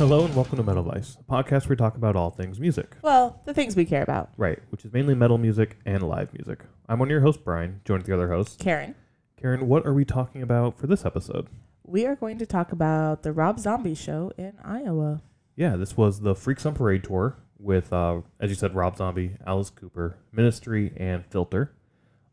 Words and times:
Hello 0.00 0.24
and 0.24 0.34
welcome 0.34 0.56
to 0.56 0.62
Metal 0.62 0.82
Vice, 0.82 1.18
a 1.20 1.30
podcast 1.30 1.64
where 1.64 1.68
we 1.68 1.76
talk 1.76 1.94
about 1.94 2.16
all 2.16 2.30
things 2.30 2.58
music. 2.58 2.96
Well, 3.02 3.42
the 3.44 3.52
things 3.52 3.76
we 3.76 3.84
care 3.84 4.02
about. 4.02 4.30
Right, 4.38 4.58
which 4.70 4.86
is 4.86 4.94
mainly 4.94 5.14
metal 5.14 5.36
music 5.36 5.76
and 5.84 6.02
live 6.02 6.32
music. 6.32 6.64
I'm 6.88 6.98
one 6.98 7.08
of 7.08 7.10
your 7.10 7.20
hosts, 7.20 7.42
Brian, 7.44 7.82
joined 7.84 7.98
with 7.98 8.06
the 8.06 8.14
other 8.14 8.30
host, 8.30 8.58
Karen, 8.60 8.94
Karen. 9.36 9.68
What 9.68 9.84
are 9.86 9.92
we 9.92 10.06
talking 10.06 10.42
about 10.42 10.78
for 10.78 10.86
this 10.86 11.04
episode? 11.04 11.48
we 11.84 12.06
are 12.06 12.16
going 12.16 12.38
to 12.38 12.46
talk 12.46 12.72
about 12.72 13.24
the 13.24 13.30
Rob 13.30 13.60
Zombie 13.60 13.94
show 13.94 14.32
in 14.38 14.54
Iowa. 14.64 15.20
Yeah, 15.54 15.76
this 15.76 15.98
was 15.98 16.20
the 16.20 16.34
Freaks 16.34 16.64
on 16.64 16.74
Parade 16.74 17.04
tour 17.04 17.36
with, 17.58 17.92
uh, 17.92 18.22
as 18.40 18.48
you 18.48 18.56
said, 18.56 18.74
Rob 18.74 18.96
Zombie, 18.96 19.36
Alice 19.46 19.68
Cooper, 19.68 20.16
Ministry, 20.32 20.94
and 20.96 21.26
Filter 21.26 21.74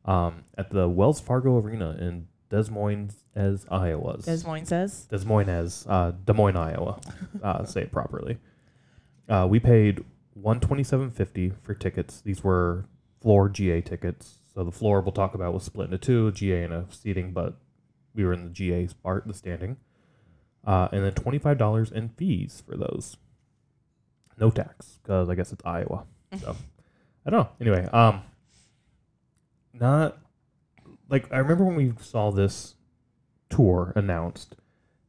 um, 0.05 0.45
at 0.57 0.70
the 0.70 0.88
Wells 0.88 1.20
Fargo 1.20 1.57
Arena 1.57 1.97
in 1.99 2.29
Des 2.49 2.69
Moines, 2.69 3.11
as 3.35 3.65
Iowa. 3.69 4.17
Des 4.17 4.45
Moines 4.45 4.65
says. 4.65 5.05
Des 5.09 5.25
Moines, 5.25 5.49
as 5.49 5.85
uh, 5.89 6.11
Des 6.25 6.33
Moines, 6.33 6.57
Iowa. 6.57 6.99
Uh, 7.43 7.63
say 7.65 7.81
it 7.81 7.91
properly. 7.91 8.38
Uh, 9.29 9.45
we 9.49 9.59
paid 9.59 10.03
one 10.33 10.59
twenty 10.59 10.83
seven 10.83 11.11
fifty 11.11 11.52
for 11.61 11.73
tickets. 11.73 12.21
These 12.21 12.43
were 12.43 12.85
floor 13.21 13.47
GA 13.49 13.81
tickets. 13.81 14.38
So 14.53 14.63
the 14.63 14.71
floor 14.71 15.02
we'll 15.02 15.11
talk 15.11 15.35
about 15.35 15.53
was 15.53 15.63
split 15.63 15.85
into 15.85 15.97
two, 15.99 16.31
GA 16.31 16.63
and 16.63 16.73
a 16.73 16.85
seating, 16.89 17.31
but 17.31 17.57
we 18.15 18.25
were 18.25 18.33
in 18.33 18.45
the 18.45 18.49
GA 18.49 18.88
part, 19.03 19.27
the 19.27 19.33
standing. 19.33 19.77
Uh, 20.66 20.88
and 20.91 21.03
then 21.03 21.13
twenty 21.13 21.38
five 21.38 21.57
dollars 21.57 21.91
in 21.91 22.09
fees 22.09 22.63
for 22.66 22.75
those. 22.75 23.17
No 24.39 24.49
tax 24.49 24.99
because 25.03 25.29
I 25.29 25.35
guess 25.35 25.52
it's 25.52 25.63
Iowa. 25.66 26.05
So 26.41 26.55
I 27.25 27.29
don't 27.29 27.39
know. 27.39 27.50
Anyway, 27.61 27.88
um, 27.94 28.22
not 29.73 30.17
like 31.09 31.31
I 31.31 31.38
remember 31.38 31.66
when 31.66 31.75
we 31.75 31.94
saw 32.02 32.31
this 32.31 32.75
tour 33.50 33.94
announced, 33.95 34.55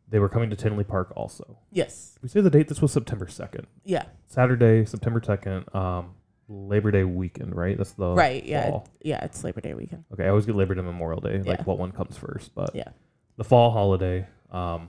they 0.09 0.19
were 0.19 0.29
coming 0.29 0.49
to 0.51 0.57
Tinley 0.57 0.85
Park 0.85 1.13
also. 1.17 1.59
Yes. 1.71 2.19
We 2.23 2.29
say 2.29 2.41
the 2.41 2.51
date. 2.51 2.69
This 2.69 2.81
was 2.81 2.93
September 2.93 3.29
second, 3.29 3.67
Yeah. 3.85 4.05
Saturday, 4.27 4.85
September 4.85 5.21
second, 5.25 5.65
um, 5.75 6.15
Labor 6.49 6.91
Day 6.91 7.05
weekend, 7.05 7.55
right? 7.55 7.77
That's 7.77 7.93
the 7.93 8.15
right. 8.15 8.43
Yeah. 8.45 8.71
fall. 8.71 8.89
Yeah. 9.03 9.23
It's 9.25 9.43
Labor 9.45 9.61
Day 9.61 9.75
weekend. 9.75 10.05
Okay, 10.13 10.25
I 10.25 10.29
always 10.29 10.47
get 10.47 10.55
Labor 10.55 10.75
Day, 10.75 10.81
Memorial 10.83 11.21
Day, 11.21 11.43
Yeah. 11.45 11.51
like 11.51 11.67
what 11.67 11.79
one 11.79 11.93
comes 11.93 12.17
first, 12.17 12.55
but 12.55 12.75
Yeah. 12.75 12.89
the 13.37 13.45
fall 13.45 13.71
holiday. 13.71 14.27
Um, 14.51 14.89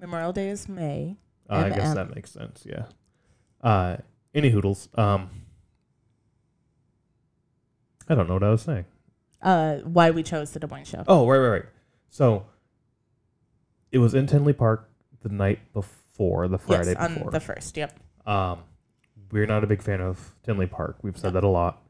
Memorial 0.00 0.32
Day 0.32 0.48
is 0.48 0.68
May. 0.68 1.16
I 1.48 1.68
guess 1.68 1.90
MM. 1.92 1.94
that 1.94 2.14
makes 2.14 2.30
sense. 2.32 2.64
Yeah. 2.66 2.86
Uh, 3.60 3.98
any 4.34 4.50
hoodles. 4.50 4.88
Um, 4.96 5.30
I 8.08 8.14
don't 8.16 8.26
know 8.26 8.34
what 8.34 8.42
I 8.42 8.50
was 8.50 8.62
saying. 8.62 8.86
Uh, 9.42 9.78
why 9.78 10.10
we 10.10 10.22
chose 10.22 10.52
the 10.52 10.60
Des 10.60 10.66
Moines 10.68 10.86
show. 10.88 11.04
Oh, 11.08 11.26
right, 11.28 11.38
right, 11.38 11.48
right. 11.48 11.64
So 12.08 12.44
it 13.90 13.98
was 13.98 14.14
in 14.14 14.26
Tinley 14.26 14.52
Park 14.52 14.88
the 15.22 15.28
night 15.28 15.58
before, 15.72 16.46
the 16.48 16.58
Friday 16.58 16.90
yes, 16.92 16.96
on 17.00 17.14
before. 17.14 17.30
the 17.30 17.40
first. 17.40 17.76
Yep. 17.76 17.98
um, 18.26 18.60
we're 19.30 19.46
not 19.46 19.64
a 19.64 19.66
big 19.66 19.82
fan 19.82 20.00
of 20.02 20.34
Tinley 20.44 20.66
Park. 20.66 20.98
We've 21.02 21.16
said 21.16 21.32
that 21.32 21.42
a 21.44 21.48
lot. 21.48 21.80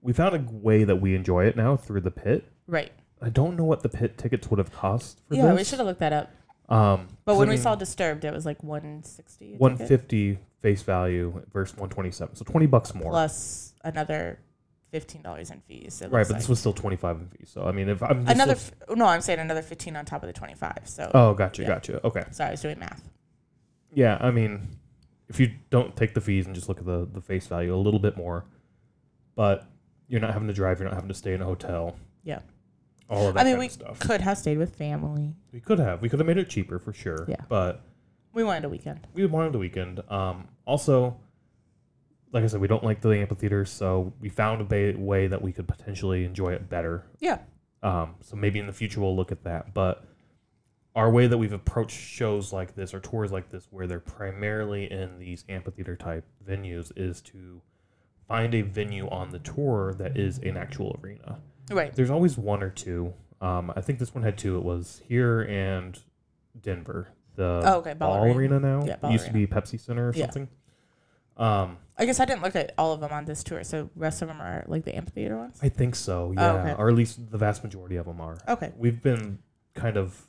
We 0.00 0.12
found 0.12 0.36
a 0.36 0.52
way 0.52 0.84
that 0.84 0.96
we 0.96 1.14
enjoy 1.16 1.46
it 1.46 1.56
now 1.56 1.76
through 1.76 2.02
the 2.02 2.10
pit. 2.12 2.44
Right. 2.68 2.92
I 3.20 3.28
don't 3.30 3.56
know 3.56 3.64
what 3.64 3.82
the 3.82 3.88
pit 3.88 4.16
tickets 4.18 4.48
would 4.50 4.58
have 4.58 4.70
cost 4.72 5.20
for 5.28 5.34
yeah, 5.34 5.48
this. 5.48 5.56
we 5.58 5.64
should 5.64 5.78
have 5.78 5.86
looked 5.88 6.00
that 6.00 6.12
up. 6.12 6.30
Um, 6.68 7.08
But 7.24 7.32
'cause 7.32 7.38
when 7.40 7.48
I 7.48 7.50
we 7.50 7.56
mean, 7.56 7.62
saw 7.62 7.74
Disturbed, 7.74 8.24
it 8.24 8.32
was 8.32 8.46
like 8.46 8.62
160. 8.62 9.54
a 9.54 9.56
one 9.58 9.72
ticket, 9.72 9.88
fifty 9.88 10.38
face 10.62 10.82
value 10.82 11.42
versus 11.52 11.76
one 11.76 11.88
twenty 11.90 12.10
seven, 12.10 12.36
so 12.36 12.44
twenty 12.44 12.66
bucks 12.66 12.94
more. 12.94 13.10
plus 13.10 13.74
another 13.82 14.38
fifteen 14.94 15.22
dollars 15.22 15.50
in 15.50 15.60
fees. 15.60 16.00
it 16.00 16.10
right, 16.10 16.20
looks 16.20 16.28
but 16.28 16.34
this 16.36 16.44
like. 16.44 16.50
was 16.50 16.60
still 16.60 16.72
twenty 16.72 16.96
five 16.96 17.16
in 17.20 17.26
fees. 17.28 17.50
So 17.52 17.64
I 17.64 17.72
mean, 17.72 17.88
if 17.88 18.00
I'm 18.02 18.24
just 18.24 18.34
another. 18.34 18.52
F- 18.52 18.72
no, 18.96 19.06
I'm 19.06 19.20
saying 19.20 19.40
another 19.40 19.62
fifteen 19.62 19.96
on 19.96 20.04
top 20.04 20.22
of 20.22 20.28
the 20.28 20.32
twenty 20.32 20.54
five. 20.54 20.82
So 20.84 21.10
oh, 21.14 21.34
gotcha, 21.34 21.62
yeah. 21.62 21.68
gotcha. 21.68 22.06
Okay, 22.06 22.24
sorry, 22.30 22.48
I 22.48 22.50
was 22.52 22.60
doing 22.62 22.78
math. 22.78 23.02
yeah. 23.92 24.18
I 24.20 24.30
mean, 24.30 24.68
if 25.28 25.40
you 25.40 25.50
don't 25.70 25.96
take 25.96 26.14
the 26.14 26.20
fees 26.20 26.46
and 26.46 26.54
just 26.54 26.68
look 26.68 26.78
at 26.78 26.86
the 26.86 27.08
the 27.12 27.20
face 27.20 27.46
value, 27.48 27.74
a 27.74 27.76
little 27.76 28.00
bit 28.00 28.16
more, 28.16 28.44
but 29.34 29.66
you're 30.08 30.20
not 30.20 30.32
having 30.32 30.48
to 30.48 30.54
drive. 30.54 30.78
You're 30.78 30.88
not 30.88 30.94
having 30.94 31.08
to 31.08 31.14
stay 31.14 31.34
in 31.34 31.42
a 31.42 31.44
hotel. 31.44 31.96
Yeah. 32.22 32.40
all 33.10 33.28
of 33.28 33.34
that 33.34 33.40
I 33.40 33.44
mean, 33.44 33.52
kind 33.54 33.60
we 33.60 33.66
of 33.66 33.72
stuff. 33.72 33.98
could 34.00 34.20
have 34.20 34.38
stayed 34.38 34.58
with 34.58 34.76
family. 34.76 35.34
We 35.52 35.60
could 35.60 35.78
have. 35.78 36.00
We 36.02 36.08
could 36.08 36.20
have 36.20 36.26
made 36.26 36.38
it 36.38 36.48
cheaper 36.48 36.78
for 36.78 36.92
sure. 36.92 37.24
Yeah. 37.28 37.36
But 37.48 37.82
We 38.32 38.44
wanted 38.44 38.64
a 38.64 38.68
weekend. 38.68 39.06
we 39.14 39.26
wanted 39.26 39.52
the 39.52 39.58
weekend. 39.58 40.00
Um, 40.08 40.48
also, 40.66 41.16
like 42.34 42.44
I 42.44 42.46
said, 42.48 42.60
we 42.60 42.68
don't 42.68 42.84
like 42.84 43.00
the 43.00 43.10
amphitheater, 43.10 43.64
so 43.64 44.12
we 44.20 44.28
found 44.28 44.60
a 44.60 44.64
ba- 44.64 44.98
way 44.98 45.28
that 45.28 45.40
we 45.40 45.52
could 45.52 45.66
potentially 45.68 46.24
enjoy 46.24 46.52
it 46.52 46.68
better. 46.68 47.06
Yeah. 47.20 47.38
Um, 47.82 48.16
so 48.20 48.34
maybe 48.36 48.58
in 48.58 48.66
the 48.66 48.72
future 48.72 49.00
we'll 49.00 49.14
look 49.16 49.30
at 49.32 49.44
that. 49.44 49.72
But 49.72 50.04
our 50.96 51.10
way 51.10 51.26
that 51.28 51.38
we've 51.38 51.52
approached 51.52 51.96
shows 51.96 52.52
like 52.52 52.74
this 52.74 52.92
or 52.92 53.00
tours 53.00 53.30
like 53.32 53.50
this, 53.50 53.68
where 53.70 53.86
they're 53.86 54.00
primarily 54.00 54.90
in 54.90 55.18
these 55.18 55.44
amphitheater 55.48 55.96
type 55.96 56.24
venues, 56.46 56.90
is 56.96 57.20
to 57.22 57.62
find 58.26 58.54
a 58.54 58.62
venue 58.62 59.08
on 59.10 59.30
the 59.30 59.38
tour 59.38 59.94
that 59.98 60.16
is 60.16 60.38
an 60.38 60.56
actual 60.56 60.98
arena. 61.02 61.38
Right. 61.70 61.94
There's 61.94 62.10
always 62.10 62.36
one 62.36 62.62
or 62.62 62.70
two. 62.70 63.12
Um, 63.40 63.72
I 63.76 63.80
think 63.80 63.98
this 63.98 64.14
one 64.14 64.24
had 64.24 64.36
two. 64.38 64.56
It 64.56 64.64
was 64.64 65.02
here 65.06 65.42
and 65.42 65.98
Denver. 66.60 67.08
The 67.36 67.62
Oh, 67.64 67.78
okay, 67.78 67.94
Ball 67.94 68.14
Ball, 68.14 68.24
Arena. 68.24 68.38
Arena 68.56 68.60
now. 68.60 68.84
Yeah, 68.86 68.92
it 68.94 69.00
Ball 69.02 69.12
used 69.12 69.26
to 69.26 69.32
be 69.32 69.46
Pepsi 69.46 69.78
Center 69.78 70.08
or 70.08 70.12
Yeah. 70.14 70.24
something. 70.24 70.48
Um, 71.36 71.76
I 71.96 72.06
guess 72.06 72.18
I 72.20 72.24
didn't 72.24 72.42
look 72.42 72.56
at 72.56 72.72
all 72.76 72.92
of 72.92 73.00
them 73.00 73.12
on 73.12 73.24
this 73.24 73.44
tour, 73.44 73.62
so 73.64 73.88
rest 73.94 74.20
of 74.22 74.28
them 74.28 74.40
are 74.40 74.64
like 74.66 74.84
the 74.84 74.94
amphitheater 74.96 75.36
ones. 75.38 75.58
I 75.62 75.68
think 75.68 75.94
so. 75.94 76.28
Oh, 76.30 76.32
yeah, 76.32 76.52
Oh, 76.52 76.56
okay. 76.58 76.74
or 76.76 76.88
at 76.88 76.94
least 76.94 77.30
the 77.30 77.38
vast 77.38 77.62
majority 77.62 77.96
of 77.96 78.06
them 78.06 78.20
are. 78.20 78.36
Okay. 78.48 78.72
We've 78.76 79.00
been 79.00 79.38
kind 79.74 79.96
of 79.96 80.26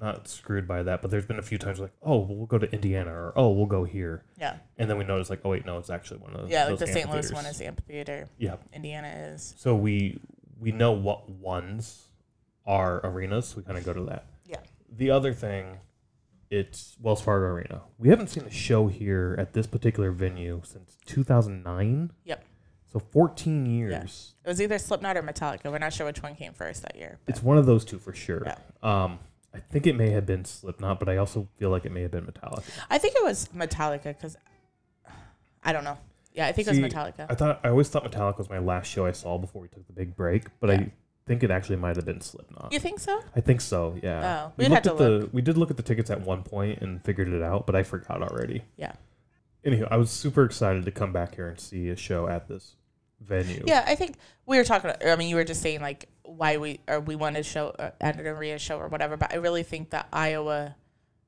not 0.00 0.28
screwed 0.28 0.66
by 0.68 0.82
that, 0.84 1.02
but 1.02 1.10
there's 1.10 1.26
been 1.26 1.38
a 1.38 1.42
few 1.42 1.58
times 1.58 1.80
like, 1.80 1.92
oh, 2.02 2.18
we'll 2.18 2.46
go 2.46 2.58
to 2.58 2.70
Indiana, 2.72 3.10
or 3.12 3.32
oh, 3.36 3.50
we'll 3.50 3.66
go 3.66 3.84
here, 3.84 4.24
Yeah. 4.38 4.56
and 4.76 4.88
then 4.88 4.96
we 4.98 5.04
notice 5.04 5.28
like, 5.30 5.40
oh 5.44 5.50
wait, 5.50 5.66
no, 5.66 5.78
it's 5.78 5.90
actually 5.90 6.18
one 6.20 6.34
of 6.34 6.42
those. 6.42 6.50
Yeah, 6.50 6.66
like 6.66 6.78
the 6.78 6.86
St. 6.86 7.10
Louis 7.10 7.32
one 7.32 7.46
is 7.46 7.58
the 7.58 7.66
amphitheater. 7.66 8.28
Yeah, 8.38 8.56
Indiana 8.72 9.08
is. 9.32 9.54
so 9.58 9.74
we 9.74 10.20
we 10.60 10.70
know 10.72 10.92
what 10.92 11.28
ones 11.30 12.08
are 12.66 13.00
arenas. 13.04 13.48
So 13.48 13.56
we 13.58 13.62
kind 13.64 13.78
of 13.78 13.84
go 13.84 13.92
to 13.92 14.04
that. 14.04 14.26
Yeah. 14.46 14.56
The 14.96 15.10
other 15.10 15.32
thing, 15.32 15.78
it's 16.50 16.96
Wells 17.00 17.20
Fargo 17.20 17.46
Arena. 17.46 17.82
We 17.98 18.08
haven't 18.08 18.28
seen 18.28 18.44
a 18.44 18.50
show 18.50 18.86
here 18.86 19.36
at 19.38 19.52
this 19.52 19.66
particular 19.66 20.10
venue 20.10 20.60
since 20.64 20.96
2009. 21.06 22.12
Yep. 22.24 22.44
So 22.90 22.98
14 22.98 23.66
years. 23.66 24.34
It 24.44 24.48
was 24.48 24.62
either 24.62 24.78
Slipknot 24.78 25.16
or 25.16 25.22
Metallica. 25.22 25.70
We're 25.70 25.78
not 25.78 25.92
sure 25.92 26.06
which 26.06 26.22
one 26.22 26.34
came 26.34 26.54
first 26.54 26.82
that 26.82 26.96
year. 26.96 27.18
It's 27.26 27.42
one 27.42 27.58
of 27.58 27.66
those 27.66 27.84
two 27.84 27.98
for 27.98 28.14
sure. 28.14 28.42
Yeah. 28.46 28.56
Um, 28.82 29.18
I 29.54 29.58
think 29.58 29.86
it 29.86 29.94
may 29.94 30.10
have 30.10 30.24
been 30.24 30.44
Slipknot, 30.44 30.98
but 30.98 31.08
I 31.08 31.18
also 31.18 31.48
feel 31.58 31.70
like 31.70 31.84
it 31.84 31.92
may 31.92 32.02
have 32.02 32.10
been 32.10 32.24
Metallica. 32.24 32.64
I 32.88 32.98
think 32.98 33.14
it 33.16 33.22
was 33.22 33.48
Metallica 33.54 34.04
because 34.04 34.36
I 35.64 35.72
don't 35.72 35.84
know. 35.84 35.98
Yeah, 36.32 36.46
I 36.46 36.52
think 36.52 36.68
See, 36.68 36.78
it 36.78 36.82
was 36.82 36.92
Metallica. 36.92 37.26
I 37.28 37.34
thought 37.34 37.60
I 37.64 37.68
always 37.68 37.88
thought 37.88 38.04
Metallica 38.10 38.38
was 38.38 38.48
my 38.48 38.58
last 38.58 38.86
show 38.86 39.04
I 39.04 39.12
saw 39.12 39.36
before 39.38 39.60
we 39.60 39.68
took 39.68 39.86
the 39.86 39.92
big 39.92 40.14
break, 40.16 40.44
but 40.60 40.70
Yeah. 40.70 40.76
I 40.76 40.92
think 41.28 41.42
it 41.42 41.50
actually 41.50 41.76
might 41.76 41.96
have 41.96 42.04
been 42.04 42.20
Slipknot. 42.20 42.72
you 42.72 42.80
think 42.80 42.98
so? 42.98 43.20
I 43.36 43.40
think 43.40 43.60
so. 43.60 43.96
Yeah. 44.02 44.46
Oh, 44.46 44.52
we 44.56 44.64
we'd 44.64 44.70
looked 44.70 44.86
have 44.86 44.94
at 44.94 45.04
to 45.04 45.18
the 45.20 45.30
we 45.32 45.42
did 45.42 45.56
look 45.56 45.70
at 45.70 45.76
the 45.76 45.82
tickets 45.82 46.10
at 46.10 46.20
one 46.22 46.42
point 46.42 46.80
and 46.80 47.04
figured 47.04 47.28
it 47.28 47.42
out, 47.42 47.66
but 47.66 47.76
I 47.76 47.82
forgot 47.82 48.22
already. 48.22 48.62
Yeah. 48.76 48.92
Anywho, 49.64 49.86
I 49.90 49.96
was 49.96 50.10
super 50.10 50.44
excited 50.44 50.84
to 50.84 50.90
come 50.90 51.12
back 51.12 51.34
here 51.34 51.48
and 51.48 51.60
see 51.60 51.88
a 51.88 51.96
show 51.96 52.26
at 52.26 52.48
this 52.48 52.74
venue. 53.20 53.62
Yeah, 53.66 53.84
I 53.86 53.94
think 53.94 54.16
we 54.46 54.56
were 54.56 54.64
talking. 54.64 54.90
I 55.06 55.16
mean, 55.16 55.28
you 55.28 55.36
were 55.36 55.44
just 55.44 55.60
saying 55.62 55.80
like 55.80 56.08
why 56.22 56.56
we 56.56 56.80
or 56.88 57.00
we 57.00 57.16
wanted 57.16 57.38
to 57.38 57.48
show 57.48 57.68
uh, 57.78 57.90
at 58.00 58.18
an 58.18 58.26
arena 58.26 58.58
show 58.58 58.78
or 58.78 58.88
whatever. 58.88 59.16
But 59.16 59.32
I 59.32 59.36
really 59.36 59.62
think 59.62 59.90
that 59.90 60.08
Iowa 60.12 60.74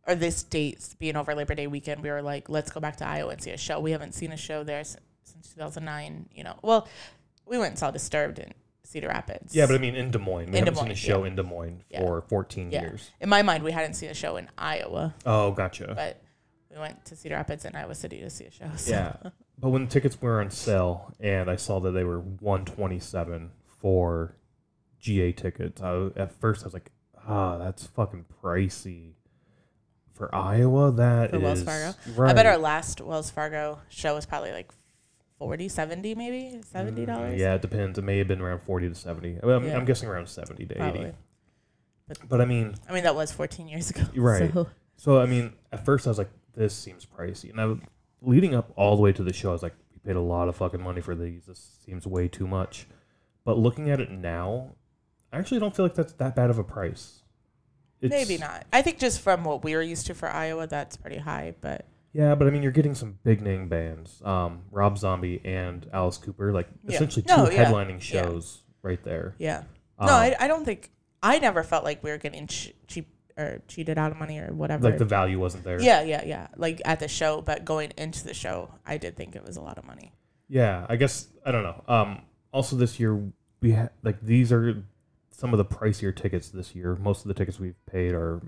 or 0.07 0.15
this 0.15 0.43
date 0.43 0.95
being 0.99 1.17
over 1.17 1.35
Labor 1.35 1.55
Day 1.55 1.67
weekend, 1.67 2.03
we 2.03 2.11
were 2.11 2.23
like, 2.23 2.49
let's 2.49 2.71
go 2.71 2.81
back 2.81 2.97
to 2.97 3.07
Iowa 3.07 3.33
and 3.33 3.43
see 3.43 3.51
a 3.51 3.59
show. 3.59 3.81
We 3.81 3.93
haven't 3.93 4.15
seen 4.15 4.33
a 4.33 4.37
show 4.37 4.65
there 4.65 4.83
since, 4.85 5.05
since 5.25 5.55
2009. 5.55 6.29
You 6.35 6.45
know, 6.45 6.59
well, 6.63 6.89
we 7.47 7.59
went 7.59 7.71
and 7.71 7.79
saw 7.79 7.91
Disturbed 7.91 8.39
in 8.39 8.53
Cedar 8.91 9.09
Rapids. 9.09 9.55
Yeah, 9.55 9.67
but 9.67 9.77
I 9.77 9.79
mean 9.79 9.95
in 9.95 10.11
Des 10.11 10.19
Moines. 10.19 10.51
We 10.51 10.59
In 10.59 10.65
Des 10.65 10.71
haven't 10.73 10.75
seen 10.77 10.85
a 10.85 10.89
Moines, 10.89 10.97
show 10.97 11.25
in 11.25 11.37
Des 11.37 11.43
Moines 11.45 11.83
Yeah. 11.89 12.01
for 12.01 12.21
14 12.23 12.73
Yeah. 12.73 12.83
years. 12.83 13.11
in 13.21 13.29
my 13.29 13.43
mind, 13.43 13.63
we 13.63 13.71
hadn't 13.73 13.95
seen 13.95 14.11
a 14.11 14.15
show 14.15 14.37
in 14.37 14.49
Iowa, 14.59 15.15
Oh, 15.25 15.53
gotcha. 15.53 15.93
but 15.95 16.21
we 16.71 16.79
went 16.79 17.05
to 17.05 17.15
Cedar 17.17 17.37
Rapids 17.37 17.65
and 17.65 17.77
Iowa 17.77 17.95
City 17.95 18.21
to 18.21 18.29
see 18.31 18.47
a 18.47 18.51
show. 18.51 18.71
So. 18.77 18.91
Yeah. 18.91 19.13
But 19.59 19.69
when 19.71 19.85
the 19.85 19.91
tickets 19.91 20.19
were 20.23 20.41
on 20.41 20.51
sale 20.51 21.13
and 21.21 21.51
I 21.51 21.57
saw 21.57 21.81
that 21.81 21.91
they 21.91 22.03
were 22.03 22.19
127 22.19 23.51
for 23.81 24.35
GA 24.99 25.33
tickets, 25.33 25.83
I, 25.83 26.09
at 26.17 26.33
first 26.33 26.63
I 26.63 26.67
was 26.67 26.73
like, 26.75 26.91
ah, 27.29 27.59
that's 27.59 27.87
fucking 27.87 28.25
pricey. 28.43 29.13
For 30.15 30.35
Iowa, 30.35 30.91
that 30.93 31.31
For 31.31 31.39
Wells 31.41 31.59
is- 31.61 31.65
Fargo? 31.65 31.95
Right. 32.17 32.31
I 32.31 32.33
bet 32.35 32.47
our 32.47 32.57
last 32.59 33.01
Wells 33.03 33.31
Fargo 33.31 33.81
show 33.89 34.15
was 34.15 34.25
probably 34.27 34.53
like 34.53 34.71
40, 35.41 35.69
70 35.71 36.15
maybe, 36.15 36.61
$70. 36.73 37.07
Mm, 37.07 37.39
Yeah, 37.39 37.55
it 37.55 37.63
depends. 37.63 37.99
It 37.99 38.03
may 38.03 38.19
have 38.19 38.29
been 38.29 38.43
around 38.43 38.61
40 38.61 38.91
to 38.91 38.95
70. 38.95 39.39
I 39.43 39.47
mean, 39.47 39.55
I'm, 39.57 39.65
Yeah. 39.67 39.77
I'm 39.79 39.87
guessing 39.87 40.09
around 40.09 40.29
70 40.29 40.67
to 40.67 40.75
80. 40.75 40.79
Probably. 40.79 41.13
But 42.29 42.41
I 42.43 42.45
mean, 42.45 42.75
I 42.89 42.93
mean, 42.93 43.05
that 43.05 43.15
was 43.15 43.33
14 43.33 43.67
years 43.67 43.89
ago. 43.91 44.03
Right. 44.15 44.53
So, 44.53 44.69
so 44.97 45.19
I 45.21 45.25
mean, 45.27 45.55
at 45.73 45.83
first 45.85 46.07
I 46.07 46.11
was 46.11 46.19
like, 46.19 46.29
this 46.55 46.75
seems 46.75 47.07
pricey. 47.07 47.51
And 47.51 47.59
I, 47.61 47.65
was- 47.67 47.79
leading 48.21 48.55
up 48.55 48.71
all 48.77 48.97
the 48.97 49.03
way 49.03 49.13
to 49.13 49.23
the 49.23 49.33
show, 49.33 49.49
I 49.49 49.53
was 49.53 49.63
like, 49.63 49.75
we 49.93 49.99
paid 50.07 50.17
a 50.17 50.21
lot 50.21 50.49
of 50.49 50.57
fucking 50.57 50.83
money 50.83 51.01
for 51.01 51.15
these. 51.15 51.47
This 51.47 51.79
seems 51.87 52.07
way 52.07 52.29
too 52.29 52.47
much. 52.47 52.87
But 53.47 53.57
looking 53.59 53.89
at 53.89 53.99
it 53.99 54.11
now, 54.11 54.73
I 55.33 55.39
actually 55.39 55.61
don't 55.61 55.75
feel 55.75 55.87
like 55.87 55.95
that's 55.95 56.13
that 56.15 56.37
bad 56.37 56.51
of 56.51 56.59
a 56.59 56.65
price. 56.65 57.23
it's, 58.03 58.11
Maybe 58.11 58.37
not. 58.37 58.67
I 58.75 58.83
think 58.83 58.99
just 58.99 59.21
from 59.23 59.45
what 59.45 59.65
we 59.65 59.75
were 59.75 59.83
used 59.83 60.07
to 60.09 60.15
for 60.15 60.29
Iowa, 60.29 60.67
that's 60.67 60.99
pretty 60.99 61.17
high. 61.19 61.55
But 61.63 61.87
Yeah, 62.13 62.35
but 62.35 62.49
I 62.49 62.51
mean, 62.51 62.63
you're 62.63 62.73
getting 62.73 62.95
some 62.95 63.19
big 63.23 63.41
name 63.41 63.69
bands, 63.69 64.21
um, 64.25 64.63
Rob 64.71 64.99
Zombie 64.99 65.41
and 65.45 65.87
Alice 65.93 66.19
Cooper, 66.19 66.53
like 66.53 66.69
Yeah. 66.85 66.97
essentially 66.97 67.23
two 67.23 67.37
No, 67.37 67.49
yeah. 67.51 67.65
headlining 67.65 67.99
Yeah. 68.13 68.23
shows 68.23 68.63
right 68.83 69.03
there. 69.05 69.35
yeah, 69.39 69.63
Um, 69.99 70.07
no, 70.09 70.13
I, 70.15 70.35
I 70.41 70.49
don't 70.49 70.65
think 70.65 70.91
I 71.23 71.39
never 71.39 71.63
felt 71.63 71.85
like 71.85 72.03
we 72.03 72.11
were 72.11 72.19
getting 72.19 72.47
ch- 72.47 72.73
cheap 72.89 73.09
or 73.39 73.61
cheated 73.69 73.97
out 73.99 74.11
of 74.11 74.19
money 74.19 74.39
or 74.39 74.53
whatever. 74.53 74.83
like 74.89 74.99
the 74.99 75.05
value 75.05 75.39
wasn't 75.39 75.63
there. 75.65 75.81
yeah, 75.81 76.03
yeah, 76.03 76.25
yeah. 76.25 76.49
Like 76.57 76.81
at 76.85 76.99
the 77.01 77.09
show, 77.09 77.41
but 77.43 77.65
going 77.65 77.93
into 77.97 78.25
the 78.25 78.35
show, 78.35 78.75
I 78.85 78.97
did 78.97 79.17
think 79.17 79.37
it 79.37 79.45
was 79.45 79.57
a 79.57 79.61
lot 79.61 79.79
of 79.79 79.85
money. 79.87 80.13
Yeah, 80.49 80.87
I 80.89 80.97
guess 80.97 81.29
I 81.47 81.53
don't 81.53 81.63
know. 81.63 81.85
Um, 81.87 82.23
also 82.53 82.75
this 82.75 82.99
year 82.99 83.23
we 83.63 83.73
ha- 83.73 83.91
like 84.03 84.21
these 84.21 84.51
are 84.51 84.83
some 85.31 85.55
of 85.55 85.59
the 85.59 85.65
pricier 85.65 86.15
tickets 86.15 86.49
this 86.49 86.75
year. 86.75 86.97
Most 86.97 87.23
of 87.25 87.29
the 87.29 87.35
tickets 87.35 87.61
we've 87.61 87.77
paid 87.87 88.13
are 88.15 88.41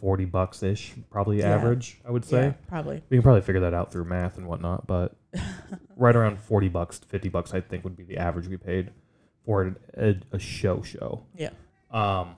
forty 0.00 0.24
bucks 0.24 0.62
ish, 0.62 0.94
probably 1.10 1.40
Yeah. 1.40 1.50
average. 1.54 2.00
I 2.06 2.10
would 2.10 2.24
say 2.24 2.42
Yeah, 2.46 2.52
probably. 2.68 3.02
we 3.10 3.18
can 3.18 3.22
probably 3.22 3.42
figure 3.42 3.60
that 3.60 3.74
out 3.74 3.92
through 3.92 4.04
math 4.06 4.38
and 4.38 4.46
whatnot, 4.46 4.86
but 4.86 5.14
right 5.96 6.16
around 6.16 6.40
forty 6.40 6.68
bucks, 6.68 6.98
fifty 7.00 7.28
bucks, 7.28 7.52
I 7.52 7.60
think 7.60 7.84
would 7.84 7.96
be 7.96 8.04
the 8.04 8.16
average 8.16 8.48
we 8.48 8.56
paid 8.56 8.92
for 9.44 9.62
an, 9.62 9.76
a, 9.94 10.16
a 10.32 10.38
show 10.38 10.80
show. 10.82 11.22
Yeah. 11.36 11.50
Um. 11.90 12.36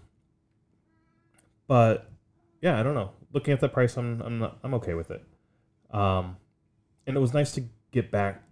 But 1.68 2.10
yeah, 2.60 2.78
I 2.78 2.82
don't 2.82 2.94
know. 2.94 3.12
Looking 3.32 3.54
at 3.54 3.60
the 3.60 3.68
price, 3.68 3.96
I'm 3.96 4.20
I'm 4.20 4.38
not, 4.40 4.58
I'm 4.64 4.74
okay 4.74 4.94
with 4.94 5.10
it. 5.10 5.22
Um, 5.90 6.36
and 7.06 7.16
it 7.16 7.20
was 7.20 7.32
nice 7.32 7.52
to 7.52 7.62
get 7.92 8.10
back 8.10 8.42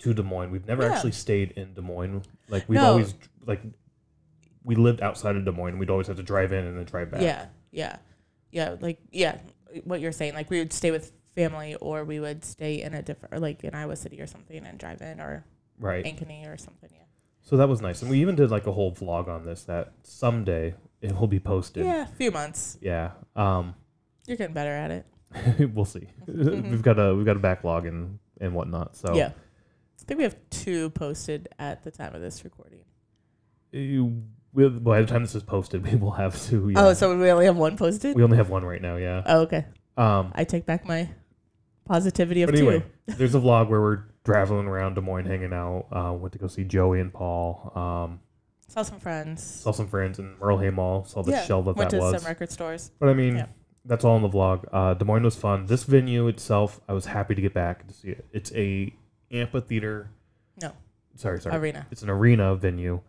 to 0.00 0.12
Des 0.14 0.22
Moines. 0.22 0.50
We've 0.50 0.66
never 0.66 0.82
Yeah. 0.84 0.92
actually 0.94 1.12
stayed 1.12 1.52
in 1.52 1.74
Des 1.74 1.80
Moines. 1.80 2.22
Like 2.48 2.68
we've 2.68 2.78
No. 2.80 2.90
always 2.90 3.14
like 3.46 3.62
we 4.64 4.74
lived 4.74 5.00
outside 5.00 5.36
of 5.36 5.44
Des 5.44 5.50
Moines. 5.52 5.78
We'd 5.78 5.90
always 5.90 6.06
have 6.08 6.16
to 6.16 6.22
drive 6.22 6.52
in 6.52 6.64
and 6.66 6.76
then 6.76 6.84
drive 6.84 7.10
back. 7.10 7.22
Yeah, 7.22 7.46
yeah, 7.70 7.96
yeah. 8.50 8.76
Like 8.80 8.98
yeah, 9.10 9.38
what 9.84 10.00
you're 10.00 10.12
saying. 10.12 10.34
Like 10.34 10.50
we 10.50 10.58
would 10.58 10.72
stay 10.72 10.90
with 10.90 11.12
family, 11.34 11.74
or 11.76 12.04
we 12.04 12.20
would 12.20 12.44
stay 12.44 12.82
in 12.82 12.94
a 12.94 13.02
different, 13.02 13.34
or 13.34 13.38
like 13.40 13.62
in 13.64 13.74
Iowa 13.74 13.96
City 13.96 14.20
or 14.20 14.26
something, 14.26 14.64
and 14.64 14.78
drive 14.78 15.00
in, 15.00 15.20
or 15.20 15.44
Right. 15.80 16.04
Ankeny 16.04 16.52
or 16.52 16.56
something. 16.56 16.90
Yeah. 16.92 17.02
So 17.42 17.56
that 17.56 17.68
was 17.68 17.80
nice, 17.80 18.02
and 18.02 18.10
we 18.10 18.20
even 18.20 18.34
did 18.34 18.50
like 18.50 18.66
a 18.66 18.72
whole 18.72 18.92
vlog 18.92 19.28
on 19.28 19.44
this. 19.44 19.64
That 19.64 19.92
someday 20.02 20.74
it 21.00 21.16
will 21.18 21.28
be 21.28 21.38
posted. 21.40 21.84
Yeah, 21.84 22.02
a 22.02 22.06
few 22.06 22.30
months. 22.30 22.76
Yeah. 22.80 23.12
Um. 23.36 23.74
You're 24.26 24.36
getting 24.36 24.54
better 24.54 24.72
at 24.72 24.90
it. 24.90 25.06
we'll 25.74 25.84
see. 25.84 26.08
we've 26.26 26.82
got 26.82 26.98
a 26.98 27.14
we've 27.14 27.24
got 27.26 27.36
a 27.36 27.40
backlog 27.40 27.86
and 27.86 28.18
and 28.40 28.54
whatnot. 28.54 28.96
So 28.96 29.14
Yeah. 29.14 29.32
I 30.00 30.04
think 30.04 30.18
we 30.18 30.24
have 30.24 30.36
two 30.50 30.90
posted 30.90 31.48
at 31.58 31.84
the 31.84 31.90
time 31.90 32.14
of 32.14 32.20
this 32.20 32.44
recording. 32.44 32.80
You, 33.72 34.22
we'll, 34.52 34.70
by 34.70 35.00
the 35.00 35.06
time 35.06 35.22
this 35.22 35.34
is 35.34 35.42
posted, 35.42 35.84
we 35.90 35.96
will 35.96 36.12
have 36.12 36.40
two. 36.40 36.70
Yeah. 36.70 36.86
Oh, 36.86 36.92
so 36.94 37.16
we 37.16 37.30
only 37.30 37.46
have 37.46 37.56
one 37.56 37.76
posted? 37.76 38.16
we 38.16 38.22
only 38.22 38.36
have 38.36 38.50
one 38.50 38.64
right 38.64 38.82
now. 38.82 38.96
Yeah. 38.96 39.22
oh, 39.26 39.40
okay. 39.42 39.66
Um. 39.96 40.32
I 40.34 40.44
take 40.44 40.64
back 40.66 40.86
my 40.86 41.08
positivity 41.84 42.42
of 42.42 42.50
But 42.50 42.58
anyway, 42.58 42.80
two. 43.08 43.14
there's 43.16 43.34
a 43.34 43.40
vlog 43.40 43.68
where 43.68 43.80
we're 43.80 44.02
traveling 44.24 44.66
around 44.66 44.94
Des 44.94 45.00
Moines, 45.00 45.26
hanging 45.26 45.52
out. 45.52 45.86
Uh, 45.90 46.12
went 46.12 46.32
to 46.32 46.38
go 46.38 46.46
see 46.46 46.64
Joey 46.64 47.00
and 47.00 47.12
Paul. 47.12 47.72
Um, 47.74 48.20
Saw 48.68 48.82
some 48.82 49.00
friends. 49.00 49.42
saw 49.42 49.72
some 49.72 49.88
friends 49.88 50.18
in 50.18 50.36
Merle 50.38 50.58
Hay 50.58 50.70
Mall. 50.70 51.04
Saw 51.04 51.22
the 51.22 51.32
yeah. 51.32 51.44
shelf 51.46 51.64
that 51.64 51.76
Went 51.76 51.90
that 51.90 51.96
to 51.96 52.02
was. 52.02 52.20
some 52.22 52.28
record 52.28 52.50
stores. 52.52 52.90
But 53.00 53.08
I 53.08 53.14
mean, 53.14 53.36
Yeah. 53.36 53.46
that's 53.86 54.04
all 54.04 54.16
in 54.16 54.22
the 54.22 54.28
vlog. 54.28 54.66
Uh, 54.70 54.92
Des 54.92 55.06
Moines 55.06 55.24
was 55.24 55.36
fun. 55.36 55.64
This 55.66 55.84
venue 55.84 56.28
itself, 56.28 56.78
I 56.86 56.92
was 56.92 57.06
happy 57.06 57.34
to 57.34 57.40
get 57.40 57.54
back 57.54 57.88
to 57.88 57.94
see 57.94 58.10
it. 58.10 58.26
It's 58.30 58.52
a 58.54 58.92
amphitheater. 59.32 60.10
No. 60.60 60.72
Sorry, 61.16 61.40
sorry. 61.40 61.56
Arena. 61.56 61.86
It's 61.90 62.02
an 62.02 62.10
arena 62.10 62.54
venue. 62.56 63.00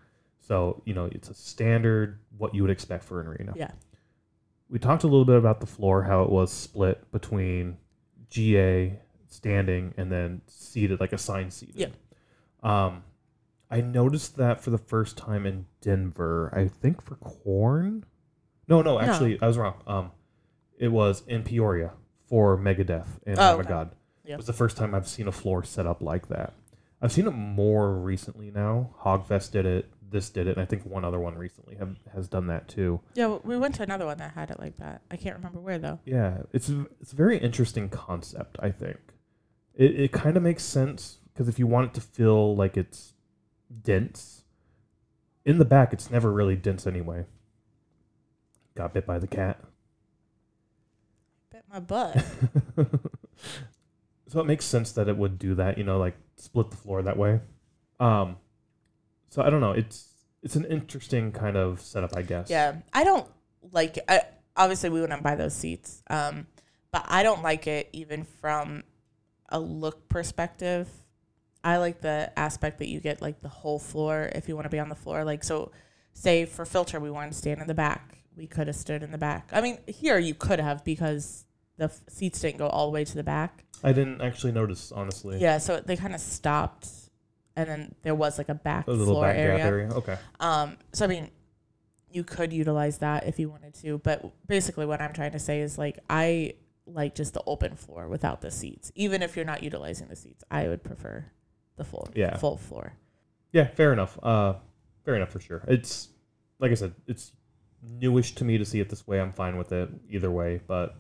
So, 0.50 0.82
you 0.84 0.96
know, 0.96 1.06
it's 1.12 1.30
a 1.30 1.34
standard 1.36 2.18
what 2.38 2.56
you 2.56 2.64
would 2.64 2.72
expect 2.72 3.04
for 3.04 3.22
an 3.22 3.28
arena. 3.28 3.54
Yeah. 3.56 3.70
We 4.68 4.80
talked 4.80 5.04
a 5.04 5.08
little 5.08 5.24
bit 5.26 5.38
about 5.38 5.62
the 5.62 5.68
floor, 5.68 6.04
how 6.04 6.24
it 6.24 6.30
was 6.32 6.52
split 6.52 7.12
between 7.12 7.78
GA 8.30 9.00
standing 9.28 9.94
and 9.96 10.12
then 10.12 10.42
seated, 10.48 11.00
like 11.00 11.14
assigned 11.14 11.54
seated. 11.54 11.76
Yeah. 11.76 11.88
Um, 12.64 13.04
I 13.70 13.82
noticed 13.82 14.38
that 14.38 14.60
for 14.60 14.72
the 14.72 14.80
first 14.80 15.18
time 15.18 15.46
in 15.46 15.68
Denver. 15.82 16.52
I 16.56 16.68
think 16.68 17.04
for 17.04 17.16
Korn. 17.18 18.06
No, 18.68 18.82
no, 18.82 19.00
actually, 19.00 19.40
I 19.42 19.46
was 19.48 19.58
wrong. 19.58 19.76
Um, 19.86 20.12
it 20.80 20.88
was 20.88 21.22
in 21.28 21.44
Peoria 21.44 21.92
for 22.28 22.58
Megadeth 22.58 23.08
and 23.28 23.38
Oh, 23.38 23.54
my 23.54 23.60
okay. 23.60 23.70
God. 23.70 23.92
It 24.26 24.36
was 24.38 24.48
the 24.48 24.54
first 24.54 24.78
time 24.78 24.96
I've 24.96 25.08
seen 25.08 25.28
a 25.28 25.32
floor 25.32 25.64
set 25.64 25.86
up 25.86 26.02
like 26.02 26.28
that. 26.30 26.54
I've 27.02 27.12
seen 27.12 27.28
it 27.28 27.32
more 27.32 27.94
recently 27.94 28.52
now. 28.52 28.96
Hogfest 29.02 29.52
did 29.52 29.66
it. 29.68 29.90
This 30.12 30.30
did 30.30 30.48
it, 30.48 30.52
and 30.58 30.62
I 30.62 30.66
think 30.66 30.86
one 30.86 31.06
other 31.06 31.20
one 31.20 31.38
recently 31.38 31.76
have, 31.76 31.96
has 32.14 32.28
done 32.28 32.48
that 32.48 32.68
too. 32.68 33.00
Yeah, 33.14 33.38
we 33.44 33.58
went 33.58 33.76
to 33.76 33.84
another 33.84 34.06
one 34.08 34.18
that 34.18 34.32
had 34.32 34.50
it 34.50 34.60
like 34.60 34.78
that. 34.78 35.02
I 35.12 35.18
can't 35.18 35.36
remember 35.36 35.60
where 35.60 35.78
though. 35.78 36.00
Yeah, 36.06 36.40
it's 36.52 36.68
a- 36.70 36.88
it's 37.00 37.14
a 37.14 37.16
very 37.16 37.38
interesting 37.38 37.90
concept. 37.90 38.58
I 38.60 38.72
think 38.72 38.98
it 39.76 40.00
it 40.00 40.12
kind 40.12 40.36
of 40.38 40.44
makes 40.44 40.64
sense 40.64 41.20
because 41.34 41.48
if 41.48 41.60
you 41.60 41.68
want 41.68 41.88
it 41.90 41.94
to 41.96 42.02
feel 42.02 42.56
like 42.56 42.76
it's 42.76 43.14
dense, 43.84 44.44
in 45.46 45.58
the 45.60 45.66
back 45.66 45.94
it's 45.94 46.10
never 46.10 46.32
really 46.32 46.56
dense 46.56 46.88
anyway. 46.88 47.26
Got 48.76 48.94
bit 48.94 49.06
by 49.06 49.20
the 49.20 49.28
cat. 49.28 49.60
Bit 51.52 51.64
my 51.72 51.80
butt. 51.80 52.24
so 54.28 54.40
it 54.40 54.46
makes 54.46 54.66
sense 54.66 54.92
that 54.94 55.08
it 55.08 55.18
would 55.18 55.38
do 55.38 55.56
that, 55.56 55.78
you 55.78 55.84
know, 55.84 55.98
like 56.00 56.16
split 56.36 56.72
the 56.72 56.78
floor 56.78 57.02
that 57.02 57.18
way. 57.18 57.42
Um, 58.00 58.38
so 59.30 59.42
I 59.42 59.50
don't 59.50 59.62
know. 59.62 59.72
It's 59.72 60.08
it's 60.42 60.56
an 60.56 60.66
interesting 60.66 61.32
kind 61.32 61.58
of 61.58 61.82
setup, 61.82 62.16
I 62.16 62.22
guess. 62.22 62.50
Yeah, 62.50 62.76
I 62.94 63.04
don't 63.04 63.28
like. 63.72 63.98
it. 63.98 64.06
I, 64.08 64.22
obviously, 64.56 64.90
we 64.90 65.02
wouldn't 65.02 65.24
buy 65.24 65.36
those 65.36 65.54
seats, 65.56 66.02
um, 66.10 66.48
but 66.92 67.06
I 67.08 67.24
don't 67.24 67.44
like 67.44 67.68
it 67.68 67.90
even 67.94 68.24
from 68.24 68.84
a 69.50 69.60
look 69.60 70.08
perspective. 70.10 70.88
I 71.64 71.78
like 71.78 72.00
the 72.02 72.32
aspect 72.38 72.80
that 72.80 72.88
you 72.88 73.00
get 73.02 73.22
like 73.22 73.42
the 73.42 73.50
whole 73.50 73.80
floor 73.80 74.30
if 74.34 74.48
you 74.48 74.56
want 74.56 74.66
to 74.66 74.70
be 74.70 74.80
on 74.80 74.88
the 74.90 74.96
floor. 74.96 75.24
Like 75.26 75.44
so, 75.44 75.72
say 76.14 76.46
for 76.46 76.66
filter, 76.66 77.00
we 77.00 77.12
wanted 77.12 77.32
to 77.32 77.38
stand 77.38 77.60
in 77.62 77.68
the 77.68 77.74
back. 77.74 78.20
We 78.38 78.48
could 78.48 78.68
have 78.68 78.76
stood 78.78 79.04
in 79.04 79.12
the 79.12 79.18
back. 79.18 79.50
I 79.52 79.60
mean, 79.60 79.80
here 79.86 80.18
you 80.18 80.34
could 80.34 80.62
have 80.62 80.86
because 80.86 81.44
the 81.78 81.86
f- 81.86 82.00
seats 82.08 82.40
didn't 82.40 82.58
go 82.58 82.68
all 82.68 82.86
the 82.86 82.92
way 82.94 83.04
to 83.04 83.16
the 83.16 83.24
back. 83.24 83.66
I 83.84 83.92
didn't 83.92 84.22
actually 84.22 84.54
notice, 84.54 84.94
honestly. 84.94 85.40
Yeah, 85.40 85.58
so 85.58 85.82
they 85.82 85.98
kind 85.98 86.16
of 86.16 86.22
stopped, 86.22 86.88
and 87.60 87.70
then 87.70 87.96
there 88.04 88.16
was 88.16 88.38
like 88.38 88.48
a 88.50 88.54
back 88.56 88.88
A 88.88 88.92
little 88.92 89.14
floor 89.16 89.26
back 89.26 89.36
area. 89.38 89.66
area. 89.66 89.90
Okay. 89.94 90.18
Um, 90.40 90.78
so 90.94 91.06
I 91.06 91.08
mean, 91.10 91.30
you 92.12 92.24
could 92.24 92.54
utilize 92.54 93.00
that 93.00 93.28
if 93.28 93.38
you 93.40 93.50
wanted 93.50 93.74
to, 93.76 93.98
but 94.00 94.24
basically 94.48 94.86
what 94.86 95.02
I'm 95.02 95.14
trying 95.14 95.34
to 95.34 95.40
say 95.40 95.60
is 95.62 95.78
like 95.78 96.00
I 96.10 96.54
like 96.86 97.16
just 97.16 97.34
the 97.34 97.44
open 97.46 97.76
floor 97.76 98.08
without 98.08 98.42
the 98.42 98.50
seats. 98.50 98.92
Even 98.96 99.22
if 99.22 99.36
you're 99.36 99.46
not 99.46 99.62
utilizing 99.62 100.08
the 100.08 100.16
seats, 100.16 100.44
I 100.50 100.68
would 100.70 100.84
prefer 100.84 101.26
the 101.76 101.84
full 101.84 102.08
Yeah. 102.16 102.38
full 102.38 102.58
floor. 102.58 102.94
Yeah, 103.52 103.68
fair 103.68 103.92
enough. 103.94 104.18
Uh, 104.24 104.54
fair 105.04 105.16
enough 105.16 105.30
for 105.30 105.40
sure. 105.42 105.64
It's 105.68 106.10
like 106.60 106.72
I 106.72 106.76
said, 106.76 106.94
it's 107.08 107.34
newish 107.84 108.36
to 108.36 108.44
me 108.46 108.58
to 108.58 108.66
see 108.66 108.80
it 108.80 108.90
this 108.90 109.06
way. 109.06 109.20
I'm 109.20 109.34
fine 109.34 109.58
with 109.58 109.72
it 109.72 109.90
either 110.10 110.32
way, 110.32 110.62
but 110.66 110.96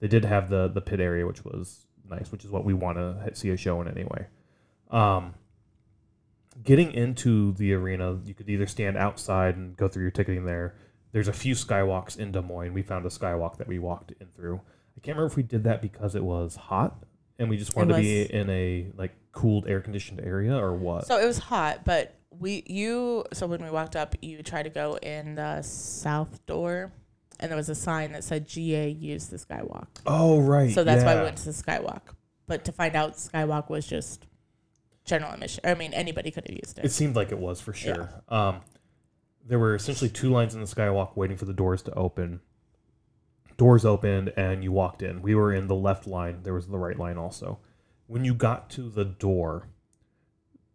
they 0.00 0.08
did 0.08 0.24
have 0.24 0.50
the 0.50 0.68
the 0.68 0.80
pit 0.80 1.00
area, 1.00 1.26
which 1.26 1.44
was 1.44 1.86
nice, 2.08 2.30
which 2.32 2.44
is 2.44 2.50
what 2.50 2.64
we 2.64 2.74
want 2.74 2.98
to 2.98 3.30
see 3.34 3.50
a 3.50 3.56
show 3.56 3.80
in 3.80 3.88
anyway. 3.88 4.26
Um, 4.90 5.34
getting 6.62 6.92
into 6.92 7.52
the 7.54 7.72
arena, 7.72 8.18
you 8.24 8.34
could 8.34 8.48
either 8.48 8.66
stand 8.66 8.96
outside 8.96 9.56
and 9.56 9.76
go 9.76 9.88
through 9.88 10.02
your 10.02 10.10
ticketing 10.10 10.44
there. 10.44 10.74
There's 11.12 11.28
a 11.28 11.32
few 11.32 11.54
skywalks 11.54 12.18
in 12.18 12.32
Des 12.32 12.40
Moines. 12.40 12.72
We 12.72 12.82
found 12.82 13.04
a 13.04 13.10
skywalk 13.10 13.58
that 13.58 13.68
we 13.68 13.78
walked 13.78 14.12
in 14.20 14.28
through. 14.34 14.60
I 14.96 15.00
can't 15.00 15.16
remember 15.16 15.26
if 15.26 15.36
we 15.36 15.42
did 15.42 15.64
that 15.64 15.82
because 15.82 16.14
it 16.14 16.24
was 16.24 16.56
hot 16.56 17.04
and 17.38 17.50
we 17.50 17.56
just 17.56 17.74
wanted 17.74 17.96
to 17.96 18.00
be 18.00 18.22
in 18.22 18.48
a 18.50 18.86
like 18.96 19.12
cooled, 19.32 19.66
air 19.66 19.80
conditioned 19.80 20.20
area 20.20 20.56
or 20.56 20.74
what. 20.74 21.06
So 21.06 21.18
it 21.18 21.26
was 21.26 21.38
hot, 21.38 21.84
but 21.84 22.14
we 22.38 22.62
you 22.66 23.24
so 23.32 23.46
when 23.46 23.62
we 23.62 23.70
walked 23.70 23.96
up, 23.96 24.14
you 24.22 24.42
tried 24.42 24.64
to 24.64 24.70
go 24.70 24.96
in 24.96 25.34
the 25.34 25.62
south 25.62 26.44
door, 26.46 26.92
and 27.40 27.50
there 27.50 27.56
was 27.56 27.68
a 27.68 27.74
sign 27.74 28.12
that 28.12 28.24
said 28.24 28.46
GA 28.46 28.88
use 28.88 29.26
the 29.26 29.38
skywalk. 29.38 29.88
Oh 30.06 30.40
right. 30.40 30.72
So 30.72 30.84
that's 30.84 31.04
why 31.04 31.14
yeah. 31.14 31.20
we 31.20 31.24
went 31.24 31.38
to 31.38 31.46
the 31.46 31.50
skywalk. 31.50 32.02
But 32.46 32.64
to 32.66 32.72
find 32.72 32.94
out 32.94 33.14
skywalk 33.14 33.68
was 33.68 33.86
just 33.86 34.26
general 35.04 35.32
admission. 35.32 35.62
I 35.64 35.74
mean, 35.74 35.92
anybody 35.92 36.30
could 36.30 36.46
have 36.46 36.56
used 36.56 36.78
it. 36.78 36.84
It 36.84 36.92
seemed 36.92 37.16
like 37.16 37.32
it 37.32 37.38
was 37.38 37.60
for 37.60 37.72
sure. 37.72 38.10
Um, 38.28 38.60
there 39.44 39.58
were 39.58 39.74
essentially 39.74 40.10
two 40.10 40.30
lines 40.30 40.54
in 40.54 40.60
the 40.60 40.66
skywalk 40.66 41.16
waiting 41.16 41.36
for 41.36 41.44
the 41.44 41.52
doors 41.52 41.82
to 41.82 41.94
open. 41.94 42.40
Doors 43.56 43.84
opened 43.84 44.32
and 44.36 44.62
you 44.62 44.72
walked 44.72 45.02
in. 45.02 45.22
We 45.22 45.34
were 45.34 45.52
in 45.52 45.66
the 45.66 45.74
left 45.74 46.06
line. 46.06 46.40
There 46.42 46.54
was 46.54 46.68
the 46.68 46.78
right 46.78 46.98
line 46.98 47.18
also. 47.18 47.58
When 48.06 48.24
you 48.24 48.34
got 48.34 48.70
to 48.70 48.88
the 48.88 49.04
door, 49.04 49.68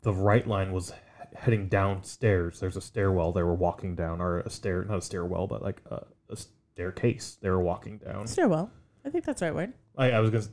the 0.01 0.13
right 0.13 0.45
line 0.47 0.71
was 0.71 0.93
heading 1.35 1.67
downstairs. 1.67 2.59
There's 2.59 2.77
a 2.77 2.81
stairwell 2.81 3.31
they 3.31 3.43
were 3.43 3.55
walking 3.55 3.95
down, 3.95 4.21
or 4.21 4.39
a 4.39 4.49
stair, 4.49 4.83
not 4.83 4.97
a 4.97 5.01
stairwell, 5.01 5.47
but 5.47 5.61
like 5.61 5.81
a, 5.89 6.03
a 6.29 6.37
staircase 6.73 7.37
they 7.41 7.49
were 7.49 7.61
walking 7.61 7.97
down. 7.97 8.27
Stairwell. 8.27 8.71
I 9.05 9.09
think 9.09 9.25
that's 9.25 9.39
the 9.39 9.47
right 9.47 9.55
word. 9.55 9.73
I, 9.97 10.11
I 10.11 10.19
was 10.19 10.29
gonna. 10.29 10.45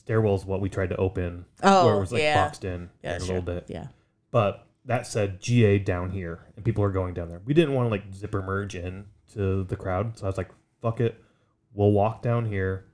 Stairwell 0.00 0.34
is 0.34 0.44
what 0.44 0.60
we 0.60 0.68
tried 0.68 0.90
to 0.90 0.96
open, 0.96 1.44
Oh, 1.62 1.86
where 1.86 1.96
it 1.96 2.00
was 2.00 2.12
like 2.12 2.22
yeah. 2.22 2.44
boxed 2.44 2.64
in 2.64 2.90
Yeah, 3.02 3.16
a 3.16 3.18
sure. 3.20 3.28
little 3.36 3.42
bit. 3.42 3.66
Yeah. 3.68 3.88
But 4.30 4.66
that 4.84 5.06
said, 5.06 5.40
GA 5.40 5.78
down 5.78 6.10
here, 6.10 6.46
and 6.56 6.64
people 6.64 6.82
are 6.84 6.90
going 6.90 7.14
down 7.14 7.28
there. 7.28 7.40
We 7.44 7.54
didn't 7.54 7.74
want 7.74 7.86
to 7.86 7.90
like 7.90 8.12
zipper 8.14 8.42
merge 8.42 8.74
in 8.74 9.06
to 9.34 9.64
the 9.64 9.76
crowd, 9.76 10.18
so 10.18 10.24
I 10.24 10.28
was 10.28 10.36
like, 10.36 10.50
fuck 10.80 11.00
it, 11.00 11.22
we'll 11.72 11.92
walk 11.92 12.22
down 12.22 12.46
here, 12.46 12.86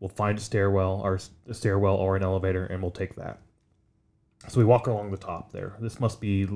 we'll 0.00 0.10
find 0.10 0.36
a 0.36 0.40
stairwell 0.40 1.00
or 1.02 1.18
a 1.48 1.54
stairwell 1.54 1.96
or 1.96 2.16
an 2.16 2.22
elevator, 2.22 2.66
and 2.66 2.82
we'll 2.82 2.90
take 2.90 3.16
that. 3.16 3.40
So 4.48 4.58
we 4.58 4.64
walk 4.64 4.86
along 4.88 5.10
the 5.12 5.16
top 5.16 5.52
there. 5.52 5.76
This 5.80 6.00
must 6.00 6.20
be 6.20 6.48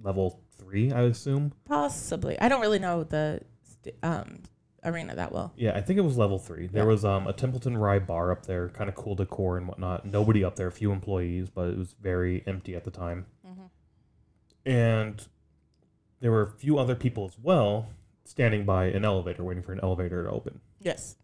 level 0.00 0.40
three, 0.58 0.92
I 0.92 1.02
assume. 1.02 1.52
Possibly. 1.64 2.38
I 2.40 2.48
don't 2.48 2.60
really 2.60 2.78
know 2.78 3.02
the 3.04 3.40
um, 4.02 4.42
arena 4.84 5.14
that 5.14 5.32
well. 5.32 5.52
Yeah, 5.56 5.72
I 5.76 5.80
think 5.80 5.98
it 5.98 6.02
was 6.02 6.16
level 6.18 6.38
three. 6.38 6.66
There 6.66 6.82
Yeah. 6.84 6.88
was 6.88 7.04
um, 7.04 7.26
a 7.26 7.32
Templeton 7.32 7.76
Rye 7.76 7.98
bar 8.00 8.32
up 8.32 8.46
there, 8.46 8.68
kind 8.70 8.88
of 8.88 8.96
cool 8.96 9.14
decor 9.14 9.56
and 9.58 9.68
whatnot. 9.68 10.04
Nobody 10.04 10.42
up 10.44 10.56
there, 10.56 10.66
a 10.66 10.72
few 10.72 10.92
employees, 10.92 11.48
but 11.50 11.68
it 11.70 11.78
was 11.78 11.94
very 12.00 12.42
empty 12.46 12.74
at 12.74 12.84
the 12.84 12.90
time. 12.90 13.26
Mhm. 13.46 13.70
And 14.64 15.26
there 16.20 16.30
were 16.30 16.42
a 16.42 16.50
few 16.50 16.78
other 16.78 16.94
people 16.94 17.24
as 17.24 17.38
well 17.38 17.88
standing 18.24 18.64
by 18.64 18.86
an 18.86 19.04
elevator, 19.04 19.42
waiting 19.44 19.62
for 19.62 19.72
an 19.72 19.80
elevator 19.82 20.24
to 20.24 20.30
open. 20.30 20.60
Yes. 20.80 21.16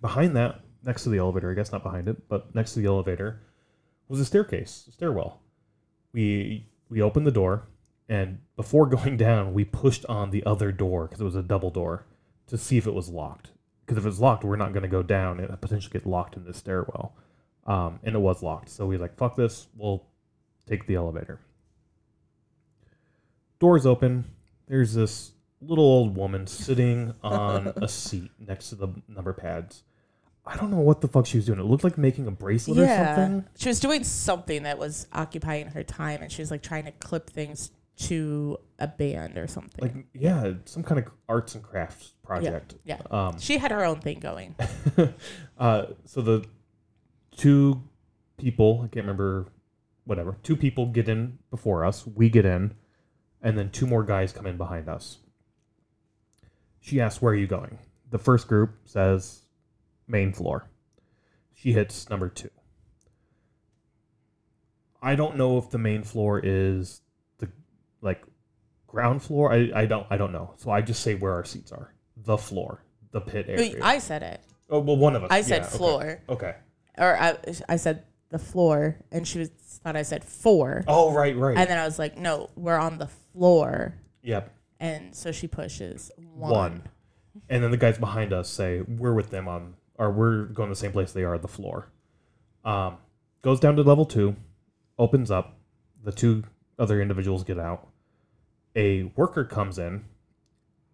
Behind 0.00 0.34
that, 0.36 0.60
next 0.82 1.04
to 1.04 1.10
the 1.10 1.18
elevator, 1.18 1.50
I 1.50 1.54
guess 1.54 1.70
not 1.72 1.82
behind 1.82 2.08
it, 2.08 2.28
but 2.28 2.54
next 2.54 2.74
to 2.74 2.80
the 2.80 2.86
elevator, 2.86 3.40
was 4.08 4.20
a 4.20 4.24
staircase, 4.24 4.86
a 4.88 4.92
stairwell. 4.92 5.40
We 6.12 6.66
we 6.88 7.00
opened 7.00 7.26
the 7.26 7.30
door, 7.30 7.68
and 8.08 8.40
before 8.56 8.86
going 8.96 9.16
down, 9.16 9.54
we 9.54 9.64
pushed 9.64 10.04
on 10.06 10.30
the 10.30 10.44
other 10.44 10.72
door 10.72 11.04
because 11.06 11.20
it 11.20 11.24
was 11.24 11.36
a 11.36 11.42
double 11.42 11.70
door 11.70 12.04
to 12.52 12.58
see 12.58 12.76
if 12.76 12.86
it 12.86 12.92
was 12.92 13.08
locked. 13.08 13.50
Because 13.80 13.96
if 13.96 14.06
it's 14.06 14.20
locked, 14.20 14.44
we're 14.44 14.56
not 14.56 14.74
going 14.74 14.82
to 14.82 14.88
go 14.88 15.02
down 15.02 15.40
and 15.40 15.58
potentially 15.60 15.90
get 15.90 16.06
locked 16.06 16.36
in 16.36 16.44
the 16.44 16.52
stairwell. 16.52 17.16
Um, 17.66 17.98
and 18.04 18.14
it 18.14 18.18
was 18.18 18.42
locked, 18.42 18.68
so 18.68 18.86
we 18.86 18.98
like 18.98 19.16
fuck 19.16 19.36
this. 19.36 19.68
We'll 19.74 20.04
take 20.66 20.86
the 20.86 20.96
elevator. 20.96 21.40
Doors 23.58 23.86
open. 23.86 24.24
There's 24.68 24.92
this 24.92 25.32
little 25.60 25.84
old 25.84 26.16
woman 26.16 26.46
sitting 26.46 27.14
on 27.22 27.72
a 27.76 27.88
seat 27.88 28.30
next 28.38 28.70
to 28.70 28.74
the 28.74 28.88
number 29.08 29.32
pads. 29.32 29.84
I 30.44 30.56
don't 30.56 30.70
know 30.70 30.80
what 30.80 31.00
the 31.00 31.08
fuck 31.08 31.24
she 31.24 31.38
was 31.38 31.46
doing. 31.46 31.60
It 31.60 31.64
looked 31.64 31.84
like 31.84 31.96
making 31.96 32.26
a 32.26 32.32
bracelet 32.32 32.78
or 32.78 32.86
something. 32.86 33.44
She 33.56 33.68
was 33.68 33.80
doing 33.80 34.04
something 34.04 34.64
that 34.64 34.76
was 34.76 35.06
occupying 35.12 35.68
her 35.68 35.84
time, 35.84 36.20
and 36.20 36.30
she 36.30 36.42
was 36.42 36.50
like 36.50 36.62
trying 36.62 36.84
to 36.84 36.92
clip 36.92 37.30
things 37.30 37.70
to 38.08 38.58
a 38.78 38.86
band 38.86 39.38
or 39.38 39.46
something. 39.46 39.80
Like 39.80 40.06
yeah, 40.12 40.52
some 40.64 40.82
kind 40.82 40.98
of 40.98 41.12
arts 41.28 41.54
and 41.54 41.62
crafts 41.62 42.14
project. 42.22 42.74
yeah. 42.84 43.00
Um, 43.10 43.38
she 43.38 43.58
had 43.58 43.70
her 43.70 43.84
own 43.84 44.00
thing 44.00 44.18
going. 44.18 44.54
uh, 45.58 45.86
so 46.04 46.20
the 46.20 46.44
two 47.36 47.82
people, 48.38 48.80
I 48.84 48.88
can't 48.88 49.04
remember, 49.04 49.46
whatever, 50.04 50.36
two 50.42 50.56
people 50.56 50.86
get 50.86 51.08
in 51.08 51.38
before 51.50 51.84
us. 51.84 52.06
We 52.06 52.28
get 52.28 52.44
in, 52.44 52.74
and 53.40 53.56
then 53.56 53.70
two 53.70 53.86
more 53.86 54.02
guys 54.02 54.32
come 54.32 54.46
in 54.46 54.56
behind 54.56 54.88
us. 54.88 55.18
She 56.80 57.00
asks, 57.00 57.22
Where 57.22 57.32
are 57.32 57.36
you 57.36 57.46
going? 57.46 57.78
The 58.10 58.18
first 58.18 58.48
group 58.48 58.74
says, 58.84 59.42
Main 60.08 60.32
floor. 60.32 60.68
She 61.54 61.72
hits 61.72 62.10
number 62.10 62.28
two. 62.28 62.50
I 65.00 65.14
don't 65.16 65.36
know 65.36 65.58
if 65.58 65.70
the 65.70 65.78
main 65.78 66.04
floor 66.04 66.40
is 66.42 67.00
like 68.02 68.22
ground 68.86 69.22
floor. 69.22 69.52
I, 69.52 69.70
I 69.74 69.86
don't 69.86 70.06
I 70.10 70.16
don't 70.16 70.32
know. 70.32 70.54
So 70.56 70.70
I 70.70 70.82
just 70.82 71.02
say 71.02 71.14
where 71.14 71.32
our 71.32 71.44
seats 71.44 71.72
are. 71.72 71.94
The 72.16 72.36
floor. 72.36 72.84
The 73.12 73.20
pit 73.20 73.46
area. 73.48 73.78
I 73.82 73.98
said 73.98 74.22
it. 74.22 74.40
Oh 74.70 74.80
well, 74.80 74.96
one 74.96 75.16
of 75.16 75.24
us. 75.24 75.30
I 75.30 75.42
said 75.42 75.62
okay. 75.62 75.76
floor, 75.76 76.22
Okay. 76.28 76.54
or 76.96 77.18
I, 77.18 77.36
I 77.68 77.76
said 77.76 78.04
the 78.30 78.38
floor, 78.38 78.96
and 79.10 79.28
she 79.28 79.38
was 79.38 79.50
thought 79.84 79.96
I 79.96 80.02
said 80.02 80.24
four, 80.24 80.82
Oh 80.88 81.12
right, 81.12 81.36
right. 81.36 81.58
and 81.58 81.68
then 81.68 81.76
I 81.76 81.84
was 81.84 81.98
like, 81.98 82.16
no, 82.16 82.48
we're 82.56 82.78
on 82.78 82.96
the 82.96 83.08
floor, 83.08 83.94
yep. 84.22 84.54
and 84.80 85.14
so 85.14 85.30
she 85.32 85.46
pushes 85.46 86.10
one. 86.16 86.50
One. 86.50 86.82
And 87.50 87.62
then 87.62 87.70
the 87.70 87.76
guys 87.76 87.98
behind 87.98 88.32
us 88.32 88.48
say 88.48 88.80
we're 88.80 89.12
with 89.12 89.28
them 89.28 89.46
on, 89.48 89.74
or 89.98 90.10
we're 90.10 90.44
going 90.44 90.70
the 90.70 90.76
same 90.76 90.92
place 90.92 91.12
they 91.12 91.24
are, 91.24 91.36
the 91.36 91.48
floor. 91.48 91.90
Um, 92.64 92.96
goes 93.42 93.60
down 93.60 93.76
to 93.76 93.82
level 93.82 94.06
two, 94.06 94.36
opens 94.98 95.30
up. 95.30 95.58
The 96.02 96.12
two 96.12 96.44
other 96.78 97.02
individuals 97.02 97.44
get 97.44 97.58
out. 97.58 97.88
A 98.74 99.04
worker 99.16 99.44
comes 99.44 99.78
in, 99.78 100.04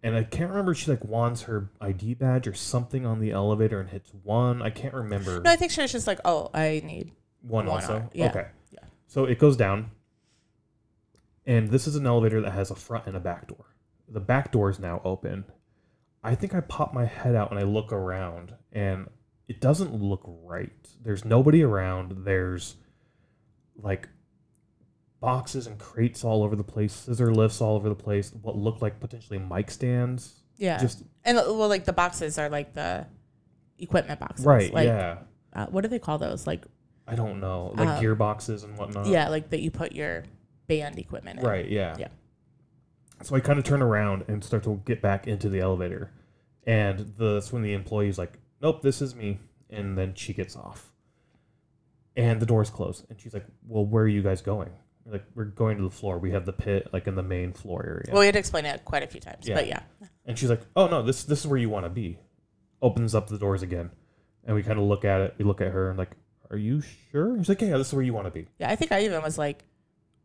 and 0.03 0.15
I 0.15 0.23
can't 0.23 0.49
remember. 0.49 0.73
She 0.73 0.91
like 0.91 1.03
wants 1.05 1.43
her 1.43 1.69
ID 1.79 2.15
badge 2.15 2.47
or 2.47 2.53
something 2.53 3.05
on 3.05 3.19
the 3.19 3.31
elevator 3.31 3.79
and 3.79 3.89
hits 3.89 4.11
one. 4.23 4.61
I 4.61 4.69
can't 4.69 4.93
remember. 4.93 5.39
No, 5.41 5.49
I 5.51 5.55
think 5.55 5.71
she 5.71 5.81
was 5.81 5.91
just 5.91 6.07
like, 6.07 6.19
oh, 6.25 6.49
I 6.53 6.81
need. 6.83 7.11
One, 7.41 7.65
One 7.67 7.75
also. 7.81 8.09
yeah, 8.13 8.29
Okay. 8.29 8.47
yeah. 8.71 8.79
So 9.07 9.23
it 9.25 9.39
goes 9.39 9.55
down, 9.55 9.91
and 11.45 11.69
this 11.69 11.87
is 11.87 11.95
an 11.95 12.05
elevator 12.05 12.41
that 12.41 12.51
has 12.51 12.69
a 12.71 12.75
front 12.75 13.05
and 13.07 13.15
a 13.15 13.19
back 13.19 13.47
door. 13.47 13.65
The 14.07 14.19
back 14.19 14.51
door 14.51 14.69
is 14.69 14.79
now 14.79 15.01
open. 15.05 15.45
I 16.23 16.35
think 16.35 16.53
I 16.53 16.59
pop 16.59 16.93
my 16.93 17.05
head 17.05 17.35
out 17.35 17.49
and 17.51 17.59
I 17.59 17.63
look 17.63 17.93
around, 17.93 18.53
and 18.73 19.07
it 19.47 19.61
doesn't 19.61 19.93
look 19.93 20.21
right. 20.25 20.71
There's 21.01 21.23
nobody 21.23 21.63
around. 21.63 22.25
There's 22.25 22.75
like 23.81 24.09
boxes 25.21 25.67
and 25.67 25.77
crates 25.77 26.23
all 26.23 26.43
over 26.43 26.55
the 26.55 26.63
place, 26.63 26.93
scissor 26.93 27.33
lifts 27.33 27.61
all 27.61 27.75
over 27.75 27.89
the 27.89 27.95
place. 27.95 28.31
What 28.41 28.55
look 28.55 28.81
like 28.81 28.99
potentially 28.99 29.39
mic 29.39 29.71
stands. 29.71 30.35
Yeah, 30.57 30.77
Just 30.77 31.03
and 31.23 31.37
uh, 31.37 31.43
well, 31.47 31.69
like 31.69 31.85
the 31.85 31.93
boxes 31.93 32.37
are 32.37 32.49
like 32.49 32.73
the 32.73 33.07
equipment 33.77 34.19
boxes, 34.19 34.45
right. 34.45 34.73
Like, 34.73 34.87
yeah. 34.87 35.19
uh, 35.53 35.67
what 35.67 35.81
do 35.81 35.87
they 35.87 35.99
call 35.99 36.17
those? 36.17 36.45
Like, 36.45 36.65
I 37.07 37.15
don't 37.15 37.39
know, 37.39 37.73
like 37.77 37.87
Uh, 37.87 38.01
gearboxes 38.01 38.65
and 38.65 38.77
whatnot. 38.77 39.07
yeah, 39.07 39.29
like 39.29 39.49
that 39.51 39.61
you 39.61 39.71
put 39.71 39.93
your 39.93 40.25
band 40.67 40.99
equipment 40.99 41.39
in. 41.39 41.45
Right, 41.45 41.67
yeah. 41.69 41.95
Yeah. 41.97 42.09
So 43.23 43.35
I 43.35 43.39
kind 43.39 43.57
of 43.57 43.65
turn 43.65 43.81
around 43.81 44.25
and 44.27 44.43
start 44.43 44.63
to 44.63 44.81
get 44.85 45.01
back 45.01 45.27
into 45.27 45.49
the 45.49 45.59
elevator. 45.59 46.11
And 46.65 46.99
the, 47.17 47.33
that's 47.35 47.51
when 47.51 47.63
the 47.63 47.73
employee's 47.73 48.17
like, 48.17 48.37
nope, 48.61 48.81
this 48.81 49.01
is 49.01 49.15
me. 49.15 49.39
And 49.69 49.97
then 49.97 50.13
she 50.13 50.33
gets 50.33 50.55
off. 50.55 50.91
And 52.15 52.41
the 52.41 52.45
doors 52.45 52.69
close. 52.69 53.05
And 53.09 53.19
she's 53.19 53.33
like, 53.33 53.45
well, 53.67 53.85
where 53.85 54.03
are 54.03 54.07
you 54.07 54.21
guys 54.21 54.41
going? 54.41 54.69
Like, 55.11 55.25
we're 55.35 55.45
going 55.45 55.77
to 55.77 55.83
the 55.83 55.89
floor. 55.89 56.19
We 56.19 56.31
have 56.31 56.45
the 56.45 56.53
pit, 56.53 56.89
like 56.93 57.07
in 57.07 57.15
the 57.15 57.23
main 57.23 57.53
floor 57.53 57.83
area. 57.85 58.05
Well, 58.11 58.19
we 58.19 58.25
had 58.27 58.33
to 58.33 58.39
explain 58.39 58.65
it 58.65 58.85
quite 58.85 59.03
a 59.03 59.07
few 59.07 59.19
times, 59.19 59.47
Yeah. 59.47 59.55
but 59.55 59.67
yeah, 59.67 59.81
And 60.25 60.37
she's 60.37 60.49
like, 60.49 60.61
"Oh 60.75 60.87
no, 60.87 61.01
this 61.01 61.23
this 61.23 61.39
is 61.39 61.47
where 61.47 61.59
you 61.59 61.69
want 61.69 61.85
to 61.85 61.89
be." 61.89 62.19
Opens 62.81 63.13
up 63.15 63.27
the 63.27 63.37
doors 63.37 63.61
again, 63.63 63.89
and 64.45 64.55
we 64.55 64.63
kind 64.63 64.77
of 64.79 64.85
look 64.85 65.03
at 65.05 65.21
it. 65.21 65.35
We 65.37 65.45
look 65.45 65.61
at 65.61 65.71
her 65.71 65.89
and 65.89 65.97
like, 65.97 66.11
"Are 66.51 66.57
you 66.57 66.81
sure?" 67.11 67.35
She's 67.39 67.49
like, 67.49 67.61
"Yeah, 67.61 67.77
this 67.77 67.87
is 67.87 67.93
where 67.93 68.03
you 68.03 68.13
want 68.13 68.27
to 68.27 68.31
be." 68.31 68.47
yeah. 68.59 68.69
I 68.69 68.75
think 68.75 68.91
I 68.91 69.01
even 69.03 69.21
was 69.23 69.37
like, 69.37 69.65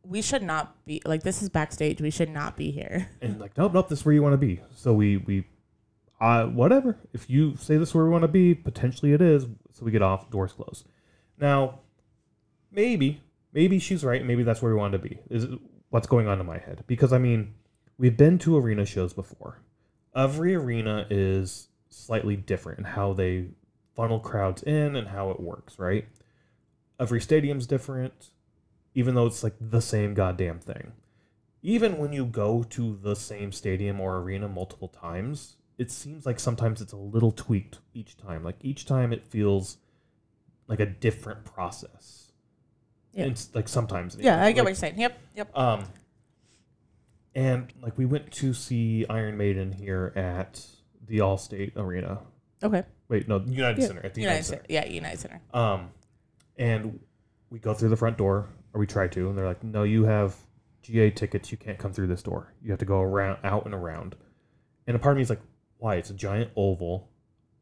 we 0.07 0.21
should 0.21 0.43
not 0.43 0.85
be 0.85 1.01
like 1.07 1.23
this 1.23 1.41
is 1.43 1.49
backstage. 1.49 2.01
We 2.03 2.11
should 2.11 2.29
not 2.31 2.57
be 2.57 2.71
here. 2.71 3.09
And 3.23 3.41
like, 3.41 3.57
"Nope, 3.57 3.73
nope, 3.73 3.89
this 3.89 4.01
is 4.01 4.05
where 4.05 4.15
you 4.15 4.23
want 4.23 4.35
to 4.35 4.39
be." 4.47 4.61
So 4.77 4.93
we 4.93 5.17
we, 5.17 5.47
uh, 6.21 6.47
whatever. 6.47 6.99
If 7.15 7.31
you 7.31 7.57
say 7.57 7.77
this 7.79 7.89
is 7.89 7.95
where 7.95 8.05
we 8.05 8.11
want 8.11 8.23
to 8.23 8.29
be, 8.29 8.55
potentially 8.55 9.13
it 9.15 9.23
is. 9.23 9.47
So 9.73 9.85
we 9.85 9.91
get 9.91 10.03
off. 10.03 10.31
Doors 10.31 10.53
close. 10.53 10.85
Now, 11.39 11.81
maybe 12.71 13.21
maybe 13.55 13.79
she's 13.79 14.05
right. 14.05 14.25
Maybe 14.25 14.43
that's 14.43 14.61
where 14.61 14.73
we 14.73 14.79
want 14.79 14.93
to 14.93 14.99
be. 14.99 15.19
Is 15.31 15.47
what's 15.91 16.07
going 16.07 16.27
on 16.27 16.41
in 16.41 16.47
my 16.47 16.59
head 16.59 16.85
because 16.87 17.13
I 17.13 17.19
mean, 17.19 17.55
we've 17.97 18.17
been 18.17 18.39
to 18.41 18.59
arena 18.59 18.85
shows 18.85 19.15
before. 19.15 19.63
Every 20.15 20.55
arena 20.55 21.07
is 21.09 21.69
slightly 21.89 22.37
different 22.37 22.81
in 22.81 22.85
how 22.85 23.13
they 23.13 23.47
funnel 23.95 24.21
crowds 24.21 24.63
in 24.63 24.97
and 24.97 25.09
how 25.09 25.31
it 25.31 25.41
works, 25.41 25.79
right? 25.79 26.07
Every 26.99 27.21
stadium's 27.21 27.67
different, 27.67 28.31
even 28.95 29.15
though 29.15 29.27
it's 29.27 29.43
like 29.43 29.55
the 29.61 29.81
same 29.81 30.15
goddamn 30.15 30.59
thing. 30.59 30.93
Even 31.63 31.99
when 31.99 32.13
you 32.13 32.27
go 32.27 32.63
to 32.71 32.99
the 33.03 33.17
same 33.17 33.51
stadium 33.51 34.01
or 34.01 34.19
arena 34.19 34.49
multiple 34.49 34.89
times, 34.89 35.57
it 35.79 35.91
seems 35.91 36.27
like 36.27 36.39
sometimes 36.39 36.81
it's 36.81 36.93
a 36.93 36.97
little 36.97 37.33
tweaked 37.33 37.79
each 37.95 38.17
time. 38.17 38.45
Like 38.45 38.57
each 38.61 38.85
time 38.85 39.13
it 39.13 39.25
feels 39.25 39.79
like 40.69 40.81
a 40.81 40.87
different 40.87 41.45
process. 41.45 42.24
Yeah. 43.15 43.27
It's 43.27 43.55
like 43.55 43.69
sometimes. 43.69 44.17
Yeah, 44.19 44.43
I 44.43 44.51
get 44.51 44.59
like, 44.59 44.65
what 44.65 44.69
you're 44.71 44.75
saying. 44.75 44.99
Yep, 44.99 45.19
yep. 45.37 45.57
um, 45.59 45.85
and 47.35 47.73
like 47.81 47.97
we 47.97 48.07
went 48.07 48.31
to 48.33 48.53
see 48.53 49.07
Iron 49.09 49.37
Maiden 49.37 49.73
here 49.73 50.13
at 50.17 50.65
the 51.07 51.19
Allstate 51.19 51.77
Arena. 51.77 52.21
Okay. 52.63 52.83
Wait, 53.09 53.29
no, 53.29 53.39
United 53.41 53.81
Yeah. 53.81 53.87
Center 53.87 54.05
at 54.05 54.15
the 54.15 54.23
United 54.23 54.37
United, 54.37 54.45
Center. 54.45 54.63
Center. 54.63 54.73
Yeah, 54.73 54.87
United 54.87 55.19
Center. 55.21 55.41
Um, 55.53 55.91
and 56.57 57.01
we 57.51 57.59
go 57.59 57.75
through 57.75 57.91
the 57.91 57.97
front 57.97 58.17
door, 58.17 58.49
or 58.73 58.81
we 58.81 58.87
try 58.87 59.07
to, 59.09 59.29
and 59.29 59.37
they're 59.37 59.47
like, 59.47 59.63
"No, 59.63 59.83
you 59.83 60.05
have 60.05 60.37
GA 60.83 61.11
tickets. 61.11 61.53
You 61.53 61.59
can't 61.59 61.79
come 61.79 61.93
through 61.93 62.07
this 62.07 62.23
door. 62.23 62.53
You 62.63 62.71
have 62.71 62.81
to 62.81 62.87
go 62.87 63.01
around, 63.01 63.39
out 63.45 63.65
and 63.65 63.75
around." 63.75 64.17
And 64.87 64.97
a 64.97 64.99
part 64.99 65.13
of 65.13 65.17
me 65.17 65.23
is 65.23 65.31
like, 65.31 65.43
"Why? 65.79 65.97
It's 65.97 66.11
a 66.11 66.15
giant 66.15 66.51
oval. 66.57 67.11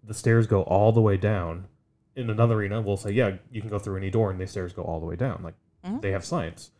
The 0.04 0.14
stairs 0.14 0.47
go 0.47 0.62
all 0.62 0.92
the 0.92 1.00
way 1.00 1.16
down." 1.16 1.66
In 2.14 2.28
another 2.31 2.54
arena, 2.57 2.81
we'll 2.83 2.97
say, 2.97 3.11
"Yeah, 3.11 3.37
you 3.50 3.61
can 3.61 3.71
go 3.71 3.78
through 3.78 3.97
any 3.97 4.11
door, 4.11 4.31
and 4.31 4.38
the 4.40 4.47
stairs 4.47 4.73
go 4.73 4.83
all 4.83 5.00
the 5.00 5.07
way 5.07 5.16
down." 5.16 5.40
Like 5.42 5.54
Mhm. 5.85 6.00
they 6.02 6.11
have 6.12 6.25
signs. 6.25 6.71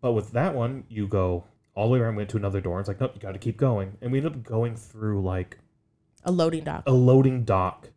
But 0.00 0.12
with 0.12 0.30
that 0.32 0.54
one, 0.54 0.84
you 0.88 1.06
go 1.06 1.44
all 1.74 1.86
the 1.88 1.92
way 1.94 1.98
around, 2.00 2.16
went 2.16 2.30
to 2.30 2.36
another 2.36 2.60
door. 2.60 2.74
And 2.78 2.80
It's 2.80 2.88
like, 2.88 3.00
nope, 3.00 3.12
you 3.14 3.20
got 3.20 3.32
to 3.32 3.38
keep 3.38 3.56
going, 3.56 3.96
and 4.00 4.10
we 4.12 4.18
end 4.18 4.26
up 4.26 4.42
going 4.42 4.76
through 4.76 5.22
like 5.22 5.58
A 6.24 6.32
loading 6.32 6.64
dock. 6.64 6.82
a 6.86 6.92
loading 6.92 7.44
dock 7.44 7.90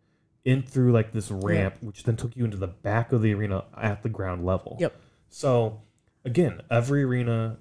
in 0.45 0.61
through 0.61 0.91
like 0.91 1.11
this 1.13 1.31
ramp, 1.31 1.77
which 1.81 2.03
then 2.03 2.15
took 2.17 2.35
you 2.35 2.43
into 2.45 2.57
the 2.57 2.67
back 2.67 3.11
of 3.13 3.21
the 3.21 3.33
arena 3.33 3.65
at 3.77 4.03
the 4.03 4.09
ground 4.09 4.45
level. 4.45 4.77
Yep. 4.79 4.95
So 5.29 5.81
again, 6.25 6.61
every 6.69 7.03
arena, 7.03 7.59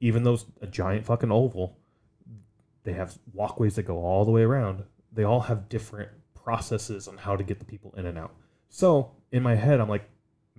even 0.00 0.22
though 0.24 0.34
it's 0.34 0.46
a 0.60 0.66
giant 0.66 1.04
fucking 1.06 1.30
oval, 1.30 1.76
they 2.82 2.92
have 2.94 3.18
walkways 3.32 3.76
that 3.76 3.82
go 3.84 3.98
all 3.98 4.24
the 4.24 4.30
way 4.32 4.42
around. 4.42 4.84
they 5.12 5.24
all 5.24 5.40
have 5.40 5.68
different 5.68 6.08
processes 6.44 7.08
on 7.08 7.16
how 7.16 7.36
to 7.36 7.44
get 7.44 7.58
the 7.58 7.64
people 7.64 7.94
in 7.96 8.06
and 8.06 8.18
out. 8.18 8.34
So 8.68 9.12
in 9.32 9.42
my 9.42 9.54
head, 9.54 9.80
I'm 9.80 9.88
like, 9.88 10.08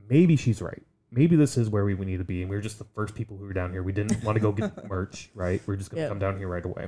maybe 0.10 0.36
she's 0.36 0.62
right. 0.62 0.82
Maybe 1.12 1.36
this 1.36 1.58
is 1.58 1.70
where 1.70 1.84
we 1.86 1.94
need 1.96 2.18
to 2.18 2.24
be, 2.24 2.42
and 2.42 2.50
we 2.50 2.56
are 2.56 2.62
just 2.62 2.78
the 2.80 2.86
first 2.96 3.16
people 3.16 3.36
who 3.38 3.46
were 3.46 3.54
down 3.54 3.72
here. 3.72 3.84
We 3.84 3.92
didn't 3.92 4.24
want 4.24 4.38
to 4.38 4.40
go 4.40 4.52
get 4.52 4.88
merch, 4.90 5.30
right? 5.36 5.62
We 5.68 5.74
are 5.74 5.78
just 5.78 5.92
gonna 5.92 6.04
Yeah. 6.04 6.08
come 6.10 6.20
down 6.20 6.38
here 6.38 6.48
right 6.48 6.64
away. 6.64 6.88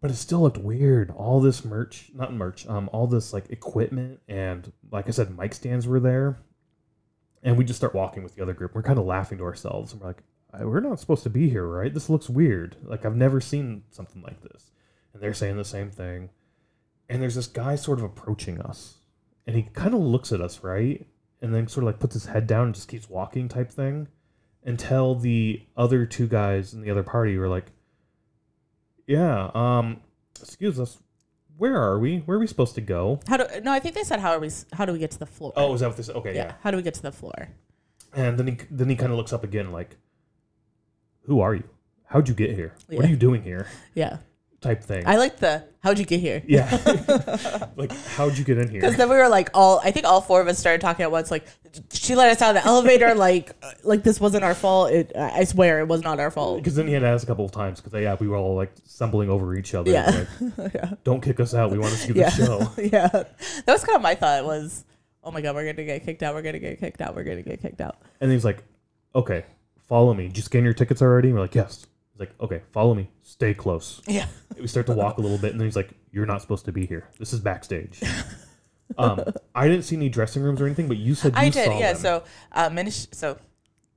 But 0.00 0.10
it 0.10 0.16
still 0.16 0.40
looked 0.42 0.58
weird. 0.58 1.10
All 1.10 1.40
this 1.40 1.64
merch, 1.64 2.10
not 2.14 2.32
merch, 2.32 2.66
um, 2.66 2.90
all 2.92 3.06
this 3.06 3.32
like 3.32 3.50
equipment 3.50 4.20
and 4.28 4.70
like 4.92 5.08
I 5.08 5.10
said, 5.10 5.36
mic 5.36 5.54
stands 5.54 5.86
were 5.86 6.00
there. 6.00 6.38
And 7.42 7.56
we 7.56 7.64
just 7.64 7.78
start 7.78 7.94
walking 7.94 8.22
with 8.22 8.34
the 8.34 8.42
other 8.42 8.52
group. 8.52 8.74
We're 8.74 8.82
kind 8.82 8.98
of 8.98 9.06
laughing 9.06 9.38
to 9.38 9.44
ourselves, 9.44 9.92
and 9.92 10.00
we're 10.02 10.08
like, 10.08 10.22
"We're 10.60 10.80
not 10.80 10.98
supposed 11.00 11.22
to 11.22 11.30
be 11.30 11.48
here, 11.48 11.66
right? 11.66 11.92
This 11.92 12.10
looks 12.10 12.28
weird. 12.28 12.76
Like 12.82 13.04
I've 13.04 13.16
never 13.16 13.40
seen 13.40 13.84
something 13.90 14.20
like 14.22 14.40
this." 14.42 14.70
And 15.14 15.22
they're 15.22 15.34
saying 15.34 15.56
the 15.56 15.64
same 15.64 15.90
thing. 15.90 16.30
And 17.08 17.22
there's 17.22 17.34
this 17.36 17.46
guy 17.46 17.76
sort 17.76 17.98
of 17.98 18.04
approaching 18.04 18.60
us, 18.60 18.98
and 19.46 19.54
he 19.54 19.62
kind 19.62 19.94
of 19.94 20.00
looks 20.00 20.32
at 20.32 20.40
us, 20.40 20.62
right? 20.64 21.06
And 21.40 21.54
then 21.54 21.68
sort 21.68 21.84
of 21.84 21.86
like 21.86 22.00
puts 22.00 22.14
his 22.14 22.26
head 22.26 22.46
down 22.46 22.66
and 22.66 22.74
just 22.74 22.88
keeps 22.88 23.08
walking, 23.08 23.48
type 23.48 23.70
thing, 23.70 24.08
until 24.64 25.14
the 25.14 25.62
other 25.76 26.04
two 26.04 26.26
guys 26.26 26.74
in 26.74 26.80
the 26.80 26.90
other 26.90 27.04
party 27.04 27.38
were 27.38 27.48
like, 27.48 27.66
"Yeah, 29.06 29.50
um, 29.54 30.00
excuse 30.40 30.80
us, 30.80 30.98
where 31.56 31.76
are 31.80 31.98
we? 31.98 32.18
Where 32.18 32.36
are 32.36 32.40
we 32.40 32.46
supposed 32.48 32.74
to 32.74 32.80
go?" 32.80 33.20
How 33.28 33.36
do 33.36 33.46
no? 33.60 33.72
I 33.72 33.78
think 33.78 33.94
they 33.94 34.02
said 34.02 34.18
how 34.20 34.32
are 34.32 34.40
we? 34.40 34.50
How 34.72 34.84
do 34.84 34.92
we 34.92 34.98
get 34.98 35.12
to 35.12 35.18
the 35.18 35.26
floor? 35.26 35.52
Oh, 35.56 35.72
is 35.74 35.80
that 35.80 35.88
what 35.88 35.96
this? 35.96 36.10
Okay, 36.10 36.34
yeah. 36.34 36.46
yeah. 36.46 36.52
How 36.62 36.70
do 36.72 36.76
we 36.76 36.82
get 36.82 36.94
to 36.94 37.02
the 37.02 37.12
floor? 37.12 37.48
And 38.14 38.38
then 38.38 38.46
he 38.48 38.58
then 38.70 38.88
he 38.88 38.96
kind 38.96 39.12
of 39.12 39.18
looks 39.18 39.32
up 39.32 39.44
again, 39.44 39.70
like, 39.70 39.96
"Who 41.22 41.40
are 41.40 41.54
you? 41.54 41.64
How'd 42.06 42.28
you 42.28 42.34
get 42.34 42.50
here? 42.54 42.74
What 42.88 43.04
are 43.04 43.08
you 43.08 43.16
doing 43.16 43.42
here?" 43.42 43.68
Yeah, 43.94 44.18
Type 44.66 44.82
thing. 44.82 45.04
I 45.06 45.16
like 45.16 45.36
the 45.38 45.62
how'd 45.80 45.98
you 45.98 46.04
get 46.04 46.18
here? 46.18 46.42
yeah, 46.46 46.68
like 47.76 47.92
how'd 48.16 48.36
you 48.36 48.44
get 48.44 48.58
in 48.58 48.68
here? 48.68 48.80
Because 48.80 48.96
then 48.96 49.08
we 49.08 49.16
were 49.16 49.28
like 49.28 49.50
all 49.54 49.80
I 49.84 49.92
think 49.92 50.06
all 50.06 50.20
four 50.20 50.40
of 50.40 50.48
us 50.48 50.58
started 50.58 50.80
talking 50.80 51.04
at 51.04 51.10
once. 51.12 51.30
Like 51.30 51.46
she 51.92 52.14
let 52.16 52.30
us 52.30 52.42
out 52.42 52.56
of 52.56 52.62
the 52.62 52.68
elevator. 52.68 53.14
Like 53.26 53.52
uh, 53.62 53.70
like 53.84 54.02
this 54.02 54.20
wasn't 54.20 54.42
our 54.44 54.54
fault. 54.54 54.90
It 54.90 55.12
I 55.16 55.44
swear 55.44 55.80
it 55.80 55.88
was 55.88 56.02
not 56.02 56.18
our 56.18 56.30
fault. 56.30 56.58
Because 56.58 56.74
then 56.74 56.86
he 56.88 56.94
had 56.94 57.04
asked 57.04 57.24
a 57.24 57.26
couple 57.26 57.44
of 57.44 57.52
times 57.52 57.80
because 57.80 58.00
yeah, 58.00 58.16
we 58.18 58.26
were 58.28 58.36
all 58.36 58.56
like 58.56 58.72
stumbling 58.84 59.30
over 59.30 59.54
each 59.54 59.74
other. 59.74 59.90
Yeah. 59.90 60.24
like, 60.58 60.74
yeah, 60.74 60.94
Don't 61.04 61.22
kick 61.22 61.38
us 61.38 61.54
out. 61.54 61.70
We 61.70 61.78
want 61.78 61.92
to 61.92 61.98
see 61.98 62.12
the 62.12 62.28
show. 62.30 62.72
yeah. 62.82 63.06
That 63.08 63.68
was 63.68 63.84
kind 63.84 63.96
of 63.96 64.02
my 64.02 64.14
thought. 64.16 64.44
Was 64.44 64.84
oh 65.22 65.30
my 65.30 65.40
god, 65.40 65.54
we're 65.54 65.64
gonna 65.72 65.86
get 65.86 66.04
kicked 66.04 66.22
out. 66.22 66.34
We're 66.34 66.42
gonna 66.42 66.58
get 66.58 66.80
kicked 66.80 67.00
out. 67.00 67.14
We're 67.14 67.24
gonna 67.24 67.42
get 67.42 67.62
kicked 67.62 67.80
out. 67.80 67.98
And 68.20 68.32
he's 68.32 68.44
like, 68.44 68.64
"Okay, 69.14 69.44
follow 69.88 70.12
me. 70.12 70.26
Did 70.26 70.36
you 70.38 70.42
scan 70.42 70.64
your 70.64 70.74
tickets 70.74 71.00
already?" 71.02 71.28
And 71.28 71.36
we're 71.36 71.42
like, 71.42 71.54
"Yes." 71.54 71.86
He's 72.16 72.20
like, 72.20 72.40
"Okay, 72.40 72.62
follow 72.72 72.94
me. 72.94 73.10
Stay 73.22 73.52
close." 73.52 74.00
Yeah. 74.06 74.26
We 74.58 74.66
start 74.68 74.86
to 74.86 74.94
walk 74.94 75.18
a 75.18 75.20
little 75.20 75.36
bit, 75.36 75.50
and 75.50 75.60
then 75.60 75.66
he's 75.66 75.76
like, 75.76 75.90
"You're 76.12 76.24
not 76.24 76.40
supposed 76.40 76.64
to 76.64 76.72
be 76.72 76.86
here. 76.86 77.06
This 77.18 77.34
is 77.34 77.40
backstage." 77.40 78.02
um, 78.98 79.22
I 79.54 79.68
didn't 79.68 79.84
see 79.84 79.96
any 79.96 80.08
dressing 80.08 80.42
rooms 80.42 80.62
or 80.62 80.64
anything, 80.64 80.88
but 80.88 80.96
you 80.96 81.14
said 81.14 81.34
you. 81.34 81.40
I 81.40 81.50
did, 81.50 81.78
yeah. 81.78 81.92
them. 81.92 82.00
So, 82.00 82.22
uh, 82.52 82.70
minis- 82.70 83.14
so 83.14 83.38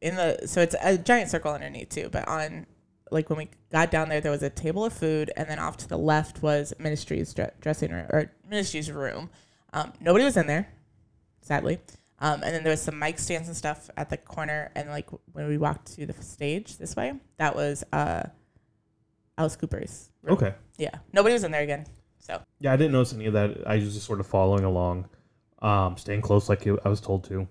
in 0.01 0.15
the 0.15 0.45
so 0.45 0.61
it's 0.61 0.75
a 0.81 0.97
giant 0.97 1.29
circle 1.29 1.53
underneath 1.53 1.89
too. 1.89 2.09
But 2.11 2.27
on 2.27 2.65
like 3.09 3.29
when 3.29 3.37
we 3.37 3.49
got 3.71 3.89
down 3.89 4.09
there, 4.09 4.19
there 4.19 4.31
was 4.31 4.43
a 4.43 4.49
table 4.49 4.83
of 4.83 4.91
food, 4.91 5.31
and 5.37 5.49
then 5.49 5.59
off 5.59 5.77
to 5.77 5.87
the 5.87 5.97
left 5.97 6.43
was 6.43 6.73
ministry's 6.77 7.33
dre- 7.33 7.51
dressing 7.61 7.91
room 7.91 8.07
or 8.09 8.33
ministry's 8.49 8.91
room. 8.91 9.29
Um, 9.71 9.93
nobody 10.01 10.25
was 10.25 10.35
in 10.35 10.47
there, 10.47 10.67
sadly. 11.41 11.79
Um, 12.21 12.43
and 12.43 12.53
then 12.53 12.63
there 12.63 12.71
was 12.71 12.81
some 12.81 12.99
mic 12.99 13.17
stands 13.17 13.47
and 13.47 13.55
stuff 13.55 13.89
at 13.95 14.09
the 14.09 14.17
corner. 14.17 14.71
And 14.75 14.89
like 14.89 15.09
when 15.31 15.47
we 15.47 15.57
walked 15.57 15.93
to 15.95 16.05
the 16.05 16.13
stage 16.21 16.77
this 16.77 16.95
way, 16.95 17.13
that 17.37 17.55
was 17.55 17.83
uh, 17.93 18.23
Alice 19.37 19.55
Cooper's. 19.55 20.09
room. 20.21 20.33
okay. 20.33 20.53
Yeah, 20.77 20.95
nobody 21.13 21.33
was 21.33 21.43
in 21.43 21.51
there 21.51 21.61
again. 21.61 21.85
So 22.19 22.41
Yeah, 22.59 22.73
I 22.73 22.75
didn't 22.75 22.91
notice 22.91 23.13
any 23.13 23.25
of 23.25 23.33
that. 23.33 23.65
I 23.65 23.77
was 23.77 23.93
just 23.93 24.05
sort 24.05 24.19
of 24.19 24.27
following 24.27 24.65
along, 24.65 25.07
um, 25.61 25.97
staying 25.97 26.21
close 26.21 26.49
like 26.49 26.67
I 26.67 26.89
was 26.89 27.01
told 27.01 27.23
to. 27.25 27.47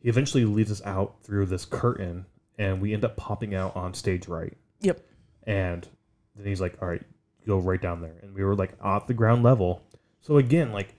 He 0.00 0.08
eventually 0.08 0.44
leads 0.44 0.70
us 0.70 0.82
out 0.84 1.16
through 1.22 1.46
this 1.46 1.64
curtain, 1.64 2.26
and 2.58 2.80
we 2.80 2.92
end 2.94 3.04
up 3.04 3.16
popping 3.16 3.54
out 3.54 3.74
on 3.74 3.94
stage 3.94 4.28
right. 4.28 4.56
Yep. 4.80 5.00
And 5.46 5.88
then 6.36 6.46
he's 6.46 6.60
like, 6.60 6.80
"All 6.80 6.88
right, 6.88 7.02
go 7.46 7.58
right 7.58 7.80
down 7.80 8.00
there," 8.00 8.16
and 8.22 8.34
we 8.34 8.44
were 8.44 8.54
like 8.54 8.74
at 8.84 9.06
the 9.06 9.14
ground 9.14 9.42
level. 9.42 9.82
So 10.20 10.36
again, 10.36 10.72
like, 10.72 10.94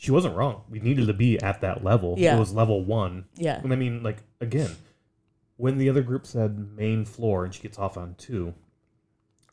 she 0.00 0.10
wasn't 0.10 0.34
wrong. 0.34 0.62
We 0.70 0.80
needed 0.80 1.08
to 1.08 1.12
be 1.12 1.38
at 1.42 1.60
that 1.60 1.84
level. 1.84 2.14
Yeah. 2.16 2.36
It 2.36 2.40
was 2.40 2.54
level 2.54 2.82
one, 2.82 3.26
yeah, 3.36 3.60
and 3.62 3.70
I 3.70 3.76
mean, 3.76 4.02
like, 4.02 4.22
again, 4.40 4.70
when 5.58 5.76
the 5.76 5.90
other 5.90 6.00
group 6.02 6.26
said 6.26 6.58
main 6.74 7.04
floor 7.04 7.44
and 7.44 7.54
she 7.54 7.60
gets 7.60 7.78
off 7.78 7.98
on 7.98 8.14
two, 8.16 8.54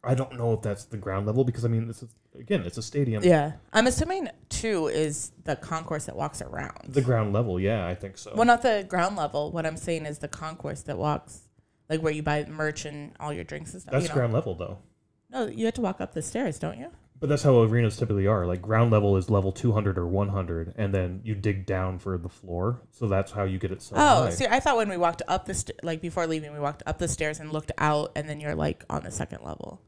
I 0.01 0.15
don't 0.15 0.37
know 0.37 0.53
if 0.53 0.61
that's 0.61 0.85
the 0.85 0.95
ground 0.95 1.25
level 1.25 1.43
because 1.43 1.65
I 1.65 1.67
mean, 1.67 1.85
this 1.85 2.01
is 2.01 2.15
again, 2.39 2.61
it's 2.61 2.77
a 2.77 2.81
stadium. 2.81 3.23
yeah. 3.25 3.53
I'm 3.73 3.87
assuming 3.87 4.29
two 4.47 4.87
is 4.87 5.33
the 5.43 5.57
concourse 5.57 6.05
that 6.05 6.15
walks 6.15 6.41
around. 6.41 6.93
The 6.93 7.01
ground 7.01 7.33
level, 7.33 7.59
yeah, 7.59 7.85
I 7.85 7.93
think 7.93 8.17
so. 8.17 8.31
Well, 8.33 8.45
not 8.45 8.61
the 8.61 8.85
ground 8.87 9.17
level. 9.17 9.51
What 9.51 9.65
I'm 9.65 9.75
saying 9.75 10.05
is 10.05 10.19
the 10.19 10.29
concourse 10.29 10.81
that 10.83 10.97
walks, 10.97 11.41
like 11.89 12.01
where 12.01 12.13
you 12.13 12.23
buy 12.23 12.45
merch 12.45 12.85
and 12.85 13.11
all 13.19 13.33
your 13.33 13.43
drinks 13.43 13.73
and 13.73 13.81
stuff. 13.81 13.91
that's 13.91 14.03
you 14.03 14.09
know? 14.09 14.15
ground 14.15 14.31
level 14.31 14.55
though. 14.55 14.77
No, 15.29 15.47
you 15.47 15.65
have 15.65 15.73
to 15.73 15.81
walk 15.81 15.99
up 15.99 16.13
the 16.13 16.21
stairs, 16.21 16.57
don't 16.57 16.79
you? 16.79 16.89
But 17.19 17.29
that's 17.29 17.41
how 17.41 17.59
arenas 17.61 17.97
typically 17.97 18.27
are. 18.27 18.45
Like 18.45 18.61
ground 18.61 18.91
level 18.91 19.17
is 19.17 19.29
level 19.29 19.51
200 19.51 19.97
or 19.97 20.05
100, 20.05 20.75
and 20.77 20.93
then 20.93 21.21
you 21.23 21.33
dig 21.33 21.65
down 21.65 21.97
for 21.97 22.15
the 22.17 22.29
floor. 22.29 22.81
So 22.91 23.07
that's 23.07 23.31
how 23.31 23.43
you 23.43 23.57
get 23.57 23.71
it 23.71 23.81
so 23.81 23.95
Oh, 23.95 24.23
high. 24.25 24.29
see, 24.29 24.45
I 24.45 24.59
thought 24.59 24.77
when 24.77 24.87
we 24.89 24.97
walked 24.97 25.23
up 25.27 25.45
the 25.45 25.55
st- 25.55 25.83
like 25.83 25.99
before 25.99 26.27
leaving, 26.27 26.53
we 26.53 26.59
walked 26.59 26.83
up 26.85 26.99
the 26.99 27.07
stairs 27.07 27.39
and 27.39 27.51
looked 27.51 27.71
out, 27.79 28.11
and 28.15 28.29
then 28.29 28.39
you're 28.39 28.53
like 28.53 28.83
on 28.89 29.03
the 29.03 29.11
second 29.11 29.43
level. 29.43 29.81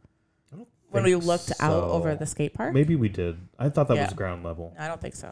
When 0.91 1.03
we 1.03 1.13
looked 1.13 1.51
out 1.59 1.83
over 1.83 2.15
the 2.15 2.25
skate 2.25 2.55
park. 2.55 2.73
Maybe 2.73 2.95
we 2.95 3.09
did. 3.09 3.37
I 3.59 3.69
thought 3.69 3.89
that 3.89 3.97
Yeah. 3.97 4.05
was 4.05 4.13
ground 4.13 4.43
level. 4.43 4.73
I 4.79 4.87
don't 4.87 4.99
think 4.99 5.13
so. 5.15 5.31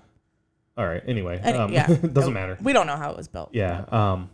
All 0.77 0.85
right. 0.85 1.01
Anyway, 1.07 1.39
Any- 1.43 1.57
um, 1.57 1.73
yeah. 1.73 1.89
it 1.91 2.13
doesn't 2.13 2.33
matter. 2.33 2.59
We 2.61 2.73
don't 2.73 2.85
know 2.85 2.95
how 2.95 3.09
it 3.09 3.17
was 3.17 3.27
built. 3.27 3.49
Yeah. 3.53 3.85
Um, 3.89 4.29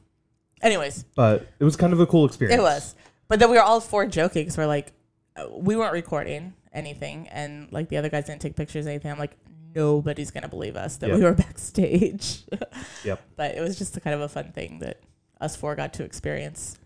Anyways, 0.61 1.03
but 1.15 1.47
it 1.59 1.63
was 1.63 1.77
kind 1.77 1.93
of 1.93 2.01
a 2.01 2.05
cool 2.05 2.25
experience. 2.25 2.59
It 2.59 2.61
was. 2.61 2.95
But 3.29 3.39
then 3.39 3.49
we 3.49 3.55
were 3.55 3.63
all 3.63 3.79
four 3.79 4.05
joking 4.05 4.43
because 4.43 4.57
we're 4.57 4.65
like, 4.67 4.91
uh, 5.37 5.45
we 5.51 5.77
weren't 5.77 5.93
recording 5.93 6.53
anything. 6.73 7.27
And 7.29 7.71
like 7.71 7.89
the 7.89 7.97
other 7.97 8.09
guys 8.09 8.25
didn't 8.25 8.41
take 8.41 8.55
pictures 8.55 8.85
or 8.85 8.89
anything. 8.89 9.11
I'm 9.11 9.19
like, 9.19 9.37
nobody's 9.75 10.31
to 10.43 10.47
believe 10.49 10.75
us 10.75 10.97
that 10.97 11.11
we 11.11 11.21
were 11.21 11.33
backstage. 11.45 12.43
Yep. 13.03 13.21
But 13.35 13.55
it 13.55 13.61
was 13.61 13.77
just 13.77 13.97
a 13.97 13.99
kind 13.99 14.13
of 14.13 14.21
a 14.21 14.29
fun 14.29 14.51
thing 14.53 14.79
that 14.79 15.01
us 15.41 15.55
four 15.55 15.75
got 15.75 15.93
to 15.95 16.03
experience. 16.03 16.77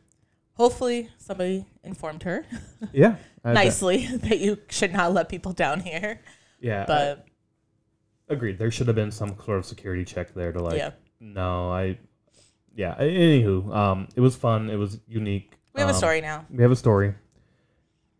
Hopefully 0.54 1.10
somebody 1.20 1.66
informed 1.84 2.24
her 2.24 2.44
Yeah. 2.92 3.18
Bet. 3.44 3.54
nicely 3.54 4.08
that 4.08 4.40
you 4.40 4.58
should 4.70 4.94
not 4.94 5.14
let 5.14 5.30
people 5.30 5.54
down 5.54 5.82
here. 5.82 6.22
Yeah. 6.60 6.86
But 6.88 7.28
I- 8.30 8.34
agreed. 8.34 8.58
There 8.58 8.72
should 8.72 8.88
have 8.88 8.96
been 8.96 9.12
some 9.12 9.36
sort 9.46 9.60
of 9.60 9.66
security 9.66 10.04
check 10.06 10.34
there 10.34 10.52
to 10.52 10.60
like. 10.64 10.78
yeah, 10.78 10.92
No, 11.20 11.72
I. 11.72 12.00
Yeah. 12.76 12.96
Anywho, 13.00 13.76
um, 13.76 14.08
it 14.16 14.22
was 14.22 14.36
fun. 14.36 14.70
It 14.72 14.76
was 14.78 15.00
unique. 15.08 15.54
we 15.76 15.82
have 15.82 15.90
a 15.90 15.94
Um, 15.94 15.98
story 15.98 16.22
now. 16.22 16.46
We 16.50 16.64
have 16.64 16.72
a 16.72 16.76
story. 16.76 17.14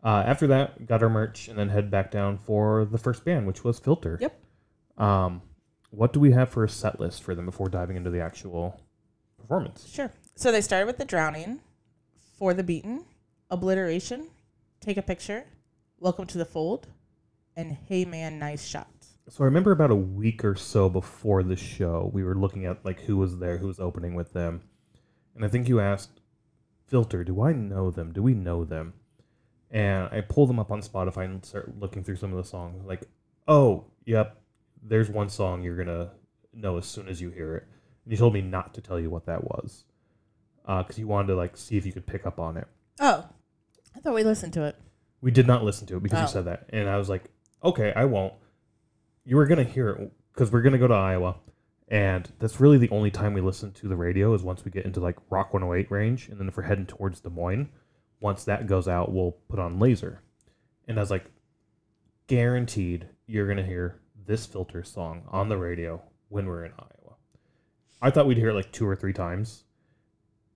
Uh, 0.02 0.22
after 0.24 0.46
that, 0.46 0.86
got 0.86 1.02
our 1.02 1.08
merch 1.08 1.48
and 1.48 1.58
then 1.58 1.68
head 1.68 1.90
back 1.90 2.10
down 2.10 2.38
for 2.38 2.84
the 2.84 2.98
first 2.98 3.24
band, 3.24 3.46
which 3.46 3.64
was 3.64 3.78
Filter. 3.78 4.18
Yep. 4.20 4.40
Um, 4.96 5.42
what 5.90 6.12
do 6.12 6.20
we 6.20 6.32
have 6.32 6.50
for 6.50 6.64
a 6.64 6.68
set 6.68 7.00
list 7.00 7.22
for 7.22 7.34
them 7.34 7.46
before 7.46 7.68
diving 7.68 7.96
into 7.96 8.10
the 8.10 8.20
actual 8.20 8.80
performance? 9.38 9.88
Sure. 9.90 10.12
So 10.36 10.52
they 10.52 10.60
started 10.60 10.86
with 10.86 10.98
the 10.98 11.04
drowning, 11.04 11.60
for 12.38 12.54
the 12.54 12.62
beaten, 12.62 13.04
obliteration, 13.50 14.28
take 14.80 14.96
a 14.96 15.02
picture, 15.02 15.44
welcome 15.98 16.26
to 16.26 16.38
the 16.38 16.44
fold, 16.44 16.86
and 17.56 17.76
hey 17.88 18.04
man, 18.04 18.38
nice 18.38 18.64
shot. 18.64 18.86
So 19.28 19.42
I 19.42 19.46
remember 19.46 19.72
about 19.72 19.90
a 19.90 19.96
week 19.96 20.44
or 20.44 20.54
so 20.54 20.88
before 20.88 21.42
the 21.42 21.56
show, 21.56 22.08
we 22.12 22.22
were 22.22 22.36
looking 22.36 22.64
at 22.64 22.84
like 22.84 23.00
who 23.00 23.16
was 23.16 23.38
there, 23.38 23.58
who 23.58 23.66
was 23.66 23.80
opening 23.80 24.14
with 24.14 24.32
them, 24.32 24.60
and 25.34 25.44
I 25.44 25.48
think 25.48 25.68
you 25.68 25.80
asked 25.80 26.20
Filter, 26.86 27.24
"Do 27.24 27.42
I 27.42 27.52
know 27.52 27.90
them? 27.90 28.12
Do 28.12 28.22
we 28.22 28.34
know 28.34 28.64
them?" 28.64 28.94
And 29.70 30.08
I 30.10 30.22
pull 30.22 30.46
them 30.46 30.58
up 30.58 30.70
on 30.70 30.80
Spotify 30.80 31.24
and 31.26 31.44
start 31.44 31.78
looking 31.78 32.02
through 32.02 32.16
some 32.16 32.30
of 32.32 32.36
the 32.38 32.44
songs. 32.48 32.84
Like, 32.86 33.02
oh, 33.46 33.84
yep, 34.06 34.40
there's 34.82 35.10
one 35.10 35.28
song 35.28 35.62
you're 35.62 35.76
gonna 35.76 36.10
know 36.54 36.78
as 36.78 36.86
soon 36.86 37.08
as 37.08 37.20
you 37.20 37.30
hear 37.30 37.54
it. 37.56 37.64
And 38.04 38.12
you 38.12 38.16
told 38.18 38.32
me 38.32 38.40
not 38.40 38.72
to 38.74 38.80
tell 38.80 38.98
you 38.98 39.10
what 39.10 39.26
that 39.26 39.44
was, 39.44 39.84
uh, 40.64 40.82
because 40.82 40.98
you 40.98 41.06
wanted 41.06 41.28
to 41.28 41.34
like 41.36 41.56
see 41.56 41.76
if 41.76 41.84
you 41.84 41.92
could 41.92 42.06
pick 42.06 42.26
up 42.26 42.38
on 42.40 42.56
it. 42.56 42.66
Oh, 43.00 43.28
I 43.94 44.00
thought 44.00 44.14
we 44.14 44.24
listened 44.24 44.52
to 44.54 44.64
it. 44.64 44.76
We 45.20 45.30
did 45.30 45.46
not 45.46 45.64
listen 45.64 45.86
to 45.88 45.96
it 45.96 46.02
because 46.02 46.18
Oh. 46.18 46.22
you 46.22 46.28
said 46.28 46.44
that, 46.46 46.66
and 46.70 46.88
I 46.88 46.96
was 46.96 47.08
like, 47.10 47.24
okay, 47.62 47.92
I 47.94 48.04
won't. 48.06 48.32
You 49.24 49.36
were 49.36 49.46
gonna 49.46 49.64
hear 49.64 49.90
it 49.90 50.12
because 50.32 50.50
we're 50.50 50.62
gonna 50.62 50.78
go 50.78 50.88
to 50.88 50.94
Iowa, 50.94 51.36
and 51.88 52.30
that's 52.38 52.58
really 52.60 52.78
the 52.78 52.88
only 52.90 53.10
time 53.10 53.34
we 53.34 53.40
listen 53.42 53.72
to 53.72 53.88
the 53.88 53.96
radio 53.96 54.32
is 54.32 54.42
once 54.42 54.64
we 54.64 54.70
get 54.70 54.86
into 54.86 55.00
like 55.00 55.16
Rock 55.28 55.52
108 55.52 55.90
range, 55.90 56.28
and 56.30 56.40
then 56.40 56.48
if 56.48 56.56
we're 56.56 56.62
heading 56.62 56.86
towards 56.86 57.20
Des 57.20 57.28
Moines, 57.30 57.68
once 58.20 58.44
that 58.44 58.66
goes 58.66 58.88
out, 58.88 59.12
we'll 59.12 59.32
put 59.48 59.58
on 59.58 59.78
Lazer, 59.78 60.18
and 60.86 60.98
I 60.98 61.00
was 61.02 61.10
like, 61.10 61.24
guaranteed 62.26 63.08
you're 63.26 63.48
gonna 63.48 63.64
hear 63.66 64.00
this 64.26 64.46
filter 64.46 64.82
song 64.82 65.22
on 65.28 65.48
the 65.48 65.56
radio 65.56 66.02
when 66.28 66.46
we're 66.46 66.64
in 66.64 66.72
Iowa. 66.78 67.14
I 68.02 68.10
thought 68.10 68.26
we'd 68.26 68.36
hear 68.38 68.50
it 68.50 68.54
like 68.54 68.72
two 68.72 68.86
or 68.86 68.96
three 68.96 69.12
times, 69.12 69.64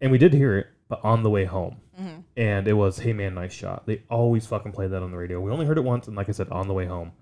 and 0.01 0.11
we 0.13 0.19
did 0.19 0.33
hear 0.35 0.59
it, 0.59 0.67
but 0.89 1.05
on 1.05 1.23
the 1.23 1.31
way 1.31 1.45
home 1.45 1.77
Mm-hmm. 2.01 2.21
and 2.39 2.67
it 2.67 2.73
was 2.73 2.99
"Hey 3.01 3.13
Man, 3.13 3.35
nice 3.35 3.53
shot." 3.53 3.85
They 3.87 4.03
always 4.09 4.47
fucking 4.47 4.73
play 4.73 4.87
that 4.87 5.03
on 5.03 5.11
the 5.11 5.17
radio. 5.19 5.39
We 5.43 5.51
only 5.51 5.67
heard 5.67 5.77
it 5.77 5.85
once, 5.85 6.07
and 6.09 6.17
like 6.17 6.31
I 6.31 6.33
said, 6.33 6.49
on 6.49 6.67
the 6.67 6.73
way 6.75 6.87
home. 6.87 7.13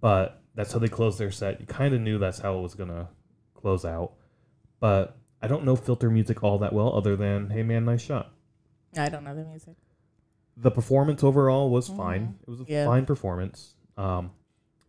but 0.00 0.42
that's 0.56 0.72
how 0.72 0.80
they 0.80 0.88
closed 0.88 1.18
their 1.20 1.30
set. 1.30 1.60
You 1.60 1.66
kind 1.66 1.94
of 1.94 2.00
knew 2.00 2.18
that's 2.18 2.40
how 2.40 2.58
it 2.58 2.62
was 2.62 2.74
gonna 2.74 3.08
close 3.54 3.84
out, 3.84 4.14
but 4.80 5.16
I 5.40 5.46
don't 5.46 5.64
know 5.64 5.76
filter 5.76 6.10
music 6.10 6.42
all 6.42 6.58
that 6.58 6.72
well, 6.72 6.92
other 6.96 7.14
than 7.14 7.50
"Hey 7.50 7.62
man, 7.62 7.84
nice 7.84 8.02
shot." 8.02 8.32
I 8.96 9.08
don't 9.08 9.24
know 9.24 9.34
the 9.34 9.44
music. 9.44 9.76
The 10.56 10.70
performance 10.70 11.22
overall 11.22 11.70
was 11.70 11.88
fine. 11.88 12.28
Mhm. 12.28 12.42
It 12.42 12.48
was 12.50 12.60
a 12.60 12.64
Yeah. 12.66 12.84
fine 12.86 13.06
performance. 13.06 13.74
Um, 13.96 14.32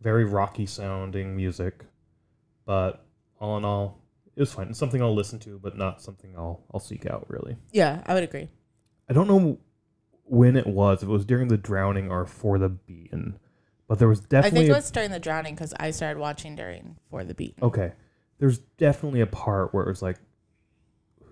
very 0.00 0.24
rocky 0.24 0.66
sounding 0.66 1.36
music, 1.36 1.84
but 2.64 3.04
all 3.40 3.56
in 3.58 3.64
all, 3.64 3.98
it 4.34 4.40
was 4.40 4.52
fine. 4.52 4.68
It's 4.68 4.78
something 4.78 5.02
I'll 5.02 5.14
listen 5.14 5.38
to, 5.40 5.58
but 5.58 5.76
not 5.76 6.00
something 6.02 6.34
I'll 6.36 6.64
I'll 6.72 6.80
seek 6.80 7.06
out 7.06 7.26
really. 7.28 7.56
Yeah, 7.72 8.02
I 8.06 8.14
would 8.14 8.24
agree. 8.24 8.48
I 9.08 9.12
don't 9.12 9.28
know 9.28 9.58
when 10.24 10.56
it 10.56 10.66
was. 10.66 11.02
If 11.02 11.08
it 11.08 11.12
was 11.12 11.24
during 11.24 11.48
the 11.48 11.58
drowning 11.58 12.10
or 12.10 12.24
for 12.26 12.58
the 12.58 12.68
beaten, 12.68 13.38
but 13.86 13.98
there 13.98 14.08
was 14.08 14.20
definitely 14.20 14.38
I 14.38 14.42
definitely 14.42 14.60
think 14.60 14.68
it 14.68 14.72
a- 14.72 14.76
was 14.76 14.90
during 14.90 15.10
the 15.10 15.18
drowning 15.20 15.54
because 15.54 15.74
I 15.78 15.90
started 15.90 16.18
watching 16.20 16.54
during 16.56 16.96
For 17.10 17.24
the 17.24 17.34
Beat. 17.34 17.56
okay. 17.62 17.92
There's 18.38 18.58
definitely 18.78 19.20
a 19.20 19.26
part 19.26 19.74
where 19.74 19.84
it 19.84 19.88
was 19.88 20.00
like, 20.02 20.18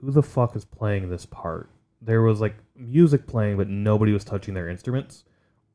who 0.01 0.11
the 0.11 0.23
fuck 0.23 0.55
is 0.55 0.65
playing 0.65 1.09
this 1.09 1.25
part? 1.27 1.71
There 2.01 2.23
was 2.23 2.41
like 2.41 2.57
music 2.77 3.27
playing, 3.27 3.57
but 3.57 3.69
nobody 3.69 4.13
was 4.13 4.25
touching 4.25 4.55
their 4.55 4.69
instruments 4.69 5.25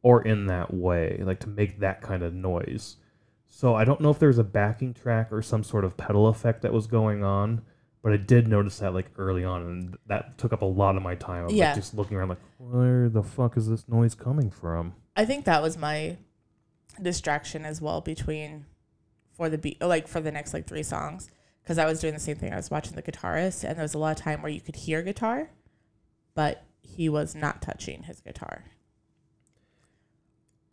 or 0.02 0.22
in 0.22 0.48
that 0.48 0.74
way, 0.74 1.22
like 1.24 1.40
to 1.42 1.50
make 1.50 1.80
that 1.80 2.02
kind 2.02 2.24
of 2.24 2.34
noise. 2.34 2.98
So 3.48 3.76
I 3.76 3.86
don't 3.86 4.02
know 4.02 4.10
if 4.10 4.20
there's 4.20 4.38
a 4.40 4.44
backing 4.44 4.94
track 4.94 5.32
or 5.32 5.42
some 5.42 5.64
sort 5.64 5.86
of 5.86 5.96
pedal 5.98 6.28
effect 6.28 6.62
that 6.64 6.74
was 6.74 6.88
going 6.88 7.24
on, 7.24 7.62
but 8.02 8.12
I 8.12 8.18
did 8.18 8.48
notice 8.48 8.80
that 8.80 8.94
like 8.94 9.12
early 9.18 9.44
on, 9.46 9.62
and 9.62 9.98
that 10.08 10.38
took 10.38 10.52
up 10.54 10.62
a 10.62 10.66
lot 10.66 10.98
of 10.98 11.04
my 11.04 11.16
time. 11.16 11.46
of 11.46 11.52
like, 11.52 11.58
Yeah. 11.58 11.76
just 11.76 11.94
looking 11.94 12.18
around, 12.18 12.30
like, 12.30 12.42
where 12.58 13.08
the 13.10 13.24
fuck 13.24 13.56
is 13.56 13.70
this 13.70 13.88
noise 13.88 14.16
coming 14.16 14.50
from? 14.50 14.94
I 15.16 15.24
think 15.26 15.46
that 15.46 15.62
was 15.62 15.78
my 15.78 16.18
distraction 17.02 17.66
as 17.66 17.82
well 17.82 18.02
between 18.02 18.66
For 19.32 19.50
the 19.50 19.58
Beat, 19.58 19.82
like 19.82 20.08
for 20.08 20.20
the 20.22 20.32
next 20.32 20.54
like 20.54 20.68
three 20.68 20.84
songs, 20.84 21.30
because 21.64 21.78
I 21.78 21.86
was 21.86 22.00
doing 22.00 22.14
the 22.14 22.20
same 22.20 22.36
thing. 22.36 22.52
I 22.54 22.58
was 22.58 22.70
watching 22.72 22.94
the 22.96 23.02
guitarist, 23.02 23.64
and 23.64 23.78
there 23.78 23.84
was 23.84 23.94
a 23.94 23.98
lot 24.00 24.18
of 24.18 24.24
time 24.24 24.42
where 24.42 24.52
you 24.52 24.62
could 24.62 24.76
hear 24.76 25.02
guitar, 25.02 25.50
but 26.36 26.64
he 26.82 27.10
was 27.10 27.36
not 27.36 27.62
touching 27.62 28.04
his 28.04 28.20
guitar. 28.22 28.66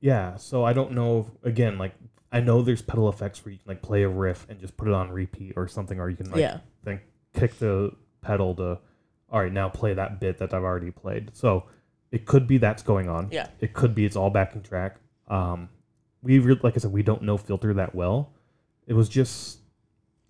Yeah, 0.01 0.37
so 0.37 0.65
I 0.65 0.73
don't 0.73 0.93
know. 0.93 1.21
If, 1.21 1.47
again, 1.47 1.79
like 1.79 1.93
I 2.33 2.41
know 2.41 2.63
there's 2.63 2.83
pedal 2.83 3.09
effects 3.09 3.45
where 3.45 3.53
you 3.53 3.59
can 3.59 3.69
like 3.69 3.83
play 3.83 4.03
a 4.03 4.09
riff 4.09 4.47
and 4.49 4.59
just 4.61 4.77
put 4.77 4.89
it 4.89 4.95
on 4.95 5.11
repeat 5.11 5.55
or 5.57 5.69
something, 5.69 6.01
or 6.01 6.09
you 6.09 6.17
can 6.17 6.31
like 6.31 6.41
yeah, 6.41 6.59
then 6.85 7.01
kick 7.35 7.59
the 7.59 7.93
pedal 8.23 8.55
to, 8.57 8.79
all 9.31 9.41
right, 9.43 9.53
now 9.53 9.69
play 9.69 9.95
that 9.95 10.21
bit 10.21 10.39
that 10.39 10.55
I've 10.55 10.63
already 10.65 10.91
played. 10.91 11.31
So 11.35 11.65
it 12.11 12.25
could 12.27 12.47
be 12.47 12.59
that's 12.59 12.83
going 12.83 13.09
on. 13.09 13.29
yeah, 13.31 13.49
It 13.61 13.75
could 13.75 13.95
be 13.95 14.05
it's 14.05 14.17
all 14.17 14.31
backing 14.31 14.63
track. 14.63 14.97
Um, 15.29 15.69
we 16.23 16.39
re- 16.39 16.59
like 16.63 16.75
I 16.77 16.79
said, 16.79 16.93
we 16.93 17.03
don't 17.03 17.23
know 17.23 17.37
filter 17.37 17.75
that 17.75 17.95
well. 17.95 18.33
It 18.87 18.95
was 18.95 19.09
just 19.09 19.60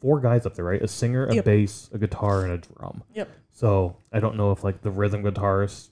four 0.01 0.21
guys 0.21 0.47
up 0.47 0.55
there, 0.55 0.65
right? 0.65 0.81
A 0.83 0.89
singer, 0.89 1.27
a 1.27 1.35
Yep. 1.37 1.45
bass, 1.45 1.91
a 1.93 1.99
guitar, 1.99 2.43
and 2.45 2.53
a 2.53 2.59
drum. 2.59 3.03
Yep. 3.15 3.29
So 3.51 3.97
I 4.13 4.21
don't 4.21 4.37
know 4.37 4.51
if 4.53 4.65
like 4.65 4.83
the 4.83 4.91
rhythm 4.91 5.23
guitarist 5.23 5.89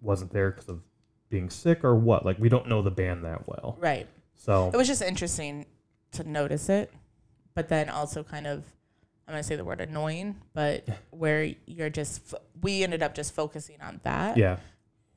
wasn't 0.00 0.32
there 0.32 0.50
because 0.50 0.68
of 0.68 0.80
being 1.28 1.48
sick 1.50 1.84
or 1.84 1.94
what. 1.94 2.24
Like 2.24 2.38
we 2.38 2.48
don't 2.48 2.68
know 2.68 2.82
the 2.82 2.90
band 2.90 3.24
that 3.24 3.46
well. 3.46 3.76
right. 3.80 4.06
So 4.36 4.70
It 4.74 4.76
was 4.76 4.88
just 4.88 5.00
interesting 5.00 5.64
to 6.12 6.28
notice 6.28 6.68
it, 6.68 6.92
but 7.54 7.68
then 7.68 7.88
also 7.88 8.22
kind 8.22 8.46
of, 8.46 8.64
I'm 9.26 9.32
gonna 9.34 9.42
say 9.44 9.56
the 9.56 9.64
word 9.64 9.80
annoying, 9.80 10.36
but 10.52 10.86
where 11.10 11.50
you're 11.66 11.88
just, 11.90 12.34
we 12.60 12.82
ended 12.82 13.02
up 13.02 13.14
just 13.14 13.32
focusing 13.32 13.80
on 13.80 14.00
that 14.02 14.36
yeah, 14.36 14.58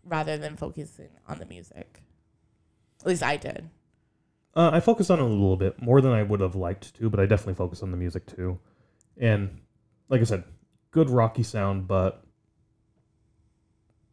rather 0.05 0.38
than 0.38 0.55
focusing 0.55 1.10
on 1.27 1.39
the 1.39 1.45
music. 1.45 2.01
At 3.01 3.07
least 3.07 3.23
I 3.23 3.38
did. 3.38 3.69
Uh, 4.58 4.72
I 4.74 4.80
focused 4.80 5.12
on 5.12 5.20
it 5.20 5.22
a 5.22 5.26
little 5.26 5.56
bit 5.56 5.80
more 5.80 6.02
than 6.02 6.12
I 6.12 6.24
would 6.24 6.39
have 6.39 6.56
liked 6.56 6.96
to, 6.96 7.12
but 7.12 7.20
I 7.20 7.28
definitely 7.28 7.54
focused 7.54 7.84
on 7.84 7.91
the 7.91 7.98
music 7.98 8.26
too. 8.26 8.58
And 9.15 9.62
like 10.10 10.20
I 10.20 10.24
said, 10.24 10.46
good 10.89 11.12
rocky 11.12 11.43
sound, 11.43 11.88
but 11.88 12.24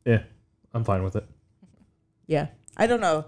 yeah, 0.05 0.25
I'm 0.75 0.85
fine 0.85 1.03
with 1.03 1.17
it. 1.17 1.27
Yeah. 2.27 2.49
I 2.77 2.87
don't 2.87 3.01
know. 3.01 3.25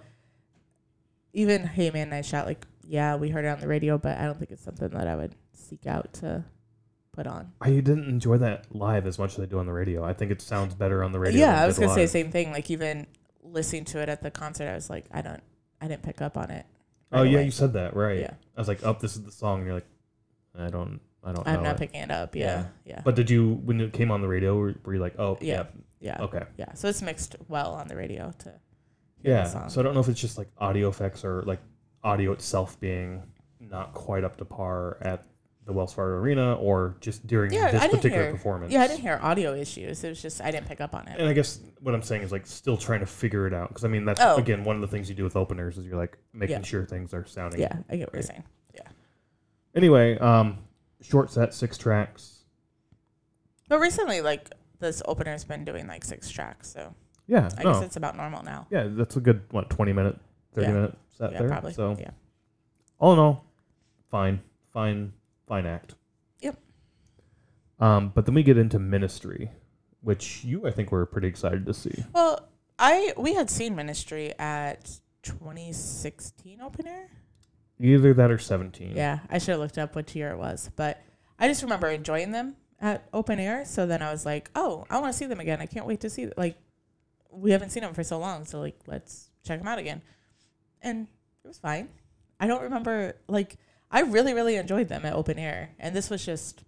Even 1.33 1.67
Hey 1.67 1.91
Man 1.91 2.11
Nice 2.11 2.27
Shot, 2.27 2.45
like, 2.45 2.67
yeah, 2.87 3.17
we 3.17 3.31
heard 3.31 3.47
it 3.47 3.49
on 3.49 3.61
the 3.61 3.69
radio, 3.69 3.97
but 3.97 4.19
I 4.19 4.25
don't 4.25 4.39
think 4.39 4.51
it's 4.51 4.63
something 4.63 4.89
that 4.89 5.09
I 5.09 5.17
would 5.17 5.35
seek 5.55 5.87
out 5.87 6.13
to 6.15 6.45
put 7.13 7.27
on. 7.27 7.53
I 7.63 7.71
didn't 7.71 8.09
enjoy 8.11 8.37
that 8.39 8.67
live 8.75 9.07
as 9.07 9.19
much 9.19 9.35
as 9.35 9.41
I 9.41 9.47
do 9.47 9.59
on 9.59 9.65
the 9.65 9.73
radio. 9.73 10.05
I 10.05 10.13
think 10.13 10.31
it 10.31 10.43
sounds 10.43 10.75
better 10.75 11.03
on 11.03 11.13
the 11.13 11.19
radio. 11.19 11.41
yeah, 11.41 11.63
I 11.63 11.67
was 11.67 11.79
gonna 11.79 11.95
say 11.95 12.03
the 12.03 12.09
same 12.09 12.31
thing. 12.31 12.53
Like 12.53 12.71
even 12.71 13.07
listening 13.43 13.87
to 13.87 14.01
it 14.01 14.11
at 14.11 14.23
the 14.23 14.31
concert, 14.31 14.69
I 14.69 14.75
was 14.75 14.91
like, 14.91 15.07
I 15.11 15.23
don't, 15.23 15.43
I 15.81 15.89
didn't 15.89 16.03
pick 16.03 16.21
up 16.21 16.37
on 16.37 16.51
it. 16.51 16.67
Oh 17.13 17.23
yeah, 17.23 17.39
away. 17.39 17.45
you 17.45 17.51
said 17.51 17.73
that 17.75 17.95
right. 17.97 18.21
Yeah. 18.21 18.35
I 18.57 18.61
was 18.61 18.69
like, 18.69 18.81
"Oh, 18.85 18.97
this 19.01 19.17
is 19.17 19.23
the 19.25 19.31
song," 19.33 19.59
and 19.59 19.67
you're 19.67 19.75
like, 19.75 19.87
"I 20.59 20.69
don't, 20.71 21.01
I 21.23 21.33
don't 21.33 21.47
I'm 21.47 21.57
know." 21.57 21.63
not 21.63 21.77
it. 21.77 21.79
picking 21.79 22.01
it 22.01 22.11
up. 22.11 22.35
Yeah, 22.35 22.67
yeah, 22.85 23.03
But 23.05 23.15
did 23.15 23.31
you 23.31 23.55
when 23.65 23.81
it 23.81 23.93
came 23.93 24.11
on 24.11 24.21
the 24.23 24.29
radio? 24.29 24.57
Were, 24.57 24.75
were 24.85 24.95
you 24.95 25.01
like, 25.01 25.19
"Oh, 25.19 25.39
Yeah. 25.41 25.67
yeah, 26.01 26.17
yeah, 26.19 26.23
okay, 26.25 26.43
yeah. 26.57 26.73
So 26.75 26.89
it's 26.89 27.03
mixed 27.03 27.37
well 27.49 27.75
on 27.75 27.89
the 27.89 27.97
radio 27.97 28.33
to 28.41 28.55
yeah." 29.23 29.45
the 29.45 29.49
song. 29.51 29.69
So 29.71 29.81
I 29.81 29.85
don't 29.85 29.95
know 29.95 30.01
if 30.01 30.09
it's 30.09 30.21
just 30.21 30.37
like 30.39 30.49
audio 30.59 30.89
effects 30.89 31.25
or 31.25 31.43
like 31.43 31.61
audio 32.03 32.33
itself 32.33 32.79
being 32.81 33.23
not 33.61 33.93
quite 33.95 34.25
up 34.25 34.37
to 34.39 34.45
par 34.45 34.99
at 35.01 35.25
the 35.67 35.73
Wells 35.73 35.93
Fargo 35.93 36.15
Arena, 36.15 36.55
or 36.55 36.97
just 37.01 37.27
during 37.27 37.53
Yeah, 37.53 37.73
this 37.73 37.83
I 37.83 37.89
particular 37.89 38.23
hear- 38.25 38.33
performance. 38.33 38.73
yeah, 38.73 38.83
I 38.83 38.87
didn't 38.87 39.01
hear 39.01 39.19
audio 39.21 39.53
issues. 39.55 40.03
It 40.05 40.09
was 40.09 40.23
just 40.23 40.41
I 40.41 40.51
didn't 40.53 40.69
pick 40.69 40.81
up 40.81 40.95
on 40.95 41.07
it. 41.09 41.19
And 41.19 41.29
I 41.29 41.33
guess 41.33 41.59
what 41.81 41.95
I'm 41.95 42.03
saying 42.03 42.23
is 42.23 42.31
like 42.33 42.47
still 42.47 42.77
trying 42.77 43.01
to 43.01 43.07
figure 43.07 43.47
it 43.49 43.53
out 43.53 43.69
because 43.69 43.85
I 43.85 43.89
mean 43.89 44.05
that's 44.05 44.21
Oh. 44.23 44.37
again 44.37 44.63
one 44.65 44.77
of 44.77 44.81
the 44.83 44.89
things 44.89 45.09
you 45.09 45.15
do 45.17 45.25
with 45.25 45.35
openers 45.37 45.77
is 45.77 45.85
you're 45.85 45.97
like 45.99 46.17
making 46.33 46.57
Yeah. 46.59 46.63
sure 46.63 46.85
things 46.87 47.13
are 47.13 47.25
sounding 47.27 47.61
Yeah, 47.61 47.79
I 47.91 47.97
get 47.97 48.07
what 48.09 48.15
you're 48.15 48.23
saying. 48.23 48.45
Anyway, 49.75 50.17
um, 50.21 50.57
short 51.03 51.31
set, 51.31 51.53
six 51.53 51.77
tracks. 51.77 52.45
But 53.69 53.79
recently, 53.79 54.23
like 54.23 54.51
this 54.79 55.03
opener's 55.07 55.45
been 55.45 55.65
doing 55.67 55.87
like 55.87 56.03
six 56.05 56.31
tracks, 56.31 56.71
so 56.73 56.95
Yeah, 57.27 57.51
I 57.59 57.63
no, 57.63 57.73
guess 57.75 57.83
it's 57.83 57.97
about 57.97 58.17
normal 58.17 58.43
now. 58.43 58.67
yeah, 58.71 58.87
that's 58.89 59.17
a 59.17 59.21
good 59.21 59.43
what 59.51 59.69
twenty 59.69 59.93
minute, 59.93 60.19
thirty 60.55 60.69
Yeah. 60.69 60.73
minute 60.75 60.99
set 61.11 61.33
yeah, 61.33 61.39
there. 61.41 61.49
probably. 61.49 61.73
So 61.75 61.95
yeah. 62.01 62.11
all 62.99 63.13
in 63.13 63.19
all, 63.19 63.45
fine, 64.11 64.41
fine, 64.73 65.13
fine 65.47 65.67
act. 65.67 65.95
Yep. 66.41 66.59
Um, 67.81 68.13
but 68.15 68.27
then 68.27 68.35
we 68.35 68.43
get 68.43 68.59
into 68.59 68.79
ministry, 68.79 69.51
which 70.01 70.45
you 70.45 70.67
I 70.67 70.71
think 70.71 70.93
were 70.93 71.07
pretty 71.07 71.29
excited 71.29 71.67
to 71.67 71.75
see. 71.75 72.05
Well, 72.13 72.49
I 72.79 73.13
we 73.17 73.35
had 73.35 73.51
seen 73.51 73.75
Ministry 73.75 74.33
at 74.39 74.99
2016 75.23 76.61
open 76.61 76.87
air. 76.87 77.11
Either 77.79 78.15
that 78.15 78.31
or 78.31 78.39
seventeen. 78.39 78.95
Yeah, 78.97 79.21
I 79.29 79.39
should 79.39 79.53
have 79.53 79.61
looked 79.61 79.79
up 79.79 79.95
which 79.95 80.15
year 80.15 80.31
it 80.31 80.39
was, 80.39 80.71
but 80.77 81.03
I 81.39 81.49
just 81.49 81.63
remember 81.63 81.89
enjoying 81.89 82.31
them 82.33 82.57
at 82.81 83.07
open 83.13 83.39
air. 83.39 83.65
So 83.65 83.87
then 83.87 84.03
I 84.03 84.11
was 84.11 84.25
like, 84.25 84.51
oh, 84.55 84.87
I 84.89 84.99
want 84.99 85.13
to 85.13 85.19
see 85.19 85.27
them 85.27 85.41
again. 85.41 85.61
I 85.61 85.67
can't 85.67 85.87
wait 85.87 86.01
to 86.01 86.11
see. 86.11 86.31
Like, 86.37 86.57
we 87.31 87.51
haven't 87.51 87.71
seen 87.71 87.83
them 87.83 87.93
for 87.93 88.03
so 88.03 88.19
long, 88.19 88.47
so 88.47 88.61
like, 88.61 88.79
let's 88.87 89.31
check 89.45 89.59
them 89.59 89.69
out 89.69 89.79
again. 89.79 90.01
And 90.81 91.07
it 91.45 91.49
was 91.49 91.59
fine. 91.59 91.89
I 92.41 92.47
don't 92.47 92.63
remember 92.63 93.17
like 93.29 93.57
I 93.91 94.01
really 94.01 94.35
really 94.35 94.57
enjoyed 94.57 94.89
them 94.89 95.05
at 95.05 95.13
open 95.15 95.39
air, 95.39 95.71
and 95.79 95.95
this 95.95 96.11
was 96.11 96.25
just, 96.25 96.65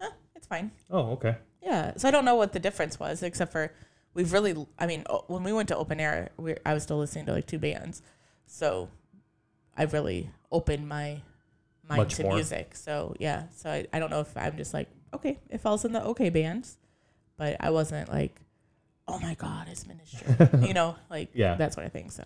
eh, 0.00 0.08
it's 0.36 0.46
fine. 0.46 0.70
Oh, 0.90 1.12
okay. 1.12 1.36
Yeah. 1.62 1.92
So 1.96 2.08
I 2.08 2.10
don't 2.10 2.24
know 2.24 2.36
what 2.36 2.52
the 2.52 2.60
difference 2.60 2.98
was, 2.98 3.22
except 3.22 3.52
for 3.52 3.72
we've 4.14 4.32
really. 4.32 4.54
I 4.78 4.86
mean, 4.86 5.04
o- 5.10 5.24
when 5.28 5.42
we 5.42 5.52
went 5.52 5.68
to 5.68 5.76
open 5.76 6.00
air, 6.00 6.30
we 6.36 6.54
I 6.64 6.74
was 6.74 6.82
still 6.84 6.98
listening 6.98 7.26
to 7.26 7.32
like 7.32 7.46
two 7.46 7.58
bands, 7.58 8.02
so 8.46 8.88
I 9.76 9.84
really 9.84 10.30
opened 10.52 10.88
my 10.88 11.22
mind 11.88 11.98
Much 11.98 12.14
to 12.16 12.22
more. 12.22 12.34
music. 12.34 12.74
So 12.76 13.14
yeah. 13.18 13.44
So 13.54 13.70
I, 13.70 13.86
I 13.92 13.98
don't 13.98 14.10
know 14.10 14.20
if 14.20 14.36
I'm 14.36 14.56
just 14.56 14.72
like 14.72 14.88
okay, 15.12 15.38
it 15.50 15.58
falls 15.60 15.84
in 15.84 15.92
the 15.92 16.02
okay 16.04 16.30
bands, 16.30 16.78
but 17.36 17.56
I 17.58 17.70
wasn't 17.70 18.08
like, 18.08 18.40
oh 19.08 19.18
my 19.18 19.34
god, 19.34 19.66
it's 19.68 19.86
ministry. 19.86 20.34
you 20.66 20.72
know, 20.72 20.94
like 21.10 21.30
Yeah. 21.34 21.56
that 21.56 21.74
sort 21.74 21.84
of 21.86 21.92
thing. 21.92 22.10
So 22.10 22.22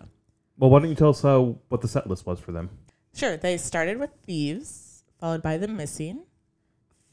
Well, 0.57 0.69
why 0.69 0.79
don't 0.79 0.89
you 0.89 0.95
tell 0.95 1.09
us 1.09 1.25
uh, 1.25 1.39
what 1.69 1.81
the 1.81 1.87
set 1.87 2.07
list 2.07 2.25
was 2.27 2.39
for 2.39 2.51
them? 2.51 2.69
Sure, 3.15 3.37
they 3.37 3.57
started 3.57 3.97
with 3.97 4.11
thieves, 4.25 5.03
followed 5.19 5.41
by 5.41 5.57
the 5.57 5.67
missing, 5.67 6.23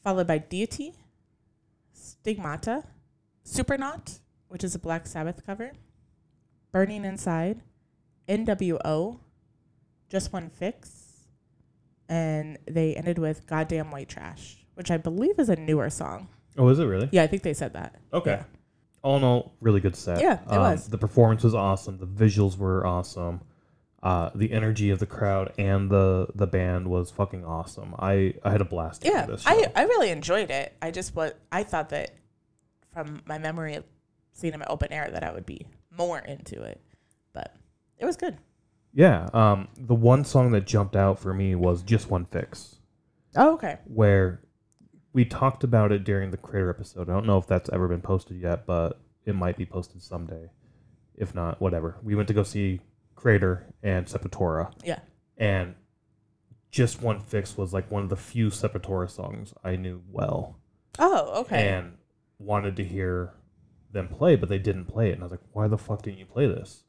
followed 0.03 0.27
by 0.27 0.37
deity, 0.37 0.93
stigmata, 1.93 2.83
supernaut, 3.43 4.19
which 4.47 4.63
is 4.63 4.75
a 4.75 4.79
Black 4.79 5.07
Sabbath 5.07 5.45
cover, 5.45 5.71
burning 6.71 7.05
inside, 7.05 7.61
NWO, 8.27 9.19
just 10.09 10.31
one 10.33 10.49
fix, 10.49 11.27
and 12.09 12.57
they 12.67 12.95
ended 12.95 13.17
with 13.17 13.47
goddamn 13.47 13.91
white 13.91 14.09
trash, 14.09 14.65
which 14.75 14.91
I 14.91 14.97
believe 14.97 15.39
is 15.39 15.49
a 15.49 15.55
newer 15.55 15.89
song. 15.89 16.27
Oh, 16.57 16.67
is 16.69 16.79
it 16.79 16.85
really? 16.85 17.09
Yeah, 17.11 17.23
I 17.23 17.27
think 17.27 17.41
they 17.43 17.53
said 17.53 17.73
that. 17.73 17.95
Okay. 18.13 18.31
Yeah. 18.31 18.43
All 19.01 19.17
in 19.17 19.23
all, 19.23 19.53
really 19.59 19.81
good 19.81 19.95
set. 19.95 20.21
Yeah, 20.21 20.39
it 20.43 20.51
Um, 20.51 20.59
was. 20.59 20.87
The 20.87 20.97
performance 20.97 21.43
was 21.43 21.55
awesome. 21.55 21.97
The 21.97 22.05
visuals 22.07 22.57
were 22.57 22.85
awesome. 22.85 23.41
Uh, 24.03 24.29
the 24.35 24.51
energy 24.51 24.89
of 24.89 24.99
the 24.99 25.05
crowd 25.05 25.53
and 25.57 25.89
the 25.89 26.27
the 26.35 26.45
band 26.45 26.85
was 26.89 27.09
fucking 27.09 27.45
awesome. 27.45 27.95
I, 27.97 28.33
I 28.43 28.51
had 28.51 28.59
a 28.59 28.65
blast. 28.65 29.05
Yeah, 29.05 29.25
this 29.25 29.43
show. 29.43 29.49
I, 29.49 29.71
I 29.77 29.83
really 29.83 30.09
enjoyed 30.09 30.51
it. 30.51 30.75
I 30.81 30.91
just 30.91 31.15
what 31.15 31.39
I 31.53 31.63
thought 31.63 31.87
that 31.89 32.13
from 32.91 33.21
my 33.25 33.37
memory 33.37 33.75
of 33.75 33.85
seeing 34.33 34.51
them 34.51 34.61
at 34.61 34.69
open 34.69 34.91
air 34.91 35.09
that 35.09 35.23
I 35.23 35.31
would 35.31 35.45
be 35.45 35.67
more 35.97 36.19
into 36.19 36.61
it, 36.61 36.81
but 37.31 37.55
it 37.97 38.05
was 38.05 38.17
good. 38.17 38.37
Yeah. 38.93 39.29
Um, 39.33 39.69
the 39.77 39.95
one 39.95 40.25
song 40.25 40.51
that 40.51 40.65
jumped 40.67 40.97
out 40.97 41.17
for 41.17 41.33
me 41.33 41.55
was 41.55 41.81
"Just 41.81 42.09
One 42.09 42.25
Fix," 42.25 42.75
Oh, 43.37 43.53
okay. 43.53 43.77
where 43.85 44.41
we 45.13 45.23
talked 45.23 45.63
about 45.63 45.93
it 45.93 46.03
during 46.03 46.31
the 46.31 46.37
Kreator 46.37 46.69
episode. 46.69 47.09
I 47.09 47.13
don't 47.13 47.25
know 47.25 47.37
if 47.37 47.47
that's 47.47 47.69
ever 47.71 47.87
been 47.87 48.01
posted 48.01 48.41
yet, 48.41 48.65
but 48.65 48.99
it 49.25 49.33
might 49.33 49.55
be 49.55 49.65
posted 49.65 50.01
someday. 50.01 50.49
If 51.15 51.33
not, 51.33 51.61
whatever. 51.61 51.95
We 52.03 52.15
went 52.15 52.27
to 52.27 52.33
go 52.33 52.43
see 52.43 52.81
Kreator 53.23 53.63
and 53.81 54.05
Sepultura. 54.05 54.73
Yeah. 54.83 54.99
And 55.37 55.75
"Just 56.71 57.01
One 57.01 57.19
Fix" 57.19 57.57
was 57.57 57.73
like 57.73 57.89
one 57.89 58.03
of 58.03 58.09
the 58.09 58.15
few 58.15 58.47
Sepultura 58.47 59.09
songs 59.09 59.53
I 59.63 59.75
knew 59.75 60.01
well. 60.11 60.57
Oh, 60.99 61.41
okay. 61.41 61.69
and 61.69 61.97
wanted 62.37 62.75
to 62.75 62.83
hear 62.83 63.33
them 63.91 64.07
play, 64.07 64.35
but 64.35 64.49
they 64.49 64.59
didn't 64.59 64.85
play 64.85 65.09
it. 65.09 65.13
And 65.13 65.21
I 65.21 65.25
was 65.25 65.31
like, 65.31 65.41
why 65.53 65.67
the 65.67 65.77
fuck 65.77 66.01
didn't 66.01 66.19
you 66.19 66.25
play 66.25 66.47
this? 66.47 66.83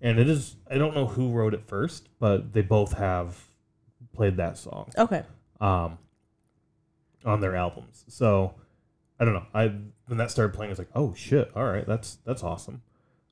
And 0.00 0.18
it 0.18 0.28
is, 0.28 0.56
I 0.70 0.76
don't 0.76 0.94
know 0.94 1.06
who 1.06 1.30
wrote 1.30 1.54
it 1.54 1.62
first, 1.62 2.08
but 2.18 2.52
they 2.52 2.62
both 2.62 2.94
have 2.94 3.44
played 4.12 4.36
that 4.36 4.58
song 4.58 4.90
okay. 4.98 5.22
um, 5.60 5.98
on 7.24 7.40
their 7.40 7.56
albums. 7.56 8.04
So 8.08 8.54
I 9.18 9.24
don't 9.24 9.34
know. 9.34 9.46
I 9.54 9.72
when 10.06 10.18
that 10.18 10.30
started 10.30 10.54
playing, 10.54 10.70
I 10.70 10.72
was 10.72 10.78
like, 10.78 10.90
oh 10.94 11.14
shit, 11.14 11.50
all 11.56 11.64
right, 11.64 11.86
that's 11.86 12.18
that's 12.26 12.42
awesome. 12.42 12.82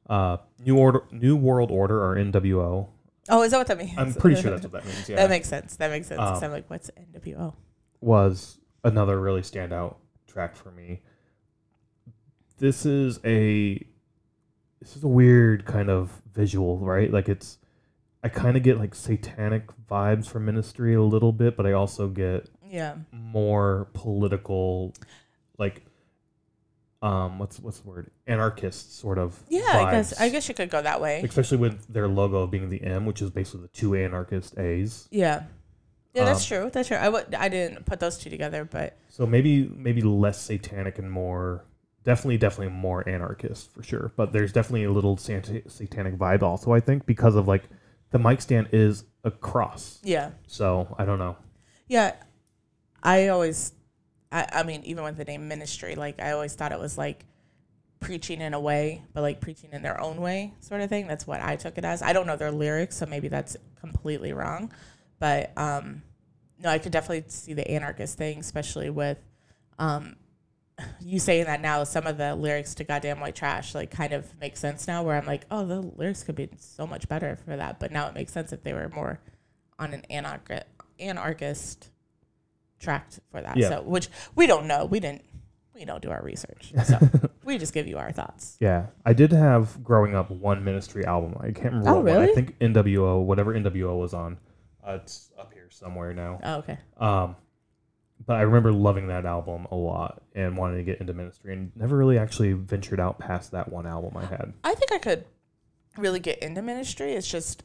Uh, 0.08 0.36
New 0.64 0.76
Order, 0.76 1.02
New 1.10 1.36
World 1.36 1.70
Order, 1.70 2.02
or 2.04 2.16
NWO. 2.16 2.88
Oh, 3.30 3.42
is 3.42 3.52
that 3.52 3.58
what 3.58 3.66
that 3.68 3.78
means? 3.78 3.92
I'm 3.96 4.12
pretty 4.14 4.40
sure 4.40 4.50
that's 4.50 4.62
what 4.64 4.72
that 4.72 4.84
means. 4.84 5.08
Yeah, 5.08 5.16
That 5.16 5.30
makes 5.30 5.48
sense. 5.48 5.76
That 5.76 5.90
makes 5.90 6.08
sense. 6.08 6.20
Um, 6.20 6.44
I'm 6.44 6.50
like, 6.50 6.68
what's 6.68 6.90
NWO? 6.90 7.54
was 8.00 8.58
another 8.84 9.18
really 9.18 9.40
standout 9.40 9.94
track 10.26 10.54
for 10.54 10.70
me. 10.70 11.00
This 12.58 12.84
is 12.86 13.18
a 13.24 13.74
this 14.80 14.96
is 14.96 15.02
a 15.02 15.08
weird 15.08 15.64
kind 15.64 15.88
of 15.88 16.20
visual, 16.34 16.78
right? 16.78 17.10
Like 17.10 17.28
it's 17.30 17.58
I 18.22 18.28
kind 18.28 18.56
of 18.58 18.62
get 18.62 18.78
like 18.78 18.94
satanic 18.94 19.64
vibes 19.90 20.26
from 20.26 20.44
Ministry 20.44 20.94
a 20.94 21.02
little 21.02 21.32
bit, 21.32 21.56
but 21.56 21.66
I 21.66 21.72
also 21.72 22.08
get 22.08 22.48
Yeah. 22.62 22.96
more 23.10 23.88
political 23.94 24.92
like 25.58 25.84
um 27.04 27.38
what's 27.38 27.60
what's 27.60 27.78
the 27.80 27.88
word? 27.88 28.10
Anarchist 28.26 28.98
sort 28.98 29.18
of 29.18 29.38
Yeah, 29.48 29.62
I 29.72 29.90
guess. 29.92 30.18
I 30.20 30.28
guess 30.30 30.48
you 30.48 30.54
could 30.54 30.70
go 30.70 30.80
that 30.82 31.00
way. 31.00 31.20
especially 31.22 31.58
with 31.58 31.86
their 31.92 32.08
logo 32.08 32.46
being 32.46 32.70
the 32.70 32.82
M, 32.82 33.04
which 33.06 33.20
is 33.22 33.30
basically 33.30 33.62
the 33.62 33.68
two 33.68 33.94
anarchist 33.94 34.58
A's. 34.58 35.08
Yeah. 35.10 35.44
Yeah, 36.14 36.24
that's 36.24 36.50
Um, 36.50 36.56
true. 36.62 36.70
That's 36.72 36.88
true. 36.88 36.96
I 36.96 37.08
would 37.08 37.34
I 37.34 37.48
didn't 37.48 37.84
put 37.86 38.00
those 38.00 38.16
two 38.18 38.30
together, 38.30 38.64
but 38.64 38.96
So 39.08 39.26
maybe 39.26 39.68
maybe 39.76 40.00
less 40.02 40.40
satanic 40.40 40.98
and 40.98 41.10
more 41.10 41.64
definitely 42.04 42.38
definitely 42.38 42.72
more 42.74 43.06
anarchist 43.08 43.70
for 43.72 43.82
sure. 43.82 44.12
But 44.16 44.32
there's 44.32 44.52
definitely 44.52 44.84
a 44.84 44.92
little 44.92 45.16
sat- 45.16 45.70
satanic 45.70 46.14
vibe 46.16 46.42
also 46.42 46.72
I 46.72 46.80
think 46.80 47.04
because 47.06 47.34
of 47.34 47.46
like 47.48 47.64
the 48.12 48.18
mic 48.18 48.40
stand 48.40 48.68
is 48.72 49.04
a 49.24 49.30
cross. 49.30 50.00
yeah. 50.04 50.30
So 50.46 50.94
I 50.98 51.04
don't 51.04 51.18
know. 51.18 51.36
Yeah. 51.88 52.14
I 53.02 53.28
always 53.28 53.72
I, 54.34 54.48
I 54.52 54.62
mean, 54.64 54.82
even 54.84 55.04
with 55.04 55.16
the 55.16 55.24
name 55.24 55.46
ministry, 55.46 55.94
like 55.94 56.20
I 56.20 56.32
always 56.32 56.54
thought 56.54 56.72
it 56.72 56.80
was 56.80 56.98
like 56.98 57.24
preaching 58.00 58.40
in 58.40 58.52
a 58.52 58.60
way, 58.60 59.04
but 59.12 59.20
like 59.20 59.40
preaching 59.40 59.70
in 59.72 59.82
their 59.82 60.00
own 60.00 60.16
way 60.16 60.52
sort 60.60 60.80
of 60.80 60.88
thing. 60.88 61.06
That's 61.06 61.26
what 61.26 61.40
I 61.40 61.54
took 61.54 61.78
it 61.78 61.84
as. 61.84 62.02
I 62.02 62.12
don't 62.12 62.26
know 62.26 62.36
their 62.36 62.50
lyrics, 62.50 62.96
so 62.96 63.06
maybe 63.06 63.28
that's 63.28 63.56
completely 63.80 64.32
wrong. 64.32 64.72
But 65.20 65.56
um 65.56 66.02
no, 66.58 66.68
I 66.68 66.78
could 66.78 66.92
definitely 66.92 67.24
see 67.28 67.54
the 67.54 67.68
anarchist 67.70 68.18
thing, 68.18 68.40
especially 68.40 68.90
with 68.90 69.18
um 69.78 70.16
you 71.00 71.20
saying 71.20 71.44
that 71.44 71.60
now 71.60 71.84
some 71.84 72.04
of 72.04 72.18
the 72.18 72.34
lyrics 72.34 72.74
to 72.74 72.82
goddamn 72.82 73.20
white 73.20 73.36
trash 73.36 73.76
like 73.76 73.92
kind 73.92 74.12
of 74.12 74.26
make 74.40 74.56
sense 74.56 74.88
now 74.88 75.04
where 75.04 75.16
i'm 75.16 75.24
like 75.24 75.46
oh 75.48 75.64
the 75.64 75.80
lyrics 75.80 76.24
could 76.24 76.34
be 76.34 76.48
so 76.58 76.84
much 76.84 77.08
better 77.08 77.36
for 77.44 77.56
that 77.56 77.78
but 77.78 77.92
now 77.92 78.08
it 78.08 78.14
makes 78.14 78.32
sense 78.32 78.52
if 78.52 78.64
they 78.64 78.72
were 78.72 78.88
more 78.88 79.20
on 79.78 79.94
an 79.94 80.02
anarchist 80.10 80.64
anarchist 80.98 81.90
tracked 82.84 83.20
for 83.30 83.40
that 83.40 83.56
Yeah. 83.56 83.68
so 83.70 83.82
which 83.82 84.08
we 84.34 84.46
don't 84.46 84.66
know 84.66 84.84
we 84.84 85.00
didn't 85.00 85.22
we 85.74 85.84
don't 85.84 86.00
do 86.02 86.10
our 86.10 86.22
research 86.22 86.72
so 86.84 86.98
we 87.44 87.58
just 87.58 87.72
give 87.74 87.88
you 87.88 87.98
our 87.98 88.12
thoughts 88.12 88.56
Yeah, 88.60 88.86
I 89.04 89.12
did 89.12 89.32
have 89.32 89.82
growing 89.82 90.14
up 90.14 90.30
one 90.30 90.62
ministry 90.64 91.04
album. 91.04 91.36
I 91.40 91.50
can't 91.50 91.74
remember. 91.74 91.90
Oh, 91.90 91.94
what 91.96 92.04
one. 92.14 92.22
I 92.22 92.26
think 92.28 92.58
NWO, 92.60 93.22
whatever 93.24 93.52
NWO 93.54 93.98
was 93.98 94.14
on. 94.14 94.38
Uh, 94.86 94.98
it's 95.02 95.30
up 95.38 95.52
here 95.52 95.68
somewhere 95.70 96.14
now. 96.14 96.38
oh 96.44 96.54
okay 96.58 96.78
Um, 96.96 97.34
but 98.24 98.36
I 98.36 98.42
remember 98.42 98.72
loving 98.72 99.08
that 99.08 99.26
album 99.26 99.66
a 99.72 99.74
lot 99.74 100.22
and 100.34 100.56
wanting 100.56 100.76
to 100.78 100.84
get 100.84 101.00
into 101.00 101.12
ministry 101.12 101.52
and 101.52 101.72
never 101.74 101.96
really 101.96 102.18
actually 102.18 102.52
ventured 102.52 103.00
out 103.00 103.18
past 103.18 103.50
that 103.50 103.70
one 103.72 103.86
album 103.86 104.16
I 104.16 104.24
had. 104.26 104.52
i 104.62 104.74
think 104.74 104.92
i 104.92 104.98
could 104.98 105.24
really 105.98 106.20
get 106.20 106.38
into 106.38 106.62
ministry 106.62 107.12
it's 107.14 107.28
just 107.28 107.64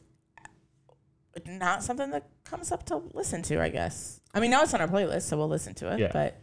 not 1.46 1.82
something 1.82 2.10
that 2.10 2.28
comes 2.44 2.72
up 2.72 2.84
to 2.86 2.96
listen 3.14 3.40
to 3.42 3.60
i 3.60 3.68
guess 3.68 4.20
i 4.34 4.40
mean 4.40 4.50
now 4.50 4.62
it's 4.62 4.74
on 4.74 4.80
our 4.80 4.88
playlist 4.88 5.22
so 5.22 5.36
we'll 5.36 5.48
listen 5.48 5.74
to 5.74 5.92
it 5.92 5.98
Yeah. 6.00 6.10
but 6.12 6.40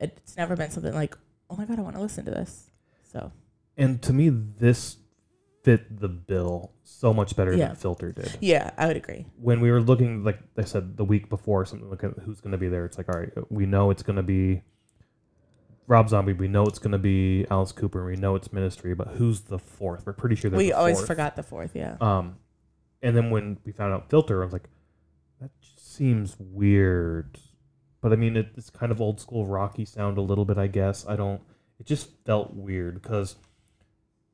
it's 0.00 0.36
never 0.36 0.56
been 0.56 0.70
something 0.70 0.94
like 0.94 1.14
oh 1.50 1.56
my 1.56 1.64
god 1.66 1.78
i 1.78 1.82
want 1.82 1.96
to 1.96 2.02
listen 2.02 2.24
to 2.24 2.30
this 2.30 2.70
so 3.12 3.32
And 3.76 4.00
to 4.02 4.12
me, 4.12 4.28
this 4.30 4.96
fit 5.62 6.00
the 6.00 6.08
bill 6.08 6.72
so 6.84 7.12
much 7.12 7.36
better 7.36 7.52
Yeah. 7.54 7.68
than 7.68 7.76
Filter 7.76 8.12
did. 8.12 8.36
yeah 8.40 8.70
i 8.78 8.86
would 8.86 8.96
agree 8.96 9.26
When 9.36 9.60
we 9.60 9.70
were 9.70 9.80
looking, 9.82 10.24
like 10.24 10.38
I 10.56 10.64
said, 10.64 10.96
the 10.96 11.04
week 11.04 11.28
before, 11.28 11.64
something 11.66 11.88
looking 11.90 12.10
at 12.16 12.22
who's 12.24 12.40
going 12.40 12.52
to 12.52 12.58
be 12.58 12.68
there, 12.68 12.84
it's 12.86 12.96
like, 12.98 13.08
all 13.12 13.20
right, 13.20 13.30
we 13.50 13.66
know 13.66 13.90
it's 13.90 14.02
going 14.02 14.16
to 14.16 14.22
be 14.22 14.62
Rob 15.86 16.08
Zombie, 16.08 16.32
we 16.32 16.46
know 16.48 16.64
it's 16.66 16.78
going 16.78 16.92
to 16.92 16.98
be 16.98 17.46
Alice 17.50 17.72
Cooper, 17.72 18.04
we 18.06 18.16
know 18.16 18.36
it's 18.36 18.52
Ministry, 18.52 18.94
but 18.94 19.08
who's 19.08 19.40
the 19.42 19.58
fourth? 19.58 20.06
We're 20.06 20.12
pretty 20.12 20.36
sure 20.36 20.50
there's 20.50 20.58
we 20.58 20.72
a 20.72 20.76
always 20.76 20.96
fourth. 20.98 21.06
forgot 21.08 21.36
the 21.36 21.42
fourth 21.42 21.72
yeah 21.74 21.96
Um, 22.00 22.36
and 23.02 23.16
then 23.16 23.30
when 23.30 23.58
we 23.64 23.72
found 23.72 23.92
out 23.92 24.10
Filter, 24.10 24.42
I 24.42 24.44
was 24.44 24.52
like, 24.52 24.68
that 25.40 25.50
just 25.60 25.94
seems 25.94 26.36
weird. 26.38 27.38
But 28.00 28.12
I 28.12 28.16
mean, 28.16 28.36
it, 28.36 28.48
it's 28.56 28.70
kind 28.70 28.90
of 28.92 29.00
old 29.00 29.20
school 29.20 29.46
Rocky 29.46 29.84
sound 29.84 30.18
a 30.18 30.22
little 30.22 30.44
bit, 30.44 30.58
I 30.58 30.66
guess. 30.66 31.06
I 31.06 31.16
don't. 31.16 31.40
It 31.78 31.86
just 31.86 32.10
felt 32.26 32.54
weird 32.54 33.00
because 33.02 33.36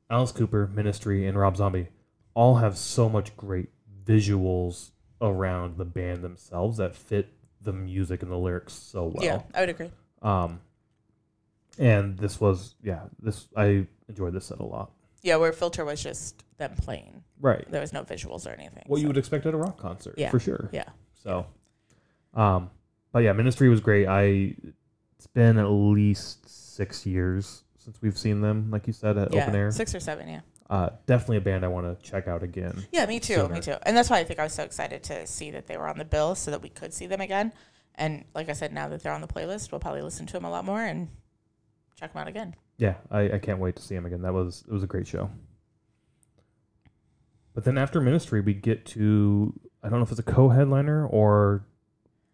Alice 0.09 0.31
Cooper, 0.31 0.67
Ministry, 0.67 1.25
and 1.27 1.37
Rob 1.37 1.57
Zombie 1.57 1.87
all 2.33 2.55
have 2.57 2.77
so 2.77 3.09
much 3.09 3.35
great 3.37 3.69
visuals 4.05 4.91
around 5.21 5.77
the 5.77 5.85
band 5.85 6.23
themselves 6.23 6.77
that 6.77 6.95
fit 6.95 7.29
the 7.61 7.73
music 7.73 8.21
and 8.21 8.31
the 8.31 8.37
lyrics 8.37 8.71
so 8.73 9.05
well. 9.07 9.23
yeah 9.25 9.41
i 9.55 9.59
would 9.61 9.69
agree 9.69 9.89
Um, 10.21 10.59
and 11.79 12.17
this 12.17 12.39
was, 12.39 12.75
yeah, 12.83 13.01
this 13.19 13.47
I 13.55 13.87
enjoyed 14.07 14.33
this 14.33 14.45
set 14.45 14.59
a 14.59 14.63
lot. 14.65 14.91
Yeah 15.23 15.35
where 15.35 15.51
filter 15.51 15.83
was 15.85 16.01
just 16.01 16.43
them 16.57 16.73
playing 16.75 17.23
Right. 17.39 17.69
there 17.71 17.81
was 17.81 17.93
no 17.93 18.03
visuals 18.03 18.47
or 18.47 18.51
anything 18.51 18.83
What 18.87 18.97
you 18.97 19.03
so- 19.03 19.07
would 19.09 19.17
expect 19.17 19.45
at 19.45 19.53
a 19.53 19.57
rock 19.57 19.77
concert, 19.77 20.15
Yeah. 20.17 20.29
for 20.31 20.39
sure. 20.39 20.69
yeah 20.73 20.89
So, 21.23 21.45
um, 22.33 22.69
but 23.11 23.19
yeah, 23.19 23.33
Ministry 23.33 23.69
was 23.69 23.79
great. 23.79 24.07
I 24.07 24.55
it's 25.17 25.27
been 25.27 25.57
at 25.57 25.65
least 25.67 26.47
six 26.47 27.05
years 27.05 27.63
since 27.77 27.99
we've 28.01 28.17
seen 28.17 28.41
them, 28.41 28.69
like 28.71 28.85
you 28.87 28.93
said, 28.93 29.17
at 29.17 29.33
yeah 29.33 29.43
open 29.43 29.55
air. 29.55 29.71
six 29.71 29.93
or 29.95 29.99
seven 29.99 30.27
yeah 30.27 30.41
Uh, 30.69 30.89
definitely 31.05 31.37
a 31.37 31.41
band 31.41 31.63
I 31.63 31.69
want 31.69 31.85
to 31.87 32.09
check 32.09 32.27
out 32.27 32.43
again. 32.43 32.85
Yeah, 32.91 33.05
me 33.05 33.19
too. 33.19 33.35
sooner. 33.35 33.53
Me 33.53 33.61
too. 33.61 33.75
And 33.83 33.95
that's 33.95 34.09
why 34.09 34.19
I 34.19 34.23
think 34.25 34.39
I 34.39 34.43
was 34.43 34.53
so 34.53 34.63
excited 34.63 35.01
to 35.03 35.25
see 35.25 35.49
that 35.51 35.65
they 35.67 35.77
were 35.77 35.87
on 35.87 35.97
the 35.97 36.05
bill 36.05 36.35
so 36.35 36.51
that 36.51 36.61
we 36.61 36.67
could 36.69 36.93
see 36.93 37.07
them 37.07 37.21
again. 37.21 37.53
And 37.95 38.25
like 38.35 38.49
I 38.49 38.53
said, 38.53 38.73
now 38.73 38.87
that 38.89 39.01
they're 39.01 39.13
on 39.13 39.21
the 39.21 39.27
playlist, 39.27 39.71
we'll 39.71 39.79
probably 39.79 40.01
listen 40.01 40.25
to 40.27 40.33
them 40.33 40.43
a 40.45 40.49
lot 40.51 40.65
more 40.65 40.83
and 40.83 41.07
check 41.95 42.11
them 42.13 42.21
out 42.21 42.27
again. 42.27 42.53
Yeah, 42.77 42.95
I, 43.09 43.31
I 43.33 43.39
can't 43.39 43.59
wait 43.59 43.75
to 43.77 43.81
see 43.81 43.95
him 43.95 44.05
again. 44.05 44.21
That 44.21 44.33
was 44.33 44.63
it 44.67 44.71
was 44.71 44.83
a 44.83 44.87
great 44.87 45.07
show. 45.07 45.29
But 47.53 47.63
then 47.65 47.77
after 47.77 47.99
Ministry, 48.01 48.41
we 48.41 48.53
get 48.53 48.85
to 48.87 49.53
I 49.83 49.89
don't 49.89 49.99
know 49.99 50.03
if 50.03 50.11
it's 50.11 50.19
a 50.19 50.23
co-headliner 50.23 51.07
or 51.07 51.65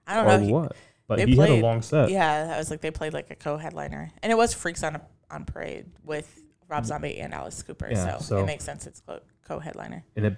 I 0.08 0.16
don't 0.16 0.26
or 0.26 0.38
know. 0.38 0.46
he- 0.46 0.52
what, 0.52 0.76
but 1.08 1.20
he 1.28 1.36
had 1.36 1.50
a 1.50 1.62
long 1.62 1.82
set. 1.82 2.10
yeah, 2.10 2.52
I 2.54 2.58
was 2.58 2.70
like 2.70 2.82
they 2.82 2.92
played 2.92 3.14
like 3.14 3.30
a 3.32 3.36
co-headliner, 3.36 4.12
and 4.22 4.32
it 4.32 4.36
was 4.36 4.54
Freaks 4.54 4.84
on 4.84 5.00
on 5.32 5.46
Parade 5.46 5.86
with 6.04 6.42
Rob 6.68 6.86
Zombie 6.86 7.20
and 7.20 7.34
Alice 7.34 7.62
Cooper. 7.64 7.88
Yeah, 7.92 8.18
so, 8.18 8.24
so- 8.24 8.38
it 8.40 8.46
makes 8.46 8.64
sense. 8.64 8.86
It's 8.88 9.00
co- 9.02 9.22
co-headliner. 9.48 10.04
and 10.16 10.26
it 10.26 10.38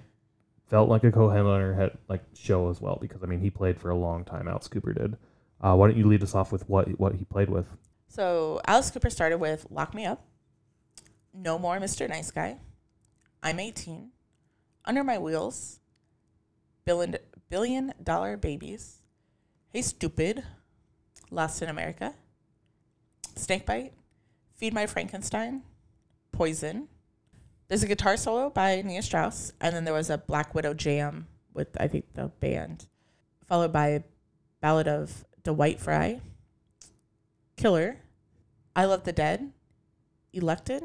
felt 0.68 0.88
like 0.88 1.04
a 1.04 1.12
co-headliner 1.12 1.74
had 1.74 1.92
like 2.08 2.22
show 2.34 2.68
as 2.70 2.80
well 2.80 2.98
because 3.00 3.22
I 3.22 3.26
mean 3.26 3.40
he 3.40 3.50
played 3.50 3.78
for 3.80 3.90
a 3.90 3.96
long 3.96 4.24
time. 4.24 4.46
Alice 4.48 4.68
Cooper 4.68 4.92
did. 4.92 5.16
Uh, 5.60 5.74
why 5.74 5.88
don't 5.88 5.96
you 5.96 6.06
lead 6.06 6.22
us 6.22 6.34
off 6.34 6.52
with 6.52 6.68
what 6.68 6.88
what 7.00 7.14
he 7.16 7.24
played 7.24 7.48
with? 7.50 7.66
So 8.16 8.62
Alice 8.66 8.90
Cooper 8.90 9.10
started 9.10 9.36
with 9.36 9.66
"Lock 9.68 9.92
Me 9.92 10.06
Up," 10.06 10.24
"No 11.34 11.58
More 11.58 11.78
Mr. 11.78 12.08
Nice 12.08 12.30
Guy," 12.30 12.56
"I'm 13.42 13.60
18," 13.60 14.10
"Under 14.86 15.04
My 15.04 15.18
Wheels," 15.18 15.80
"Billion 16.86 17.16
Billion 17.50 17.92
Dollar 18.02 18.38
Babies," 18.38 19.02
"Hey 19.68 19.82
Stupid," 19.82 20.44
"Lost 21.30 21.60
in 21.60 21.68
America," 21.68 22.14
"Snakebite," 23.34 23.92
"Feed 24.54 24.72
My 24.72 24.86
Frankenstein," 24.86 25.62
"Poison." 26.32 26.88
There's 27.68 27.82
a 27.82 27.86
guitar 27.86 28.16
solo 28.16 28.48
by 28.48 28.80
Nita 28.80 29.02
Strauss, 29.02 29.52
and 29.60 29.76
then 29.76 29.84
there 29.84 29.92
was 29.92 30.08
a 30.08 30.16
Black 30.16 30.54
Widow 30.54 30.72
jam 30.72 31.28
with 31.52 31.78
I 31.78 31.86
think 31.86 32.14
the 32.14 32.28
band, 32.28 32.86
followed 33.46 33.74
by 33.74 33.88
a 33.88 34.04
"Ballad 34.62 34.88
of 34.88 35.26
Dwight 35.44 35.78
Fry," 35.78 36.22
Killer, 37.58 37.98
I 38.76 38.84
Love 38.84 39.02
the 39.04 39.12
Dead, 39.12 39.50
Elected, 40.32 40.84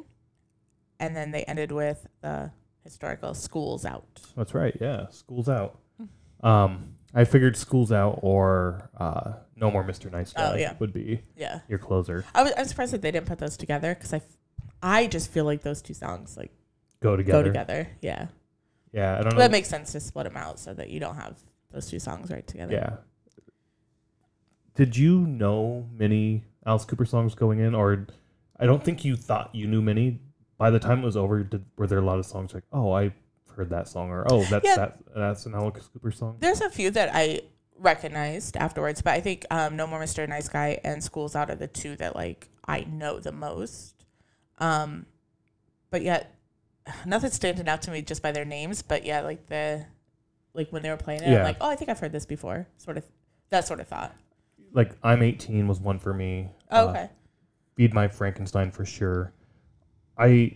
and 1.00 1.16
then 1.16 1.32
they 1.32 1.44
ended 1.44 1.72
with 1.72 2.08
the 2.22 2.52
historical. 2.84 3.34
School's 3.34 3.86
out. 3.86 4.22
That's 4.36 4.54
right. 4.56 4.76
Yeah, 4.82 5.08
school's 5.10 5.50
out. 5.50 5.78
Um, 6.42 6.96
I 7.14 7.26
figured 7.26 7.56
school's 7.58 7.92
out 7.92 8.20
or 8.24 8.90
uh, 8.98 9.34
no 9.56 9.70
more 9.70 9.84
Mr. 9.84 10.12
Nice 10.12 10.34
Guy 10.34 10.52
Oh, 10.54 10.56
yeah. 10.56 10.74
would 10.80 10.94
be 10.94 11.22
Yeah. 11.36 11.60
your 11.68 11.78
closer. 11.78 12.24
I 12.34 12.42
was 12.44 12.54
I'm 12.58 12.66
surprised 12.66 12.94
that 12.94 13.02
they 13.02 13.12
didn't 13.12 13.28
put 13.28 13.38
those 13.40 13.58
together 13.58 13.94
because 13.94 14.14
I, 14.14 14.18
f- 14.18 14.38
I 14.82 15.06
just 15.08 15.30
feel 15.30 15.44
like 15.46 15.62
those 15.62 15.82
two 15.84 15.94
songs 15.94 16.36
like 16.38 16.52
Go 17.02 17.16
together. 17.16 17.40
go 17.44 17.48
together. 17.48 17.90
Yeah. 18.02 18.28
Yeah, 18.94 19.14
I 19.20 19.22
don't 19.22 19.32
But 19.36 19.38
know. 19.40 19.46
it 19.46 19.52
makes 19.52 19.68
sense 19.68 19.92
to 19.92 20.00
split 20.00 20.24
them 20.26 20.38
out 20.38 20.58
so 20.60 20.74
that 20.74 20.90
you 20.90 21.00
don't 21.00 21.16
have 21.16 21.38
those 21.72 21.88
two 21.90 22.00
songs 22.00 22.32
right 22.32 22.48
together. 22.48 22.74
yeah. 22.74 22.96
Did 24.76 24.96
you 24.98 25.20
know 25.28 25.88
many 25.96 26.46
Alice 26.66 26.86
Cooper 26.86 27.06
songs 27.06 27.36
going 27.36 27.60
in, 27.60 27.74
or 27.76 28.08
I 28.60 28.66
don't 28.66 28.84
think 28.84 29.04
you 29.06 29.16
thought 29.16 29.54
you 29.54 29.68
knew 29.68 29.82
many. 29.82 30.20
By 30.58 30.70
the 30.70 30.80
time 30.80 31.00
it 31.02 31.06
was 31.06 31.18
over, 31.18 31.44
did, 31.44 31.66
were 31.78 31.88
there 31.88 32.00
a 32.00 32.06
lot 32.06 32.20
of 32.20 32.26
songs 32.26 32.54
like, 32.54 32.64
"Oh, 32.72 32.92
I 32.92 33.14
heard 33.56 33.70
that 33.72 33.88
song," 33.88 34.10
or 34.12 34.26
"Oh, 34.30 34.44
that's 34.44 34.66
Yeah. 34.66 34.76
that 34.76 34.98
that's 35.16 35.46
an 35.46 35.56
Alice 35.56 35.88
Cooper 35.92 36.12
song"? 36.12 36.38
There's 36.40 36.62
a 36.62 36.70
few 36.70 36.92
that 36.92 37.10
I 37.14 37.42
recognized 37.78 38.56
afterwards, 38.58 39.02
but 39.02 39.14
I 39.14 39.22
think 39.22 39.46
um, 39.50 39.76
No 39.76 39.88
More 39.88 40.00
Mr. 40.00 40.28
Nice 40.30 40.48
Guy 40.50 40.80
and 40.84 41.04
School's 41.04 41.36
Out 41.36 41.50
are 41.50 41.56
the 41.56 41.68
two 41.68 41.96
that 41.96 42.16
like 42.16 42.50
I 42.68 42.82
know 42.82 43.20
the 43.20 43.32
most. 43.32 44.06
Um, 44.60 45.08
but 45.90 46.04
yet, 46.04 46.36
nothing's 47.08 47.34
standing 47.34 47.68
out 47.68 47.82
to 47.84 47.92
me 47.92 48.04
just 48.04 48.22
by 48.22 48.32
their 48.32 48.46
names. 48.46 48.84
But 48.84 49.04
yeah, 49.04 49.22
like 49.22 49.48
the 49.48 49.88
like 50.54 50.70
when 50.72 50.84
they 50.84 50.90
were 50.92 50.98
playing 50.98 51.24
it, 51.24 51.32
Yeah. 51.32 51.40
I'm 51.40 51.44
like, 51.46 51.58
oh, 51.60 51.70
I 51.70 51.76
think 51.76 51.90
I've 51.90 52.00
heard 52.00 52.12
this 52.12 52.28
before. 52.28 52.68
Sort 52.78 52.98
of 52.98 53.06
that 53.50 53.66
sort 53.66 53.80
of 53.80 53.88
thought. 53.88 54.14
Like, 54.74 54.96
"I'm 55.04 55.22
18" 55.22 55.68
was 55.68 55.80
one 55.80 56.00
for 56.00 56.14
me. 56.14 56.50
Oh, 56.72 56.88
Uh, 56.88 56.90
okay. 56.92 57.10
Feed 57.76 57.94
My 57.94 58.08
Frankenstein 58.08 58.72
for 58.72 58.86
sure. 58.86 59.34
I 60.18 60.56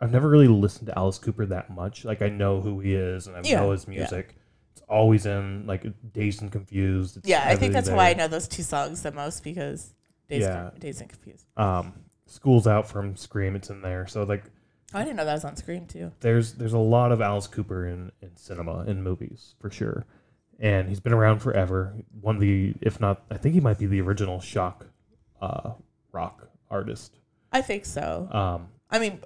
I've 0.00 0.10
never 0.10 0.28
really 0.28 0.48
listened 0.48 0.86
to 0.88 0.98
Alice 0.98 1.18
Cooper 1.18 1.46
that 1.46 1.70
much. 1.70 2.04
Like 2.04 2.20
I 2.22 2.28
know 2.28 2.60
who 2.60 2.80
he 2.80 2.94
is 2.94 3.26
and 3.26 3.36
I 3.36 3.40
Yeah, 3.44 3.60
know 3.60 3.70
his 3.70 3.86
yeah. 3.88 3.98
music. 4.00 4.36
It's 4.72 4.82
always 4.88 5.24
in 5.26 5.66
like 5.66 5.84
Dazed 6.12 6.42
and 6.42 6.50
Confused. 6.52 7.16
It's 7.18 7.28
yeah, 7.28 7.44
I 7.46 7.54
think 7.56 7.72
that's 7.72 7.88
why 7.90 8.10
I 8.10 8.14
know 8.14 8.28
those 8.28 8.48
two 8.48 8.62
songs 8.62 9.02
the 9.02 9.12
most 9.12 9.42
because 9.44 9.94
Dazed, 10.28 10.42
Yeah. 10.42 10.70
Days 10.78 11.00
and 11.00 11.08
Confused. 11.08 11.46
Um, 11.56 11.92
School's 12.26 12.66
Out 12.66 12.88
from 12.88 13.16
Scream. 13.16 13.54
It's 13.56 13.70
in 13.70 13.82
there. 13.82 14.06
So 14.06 14.24
like 14.24 14.44
Oh, 14.92 14.98
I 14.98 15.04
didn't 15.04 15.16
know 15.16 15.24
that 15.24 15.32
was 15.34 15.44
on 15.44 15.56
Scream 15.56 15.86
too. 15.86 16.12
there's 16.20 16.54
there's 16.54 16.72
a 16.72 16.78
lot 16.78 17.10
of 17.12 17.20
Alice 17.20 17.46
Cooper 17.46 17.86
in 17.86 18.10
in 18.20 18.36
cinema 18.36 18.84
in 18.84 19.02
movies 19.02 19.54
for 19.60 19.70
sure, 19.70 20.06
and 20.58 20.88
he's 20.88 21.00
been 21.00 21.12
around 21.12 21.40
forever. 21.40 21.94
One 22.20 22.36
of 22.36 22.40
the 22.40 22.74
if 22.80 23.00
not, 23.00 23.22
I 23.30 23.36
think 23.36 23.54
he 23.54 23.60
might 23.60 23.78
be 23.78 23.86
the 23.86 24.00
original 24.00 24.40
shock 24.40 24.86
uh, 25.40 25.72
rock 26.12 26.48
artist. 26.70 27.18
I 27.52 27.62
think 27.62 27.84
so. 27.84 28.28
Um, 28.30 28.68
I 28.90 28.98
mean, 28.98 29.20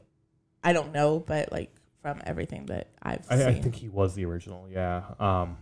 I 0.63 0.73
don't 0.73 0.93
know, 0.93 1.21
but 1.21 1.53
like 1.53 1.75
from 2.03 2.21
everything 2.25 2.67
that 2.67 2.89
I've 3.03 3.27
I, 3.31 3.47
I 3.47 3.55
think 3.55 3.75
he 3.75 3.89
was 3.89 4.15
the 4.15 4.25
original. 4.25 4.69
Yeah. 4.71 5.03
Um, 5.19 5.59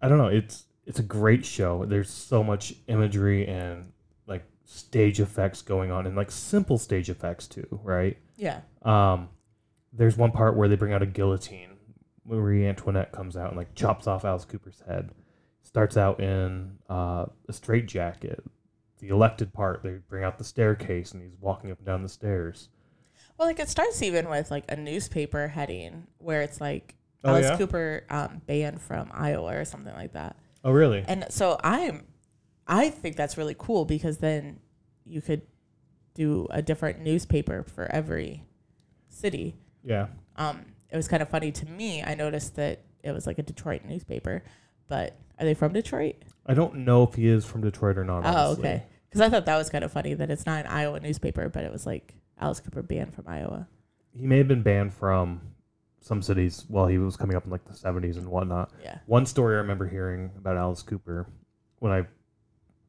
I 0.00 0.08
don't 0.08 0.18
know. 0.18 0.28
It's 0.28 0.64
it's 0.86 0.98
a 0.98 1.02
great 1.02 1.44
show. 1.44 1.84
There's 1.84 2.10
so 2.10 2.42
much 2.42 2.74
imagery 2.86 3.46
and 3.46 3.92
like 4.26 4.44
stage 4.64 5.20
effects 5.20 5.62
going 5.62 5.90
on, 5.90 6.06
and 6.06 6.16
like 6.16 6.30
simple 6.30 6.78
stage 6.78 7.10
effects 7.10 7.46
too, 7.46 7.66
right? 7.82 8.16
yeah. 8.36 8.60
Um, 8.82 9.30
there's 9.92 10.16
one 10.16 10.30
part 10.30 10.56
where 10.56 10.68
they 10.68 10.76
bring 10.76 10.92
out 10.92 11.02
a 11.02 11.06
guillotine. 11.06 11.70
Marie 12.26 12.66
Antoinette 12.66 13.12
comes 13.12 13.36
out 13.36 13.48
and 13.48 13.56
like 13.56 13.74
chops 13.74 14.06
off 14.06 14.24
Alice 14.24 14.44
Cooper's 14.44 14.82
head. 14.86 15.10
Starts 15.62 15.96
out 15.96 16.20
in 16.20 16.78
uh, 16.88 17.26
a 17.48 17.52
straitjacket. 17.52 18.42
The 18.98 19.08
elected 19.08 19.52
part, 19.52 19.82
they 19.82 19.98
bring 20.08 20.24
out 20.24 20.38
the 20.38 20.44
staircase 20.44 21.12
and 21.12 21.22
he's 21.22 21.36
walking 21.40 21.70
up 21.70 21.78
and 21.78 21.86
down 21.86 22.02
the 22.02 22.08
stairs. 22.08 22.68
Well, 23.36 23.48
like 23.48 23.60
it 23.60 23.68
starts 23.68 24.02
even 24.02 24.28
with 24.28 24.50
like 24.50 24.64
a 24.68 24.76
newspaper 24.76 25.48
heading 25.48 26.06
where 26.18 26.42
it's 26.42 26.60
like 26.60 26.96
Oh, 27.24 27.30
Alice 27.30 27.46
yeah? 27.46 27.56
Cooper 27.56 28.04
um, 28.08 28.40
banned 28.46 28.80
from 28.80 29.10
Iowa 29.12 29.58
or 29.58 29.64
something 29.64 29.94
like 29.94 30.12
that. 30.12 30.36
Oh, 30.64 30.70
really? 30.70 31.04
And 31.06 31.26
so 31.30 31.58
I'm, 31.62 32.04
I 32.66 32.90
think 32.90 33.16
that's 33.16 33.36
really 33.36 33.56
cool 33.58 33.84
because 33.84 34.18
then 34.18 34.60
you 35.04 35.20
could 35.20 35.42
do 36.14 36.46
a 36.50 36.62
different 36.62 37.00
newspaper 37.00 37.64
for 37.64 37.90
every 37.90 38.44
city. 39.08 39.56
Yeah. 39.84 40.06
Um, 40.36 40.66
it 40.90 40.96
was 40.96 41.08
kind 41.08 41.22
of 41.22 41.28
funny 41.28 41.52
to 41.52 41.66
me. 41.66 42.02
I 42.02 42.14
noticed 42.14 42.56
that 42.56 42.82
it 43.02 43.12
was 43.12 43.26
like 43.26 43.38
a 43.38 43.42
Detroit 43.42 43.82
newspaper, 43.84 44.42
but 44.88 45.16
are 45.38 45.44
they 45.44 45.54
from 45.54 45.72
Detroit? 45.72 46.16
I 46.46 46.54
don't 46.54 46.78
know 46.84 47.02
if 47.02 47.14
he 47.14 47.28
is 47.28 47.44
from 47.44 47.60
Detroit 47.60 47.98
or 47.98 48.04
not. 48.04 48.24
Oh, 48.24 48.28
honestly. 48.28 48.68
okay. 48.68 48.82
Because 49.08 49.20
I 49.20 49.28
thought 49.28 49.46
that 49.46 49.56
was 49.56 49.70
kind 49.70 49.84
of 49.84 49.92
funny 49.92 50.14
that 50.14 50.30
it's 50.30 50.46
not 50.46 50.64
an 50.64 50.70
Iowa 50.70 51.00
newspaper, 51.00 51.48
but 51.48 51.64
it 51.64 51.72
was 51.72 51.86
like 51.86 52.14
Alice 52.38 52.60
Cooper 52.60 52.82
banned 52.82 53.14
from 53.14 53.24
Iowa. 53.26 53.68
He 54.12 54.26
may 54.26 54.38
have 54.38 54.48
been 54.48 54.62
banned 54.62 54.94
from 54.94 55.40
some 56.00 56.22
cities 56.22 56.64
while 56.68 56.86
he 56.86 56.98
was 56.98 57.16
coming 57.16 57.36
up 57.36 57.44
in 57.44 57.50
like 57.50 57.64
the 57.64 57.72
70s 57.72 58.16
and 58.16 58.28
whatnot. 58.28 58.70
Yeah. 58.82 58.98
One 59.06 59.26
story 59.26 59.56
I 59.56 59.58
remember 59.58 59.88
hearing 59.88 60.30
about 60.36 60.56
Alice 60.56 60.82
Cooper 60.82 61.26
when 61.80 61.92
I, 61.92 62.06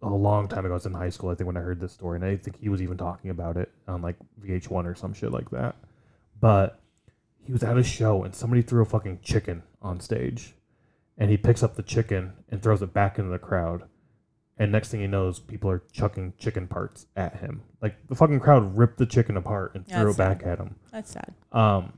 a 0.02 0.10
long 0.10 0.48
time 0.48 0.66
ago, 0.66 0.74
I 0.74 0.76
was 0.76 0.86
in 0.86 0.94
high 0.94 1.10
school, 1.10 1.30
I 1.30 1.36
think, 1.36 1.48
when 1.48 1.58
I 1.58 1.62
heard 1.62 1.80
this 1.80 1.94
story, 1.94 2.18
and 2.18 2.26
I 2.26 2.38
think 2.38 2.60
he 2.60 2.70
was 2.70 2.82
even 2.82 2.98
talking 2.98 3.32
about 3.32 3.58
it 3.58 3.72
on 3.88 4.02
like 4.02 4.16
VH1 4.46 4.86
or 4.86 4.96
some 4.96 5.14
shit 5.14 5.32
like 5.32 5.50
that. 5.52 5.76
But 6.40 6.80
he 7.48 7.54
was 7.54 7.64
at 7.64 7.78
a 7.78 7.84
show 7.84 8.24
and 8.24 8.36
somebody 8.36 8.62
threw 8.62 8.82
a 8.82 8.86
fucking 8.86 9.22
chicken 9.24 9.64
on 9.82 10.00
stage, 10.02 10.54
and 11.18 11.32
he 11.32 11.38
picks 11.38 11.64
up 11.64 11.76
the 11.76 11.82
chicken 11.84 12.34
and 12.50 12.62
throws 12.62 12.82
it 12.82 12.94
back 12.94 13.18
into 13.18 13.32
the 13.32 13.40
crowd. 13.40 13.84
And 14.60 14.72
next 14.72 14.90
thing 14.90 15.00
he 15.02 15.08
knows, 15.08 15.40
people 15.40 15.70
are 15.70 15.84
chucking 15.92 16.34
chicken 16.38 16.68
parts 16.68 17.06
at 17.16 17.38
him. 17.38 17.62
Like 17.82 17.96
the 18.08 18.16
fucking 18.16 18.40
crowd 18.42 18.78
ripped 18.78 18.98
the 18.98 19.06
chicken 19.06 19.38
apart 19.38 19.76
and 19.76 19.86
Yeah, 19.88 20.02
threw 20.02 20.12
it 20.12 20.18
back 20.18 20.44
at 20.46 20.60
him. 20.60 20.76
That's 20.92 21.12
sad. 21.12 21.34
Um, 21.52 21.94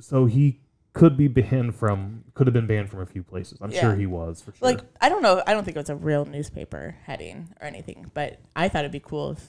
so 0.00 0.24
he 0.26 0.60
could 0.94 1.16
be 1.16 1.28
banned 1.28 1.74
from, 1.74 2.24
could 2.34 2.46
have 2.46 2.54
been 2.54 2.66
banned 2.66 2.88
from 2.90 3.00
a 3.00 3.06
few 3.06 3.22
places. 3.22 3.58
I'm 3.60 3.70
sure 3.70 3.94
he 3.94 4.06
was 4.06 4.40
for 4.40 4.52
sure. 4.52 4.66
Like 4.68 4.80
I 5.00 5.08
don't 5.10 5.22
know. 5.22 5.42
I 5.46 5.52
don't 5.52 5.64
think 5.64 5.76
it 5.76 5.80
was 5.80 5.90
a 5.90 5.96
real 5.96 6.24
newspaper 6.24 6.96
heading 7.04 7.54
or 7.60 7.66
anything, 7.66 8.10
but 8.14 8.40
I 8.56 8.68
thought 8.68 8.80
it'd 8.80 8.92
be 8.92 9.00
cool 9.00 9.32
if 9.32 9.46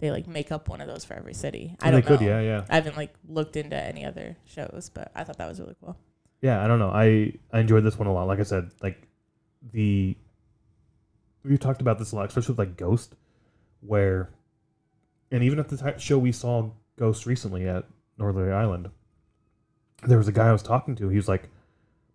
they 0.00 0.10
like 0.10 0.26
make 0.26 0.50
up 0.50 0.68
one 0.68 0.80
of 0.80 0.88
those 0.88 1.04
for 1.04 1.14
every 1.14 1.34
city. 1.34 1.76
I 1.80 1.90
don't 1.90 2.00
they 2.02 2.06
could, 2.08 2.20
know. 2.20 2.26
yeah, 2.28 2.40
yeah, 2.40 2.64
I 2.68 2.74
haven't 2.76 2.96
like 2.96 3.14
looked 3.28 3.56
into 3.56 3.76
any 3.76 4.04
other 4.04 4.36
shows, 4.46 4.90
but 4.92 5.10
I 5.14 5.24
thought 5.24 5.38
that 5.38 5.48
was 5.48 5.60
really 5.60 5.76
cool. 5.80 5.96
yeah. 6.40 6.64
I 6.64 6.66
don't 6.66 6.78
know. 6.78 6.90
I 6.90 7.34
I 7.52 7.60
enjoyed 7.60 7.84
this 7.84 7.98
one 7.98 8.08
a 8.08 8.12
lot. 8.12 8.26
Like 8.26 8.40
I 8.40 8.44
said, 8.44 8.70
like 8.82 9.06
the 9.72 10.16
we've 11.44 11.60
talked 11.60 11.80
about 11.80 11.98
this 11.98 12.12
a 12.12 12.16
lot, 12.16 12.26
especially 12.28 12.52
with 12.52 12.58
like 12.58 12.76
Ghost, 12.76 13.14
where, 13.80 14.30
and 15.30 15.42
even 15.44 15.58
at 15.58 15.68
the 15.68 15.76
ti 15.76 15.98
show 15.98 16.18
we 16.18 16.32
saw 16.32 16.70
Ghost 16.96 17.26
recently 17.26 17.66
at 17.68 17.84
Northerly 18.18 18.52
Island, 18.52 18.90
there 20.06 20.18
was 20.18 20.28
a 20.28 20.32
guy 20.32 20.48
I 20.48 20.52
was 20.52 20.62
talking 20.62 20.96
to. 20.96 21.08
He 21.10 21.16
was 21.16 21.28
like, 21.28 21.48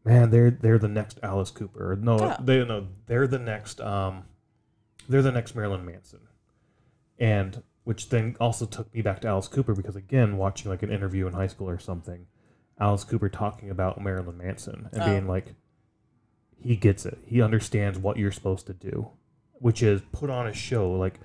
"Man, 0.03 0.29
they're 0.31 0.51
they're 0.51 0.79
the 0.79 0.87
next 0.87 1.19
Alice 1.23 1.51
Cooper. 1.51 1.95
No, 1.99 2.17
Yeah. 2.19 2.37
they 2.41 2.65
no, 2.65 2.87
they're 3.05 3.27
the 3.27 3.39
next 3.39 3.79
um, 3.81 4.23
they're 5.07 5.21
the 5.21 5.31
next 5.31 5.55
Marilyn 5.55 5.85
Manson." 5.85 6.21
And 7.17 7.63
which 7.85 8.09
then 8.09 8.35
also 8.39 8.65
took 8.65 8.93
me 8.93 9.01
back 9.01 9.21
to 9.21 9.27
Alice 9.29 9.47
Cooper 9.47 9.73
because 9.73 9.95
again, 9.95 10.35
watching 10.37 10.69
like 10.69 10.83
an 10.83 10.91
interview 10.91 11.25
in 11.27 11.33
high 11.33 11.47
school 11.47 11.69
or 11.69 11.79
something, 11.79 12.27
Alice 12.79 13.03
Cooper 13.05 13.29
talking 13.29 13.69
about 13.69 14.01
Marilyn 14.01 14.37
Manson 14.37 14.89
and 14.91 15.01
Oh. 15.01 15.05
being 15.05 15.27
like, 15.27 15.55
he 16.61 16.75
gets 16.75 17.05
it. 17.05 17.17
He 17.25 17.41
understands 17.41 17.97
what 17.97 18.17
you're 18.17 18.31
supposed 18.31 18.67
to 18.67 18.73
do, 18.73 19.09
which 19.53 19.81
is 19.81 20.01
put 20.11 20.29
on 20.29 20.47
a 20.47 20.53
show. 20.53 20.91
Like 20.91 21.19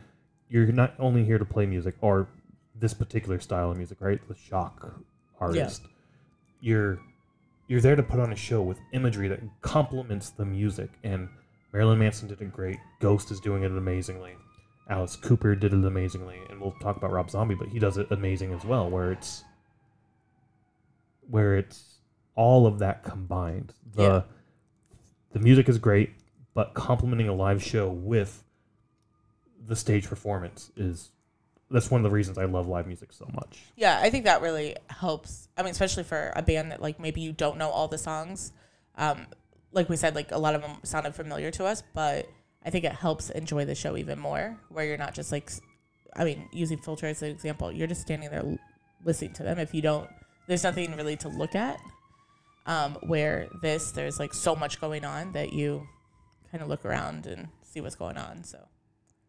you're 0.48 0.70
not 0.70 0.94
only 0.98 1.24
here 1.24 1.38
to 1.38 1.44
play 1.44 1.66
music 1.66 1.96
or 2.00 2.28
this 2.74 2.94
particular 2.94 3.40
style 3.40 3.70
of 3.70 3.76
music, 3.76 4.00
right? 4.00 4.20
The 4.28 4.34
shock 4.36 4.94
artist. 5.40 5.82
You're 6.60 6.98
you're 7.68 7.80
there 7.80 7.94
to 7.96 8.02
put 8.02 8.18
on 8.20 8.32
a 8.32 8.36
show 8.36 8.60
with 8.62 8.78
imagery 8.92 9.28
that 9.28 9.40
complements 9.62 10.30
the 10.30 10.44
music. 10.44 10.90
And 11.04 11.28
Marilyn 11.72 12.00
Manson 12.00 12.28
did 12.28 12.40
it 12.42 12.52
great. 12.52 12.78
Ghost 13.00 13.30
is 13.30 13.38
doing 13.40 13.62
it 13.62 13.70
amazingly. 13.70 14.34
Alice 14.90 15.16
Cooper 15.16 15.54
did 15.54 15.72
it 15.72 15.84
amazingly, 15.84 16.38
and 16.50 16.60
we'll 16.60 16.72
talk 16.72 16.96
about 16.96 17.12
Rob 17.12 17.30
Zombie, 17.30 17.54
but 17.54 17.68
he 17.68 17.78
does 17.78 17.96
it 17.96 18.08
amazing 18.10 18.52
as 18.52 18.64
well. 18.64 18.90
Where 18.90 19.12
it's 19.12 19.44
where 21.28 21.56
it's 21.56 21.98
all 22.34 22.66
of 22.66 22.78
that 22.80 23.02
combined. 23.04 23.72
The 23.94 24.02
Yeah. 24.02 24.22
the 25.32 25.38
music 25.38 25.68
is 25.68 25.78
great, 25.78 26.10
but 26.54 26.74
complementing 26.74 27.28
a 27.28 27.32
live 27.34 27.62
show 27.62 27.88
with 27.88 28.42
the 29.64 29.76
stage 29.76 30.08
performance 30.08 30.72
is 30.76 31.10
that's 31.70 31.88
one 31.88 32.00
of 32.00 32.02
the 32.02 32.10
reasons 32.14 32.36
I 32.36 32.46
love 32.46 32.66
live 32.66 32.88
music 32.88 33.12
so 33.12 33.28
much. 33.32 33.62
Yeah, 33.76 34.00
I 34.02 34.10
think 34.10 34.24
that 34.24 34.42
really 34.42 34.74
helps. 34.88 35.48
I 35.56 35.62
mean, 35.62 35.70
especially 35.70 36.02
for 36.02 36.32
a 36.34 36.42
band 36.42 36.72
that 36.72 36.82
like 36.82 36.98
maybe 36.98 37.20
you 37.20 37.32
don't 37.32 37.58
know 37.58 37.70
all 37.70 37.86
the 37.86 37.98
songs. 37.98 38.52
Um, 38.96 39.28
like 39.70 39.88
we 39.88 39.96
said, 39.96 40.16
like 40.16 40.32
a 40.32 40.38
lot 40.38 40.56
of 40.56 40.62
them 40.62 40.78
sounded 40.82 41.14
familiar 41.14 41.52
to 41.52 41.64
us, 41.64 41.84
but 41.94 42.28
I 42.64 42.70
think 42.70 42.84
it 42.84 42.92
helps 42.92 43.30
enjoy 43.30 43.64
the 43.64 43.74
show 43.74 43.96
even 43.96 44.18
more. 44.18 44.58
Where 44.68 44.84
you're 44.84 44.98
not 44.98 45.14
just 45.14 45.32
like, 45.32 45.50
I 46.14 46.24
mean, 46.24 46.48
using 46.52 46.78
filter 46.78 47.06
as 47.06 47.22
an 47.22 47.30
example, 47.30 47.72
you're 47.72 47.86
just 47.86 48.02
standing 48.02 48.30
there 48.30 48.44
listening 49.04 49.32
to 49.34 49.42
them. 49.42 49.58
If 49.58 49.72
you 49.74 49.80
don't, 49.82 50.08
there's 50.46 50.64
nothing 50.64 50.94
really 50.96 51.16
to 51.18 51.28
look 51.28 51.54
at. 51.54 51.78
Um, 52.66 52.98
where 53.06 53.48
this, 53.62 53.90
there's 53.92 54.18
like 54.20 54.34
so 54.34 54.54
much 54.54 54.80
going 54.80 55.04
on 55.04 55.32
that 55.32 55.52
you 55.52 55.86
kind 56.50 56.62
of 56.62 56.68
look 56.68 56.84
around 56.84 57.26
and 57.26 57.48
see 57.62 57.80
what's 57.80 57.94
going 57.96 58.16
on. 58.18 58.44
So 58.44 58.58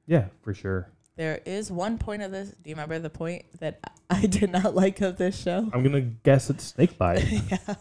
Yeah, 0.05 0.25
for 0.43 0.53
sure. 0.53 0.91
there 1.15 1.39
is 1.45 1.71
one 1.71 1.97
point 1.97 2.21
of 2.23 2.31
this. 2.31 2.49
Do 2.49 2.69
you 2.69 2.75
remember 2.75 2.99
the 2.99 3.09
point 3.09 3.45
that 3.59 3.79
I 4.09 4.25
did 4.25 4.51
not 4.51 4.75
like 4.75 4.99
of 5.01 5.17
this 5.17 5.41
show? 5.41 5.69
I'm 5.73 5.81
gonna 5.83 6.01
guess 6.01 6.49
it's 6.49 6.65
snake 6.65 6.97
bite. 6.97 7.23
yeah. 7.49 7.75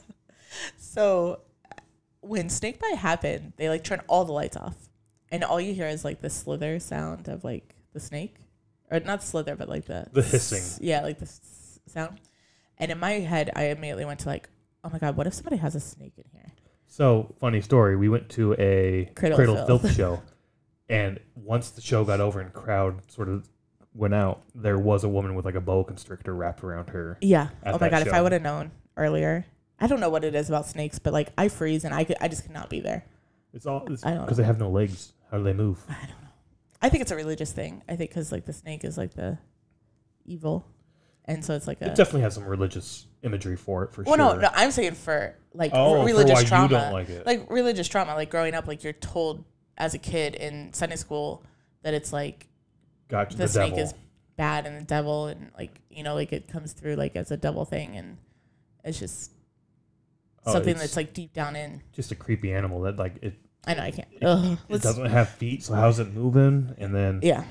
So 0.78 1.40
when 2.20 2.48
snake 2.48 2.78
bite 2.80 2.96
happened, 2.96 3.52
they 3.56 3.68
like 3.68 3.82
turn 3.84 4.00
all 4.06 4.24
the 4.24 4.32
lights 4.32 4.56
off, 4.56 4.76
and 5.30 5.44
all 5.44 5.60
you 5.60 5.74
hear 5.74 5.86
is 5.86 6.04
like 6.04 6.20
the 6.20 6.30
slither 6.30 6.78
sound 6.80 7.28
of 7.28 7.44
like 7.44 7.74
the 7.92 8.00
snake, 8.00 8.36
or 8.90 9.00
not 9.00 9.22
slither, 9.22 9.56
but 9.56 9.68
like 9.68 9.86
the 9.86 10.06
The 10.12 10.22
hissing. 10.22 10.58
s- 10.58 10.78
Yeah, 10.82 11.02
like 11.02 11.18
the 11.18 11.24
s- 11.26 11.80
sound. 11.86 12.20
And 12.78 12.90
in 12.90 12.98
my 12.98 13.12
head, 13.12 13.50
I 13.54 13.64
immediately 13.64 14.04
went 14.04 14.20
to 14.20 14.28
like, 14.28 14.48
oh 14.84 14.90
my 14.90 14.98
god, 14.98 15.16
what 15.16 15.26
if 15.26 15.34
somebody 15.34 15.56
has 15.56 15.74
a 15.74 15.80
snake 15.80 16.14
in 16.16 16.24
here? 16.32 16.52
So 16.86 17.34
funny 17.38 17.60
story. 17.60 17.96
We 17.96 18.08
went 18.08 18.28
to 18.30 18.54
a 18.54 19.10
Cradle 19.14 19.36
Cradle, 19.36 19.56
of 19.58 19.66
Filth. 19.66 19.82
Filth. 19.82 19.94
show, 19.96 20.22
and 20.88 21.20
once 21.34 21.70
the 21.70 21.80
show 21.80 22.04
got 22.04 22.20
over 22.20 22.40
and 22.40 22.52
crowd 22.52 23.00
sort 23.10 23.28
of 23.28 23.48
went 23.94 24.14
out, 24.14 24.42
there 24.54 24.78
was 24.78 25.04
a 25.04 25.08
woman 25.08 25.34
with 25.34 25.44
like 25.44 25.54
a 25.54 25.60
boa 25.60 25.84
constrictor 25.84 26.34
wrapped 26.34 26.62
around 26.64 26.90
her. 26.90 27.18
Yeah. 27.20 27.48
At 27.62 27.74
oh 27.74 27.78
my 27.78 27.88
that 27.88 27.90
god, 27.90 28.06
if 28.06 28.12
I 28.12 28.20
would 28.22 28.32
have 28.32 28.42
known 28.42 28.70
earlier. 28.96 29.46
I 29.82 29.86
don't 29.86 30.00
know 30.00 30.10
what 30.10 30.24
it 30.24 30.34
is 30.34 30.48
about 30.48 30.66
snakes, 30.66 30.98
but 30.98 31.12
like 31.12 31.30
I 31.38 31.48
freeze 31.48 31.84
and 31.84 31.94
I 31.94 32.04
could, 32.04 32.16
I 32.20 32.28
just 32.28 32.44
cannot 32.44 32.68
be 32.68 32.80
there. 32.80 33.04
It's 33.54 33.66
all 33.66 33.80
because 33.80 34.04
I 34.04 34.12
don't 34.14 34.28
know. 34.28 34.34
they 34.34 34.44
have 34.44 34.58
no 34.58 34.68
legs. 34.68 35.12
How 35.30 35.38
do 35.38 35.44
they 35.44 35.52
move? 35.52 35.78
I 35.88 35.92
don't 36.00 36.22
know. 36.22 36.28
I 36.82 36.88
think 36.88 37.02
it's 37.02 37.10
a 37.10 37.16
religious 37.16 37.52
thing. 37.52 37.82
I 37.88 37.96
think 37.96 38.10
because 38.10 38.32
like 38.32 38.46
the 38.46 38.52
snake 38.52 38.84
is 38.84 38.96
like 38.98 39.14
the 39.14 39.38
evil, 40.24 40.66
and 41.26 41.44
so 41.44 41.54
it's 41.54 41.66
like 41.66 41.80
a. 41.82 41.86
It 41.86 41.94
definitely 41.94 42.22
has 42.22 42.34
some 42.34 42.44
religious 42.44 43.06
imagery 43.22 43.56
for 43.56 43.84
it, 43.84 43.92
for 43.92 44.02
well, 44.02 44.16
sure. 44.16 44.36
no, 44.36 44.40
no. 44.40 44.48
I'm 44.54 44.70
saying 44.70 44.94
for 44.94 45.36
like 45.54 45.72
Oh, 45.74 45.92
r- 45.92 45.98
for 46.00 46.04
religious 46.06 46.34
why 46.42 46.44
trauma, 46.44 46.62
you 46.64 46.68
don't 46.80 46.92
like 46.92 47.08
it. 47.10 47.26
like 47.26 47.50
religious 47.50 47.86
trauma, 47.88 48.14
like 48.14 48.30
growing 48.30 48.54
up, 48.54 48.66
like 48.66 48.82
you're 48.82 48.92
told 48.94 49.44
as 49.76 49.94
a 49.94 49.98
kid 49.98 50.34
in 50.34 50.72
Sunday 50.72 50.96
school 50.96 51.42
that 51.82 51.94
it's 51.94 52.12
like 52.12 52.48
gotcha. 53.08 53.36
the, 53.36 53.44
The, 53.44 53.48
snake 53.48 53.70
devil. 53.74 53.84
is 53.84 53.94
bad 54.36 54.66
and 54.66 54.76
the 54.80 54.84
devil, 54.84 55.26
and 55.26 55.50
like 55.58 55.80
you 55.90 56.02
know, 56.02 56.14
like 56.14 56.32
it 56.32 56.48
comes 56.48 56.72
through 56.72 56.94
like 56.96 57.14
as 57.14 57.30
a 57.30 57.36
devil 57.36 57.64
thing, 57.66 57.96
and 57.96 58.16
it's 58.84 58.98
just 58.98 59.32
Oh, 60.46 60.54
something 60.54 60.70
it's 60.72 60.80
that's 60.80 60.96
like 60.96 61.12
deep 61.12 61.34
down 61.34 61.54
in. 61.56 61.82
just 61.92 62.10
a 62.12 62.14
creepy 62.14 62.54
animal 62.54 62.80
that 62.82 62.96
like 62.96 63.16
it, 63.20 63.34
I 63.66 63.74
know 63.74 63.82
I 63.82 63.90
can't. 63.90 64.08
Ugh, 64.22 64.52
it 64.52 64.58
let's- 64.68 64.82
doesn't 64.84 65.06
have 65.06 65.28
feet. 65.28 65.62
So 65.64 65.74
how's 65.74 65.98
it 65.98 66.12
moving? 66.14 66.74
And 66.78 66.94
then 66.94 67.20
yeah. 67.22 67.44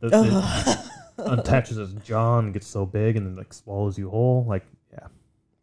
the, 0.00 0.10
Ugh. 0.12 0.78
it 1.18 1.38
attaches 1.38 1.78
its 1.78 1.92
jaw 2.06 2.38
and 2.38 2.52
gets 2.52 2.66
so 2.66 2.86
big 2.86 3.16
and 3.16 3.26
then 3.26 3.36
like 3.36 3.52
swallows 3.52 3.98
you 3.98 4.10
whole. 4.10 4.44
Like 4.44 4.64
yeah, 4.92 5.06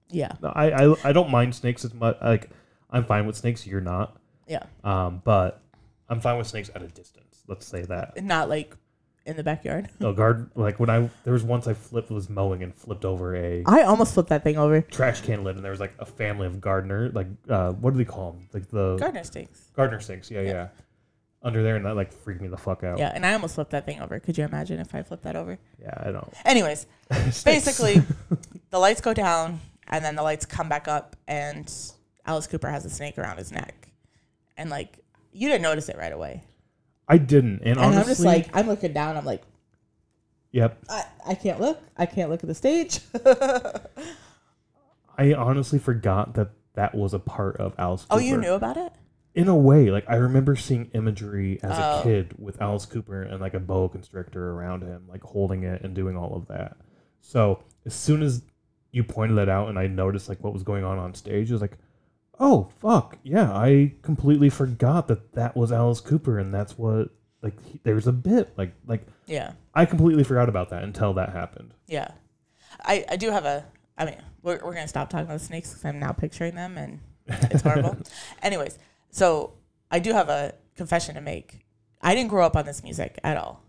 yeah. 0.10 0.32
No, 0.42 0.50
I, 0.50 0.86
I 0.86 0.96
I 1.10 1.12
don't 1.14 1.30
mind 1.32 1.56
snakes 1.56 1.84
as 1.84 1.94
much. 1.94 2.18
Like 2.22 2.50
I'm 2.90 3.06
fine 3.06 3.26
with 3.26 3.36
snakes. 3.36 3.66
You're 3.66 3.82
not. 3.82 4.18
Yeah. 4.48 4.64
Um, 4.84 5.22
but 5.24 5.62
I'm 6.10 6.20
fine 6.22 6.38
with 6.38 6.48
snakes 6.48 6.70
at 6.76 6.82
a 6.84 6.88
distance. 6.88 7.44
Let's 7.48 7.66
say 7.66 7.82
that. 7.84 8.22
Not 8.24 8.50
like 8.50 8.76
in 9.26 9.38
the 9.38 9.43
backyard. 9.43 9.89
No 9.99 10.13
guard. 10.13 10.49
Like 10.55 10.80
when 10.80 10.89
I 10.89 11.09
there 11.24 11.34
was 11.34 11.43
once 11.43 11.67
I 11.67 11.74
flipped 11.74 12.09
was 12.09 12.30
mowing 12.30 12.63
and 12.63 12.74
flipped 12.74 13.05
over 13.05 13.36
a 13.36 13.63
I 13.65 13.84
almost 13.84 14.13
flipped 14.15 14.30
that 14.30 14.43
thing 14.43 14.57
over. 14.57 14.82
trash 14.82 15.22
can 15.22 15.43
lid 15.43 15.55
and 15.55 15.63
there 15.63 15.72
was 15.72 15.80
like 15.80 15.93
a 15.99 16.05
family 16.05 16.47
of 16.47 16.59
gardener 16.59 17.09
like 17.09 17.28
uh 17.49 17.72
what 17.74 17.91
do 17.91 17.97
they 17.97 18.05
call 18.05 18.32
them 18.34 18.47
like 18.53 18.69
the 18.69 18.97
Gardener 18.97 19.24
stinks. 19.24 19.69
gardener 19.76 19.99
stinks 19.99 20.32
Yeah, 20.32 20.41
yeah. 20.41 20.67
Under 21.43 21.63
there 21.63 21.76
and 21.76 21.86
that 21.86 21.95
like 21.95 22.13
freaked 22.13 22.41
me 22.41 22.47
the 22.47 22.57
fuck 22.57 22.84
out. 22.84 22.99
Yeah, 22.99 23.11
and 23.13 23.26
I 23.26 23.34
almost 23.34 23.55
flipped 23.55 23.72
that 23.72 23.86
thing 23.86 23.99
over. 24.01 24.19
Could 24.19 24.38
you 24.38 24.43
imagine 24.45 24.80
if 24.80 24.93
I 24.93 25.01
flipped 25.01 25.24
that 25.24 25.36
over? 25.36 25.57
Yeah, 25.82 25.93
I 25.97 26.11
don't. 26.11 26.32
Anyways, 26.45 26.86
basically, 27.43 28.01
the 28.69 28.78
lights 28.80 29.01
go 29.01 29.13
down 29.13 29.59
and 29.88 30.05
then 30.05 30.15
the 30.15 30.22
lights 30.24 30.45
come 30.45 30.69
back 30.69 30.88
up, 30.88 31.15
and 31.28 31.72
Alice 32.28 32.45
Cooper 32.47 32.69
has 32.69 32.86
a 32.86 32.89
snake 32.91 33.17
around 33.17 33.38
his 33.38 33.51
neck, 33.51 33.89
and 34.55 34.69
like 34.69 34.99
you 35.34 35.49
didn't 35.49 35.63
notice 35.63 35.89
it 35.89 35.97
right 35.97 36.13
away. 36.13 36.43
I 37.12 37.18
didn't, 37.18 37.59
and, 37.59 37.78
And 37.78 37.80
honestly, 37.80 38.01
I'm 38.01 38.07
just 38.07 38.22
like, 38.22 38.55
I'm 38.55 38.68
looking 38.68 38.93
down. 38.93 39.18
I'm 39.18 39.26
like, 39.26 39.43
yep. 40.51 40.82
I, 40.89 41.03
I 41.28 41.36
can't 41.36 41.59
look. 41.59 41.80
I 41.97 42.05
can't 42.05 42.30
look 42.30 42.41
at 42.41 42.47
the 42.47 42.55
stage. 42.55 43.01
I 45.18 45.34
honestly 45.34 45.78
forgot 45.78 46.36
that 46.36 46.51
that 46.76 46.95
was 46.95 47.14
a 47.14 47.20
part 47.20 47.57
of 47.57 47.76
Alice. 47.78 48.05
oh, 48.09 48.18
you 48.18 48.38
knew 48.38 48.53
about 48.53 48.78
it? 48.78 48.93
in 49.34 49.47
a 49.47 49.55
way, 49.55 49.91
like 49.91 50.05
I 50.09 50.16
remember 50.16 50.55
seeing 50.55 50.89
imagery 50.93 51.59
as 51.64 51.78
Oh. 51.78 51.99
a 51.99 52.03
kid 52.03 52.34
with 52.38 52.62
Alice 52.62 52.86
Cooper 52.86 53.24
and 53.24 53.39
like 53.39 53.53
a 53.53 53.59
boa 53.59 53.88
constrictor 53.89 54.51
around 54.51 54.84
him, 54.84 55.03
like 55.07 55.24
holding 55.24 55.64
it 55.64 55.82
and 55.84 55.95
doing 55.95 56.18
all 56.18 56.36
of 56.36 56.47
that. 56.47 56.76
So 57.22 57.64
as 57.86 57.93
soon 57.93 58.24
as 58.24 58.43
you 58.91 59.03
pointed 59.05 59.38
that 59.38 59.47
out 59.47 59.70
and 59.70 59.80
I 59.80 59.88
noticed 59.88 60.28
like 60.28 60.43
what 60.43 60.51
was 60.53 60.64
going 60.64 60.84
on 60.84 60.97
on 60.97 61.14
stage, 61.14 61.49
it 61.49 61.53
was 61.53 61.62
like, 61.62 61.78
oh 62.42 62.70
fuck, 62.80 63.18
yeah, 63.24 63.54
I 63.54 63.94
completely 64.02 64.50
forgot 64.50 65.08
that 65.08 65.34
that 65.34 65.56
was 65.56 65.72
Alice 65.72 66.02
Cooper 66.02 66.39
and 66.39 66.54
that's 66.54 66.78
what 66.78 67.10
like 67.42 67.54
he, 67.64 67.80
there's 67.84 68.08
a 68.08 68.12
bit 68.12 68.52
like 68.58 68.74
like 68.86 69.06
Yeah, 69.28 69.54
I 69.74 69.86
completely 69.86 70.24
forgot 70.24 70.50
about 70.50 70.70
that 70.72 70.84
until 70.84 71.14
that 71.14 71.30
happened. 71.30 71.74
yeah. 71.88 72.12
I, 72.84 73.06
I 73.10 73.16
do 73.18 73.30
have 73.32 73.46
a. 73.46 73.66
I 73.98 74.06
mean, 74.06 74.16
we're, 74.42 74.60
we're 74.64 74.74
gonna 74.74 74.88
stop 74.88 75.10
talking 75.10 75.26
about 75.28 75.42
snakes 75.42 75.70
because 75.70 75.86
I'm 75.86 76.00
now 76.00 76.14
picturing 76.14 76.56
them 76.56 76.78
and 76.78 77.00
it's 77.52 77.62
horrible. 77.64 77.98
Anyways, 78.42 78.80
so 79.12 79.54
I 79.92 80.00
do 80.00 80.14
have 80.14 80.30
a 80.30 80.54
confession 80.76 81.16
to 81.16 81.22
make. 81.22 81.60
I 82.02 82.16
didn't 82.16 82.30
grow 82.30 82.46
up 82.46 82.56
on 82.56 82.66
this 82.66 82.82
music 82.82 83.20
at 83.24 83.38
all. 83.38 83.62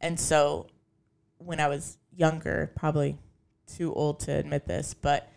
And 0.00 0.20
so 0.20 0.68
when 1.38 1.58
I 1.58 1.68
was 1.68 1.96
younger, 2.14 2.70
probably 2.76 3.18
too 3.66 3.92
old 3.94 4.20
to 4.20 4.32
admit 4.32 4.66
this, 4.66 4.94
but 4.94 5.28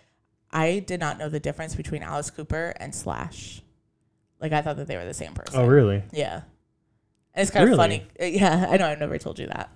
I 0.51 0.79
did 0.79 0.99
not 0.99 1.17
know 1.17 1.29
the 1.29 1.39
difference 1.39 1.75
between 1.75 2.03
Alice 2.03 2.29
Cooper 2.29 2.73
and 2.79 2.93
Slash. 2.93 3.61
Like 4.39 4.51
I 4.53 4.61
thought 4.61 4.77
that 4.77 4.87
they 4.87 4.95
were 4.97 5.05
the 5.05 5.13
same 5.13 5.33
person. 5.33 5.59
Oh 5.59 5.65
really? 5.65 6.03
Yeah. 6.11 6.41
And 7.33 7.41
it's 7.43 7.51
kind 7.51 7.69
of 7.69 7.75
funny. 7.77 8.05
Uh, 8.19 8.25
Yeah, 8.25 8.67
I 8.69 8.77
know 8.77 8.87
I've 8.87 8.99
never 8.99 9.17
told 9.17 9.39
you 9.39 9.47
that. 9.47 9.69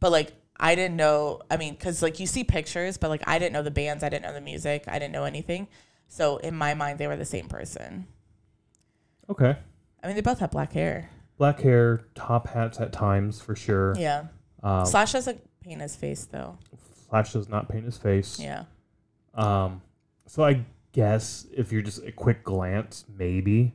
But 0.00 0.12
like 0.12 0.32
I 0.58 0.74
didn't 0.74 0.96
know, 0.96 1.40
I 1.50 1.56
mean, 1.56 1.76
cuz 1.76 2.02
like 2.02 2.20
you 2.20 2.26
see 2.26 2.44
pictures, 2.44 2.96
but 2.96 3.08
like 3.10 3.22
I 3.26 3.38
didn't 3.38 3.52
know 3.52 3.62
the 3.62 3.70
bands, 3.70 4.02
I 4.02 4.08
didn't 4.08 4.24
know 4.24 4.32
the 4.32 4.40
music, 4.40 4.84
I 4.86 4.98
didn't 4.98 5.12
know 5.12 5.24
anything. 5.24 5.68
So 6.08 6.36
in 6.38 6.54
my 6.54 6.74
mind 6.74 6.98
they 6.98 7.06
were 7.06 7.16
the 7.16 7.24
same 7.24 7.48
person. 7.48 8.06
Okay. 9.28 9.56
I 10.02 10.06
mean, 10.06 10.16
they 10.16 10.22
both 10.22 10.38
have 10.40 10.50
black 10.50 10.72
hair. 10.72 11.10
Black 11.38 11.60
hair, 11.60 12.02
top 12.14 12.48
hats 12.48 12.78
at 12.78 12.92
times 12.92 13.40
for 13.40 13.56
sure. 13.56 13.94
Yeah. 13.98 14.26
Um, 14.62 14.84
Slash 14.86 15.12
doesn't 15.12 15.40
paint 15.60 15.80
his 15.80 15.96
face 15.96 16.26
though. 16.26 16.58
Slash 17.08 17.32
does 17.32 17.48
not 17.48 17.68
paint 17.68 17.84
his 17.84 17.96
face. 17.98 18.38
Yeah. 18.38 18.64
Um, 19.34 19.80
so 20.26 20.44
I 20.44 20.64
guess 20.92 21.46
if 21.52 21.72
you're 21.72 21.82
just 21.82 22.02
a 22.04 22.12
quick 22.12 22.44
glance, 22.44 23.04
maybe. 23.16 23.74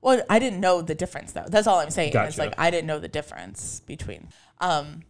Well, 0.00 0.22
I 0.30 0.38
didn't 0.38 0.60
know 0.60 0.80
the 0.80 0.94
difference 0.94 1.32
though. 1.32 1.46
That's 1.48 1.66
all 1.66 1.78
I'm 1.80 1.90
saying. 1.90 2.12
It's 2.14 2.38
like 2.38 2.54
I 2.58 2.70
didn't 2.70 2.86
know 2.86 2.98
the 2.98 3.08
difference 3.08 3.80
between. 3.80 4.28
Um, 4.60 5.02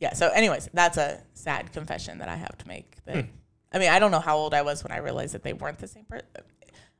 yeah. 0.00 0.14
So, 0.14 0.28
anyways, 0.28 0.68
that's 0.72 0.96
a 0.96 1.22
sad 1.34 1.72
confession 1.72 2.18
that 2.18 2.28
I 2.28 2.36
have 2.36 2.56
to 2.58 2.68
make. 2.68 2.96
That 3.04 3.16
Hmm. 3.24 3.30
I 3.72 3.78
mean, 3.78 3.90
I 3.90 3.98
don't 3.98 4.10
know 4.10 4.20
how 4.20 4.36
old 4.36 4.54
I 4.54 4.62
was 4.62 4.82
when 4.82 4.92
I 4.92 4.98
realized 4.98 5.34
that 5.34 5.42
they 5.42 5.52
weren't 5.52 5.78
the 5.78 5.88
same 5.88 6.04
person. 6.04 6.26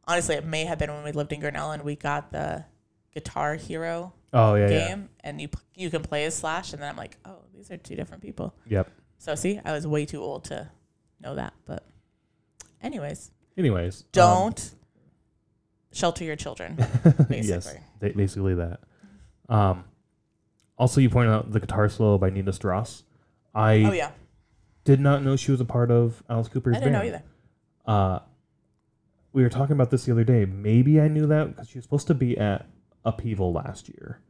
Honestly, 0.06 0.34
it 0.34 0.44
may 0.44 0.64
have 0.64 0.78
been 0.78 0.92
when 0.92 1.04
we 1.04 1.12
lived 1.12 1.32
in 1.32 1.40
Grinnell 1.40 1.70
and 1.72 1.82
we 1.82 1.96
got 1.96 2.32
the 2.32 2.64
Guitar 3.14 3.54
Hero 3.54 4.12
Oh 4.32 4.54
yeah, 4.56 4.68
yeah. 4.68 4.88
game, 4.88 5.08
and 5.20 5.40
you 5.40 5.48
you 5.74 5.88
can 5.88 6.02
play 6.02 6.24
as 6.26 6.34
Slash, 6.34 6.72
and 6.74 6.82
then 6.82 6.88
I'm 6.90 6.96
like, 6.96 7.16
oh, 7.24 7.38
these 7.54 7.70
are 7.70 7.76
two 7.78 7.94
different 7.96 8.22
people. 8.22 8.54
Yep. 8.66 8.90
So 9.18 9.34
see, 9.34 9.58
I 9.64 9.72
was 9.72 9.86
way 9.86 10.04
too 10.04 10.20
old 10.22 10.44
to 10.44 10.70
know 11.20 11.34
that. 11.36 11.54
But, 11.64 11.84
anyways, 12.82 13.30
Anyways, 13.58 14.00
um, 14.02 14.06
don't 14.12 14.74
shelter 15.92 16.24
your 16.24 16.36
children. 16.36 16.76
Basically. 17.28 17.40
yes, 17.42 17.74
ba- 18.00 18.12
basically 18.14 18.54
that. 18.54 18.80
Um, 19.48 19.84
also, 20.78 21.00
you 21.00 21.08
pointed 21.08 21.32
out 21.32 21.50
the 21.52 21.60
guitar 21.60 21.88
solo 21.88 22.18
by 22.18 22.28
Nita 22.30 22.52
Strauss. 22.52 23.02
I 23.54 23.82
Oh 23.84 23.92
yeah, 23.92 24.10
did 24.84 25.00
not 25.00 25.22
know 25.22 25.36
she 25.36 25.50
was 25.50 25.60
a 25.60 25.64
part 25.64 25.90
of 25.90 26.22
Alice 26.28 26.48
Cooper's 26.48 26.76
I 26.76 26.80
didn't 26.80 26.92
know 26.92 26.98
band. 27.00 27.14
either. 27.14 27.22
Uh, 27.86 28.18
we 29.32 29.42
were 29.42 29.48
talking 29.48 29.72
about 29.72 29.90
this 29.90 30.04
the 30.04 30.12
other 30.12 30.24
day. 30.24 30.44
Maybe 30.44 31.00
I 31.00 31.08
knew 31.08 31.26
that 31.26 31.48
because 31.48 31.68
she 31.68 31.78
was 31.78 31.84
supposed 31.84 32.06
to 32.08 32.14
be 32.14 32.36
at 32.36 32.66
Upheaval 33.06 33.52
last 33.52 33.88
year, 33.88 34.20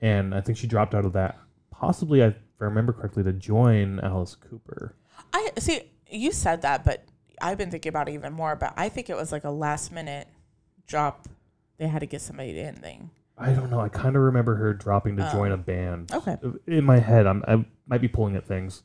and 0.00 0.34
I 0.34 0.40
think 0.40 0.56
she 0.56 0.66
dropped 0.66 0.94
out 0.94 1.04
of 1.04 1.12
that. 1.12 1.38
Possibly, 1.70 2.20
if 2.20 2.34
I 2.60 2.64
remember 2.64 2.92
correctly, 2.94 3.22
to 3.24 3.32
join 3.34 4.00
Alice 4.00 4.34
Cooper. 4.36 4.94
I 5.34 5.50
see. 5.58 5.82
You 6.10 6.32
said 6.32 6.62
that, 6.62 6.84
but 6.84 7.04
I've 7.40 7.58
been 7.58 7.70
thinking 7.70 7.90
about 7.90 8.08
it 8.08 8.12
even 8.12 8.32
more. 8.32 8.56
But 8.56 8.74
I 8.76 8.88
think 8.88 9.10
it 9.10 9.16
was 9.16 9.32
like 9.32 9.44
a 9.44 9.50
last 9.50 9.92
minute 9.92 10.28
drop. 10.86 11.28
They 11.78 11.86
had 11.88 12.00
to 12.00 12.06
get 12.06 12.20
somebody 12.20 12.58
in 12.58 12.74
thing. 12.76 13.10
I 13.36 13.52
don't 13.52 13.70
know. 13.70 13.78
I 13.80 13.88
kind 13.88 14.16
of 14.16 14.22
remember 14.22 14.56
her 14.56 14.74
dropping 14.74 15.16
to 15.16 15.28
Oh. 15.28 15.32
join 15.32 15.52
a 15.52 15.56
band. 15.56 16.12
Okay. 16.12 16.36
In 16.66 16.84
my 16.84 16.98
head, 16.98 17.26
I'm, 17.26 17.44
I 17.46 17.64
might 17.86 18.00
be 18.00 18.08
pulling 18.08 18.34
at 18.34 18.46
things, 18.46 18.82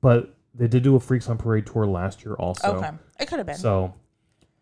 but 0.00 0.34
they 0.54 0.66
did 0.68 0.82
do 0.82 0.96
a 0.96 1.00
Freaks 1.00 1.28
on 1.28 1.36
Parade 1.36 1.66
tour 1.66 1.86
last 1.86 2.24
year 2.24 2.34
also. 2.34 2.76
okay, 2.76 2.90
it 3.20 3.26
could 3.26 3.38
have 3.38 3.46
been. 3.46 3.56
So 3.56 3.94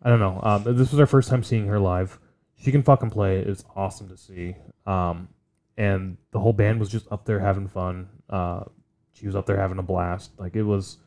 I 0.03 0.09
don't 0.09 0.19
know. 0.19 0.39
Um, 0.43 0.63
this 0.77 0.91
was 0.91 0.99
our 0.99 1.05
first 1.05 1.29
time 1.29 1.43
seeing 1.43 1.67
her 1.67 1.79
live. 1.79 2.19
She 2.57 2.71
can 2.71 2.83
fucking 2.83 3.11
play. 3.11 3.37
It's 3.39 3.63
awesome 3.77 4.09
to 4.09 4.17
see. 4.17 4.55
Um, 4.85 5.29
and 5.77 6.17
the 6.31 6.39
whole 6.39 6.51
band 6.51 6.79
was 6.81 6.89
just 6.89 7.09
up 7.09 7.23
there 7.25 7.39
having 7.39 7.67
fun. 7.69 8.09
Uh, 8.29 8.65
she 9.13 9.25
was 9.25 9.35
up 9.37 9.45
there 9.45 9.57
having 9.57 9.77
a 9.77 9.83
blast. 9.83 10.31
Like 10.37 10.57
it 10.57 10.63
was, 10.63 10.97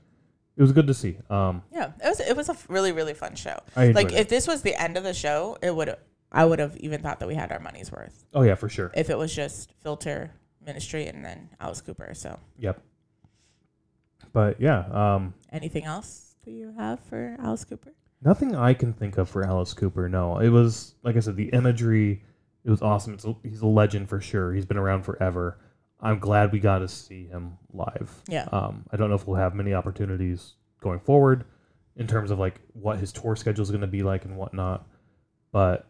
it 0.56 0.62
was 0.62 0.72
good 0.72 0.86
to 0.86 0.94
see. 0.94 1.16
Um, 1.30 1.62
yeah, 1.72 1.92
it 2.04 2.08
was. 2.08 2.20
It 2.20 2.36
was 2.36 2.48
a 2.48 2.56
really 2.68 2.92
really 2.92 3.14
fun 3.14 3.34
show. 3.34 3.58
Like 3.76 4.12
it. 4.12 4.20
if 4.20 4.28
this 4.28 4.46
was 4.46 4.62
the 4.62 4.80
end 4.80 4.96
of 4.96 5.04
the 5.04 5.14
show, 5.14 5.56
it 5.62 5.74
would. 5.74 5.96
I 6.34 6.46
would 6.46 6.60
have 6.60 6.76
even 6.78 7.02
thought 7.02 7.20
that 7.20 7.28
we 7.28 7.34
had 7.34 7.52
our 7.52 7.60
money's 7.60 7.92
worth. 7.92 8.24
oh 8.32 8.42
yeah, 8.42 8.54
for 8.54 8.68
sure. 8.68 8.90
If 8.94 9.10
it 9.10 9.18
was 9.18 9.34
just 9.34 9.72
filter 9.82 10.32
Ministry, 10.64 11.06
and 11.06 11.24
then 11.24 11.50
Alice 11.60 11.80
Cooper. 11.80 12.12
So, 12.14 12.38
Yep. 12.58 12.80
But 14.32 14.60
yeah, 14.60 14.84
um, 14.90 15.34
anything 15.52 15.84
else 15.84 16.36
that 16.44 16.52
you 16.52 16.72
have 16.78 17.00
for 17.00 17.36
Alice 17.38 17.64
Cooper? 17.64 17.92
nothing 18.24 18.54
I 18.54 18.72
can 18.72 18.92
think 18.92 19.18
of 19.18 19.28
for 19.28 19.44
Alice 19.44 19.74
Cooper. 19.74 20.08
No, 20.08 20.38
it 20.38 20.48
was 20.48 20.94
like 21.02 21.16
I 21.16 21.20
said, 21.20 21.36
the 21.36 21.48
imagery. 21.50 22.22
It 22.64 22.70
was 22.70 22.80
awesome. 22.80 23.14
It's 23.14 23.24
a, 23.24 23.34
he's 23.42 23.60
a 23.60 23.66
legend 23.66 24.08
for 24.08 24.20
sure. 24.20 24.52
He's 24.54 24.64
been 24.64 24.76
around 24.76 25.02
forever. 25.02 25.58
I'm 26.02 26.18
glad 26.18 26.52
we 26.52 26.58
got 26.58 26.78
to 26.80 26.88
see 26.88 27.26
him 27.26 27.58
live. 27.72 28.10
Yeah. 28.28 28.48
Um, 28.50 28.84
I 28.90 28.96
don't 28.96 29.08
know 29.08 29.14
if 29.14 29.26
we'll 29.26 29.36
have 29.36 29.54
many 29.54 29.72
opportunities 29.72 30.54
going 30.80 30.98
forward 30.98 31.44
in 31.96 32.06
terms 32.08 32.30
of 32.30 32.38
like 32.38 32.60
what 32.72 32.98
his 32.98 33.12
tour 33.12 33.36
schedule 33.36 33.62
is 33.62 33.70
going 33.70 33.82
to 33.82 33.86
be 33.86 34.02
like 34.02 34.24
and 34.24 34.36
whatnot. 34.36 34.86
But 35.52 35.86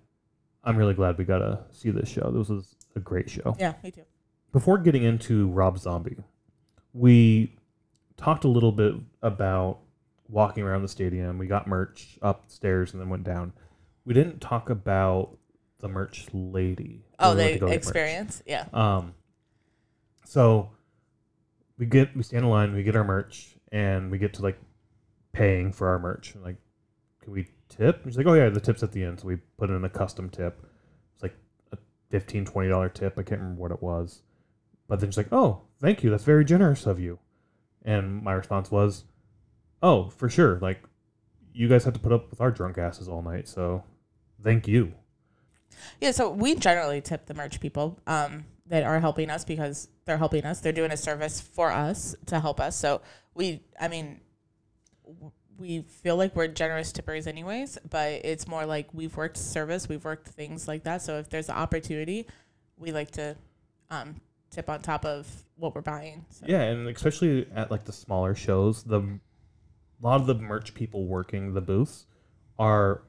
I'm 0.62 0.76
really 0.76 0.94
glad 0.94 1.16
we 1.16 1.24
got 1.24 1.38
to 1.38 1.60
see 1.70 1.90
this 1.90 2.08
show. 2.08 2.30
This 2.30 2.48
was 2.48 2.76
a 2.94 3.00
great 3.00 3.30
show. 3.30 3.56
Yeah, 3.58 3.74
me 3.82 3.90
too. 3.90 4.04
Before 4.52 4.76
getting 4.76 5.02
into 5.02 5.48
Rob 5.48 5.78
Zombie, 5.78 6.18
we 6.92 7.56
talked 8.18 8.44
a 8.44 8.48
little 8.48 8.72
bit 8.72 8.94
about 9.22 9.78
walking 10.28 10.62
around 10.62 10.82
the 10.82 10.88
stadium. 10.88 11.38
We 11.38 11.46
got 11.46 11.66
merch 11.66 12.18
upstairs 12.20 12.92
and 12.92 13.00
then 13.00 13.08
went 13.08 13.24
down. 13.24 13.54
We 14.04 14.12
didn't 14.12 14.40
talk 14.40 14.68
about 14.68 15.38
the 15.78 15.88
merch 15.88 16.26
lady. 16.34 17.06
Oh, 17.18 17.34
the 17.34 17.44
to 17.44 17.58
go 17.58 17.66
get 17.66 17.72
merch. 17.72 17.76
experience. 17.76 18.42
Yeah. 18.46 18.66
Um, 18.74 19.14
so 20.24 20.70
we 21.78 21.86
get 21.86 22.16
we 22.16 22.22
stand 22.22 22.44
in 22.44 22.50
line, 22.50 22.74
we 22.74 22.82
get 22.82 22.96
our 22.96 23.04
merch, 23.04 23.56
and 23.70 24.10
we 24.10 24.18
get 24.18 24.34
to 24.34 24.42
like 24.42 24.58
paying 25.32 25.72
for 25.72 25.88
our 25.88 25.98
merch. 25.98 26.34
And 26.34 26.44
like, 26.44 26.56
can 27.22 27.32
we 27.32 27.48
tip? 27.68 28.02
She's 28.04 28.16
like, 28.16 28.26
oh 28.26 28.34
yeah, 28.34 28.48
the 28.48 28.60
tip's 28.60 28.82
at 28.82 28.92
the 28.92 29.04
end. 29.04 29.20
So 29.20 29.26
we 29.26 29.36
put 29.58 29.70
in 29.70 29.84
a 29.84 29.88
custom 29.88 30.28
tip. 30.28 30.64
It's 31.14 31.22
like 31.22 31.36
a 31.72 31.78
15 32.10 32.44
20 32.44 32.68
dollar 32.68 32.88
tip. 32.88 33.18
I 33.18 33.22
can't 33.22 33.40
remember 33.40 33.60
what 33.60 33.72
it 33.72 33.82
was. 33.82 34.22
But 34.88 35.00
then 35.00 35.10
she's 35.10 35.16
like, 35.16 35.32
oh, 35.32 35.62
thank 35.80 36.02
you. 36.02 36.10
That's 36.10 36.24
very 36.24 36.44
generous 36.44 36.86
of 36.86 37.00
you. 37.00 37.18
And 37.84 38.22
my 38.22 38.32
response 38.32 38.70
was, 38.70 39.04
oh, 39.82 40.10
for 40.10 40.28
sure. 40.28 40.58
Like, 40.60 40.82
you 41.54 41.68
guys 41.68 41.84
have 41.84 41.94
to 41.94 42.00
put 42.00 42.12
up 42.12 42.30
with 42.30 42.40
our 42.40 42.50
drunk 42.50 42.78
asses 42.78 43.08
all 43.08 43.22
night, 43.22 43.48
so 43.48 43.84
thank 44.42 44.66
you. 44.66 44.94
Yeah, 46.00 46.10
so 46.10 46.30
we 46.30 46.54
generally 46.54 47.00
tip 47.00 47.26
the 47.26 47.34
merch 47.34 47.60
people 47.60 47.98
um, 48.06 48.44
that 48.66 48.84
are 48.84 49.00
helping 49.00 49.30
us 49.30 49.44
because 49.44 49.88
they're 50.04 50.18
helping 50.18 50.44
us. 50.44 50.60
They're 50.60 50.72
doing 50.72 50.90
a 50.90 50.96
service 50.96 51.40
for 51.40 51.70
us 51.70 52.14
to 52.26 52.40
help 52.40 52.60
us. 52.60 52.76
So 52.76 53.00
we, 53.34 53.62
I 53.80 53.88
mean, 53.88 54.20
we 55.58 55.82
feel 55.82 56.16
like 56.16 56.34
we're 56.34 56.48
generous 56.48 56.92
tippers 56.92 57.26
anyways, 57.26 57.78
but 57.88 58.12
it's 58.24 58.48
more 58.48 58.66
like 58.66 58.88
we've 58.92 59.16
worked 59.16 59.36
service, 59.36 59.88
we've 59.88 60.04
worked 60.04 60.28
things 60.28 60.66
like 60.66 60.84
that. 60.84 61.02
So 61.02 61.18
if 61.18 61.28
there's 61.30 61.48
an 61.48 61.54
opportunity, 61.56 62.26
we 62.76 62.90
like 62.92 63.12
to 63.12 63.36
um, 63.90 64.20
tip 64.50 64.68
on 64.68 64.80
top 64.80 65.04
of 65.04 65.28
what 65.56 65.74
we're 65.74 65.82
buying. 65.82 66.24
So. 66.30 66.46
Yeah, 66.48 66.62
and 66.62 66.88
especially 66.88 67.46
at 67.54 67.70
like 67.70 67.84
the 67.84 67.92
smaller 67.92 68.34
shows, 68.34 68.82
the 68.82 68.98
a 69.00 70.06
lot 70.06 70.20
of 70.20 70.26
the 70.26 70.34
merch 70.34 70.74
people 70.74 71.06
working 71.06 71.54
the 71.54 71.60
booths 71.60 72.06
are 72.58 73.02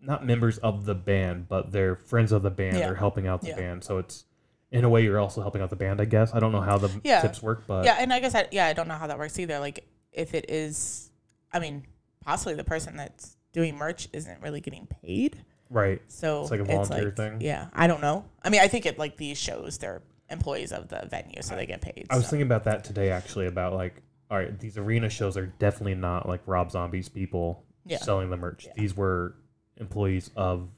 not 0.00 0.26
members 0.26 0.58
of 0.58 0.84
the 0.84 0.96
band, 0.96 1.48
but 1.48 1.70
they're 1.70 1.94
friends 1.94 2.32
of 2.32 2.42
the 2.42 2.50
band. 2.50 2.76
Yeah. 2.76 2.86
They're 2.86 2.96
helping 2.96 3.28
out 3.28 3.40
the 3.40 3.48
Yeah. 3.48 3.56
band, 3.56 3.84
so 3.84 3.98
it's 3.98 4.24
in 4.72 4.84
a 4.84 4.88
way 4.88 5.04
you're 5.04 5.18
also 5.20 5.40
helping 5.42 5.62
out 5.62 5.70
the 5.70 5.76
band. 5.76 6.00
I 6.00 6.04
guess 6.06 6.34
I 6.34 6.40
don't 6.40 6.50
know 6.52 6.60
how 6.62 6.78
the 6.78 6.90
Yeah. 7.04 7.20
tips 7.20 7.42
work, 7.42 7.64
but 7.66 7.84
yeah, 7.84 7.96
and 8.00 8.12
I 8.12 8.18
guess 8.20 8.34
I, 8.34 8.48
yeah, 8.50 8.66
I 8.66 8.72
don't 8.72 8.88
know 8.88 8.94
how 8.94 9.06
that 9.06 9.18
works 9.18 9.38
either. 9.38 9.58
Like 9.58 9.86
if 10.12 10.34
it 10.34 10.46
is, 10.50 11.10
I 11.52 11.58
mean, 11.58 11.84
possibly 12.24 12.54
the 12.54 12.64
person 12.64 12.96
that's 12.96 13.36
doing 13.52 13.76
merch 13.76 14.08
isn't 14.12 14.40
really 14.42 14.60
getting 14.60 14.86
paid. 14.86 15.44
right. 15.70 16.00
So 16.08 16.42
It's 16.42 16.50
like 16.50 16.60
a 16.60 16.64
volunteer 16.64 17.04
like- 17.06 17.16
thing? 17.16 17.40
Yeah, 17.40 17.68
I 17.74 17.86
don't 17.86 18.00
know. 18.00 18.24
I 18.42 18.50
mean, 18.50 18.60
I 18.60 18.68
think 18.68 18.84
at 18.86 18.98
like 18.98 19.16
these 19.16 19.38
shows, 19.38 19.78
they're 19.78 20.02
employees 20.30 20.72
of 20.72 20.88
the 20.88 21.06
venue, 21.10 21.42
so 21.42 21.54
they 21.56 21.66
get 21.66 21.80
paid. 21.82 22.06
I 22.10 22.16
was 22.16 22.24
so. 22.24 22.30
thinking 22.30 22.46
about 22.46 22.64
that 22.64 22.84
today 22.84 23.10
actually 23.10 23.46
about 23.46 23.74
like 23.74 24.02
all 24.30 24.38
right, 24.38 24.58
these 24.58 24.78
arena 24.78 25.10
shows 25.10 25.36
are 25.36 25.46
definitely 25.58 25.94
not 25.94 26.26
like 26.26 26.40
Rob 26.46 26.70
Zombie's 26.70 27.10
people 27.10 27.64
Yeah. 27.84 27.98
selling 27.98 28.30
the 28.30 28.36
merch. 28.38 28.64
Yeah. 28.64 28.72
These 28.76 28.96
were 28.96 29.34
employees 29.76 30.30
of 30.36 30.70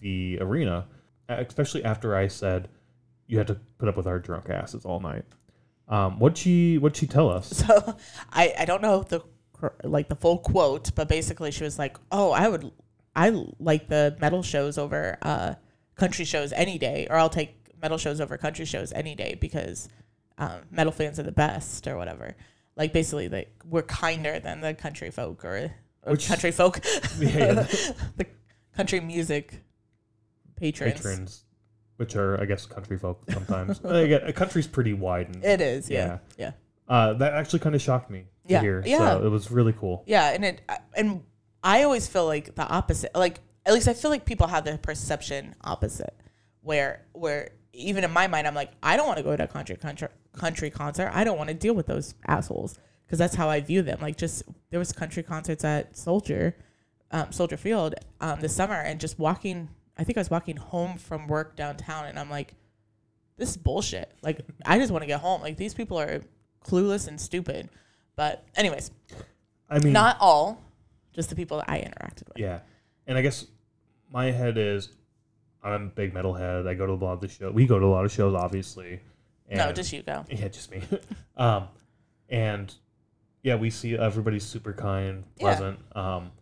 the 0.00 0.38
arena, 0.40 0.86
especially 1.28 1.84
after 1.84 2.16
I 2.16 2.26
said 2.28 2.68
you 3.28 3.38
had 3.38 3.46
to 3.46 3.54
put 3.78 3.88
up 3.88 3.96
with 3.96 4.06
our 4.08 4.18
drunk 4.18 4.50
asses 4.50 4.84
all 4.84 4.98
night. 5.00 5.24
Um, 5.86 6.18
what'd 6.18 6.36
she 6.36 6.76
what'd 6.78 6.96
she 6.96 7.06
tell 7.06 7.28
us? 7.30 7.48
So 7.64 7.96
I 8.32 8.52
I 8.58 8.64
don't 8.64 8.82
know 8.82 9.02
the 9.04 9.22
like 9.84 10.08
the 10.08 10.16
full 10.16 10.38
quote, 10.38 10.94
but 10.94 11.08
basically 11.08 11.50
she 11.50 11.62
was 11.64 11.78
like, 11.78 11.96
"Oh, 12.10 12.30
I 12.32 12.48
would 12.48 12.70
I 13.14 13.30
like 13.60 13.88
the 13.88 14.16
metal 14.20 14.42
shows 14.42 14.76
over 14.78 15.16
uh 15.22 15.54
country 15.94 16.24
shows 16.24 16.52
any 16.52 16.78
day, 16.78 17.06
or 17.08 17.16
I'll 17.16 17.30
take 17.30 17.54
metal 17.80 17.98
shows 17.98 18.20
over 18.20 18.36
country 18.36 18.64
shows 18.64 18.92
any 18.92 19.14
day 19.14 19.36
because 19.40 19.88
um, 20.36 20.60
metal 20.70 20.92
fans 20.92 21.18
are 21.18 21.22
the 21.24 21.32
best 21.32 21.86
or 21.86 21.96
whatever." 21.96 22.34
Like 22.76 22.92
basically, 22.92 23.28
like 23.28 23.50
we're 23.64 23.82
kinder 23.82 24.38
than 24.38 24.60
the 24.60 24.72
country 24.74 25.10
folk 25.10 25.44
or, 25.44 25.72
or 26.04 26.12
Which- 26.12 26.28
country 26.28 26.52
folk, 26.52 26.80
Yeah, 27.18 27.28
yeah. 27.28 27.52
the 28.16 28.26
country 28.76 29.00
music 29.00 29.62
patrons. 30.54 30.94
Patrons, 30.94 31.44
which 31.98 32.16
are 32.16 32.40
I 32.40 32.46
guess 32.46 32.64
country 32.66 32.96
folk 32.98 33.22
sometimes. 33.30 33.80
Yeah, 33.84 34.18
a 34.24 34.32
country's 34.32 34.66
pretty 34.66 34.94
wide 34.94 35.28
and 35.28 35.44
It 35.44 35.60
is, 35.60 35.90
yeah, 35.90 36.18
yeah. 36.38 36.52
uh, 36.88 37.12
that 37.14 37.34
actually 37.34 37.58
kind 37.60 37.74
of 37.74 37.82
shocked 37.82 38.10
me 38.10 38.20
to 38.46 38.52
Yeah, 38.54 38.60
hear. 38.62 38.82
yeah. 38.86 38.98
So 39.10 39.26
it 39.26 39.28
was 39.28 39.50
really 39.50 39.74
cool. 39.74 40.02
Yeah, 40.06 40.30
and 40.30 40.44
it 40.44 40.62
and 40.96 41.22
I 41.62 41.82
always 41.82 42.06
feel 42.08 42.24
like 42.26 42.54
the 42.54 42.66
opposite. 42.66 43.14
Like 43.14 43.40
at 43.66 43.74
least 43.74 43.86
I 43.88 43.92
feel 43.94 44.10
like 44.10 44.24
people 44.24 44.46
have 44.46 44.64
the 44.64 44.78
perception 44.78 45.54
opposite, 45.62 46.14
where 46.62 47.02
where 47.12 47.50
even 47.72 48.02
in 48.04 48.10
my 48.12 48.26
mind 48.26 48.46
I'm 48.46 48.54
like 48.54 48.72
I 48.82 48.96
don't 48.96 49.06
want 49.06 49.18
to 49.18 49.24
go 49.24 49.36
to 49.36 49.44
a 49.44 49.48
country 49.48 49.76
country 49.76 50.08
country 50.32 50.70
concert. 50.70 51.10
I 51.12 51.24
don't 51.24 51.36
want 51.36 51.48
to 51.48 51.54
deal 51.54 51.74
with 51.74 51.86
those 51.86 52.14
assholes 52.26 52.78
because 53.06 53.18
that's 53.18 53.34
how 53.34 53.48
I 53.48 53.60
view 53.60 53.82
them. 53.82 53.98
Like 54.00 54.16
just 54.16 54.44
there 54.70 54.78
was 54.78 54.92
country 54.92 55.22
concerts 55.24 55.64
at 55.64 55.96
Soldier, 55.96 56.56
um, 57.10 57.32
Soldier 57.32 57.56
Field 57.56 57.96
um, 58.20 58.40
this 58.40 58.54
summer, 58.54 58.74
and 58.76 59.00
just 59.00 59.18
walking. 59.18 59.68
I 59.98 60.04
think 60.04 60.16
I 60.16 60.20
was 60.20 60.30
walking 60.30 60.56
home 60.56 60.96
from 60.96 61.26
work 61.26 61.56
downtown, 61.56 62.06
and 62.06 62.18
I'm 62.18 62.30
like, 62.30 62.54
this 63.36 63.50
is 63.50 63.56
bullshit. 63.56 64.12
Like 64.22 64.40
I 64.64 64.78
just 64.78 64.92
want 64.92 65.02
to 65.02 65.06
get 65.06 65.20
home. 65.20 65.42
Like 65.42 65.56
these 65.56 65.74
people 65.74 65.98
are 65.98 66.22
clueless 66.64 67.08
and 67.08 67.20
stupid. 67.20 67.68
But 68.16 68.44
anyways, 68.56 68.90
I 69.70 69.78
mean, 69.78 69.92
not 69.92 70.16
all, 70.20 70.62
just 71.12 71.30
the 71.30 71.36
people 71.36 71.58
that 71.58 71.70
I 71.70 71.78
interacted 71.80 72.28
with. 72.28 72.38
Yeah, 72.38 72.60
and 73.06 73.18
I 73.18 73.22
guess 73.22 73.46
my 74.10 74.30
head 74.30 74.58
is 74.58 74.90
I'm 75.62 75.86
a 75.86 75.90
big 75.90 76.14
metalhead. 76.14 76.66
I 76.66 76.74
go 76.74 76.86
to 76.86 76.92
a 76.92 76.94
lot 76.94 77.12
of 77.14 77.20
the 77.20 77.28
show. 77.28 77.50
We 77.50 77.66
go 77.66 77.78
to 77.78 77.84
a 77.84 77.88
lot 77.88 78.04
of 78.04 78.12
shows, 78.12 78.34
obviously. 78.34 79.00
And 79.48 79.58
no, 79.58 79.72
just 79.72 79.92
you 79.92 80.02
go. 80.02 80.24
yeah, 80.30 80.48
just 80.48 80.70
me. 80.70 80.82
um, 81.36 81.68
and 82.28 82.72
yeah, 83.42 83.54
we 83.56 83.70
see 83.70 83.96
everybody's 83.96 84.44
super 84.44 84.72
kind, 84.72 85.24
Yeah. 85.36 85.42
pleasant. 85.42 85.78
Um, 85.96 86.32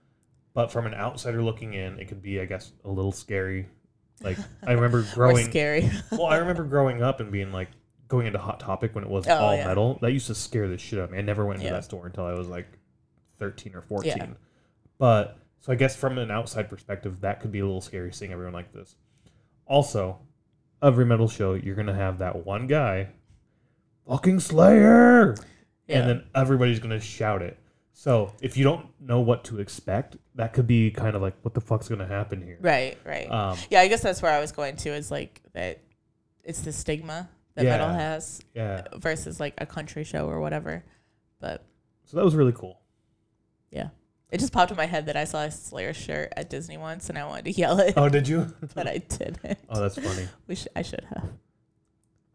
but 0.56 0.72
from 0.72 0.86
an 0.86 0.94
outsider 0.94 1.42
looking 1.42 1.74
in, 1.74 2.00
it 2.00 2.08
could 2.08 2.22
be, 2.22 2.40
I 2.40 2.46
guess, 2.46 2.72
a 2.84 2.88
little 2.88 3.12
scary. 3.12 3.68
Like 4.22 4.38
I 4.66 4.72
remember 4.72 5.06
growing. 5.14 5.44
scary. 5.48 5.88
well, 6.10 6.26
I 6.26 6.38
remember 6.38 6.64
growing 6.64 7.02
up 7.02 7.20
and 7.20 7.30
being 7.30 7.52
like 7.52 7.68
going 8.08 8.26
into 8.26 8.38
Hot 8.38 8.58
Topic 8.58 8.94
when 8.94 9.04
it 9.04 9.10
was 9.10 9.28
Oh, 9.28 9.34
all 9.36 9.54
yeah. 9.56 9.66
metal. 9.66 9.98
That 10.00 10.12
used 10.12 10.28
to 10.28 10.34
scare 10.34 10.66
the 10.66 10.78
shit 10.78 10.98
out 10.98 11.04
of 11.06 11.10
me. 11.10 11.18
I 11.18 11.20
never 11.20 11.44
went 11.44 11.58
into 11.60 11.66
Yeah. 11.68 11.74
that 11.74 11.84
store 11.84 12.06
until 12.06 12.24
I 12.24 12.32
was 12.32 12.48
like 12.48 12.66
thirteen 13.38 13.74
or 13.74 13.82
fourteen. 13.82 14.14
Yeah. 14.16 14.26
But 14.98 15.36
so 15.60 15.72
I 15.72 15.74
guess 15.76 15.94
from 15.94 16.16
an 16.16 16.30
outside 16.30 16.70
perspective, 16.70 17.20
that 17.20 17.40
could 17.40 17.52
be 17.52 17.58
a 17.58 17.64
little 17.66 17.80
scary 17.82 18.12
seeing 18.12 18.32
everyone 18.32 18.54
like 18.54 18.72
this. 18.72 18.96
Also, 19.66 20.18
every 20.82 21.04
metal 21.04 21.28
show, 21.28 21.52
you're 21.54 21.74
gonna 21.74 21.92
have 21.94 22.18
that 22.18 22.46
one 22.46 22.66
guy, 22.66 23.08
fucking 24.08 24.40
Slayer, 24.40 25.34
Yeah. 25.86 25.98
and 26.00 26.08
then 26.08 26.24
everybody's 26.34 26.78
gonna 26.78 27.00
shout 27.00 27.42
it. 27.42 27.58
So 27.98 28.34
if 28.42 28.58
you 28.58 28.64
don't 28.64 28.86
know 29.00 29.20
what 29.20 29.42
to 29.44 29.58
expect, 29.58 30.18
that 30.34 30.52
could 30.52 30.66
be 30.66 30.90
kind 30.90 31.16
of 31.16 31.22
like, 31.22 31.34
what 31.40 31.54
the 31.54 31.62
fuck's 31.62 31.88
gonna 31.88 32.06
happen 32.06 32.42
here? 32.42 32.58
right, 32.60 32.98
right. 33.06 33.30
Um, 33.30 33.56
yeah, 33.70 33.80
I 33.80 33.88
guess 33.88 34.02
that's 34.02 34.20
where 34.20 34.30
I 34.32 34.38
was 34.38 34.52
going 34.52 34.76
to 34.76 34.90
is 34.90 35.10
like 35.10 35.40
that 35.54 35.80
it's 36.44 36.60
the 36.60 36.74
stigma 36.74 37.30
that 37.54 37.64
Yeah. 37.64 37.70
metal 37.78 37.88
has 37.88 38.42
yeah. 38.54 38.82
versus 38.96 39.40
like 39.40 39.54
a 39.56 39.64
country 39.64 40.04
show 40.04 40.28
or 40.28 40.40
whatever. 40.40 40.84
But 41.40 41.64
So 42.04 42.18
that 42.18 42.24
was 42.24 42.34
really 42.36 42.52
cool. 42.52 42.78
yeah. 43.70 43.88
It 44.30 44.40
just 44.40 44.52
popped 44.52 44.70
in 44.70 44.76
my 44.76 44.84
head 44.86 45.06
that 45.06 45.16
I 45.16 45.24
saw 45.24 45.44
a 45.44 45.50
Slayer 45.50 45.94
shirt 45.94 46.34
at 46.36 46.50
Disney 46.50 46.76
once 46.76 47.08
and 47.08 47.16
I 47.16 47.24
wanted 47.24 47.46
to 47.46 47.52
yell 47.52 47.80
it, 47.80 47.94
Oh, 47.96 48.10
did 48.10 48.28
you? 48.28 48.52
but 48.74 48.86
I 48.86 48.98
didn't. 48.98 49.58
Oh, 49.70 49.80
that's 49.80 49.94
funny. 49.94 50.28
We 50.46 50.54
sh- 50.56 50.66
I 50.76 50.82
should 50.82 51.06
have. 51.14 51.30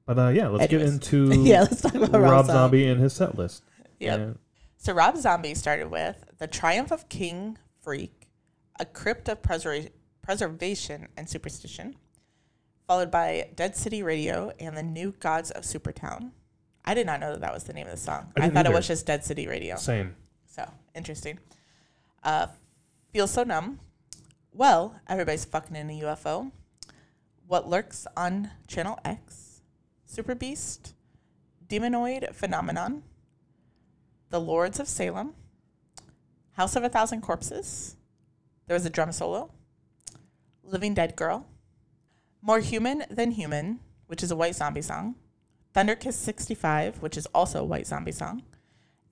But 0.08 0.18
uh, 0.18 0.28
yeah, 0.30 0.48
let's 0.48 0.74
Anyways. 0.74 1.00
get 1.00 1.12
into 1.12 1.44
yeah, 1.48 1.62
let's 1.62 1.82
talk 1.82 1.94
about 1.94 2.20
Rob 2.20 2.48
Zombie 2.48 2.88
and 2.88 3.00
his 3.00 3.14
set 3.14 3.38
list. 3.38 3.64
Yep. 4.00 4.38
So 4.84 4.94
Rob 4.94 5.16
Zombie 5.16 5.54
started 5.54 5.92
with 5.92 6.26
The 6.40 6.48
Triumph 6.48 6.92
of 6.92 7.08
King 7.08 7.60
Freak, 7.84 8.28
A 8.80 8.86
Crypt 8.86 9.30
of 9.30 9.44
Preser- 9.44 9.92
Preservation 10.24 11.08
and 11.16 11.30
Superstition, 11.30 11.96
followed 12.88 13.12
by 13.12 13.50
Dead 13.56 13.76
City 13.76 14.02
Radio 14.02 14.52
and 14.60 14.76
The 14.76 14.82
New 14.82 15.12
Gods 15.12 15.52
of 15.52 15.66
Supertown. 15.66 16.32
I 16.84 16.96
did 16.96 17.06
not 17.06 17.20
know 17.20 17.30
that 17.30 17.42
that 17.42 17.54
was 17.54 17.66
the 17.66 17.74
name 17.74 17.86
of 17.86 17.92
the 17.92 17.98
song. 17.98 18.34
I 18.36 18.46
I, 18.46 18.50
thought 18.50 18.66
either. 18.66 18.72
it 18.72 18.76
was 18.76 18.88
just 18.88 19.06
Dead 19.06 19.24
City 19.24 19.46
Radio. 19.46 19.76
Same. 19.76 20.16
So 20.48 20.68
interesting. 20.96 21.38
Uh, 22.24 22.48
Feel 23.14 23.28
So 23.28 23.44
Numb. 23.44 23.80
Well, 24.52 24.96
everybody's 25.08 25.46
fucking 25.46 25.76
in 25.76 25.92
a 25.92 26.02
UFO. 26.02 26.52
What 27.46 27.70
Lurks 27.70 28.08
on 28.18 28.50
Channel 28.68 28.98
X, 29.06 29.62
Super 30.08 30.34
Beast, 30.34 30.96
Demonoid 31.70 32.34
Phenomenon, 32.34 33.04
The 34.32 34.40
Lords 34.40 34.80
of 34.80 34.88
Salem, 34.88 35.34
House 36.54 36.76
of 36.78 36.84
a 36.84 36.90
Thousand 36.90 37.20
Corpses. 37.22 37.98
There 38.66 38.76
was 38.76 38.86
a 38.86 38.90
drum 38.90 39.12
solo. 39.12 39.52
Living 40.64 40.94
Dead 40.94 41.16
Girl, 41.18 41.46
More 42.42 42.60
Human 42.60 43.04
Than 43.10 43.32
Human, 43.32 43.80
which 44.08 44.24
is 44.24 44.32
a 44.32 44.36
white 44.38 44.56
zombie 44.56 44.82
song. 44.82 45.16
Thunder 45.74 45.96
Kiss 45.96 46.16
65, 46.16 47.02
which 47.02 47.18
is 47.18 47.26
also 47.36 47.60
a 47.62 47.66
white 47.66 47.88
zombie 47.88 48.14
song. 48.14 48.44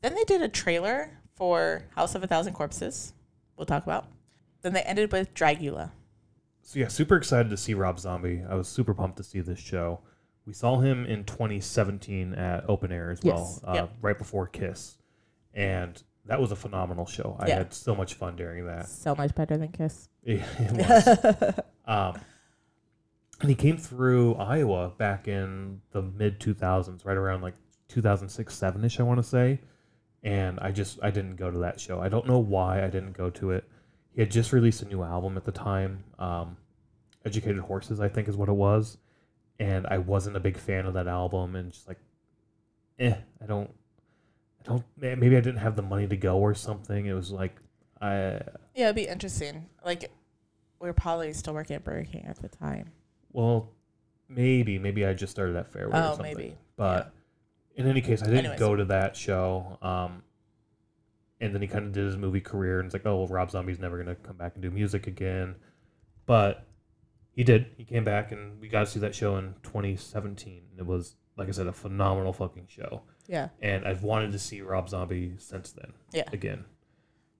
Then 0.01 0.15
they 0.15 0.23
did 0.23 0.41
a 0.41 0.47
trailer 0.47 1.17
for 1.35 1.83
House 1.95 2.15
of 2.15 2.23
a 2.23 2.27
Thousand 2.27 2.53
Corpses, 2.53 3.11
we'll 3.57 3.65
talk 3.65 3.83
about. 3.83 4.07
Then 4.61 4.71
they 4.73 4.81
ended 4.83 5.11
with 5.11 5.33
Dragula. 5.33 5.91
So 6.61 6.79
yeah, 6.79 6.87
super 6.87 7.17
excited 7.17 7.49
to 7.49 7.57
see 7.57 7.73
Rob 7.73 7.99
Zombie. 7.99 8.41
I 8.47 8.55
was 8.55 8.67
super 8.69 8.93
pumped 8.93 9.17
to 9.17 9.23
see 9.23 9.39
this 9.41 9.59
show. 9.59 9.99
We 10.45 10.53
saw 10.53 10.79
him 10.79 11.05
in 11.05 11.23
2017 11.25 12.33
at 12.35 12.69
Open 12.69 12.91
Air 12.91 13.11
as 13.11 13.19
well, 13.23 13.37
Yes, 13.37 13.61
uh, 13.67 13.73
yep. 13.73 13.91
right 14.01 14.17
before 14.17 14.47
Kiss, 14.47 14.97
and 15.53 16.01
that 16.25 16.39
was 16.39 16.51
a 16.51 16.55
phenomenal 16.55 17.05
show. 17.05 17.35
I 17.39 17.47
Yeah. 17.47 17.57
had 17.59 17.73
so 17.73 17.95
much 17.95 18.13
fun 18.13 18.35
during 18.35 18.65
that. 18.65 18.87
So 18.87 19.15
much 19.15 19.33
better 19.35 19.57
than 19.57 19.69
Kiss. 19.71 20.09
Yeah, 20.23 20.45
it 20.59 20.71
was. 20.73 21.59
um, 21.85 22.19
and 23.41 23.49
he 23.49 23.55
came 23.55 23.77
through 23.77 24.35
Iowa 24.35 24.89
back 24.97 25.27
in 25.27 25.81
the 25.91 26.01
mid 26.01 26.39
2000s, 26.39 27.05
right 27.05 27.17
around 27.17 27.41
like 27.41 27.55
2006, 27.87 28.53
7 28.53 28.83
ish, 28.83 28.99
I 28.99 29.03
want 29.03 29.17
to 29.19 29.23
say. 29.23 29.59
And 30.21 30.59
I 30.59 30.71
just, 30.71 30.99
I 31.01 31.09
didn't 31.11 31.37
go 31.37 31.49
to 31.49 31.59
that 31.59 31.79
show. 31.79 32.01
I 32.01 32.09
don't 32.09 32.27
know 32.27 32.39
why 32.39 32.83
I 32.83 32.87
didn't 32.89 33.13
go 33.13 33.29
to 33.31 33.51
it. 33.51 33.63
He 34.11 34.21
had 34.21 34.29
just 34.29 34.51
released 34.51 34.81
a 34.81 34.85
new 34.85 35.01
album 35.01 35.37
at 35.37 35.45
the 35.45 35.51
time. 35.53 36.03
Um, 36.19 36.57
Educated 37.25 37.59
Horses, 37.59 37.99
I 38.01 38.09
think 38.09 38.27
is 38.27 38.35
what 38.35 38.49
it 38.49 38.53
was. 38.53 38.97
And 39.59 39.87
I 39.87 39.97
wasn't 39.97 40.35
a 40.35 40.39
big 40.41 40.57
fan 40.57 40.85
of 40.85 40.93
that 40.95 41.07
album 41.07 41.55
and 41.55 41.71
just 41.71 41.87
like, 41.87 41.99
eh, 42.99 43.15
I 43.41 43.45
don't, 43.45 43.69
I 44.61 44.63
don't, 44.67 44.83
maybe 44.97 45.37
I 45.37 45.41
didn't 45.41 45.57
have 45.57 45.75
the 45.75 45.81
money 45.81 46.07
to 46.07 46.17
go 46.17 46.37
or 46.37 46.53
something. 46.53 47.05
It 47.05 47.13
was 47.13 47.31
like, 47.31 47.55
I, 48.01 48.41
Yeah, 48.75 48.85
it'd 48.85 48.95
be 48.95 49.07
interesting. 49.07 49.65
Like, 49.85 50.11
we 50.79 50.87
were 50.87 50.93
probably 50.93 51.31
still 51.33 51.53
working 51.53 51.75
at 51.75 51.83
Burger 51.83 52.07
King 52.09 52.25
at 52.27 52.37
the 52.41 52.49
time. 52.49 52.91
Well, 53.31 53.71
maybe, 54.27 54.79
maybe 54.79 55.05
I 55.05 55.13
just 55.13 55.31
started 55.31 55.55
at 55.55 55.71
Fairway 55.71 55.93
or 55.97 56.03
Oh, 56.03 56.09
something. 56.15 56.23
maybe. 56.37 56.55
But 56.75 57.13
in 57.75 57.87
any 57.87 58.01
case, 58.01 58.21
I 58.21 58.25
didn't 58.25 58.39
Anyways. 58.39 58.59
go 58.59 58.75
to 58.75 58.85
that 58.85 59.15
show. 59.15 59.77
Um, 59.81 60.23
and 61.41 61.53
then 61.53 61.61
he 61.61 61.67
kind 61.67 61.85
of 61.85 61.91
did 61.93 62.05
his 62.05 62.17
movie 62.17 62.41
career, 62.41 62.79
and 62.79 62.85
it's 62.87 62.93
like, 62.93 63.05
oh, 63.05 63.17
well, 63.17 63.27
Rob 63.27 63.51
Zombie's 63.51 63.79
never 63.79 63.97
gonna 63.97 64.15
come 64.15 64.35
back 64.35 64.53
and 64.55 64.61
do 64.61 64.69
music 64.71 65.07
again. 65.07 65.55
But 66.25 66.65
he 67.31 67.43
did. 67.45 67.67
He 67.77 67.85
came 67.85 68.03
back, 68.03 68.31
and 68.33 68.59
we 68.59 68.67
got 68.67 68.81
to 68.81 68.85
see 68.91 68.99
that 68.99 69.15
show 69.15 69.37
in 69.37 69.55
2017. 69.63 70.63
It 70.77 70.85
was, 70.85 71.15
like 71.37 71.47
I 71.47 71.51
said, 71.51 71.67
a 71.67 71.71
phenomenal 71.73 72.33
fucking 72.33 72.67
show. 72.67 73.03
Yeah. 73.29 73.49
And 73.61 73.85
I've 73.85 74.01
wanted 74.01 74.31
to 74.31 74.39
see 74.39 74.61
Rob 74.61 74.89
Zombie 74.89 75.35
since 75.37 75.71
then. 75.71 75.93
Yeah. 76.11 76.23
Again. 76.33 76.65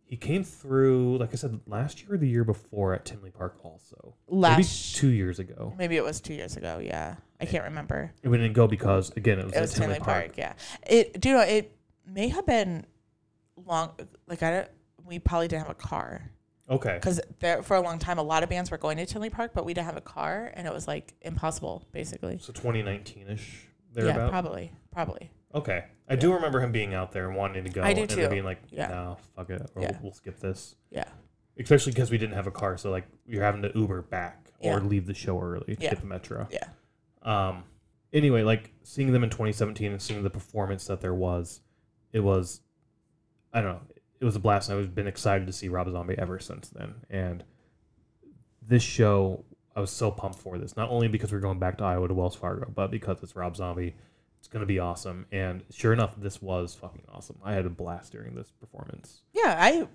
He 0.05 0.15
came 0.17 0.43
through, 0.43 1.17
like 1.17 1.31
I 1.33 1.35
said, 1.35 1.59
last 1.67 2.01
year 2.01 2.13
or 2.13 2.17
the 2.17 2.27
year 2.27 2.43
before 2.43 2.93
at 2.93 3.05
Tinley 3.05 3.31
Park 3.31 3.57
also. 3.63 4.15
Maybe 4.27 4.41
Last. 4.41 4.95
two 4.95 5.09
years 5.09 5.39
ago. 5.39 5.73
Maybe 5.77 5.97
it 5.97 6.03
was 6.03 6.21
two 6.21 6.33
years 6.33 6.57
ago. 6.57 6.79
Yeah. 6.81 7.15
I 7.41 7.45
can't 7.45 7.63
remember. 7.63 8.11
We 8.23 8.37
didn't 8.37 8.53
go 8.53 8.67
because 8.67 9.11
again 9.15 9.39
it 9.39 9.45
was, 9.45 9.53
It 9.53 9.57
at 9.57 9.61
was 9.61 9.73
Tinley, 9.73 9.99
Park. 9.99 10.31
Yeah. 10.37 10.53
It, 10.87 11.19
do 11.19 11.29
you 11.29 11.35
know, 11.35 11.41
it 11.41 11.75
may 12.07 12.29
have 12.29 12.45
been 12.45 12.85
long. 13.65 13.91
Like, 14.27 14.43
I 14.43 14.51
don't, 14.51 14.67
we 15.05 15.19
probably 15.19 15.47
didn't 15.47 15.63
have 15.63 15.71
a 15.71 15.75
car. 15.75 16.31
Okay. 16.69 16.95
Because 16.95 17.19
there, 17.39 17.63
for 17.63 17.77
a 17.77 17.81
long 17.81 17.97
time, 17.97 18.19
a 18.19 18.23
lot 18.23 18.43
of 18.43 18.49
bands 18.49 18.69
were 18.69 18.77
going 18.77 18.97
to 18.97 19.05
Tinley 19.05 19.29
Park, 19.31 19.51
but 19.55 19.65
we 19.65 19.73
didn't 19.73 19.87
have 19.87 19.97
a 19.97 20.01
car, 20.01 20.51
and 20.53 20.67
it 20.67 20.73
was 20.73 20.87
like 20.87 21.15
impossible, 21.21 21.87
basically. 21.91 22.37
So 22.39 22.53
2019 22.53 23.27
ish 23.27 23.67
Yeah, 23.95 24.29
probably. 24.29 24.71
Probably. 24.91 25.31
Okay. 25.53 25.85
I 26.07 26.15
do 26.15 26.33
remember 26.33 26.59
him 26.59 26.71
being 26.71 26.93
out 26.95 27.11
there 27.11 27.27
and 27.27 27.37
wanting 27.37 27.63
to 27.65 27.69
go. 27.69 27.83
I 27.83 27.93
do 27.93 28.01
and 28.01 28.09
too. 28.09 28.15
then 28.17 28.29
being 28.31 28.43
like, 28.43 28.59
Yeah. 28.71 28.87
no, 28.87 29.17
fuck 29.35 29.49
it, 29.51 29.61
or 29.75 29.81
Yeah. 29.81 29.91
we'll, 29.93 29.99
we'll 30.03 30.11
skip 30.13 30.39
this. 30.39 30.75
Yeah. 30.89 31.05
Especially 31.59 31.91
because 31.91 32.09
we 32.09 32.17
didn't 32.17 32.35
have 32.35 32.47
a 32.47 32.51
car, 32.51 32.77
so 32.77 32.89
like 32.89 33.05
you're 33.27 33.43
having 33.43 33.61
to 33.63 33.71
Uber 33.75 34.01
back 34.03 34.49
or 34.59 34.79
Yeah. 34.79 34.79
leave 34.79 35.05
the 35.05 35.13
show 35.13 35.39
early 35.39 35.75
to 35.75 35.83
Yeah. 35.83 35.89
get 35.91 36.01
the 36.01 36.07
metro. 36.07 36.47
Yeah. 36.51 36.67
Um. 37.21 37.63
Anyway, 38.11 38.41
like 38.41 38.71
seeing 38.83 39.11
them 39.11 39.23
in 39.23 39.29
2017 39.29 39.91
and 39.91 40.01
seeing 40.01 40.23
the 40.23 40.29
performance 40.31 40.87
that 40.87 40.99
there 40.99 41.13
was, 41.13 41.61
it 42.11 42.21
was, 42.21 42.61
I 43.53 43.61
don't 43.61 43.73
know, 43.75 43.81
it 44.19 44.25
was 44.25 44.35
a 44.35 44.39
blast. 44.39 44.69
And 44.69 44.79
I've 44.79 44.95
been 44.95 45.05
excited 45.05 45.45
to 45.45 45.53
see 45.53 45.67
Rob 45.67 45.91
Zombie 45.91 46.17
ever 46.17 46.39
since 46.39 46.69
then. 46.69 46.95
And 47.11 47.43
this 48.65 48.81
show, 48.81 49.45
I 49.75 49.79
was 49.81 49.91
so 49.91 50.09
pumped 50.09 50.39
for 50.39 50.57
this. 50.57 50.75
Not 50.75 50.89
only 50.89 51.07
because 51.07 51.31
we're 51.31 51.39
going 51.39 51.59
back 51.59 51.77
to 51.77 51.83
Iowa 51.83 52.07
to 52.07 52.13
Wells 52.15 52.35
Fargo, 52.35 52.71
but 52.73 52.89
because 52.89 53.21
it's 53.21 53.35
Rob 53.35 53.55
Zombie. 53.55 53.95
It's 54.49 54.53
gonna 54.55 54.65
be 54.65 54.79
awesome. 54.79 55.27
And 55.31 55.63
sure 55.69 55.93
enough, 55.93 56.15
this 56.17 56.41
was 56.41 56.73
fucking 56.73 57.03
awesome. 57.07 57.37
I 57.43 57.53
had 57.53 57.67
a 57.67 57.69
blast 57.69 58.13
during 58.13 58.33
this 58.33 58.49
performance. 58.49 59.21
Yeah, 59.31 59.55
I 59.59 59.87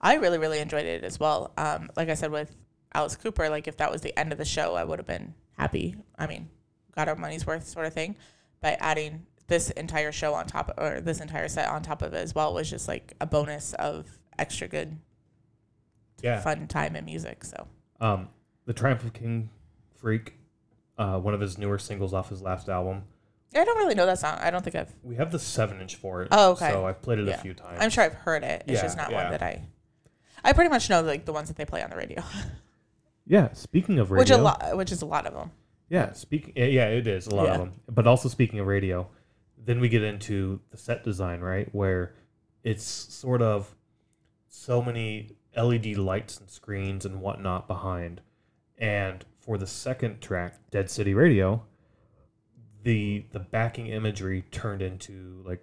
I 0.00 0.14
really 0.14 0.38
really 0.38 0.60
enjoyed 0.60 0.86
it 0.86 1.04
as 1.04 1.20
well. 1.20 1.52
Um, 1.58 1.90
like 1.94 2.08
I 2.08 2.14
said 2.14 2.30
with 2.30 2.56
Alice 2.94 3.16
Cooper, 3.16 3.50
like 3.50 3.68
if 3.68 3.76
that 3.76 3.92
was 3.92 4.00
the 4.00 4.18
end 4.18 4.32
of 4.32 4.38
the 4.38 4.46
show, 4.46 4.74
I 4.76 4.84
would 4.84 4.98
have 4.98 5.06
been 5.06 5.34
happy. 5.58 5.94
I 6.18 6.26
mean, 6.26 6.48
got 6.96 7.06
our 7.08 7.16
money's 7.16 7.46
worth 7.46 7.66
sort 7.68 7.84
of 7.84 7.92
thing. 7.92 8.16
By 8.62 8.78
adding 8.80 9.26
this 9.46 9.68
entire 9.72 10.10
show 10.10 10.32
on 10.32 10.46
top, 10.46 10.72
or 10.78 11.02
this 11.02 11.20
entire 11.20 11.48
set 11.48 11.68
on 11.68 11.82
top 11.82 12.00
of 12.00 12.14
it 12.14 12.18
as 12.18 12.34
well, 12.34 12.54
was 12.54 12.70
just 12.70 12.88
like 12.88 13.12
a 13.20 13.26
bonus 13.26 13.74
of 13.74 14.06
extra 14.38 14.68
good, 14.68 14.96
Yeah. 16.22 16.40
fun 16.40 16.66
time 16.66 16.96
and 16.96 17.04
music. 17.04 17.44
So 17.44 17.68
Um, 18.00 18.30
the 18.64 18.72
Triumph 18.72 19.04
of 19.04 19.12
King 19.12 19.50
Freak, 19.96 20.38
uh, 20.96 21.20
one 21.20 21.34
of 21.34 21.40
his 21.40 21.58
newer 21.58 21.78
singles 21.78 22.14
off 22.14 22.30
his 22.30 22.40
last 22.40 22.70
album. 22.70 23.02
I 23.54 23.64
don't 23.64 23.78
really 23.78 23.94
know 23.94 24.06
that 24.06 24.18
song. 24.18 24.36
I 24.40 24.50
don't 24.50 24.62
think 24.62 24.76
I've. 24.76 24.92
We 25.02 25.16
have 25.16 25.32
the 25.32 25.38
seven 25.38 25.80
inch 25.80 25.96
for 25.96 26.22
it. 26.22 26.28
Oh, 26.30 26.52
okay. 26.52 26.70
So 26.70 26.86
I've 26.86 27.00
played 27.00 27.18
it 27.18 27.26
Yeah. 27.28 27.34
a 27.34 27.38
few 27.38 27.54
times. 27.54 27.78
I'm 27.80 27.90
sure 27.90 28.04
I've 28.04 28.14
heard 28.14 28.44
it. 28.44 28.64
It's 28.66 28.76
Yeah, 28.76 28.82
just 28.82 28.96
not 28.96 29.10
yeah. 29.10 29.22
one 29.22 29.30
that 29.32 29.42
I. 29.42 29.64
I 30.44 30.52
pretty 30.52 30.70
much 30.70 30.88
know 30.90 31.00
like 31.02 31.24
the 31.24 31.32
ones 31.32 31.48
that 31.48 31.56
they 31.56 31.64
play 31.64 31.82
on 31.82 31.90
the 31.90 31.96
radio, 31.96 32.22
Yeah. 33.26 33.52
Speaking 33.52 33.98
of 33.98 34.10
radio, 34.10 34.20
which 34.22 34.30
a 34.30 34.38
lot, 34.38 34.76
which 34.76 34.92
is 34.92 35.02
a 35.02 35.06
lot 35.06 35.26
of 35.26 35.34
them. 35.34 35.50
Yeah, 35.90 36.12
speaking. 36.12 36.52
Yeah, 36.56 36.88
it 36.88 37.06
is 37.06 37.26
a 37.26 37.34
lot 37.34 37.48
of 37.48 37.58
them. 37.58 37.72
But 37.88 38.06
also 38.06 38.28
speaking 38.28 38.58
of 38.58 38.66
radio, 38.66 39.08
then 39.56 39.80
we 39.80 39.88
get 39.88 40.02
into 40.02 40.60
the 40.70 40.76
set 40.76 41.02
design, 41.02 41.40
right, 41.40 41.68
where 41.74 42.14
it's 42.62 42.84
sort 42.84 43.40
of 43.42 43.74
so 44.48 44.82
many 44.82 45.36
LED 45.56 45.96
lights 45.96 46.38
and 46.38 46.50
screens 46.50 47.06
and 47.06 47.20
whatnot 47.22 47.66
behind, 47.66 48.20
and 48.76 49.24
for 49.40 49.56
the 49.56 49.66
second 49.66 50.20
track, 50.20 50.54
Dead 50.70 50.90
City 50.90 51.14
Radio, 51.14 51.64
the 52.88 53.26
the 53.32 53.38
backing 53.40 53.88
imagery 53.88 54.42
turned 54.50 54.80
into 54.80 55.42
like 55.44 55.62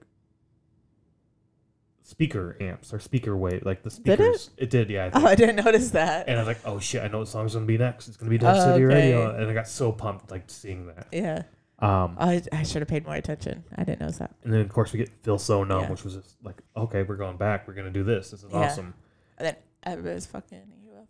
speaker 2.04 2.56
amps 2.60 2.94
or 2.94 3.00
speaker 3.00 3.36
weight, 3.36 3.66
like 3.66 3.82
the 3.82 3.90
Did 3.90 4.20
it? 4.20 4.40
speakers. 4.40 4.50
It? 4.58 4.70
did, 4.70 4.90
yeah. 4.92 5.06
I 5.06 5.10
think. 5.10 5.26
Oh, 5.26 5.28
I 5.28 5.36
didn't 5.36 5.56
notice 5.66 5.90
that. 5.92 6.28
And 6.28 6.38
I 6.38 6.42
was 6.42 6.48
like, 6.48 6.60
oh 6.66 6.80
shit, 6.80 7.02
I 7.04 7.08
know 7.08 7.20
what 7.20 7.28
song's 7.28 7.54
gonna 7.56 7.66
be 7.66 7.78
next. 7.80 8.08
It's 8.08 8.16
gonna 8.18 8.30
be 8.30 8.38
Dead 8.38 8.56
Oh, 8.58 8.74
City 8.74 8.84
Radio. 8.84 9.36
And 9.36 9.50
I 9.50 9.54
got 9.54 9.68
so 9.68 9.92
pumped 9.92 10.30
like 10.30 10.44
seeing 10.48 10.86
that. 10.88 11.08
Yeah. 11.12 11.44
Um, 11.80 12.16
I, 12.20 12.42
I 12.54 12.64
should 12.64 12.82
have 12.84 12.88
paid 12.88 13.06
more 13.06 13.16
attention. 13.16 13.64
I 13.76 13.84
didn't 13.84 14.02
notice 14.02 14.20
that. 14.20 14.36
and 14.44 14.54
then 14.54 14.62
of 14.62 14.70
course 14.70 14.94
we 14.94 15.00
get 15.00 15.10
Feel 15.24 15.38
So 15.40 15.64
Numb, 15.64 15.82
Yeah. 15.82 15.90
which 15.92 16.04
was 16.04 16.14
just 16.16 16.36
like, 16.44 16.62
okay, 16.78 17.02
we're 17.04 17.18
going 17.18 17.38
back. 17.38 17.68
We're 17.68 17.74
gonna 17.74 17.90
do 17.90 18.04
this. 18.04 18.30
This 18.32 18.44
is 18.44 18.52
Yeah. 18.52 18.60
awesome. 18.60 18.94
And 19.40 19.48
then 19.48 19.56
everybody's 19.84 20.28
fucking 20.28 20.62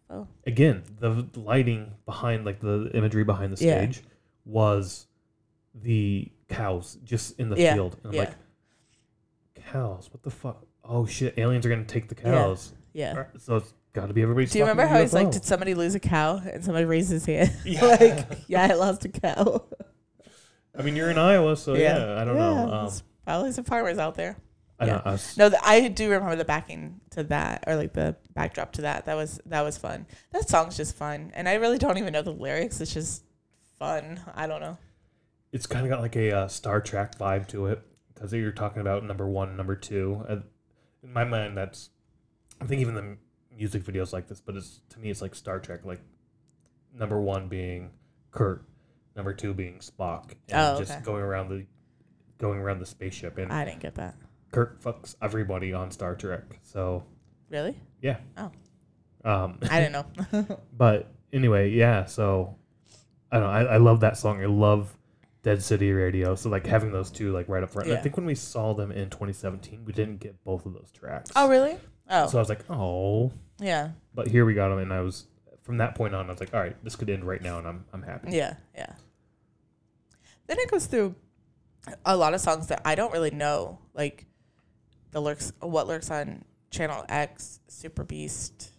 UFO. 0.09 0.27
Again, 0.47 0.83
the 0.99 1.27
lighting 1.35 1.91
behind, 2.05 2.45
like 2.45 2.61
the 2.61 2.89
imagery 2.93 3.25
behind 3.25 3.51
the 3.55 3.63
Yeah. 3.65 3.77
stage, 3.79 4.01
was 4.45 5.07
the 5.81 6.31
cows 6.47 6.97
just 7.03 7.39
in 7.39 7.49
the 7.49 7.57
Yeah, 7.57 7.73
field. 7.73 7.97
And 8.03 8.07
I'm 8.07 8.13
yeah. 8.13 8.19
like, 8.21 8.33
cows? 9.71 10.09
What 10.11 10.23
the 10.23 10.29
fuck? 10.31 10.63
Oh 10.83 11.05
shit! 11.05 11.37
Aliens 11.37 11.65
are 11.65 11.69
gonna 11.69 11.83
take 11.83 12.09
the 12.09 12.15
cows. 12.15 12.73
Yeah. 12.93 13.09
Alright, 13.11 13.41
So 13.41 13.57
it's 13.57 13.73
got 13.93 14.07
to 14.07 14.13
be 14.13 14.21
everybody's. 14.21 14.51
Do 14.51 14.59
you 14.59 14.63
remember 14.63 14.85
how 14.85 15.01
he's 15.01 15.13
like, 15.13 15.31
did 15.31 15.43
somebody 15.43 15.73
lose 15.73 15.95
a 15.95 15.99
cow? 15.99 16.37
And 16.37 16.63
somebody 16.63 16.85
raised 16.85 17.09
his 17.11 17.25
hand. 17.25 17.51
Yeah. 17.65 17.83
like, 17.85 18.25
yeah, 18.47 18.67
I 18.69 18.73
lost 18.75 19.03
a 19.05 19.09
cow. 19.09 19.63
I 20.77 20.81
mean, 20.81 20.95
you're 20.95 21.09
in 21.09 21.17
Iowa, 21.17 21.55
so 21.57 21.73
yeah, 21.73 22.15
I 22.21 22.25
don't 22.25 22.35
know. 22.37 22.71
Um, 22.71 22.91
probably 23.25 23.51
some 23.51 23.63
farmers 23.65 23.97
out 23.97 24.15
there. 24.15 24.37
I 24.79 24.85
yeah. 24.85 24.91
don't. 24.93 25.07
I 25.07 25.11
was- 25.11 25.37
No, 25.37 25.49
the, 25.49 25.65
I 25.67 25.87
do 25.87 26.09
remember 26.09 26.35
the 26.35 26.45
backing 26.45 26.99
to 27.11 27.23
that, 27.25 27.63
or 27.67 27.75
like 27.75 27.93
the 27.93 28.15
backdrop 28.33 28.73
to 28.73 28.81
that. 28.83 29.05
That 29.05 29.15
was 29.15 29.39
that 29.45 29.61
was 29.61 29.77
fun. 29.77 30.05
That 30.31 30.47
song's 30.47 30.77
just 30.77 30.95
fun, 30.95 31.31
and 31.33 31.47
I 31.49 31.55
really 31.55 31.77
don't 31.77 31.97
even 31.97 32.13
know 32.13 32.21
the 32.21 32.31
lyrics. 32.33 32.79
It's 32.81 32.93
just 32.93 33.23
fun. 33.79 34.19
I 34.35 34.47
don't 34.47 34.59
know. 34.61 34.77
It's 35.55 35.65
kind 35.65 35.85
of 35.85 35.89
got 35.89 36.01
like 36.01 36.17
a 36.17 36.31
uh, 36.31 36.47
Star 36.49 36.81
Trek 36.81 37.17
vibe 37.17 37.47
to 37.47 37.67
it 37.67 37.81
because 38.13 38.33
you're 38.33 38.51
talking 38.51 38.81
about 38.81 39.05
number 39.05 39.25
one, 39.25 39.55
number 39.55 39.73
two. 39.73 40.21
Uh, 40.27 40.35
in 41.01 41.13
my 41.13 41.23
mind, 41.23 41.55
that's 41.57 41.91
I 42.59 42.65
think 42.65 42.81
even 42.81 42.93
the 42.93 43.15
music 43.55 43.83
videos 43.83 44.11
like 44.11 44.27
this, 44.27 44.41
but 44.41 44.57
it's 44.57 44.81
to 44.89 44.99
me 44.99 45.09
it's 45.09 45.21
like 45.21 45.33
Star 45.33 45.59
Trek. 45.61 45.85
Like 45.85 46.01
number 46.93 47.21
one 47.21 47.47
being 47.47 47.91
Kirk, 48.31 48.65
number 49.15 49.33
two 49.33 49.53
being 49.53 49.79
Spock, 49.79 50.33
and 50.49 50.59
Oh, 50.59 50.77
just 50.77 50.91
okay. 50.91 51.01
going 51.05 51.23
around 51.23 51.47
the 51.47 51.65
going 52.37 52.59
around 52.59 52.79
the 52.79 52.85
spaceship. 52.85 53.37
And 53.37 53.49
I 53.53 53.63
didn't 53.63 53.79
get 53.79 53.95
that. 53.95 54.15
Kirk 54.51 54.81
fucks 54.81 55.15
everybody 55.21 55.71
on 55.71 55.89
Star 55.89 56.15
Trek. 56.15 56.59
So 56.63 57.05
Really? 57.49 57.79
yeah. 58.01 58.17
Oh. 58.37 58.51
Um, 59.23 59.59
I 59.71 59.79
didn't 59.79 59.93
know. 59.93 60.59
but 60.77 61.13
anyway, 61.31 61.69
yeah. 61.71 62.03
So 62.03 62.57
I 63.31 63.39
don't 63.39 63.45
know. 63.47 63.53
I, 63.53 63.75
I 63.75 63.77
love 63.77 64.01
that 64.01 64.17
song. 64.17 64.41
I 64.41 64.47
love 64.47 64.93
Dead 65.45 65.61
City 65.61 65.91
Radio. 65.91 66.33
So 66.33 66.49
like 66.49 66.65
having 66.65 66.91
those 66.91 67.11
two 67.11 67.31
like 67.31 67.47
right 67.47 67.61
up 67.61 67.69
front. 67.69 67.85
And 67.85 67.93
Yeah. 67.93 67.99
I 67.99 68.01
think 68.01 68.17
when 68.17 68.25
we 68.25 68.33
saw 68.33 68.73
them 68.73 68.91
in 68.91 69.11
2017, 69.11 69.85
we 69.85 69.93
didn't 69.93 70.17
get 70.19 70.43
both 70.43 70.65
of 70.65 70.73
those 70.73 70.89
tracks. 70.91 71.29
Oh, 71.35 71.47
really? 71.47 71.77
Oh, 72.09 72.25
So 72.27 72.39
I 72.39 72.41
was 72.41 72.49
like, 72.49 72.67
oh. 72.67 73.31
yeah, 73.59 73.91
But 74.15 74.27
here 74.27 74.43
we 74.43 74.55
got 74.55 74.69
them, 74.69 74.79
and 74.79 74.91
I 74.91 75.01
was 75.01 75.27
from 75.61 75.77
that 75.77 75.93
point 75.93 76.15
on. 76.15 76.25
I 76.25 76.31
was 76.31 76.39
like, 76.39 76.51
all 76.55 76.59
right, 76.59 76.75
this 76.83 76.95
could 76.95 77.11
end 77.11 77.23
right 77.25 77.41
now, 77.43 77.59
and 77.59 77.67
I'm 77.67 77.85
I'm 77.93 78.01
happy. 78.01 78.31
yeah, 78.31 78.55
yeah. 78.73 78.93
Then 80.47 80.57
it 80.59 80.69
goes 80.71 80.87
through 80.87 81.13
a 82.05 82.17
lot 82.17 82.33
of 82.33 82.41
songs 82.41 82.65
that 82.67 82.81
I 82.83 82.95
don't 82.95 83.13
really 83.13 83.29
know, 83.31 83.77
like 83.93 84.25
the 85.11 85.21
lurks, 85.21 85.53
what 85.59 85.87
lurks 85.87 86.09
on 86.09 86.43
Channel 86.71 87.05
X, 87.07 87.59
Super 87.67 88.03
Beast. 88.03 88.71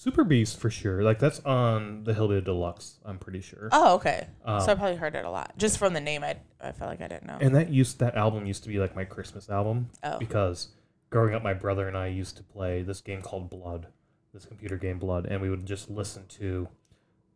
Super 0.00 0.24
Beast 0.24 0.58
for 0.58 0.70
sure. 0.70 1.02
Like 1.02 1.18
that's 1.18 1.40
on 1.40 2.04
the 2.04 2.14
Hellbilly 2.14 2.42
Deluxe. 2.42 3.00
I'm 3.04 3.18
pretty 3.18 3.42
sure. 3.42 3.68
Oh, 3.70 3.96
okay. 3.96 4.28
Um, 4.46 4.58
so 4.62 4.72
I 4.72 4.74
probably 4.74 4.96
heard 4.96 5.14
it 5.14 5.26
a 5.26 5.30
lot 5.30 5.52
just 5.58 5.76
from 5.76 5.92
the 5.92 6.00
name. 6.00 6.24
I 6.24 6.38
I 6.58 6.72
felt 6.72 6.88
like 6.90 7.02
I 7.02 7.06
didn't 7.08 7.26
know. 7.26 7.36
And 7.38 7.54
that 7.54 7.68
used 7.68 7.98
that 7.98 8.14
album 8.16 8.46
used 8.46 8.62
to 8.62 8.70
be 8.70 8.78
like 8.78 8.96
my 8.96 9.04
Christmas 9.04 9.50
album 9.50 9.90
oh, 10.02 10.16
because 10.18 10.68
growing 11.10 11.34
up, 11.34 11.42
my 11.42 11.52
brother 11.52 11.86
and 11.86 11.98
I 11.98 12.06
used 12.06 12.38
to 12.38 12.42
play 12.42 12.80
this 12.80 13.02
game 13.02 13.20
called 13.20 13.50
Blood, 13.50 13.88
this 14.32 14.46
computer 14.46 14.78
game 14.78 14.98
Blood, 14.98 15.26
and 15.26 15.42
we 15.42 15.50
would 15.50 15.66
just 15.66 15.90
listen 15.90 16.24
to 16.28 16.66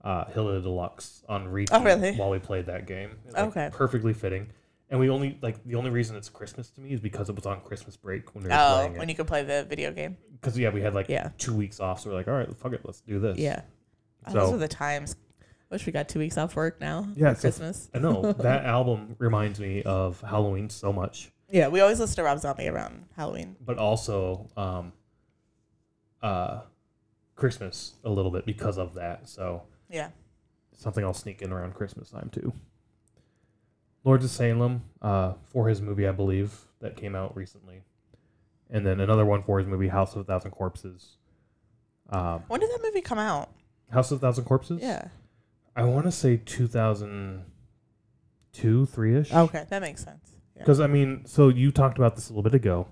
uh, 0.02 0.24
Hellbilly 0.24 0.62
Deluxe 0.62 1.22
on 1.28 1.46
repeat 1.48 1.68
Oh, 1.70 1.84
really? 1.84 2.16
while 2.16 2.30
we 2.30 2.38
played 2.38 2.64
that 2.64 2.86
game. 2.86 3.18
Like, 3.30 3.42
Okay. 3.48 3.68
perfectly 3.72 4.14
fitting. 4.14 4.48
And 4.90 5.00
we 5.00 5.08
only 5.10 5.38
like 5.40 5.64
the 5.64 5.74
only 5.76 5.90
reason 5.90 6.14
it's 6.16 6.28
Christmas 6.28 6.68
to 6.70 6.80
me 6.80 6.92
is 6.92 7.00
because 7.00 7.28
it 7.28 7.34
was 7.34 7.46
on 7.46 7.60
Christmas 7.62 7.96
break 7.96 8.34
when 8.34 8.44
we 8.44 8.50
were 8.50 8.54
oh, 8.56 8.74
playing 8.74 8.98
when 8.98 9.08
you 9.08 9.14
could 9.14 9.26
play 9.26 9.42
the 9.42 9.64
video 9.64 9.92
game. 9.92 10.16
Because 10.40 10.58
yeah, 10.58 10.68
we 10.68 10.82
had 10.82 10.94
like 10.94 11.08
Yeah. 11.08 11.30
two 11.38 11.54
weeks 11.54 11.80
off, 11.80 12.00
so 12.00 12.10
we're 12.10 12.16
like, 12.16 12.28
all 12.28 12.34
right, 12.34 12.56
fuck 12.58 12.72
it, 12.72 12.82
let's 12.84 13.00
do 13.00 13.18
this. 13.18 13.38
Yeah. 13.38 13.62
Oh, 14.26 14.32
those 14.32 14.42
So- 14.48 14.52
were 14.52 14.58
the 14.58 14.68
times. 14.68 15.16
I 15.40 15.74
Wish 15.74 15.86
we 15.86 15.92
got 15.92 16.08
two 16.08 16.18
weeks 16.20 16.36
off 16.38 16.54
work 16.54 16.80
now. 16.80 17.08
Yeah, 17.16 17.30
for 17.30 17.36
so- 17.36 17.40
Christmas. 17.48 17.90
I 17.94 17.98
know 17.98 18.32
that 18.38 18.64
album 18.66 19.16
reminds 19.18 19.58
me 19.58 19.82
of 19.82 20.20
Halloween 20.20 20.68
so 20.70 20.92
much. 20.92 21.32
Yeah, 21.50 21.68
we 21.68 21.80
always 21.80 21.98
listen 21.98 22.16
to 22.16 22.22
Rob 22.24 22.38
Zombie 22.38 22.68
around 22.68 23.06
Halloween. 23.16 23.56
but 23.64 23.78
also 23.78 24.48
um, 24.56 24.92
uh, 26.22 26.60
Christmas 27.36 27.94
a 28.04 28.10
little 28.10 28.30
bit 28.30 28.44
because 28.46 28.78
of 28.78 28.94
that. 28.94 29.28
So 29.28 29.62
Yeah. 29.90 30.10
something 30.76 31.02
I'll 31.04 31.14
sneak 31.14 31.42
in 31.42 31.52
around 31.52 31.74
Christmas 31.74 32.10
time 32.10 32.28
too. 32.30 32.52
Lords 34.04 34.24
of 34.24 34.30
Salem 34.30 34.82
uh, 35.02 35.34
for 35.46 35.68
his 35.68 35.80
movie, 35.80 36.06
I 36.06 36.12
believe, 36.12 36.54
that 36.80 36.96
came 36.96 37.14
out 37.14 37.34
recently, 37.36 37.82
and 38.70 38.86
then 38.86 39.00
another 39.00 39.24
one 39.24 39.42
for 39.42 39.58
his 39.58 39.66
movie 39.66 39.88
House 39.88 40.14
of 40.14 40.20
a 40.20 40.24
Thousand 40.24 40.50
Corpses. 40.50 41.16
Um, 42.10 42.42
When 42.48 42.60
did 42.60 42.70
that 42.70 42.80
movie 42.82 43.00
come 43.00 43.18
out? 43.18 43.48
House 43.90 44.10
of 44.10 44.18
a 44.18 44.20
Thousand 44.20 44.44
Corpses. 44.44 44.82
Yeah. 44.82 45.08
I 45.76 45.84
want 45.84 46.04
to 46.04 46.12
say 46.12 46.36
two 46.36 46.66
thousand 46.68 47.44
two, 48.52 48.86
three 48.86 49.16
ish. 49.16 49.32
Okay, 49.32 49.64
that 49.68 49.82
makes 49.82 50.04
sense. 50.04 50.32
Yeah. 50.54 50.62
Because 50.62 50.80
I 50.80 50.86
mean, 50.86 51.24
so 51.26 51.48
you 51.48 51.72
talked 51.72 51.98
about 51.98 52.14
this 52.14 52.28
a 52.28 52.32
little 52.32 52.42
bit 52.44 52.54
ago. 52.54 52.86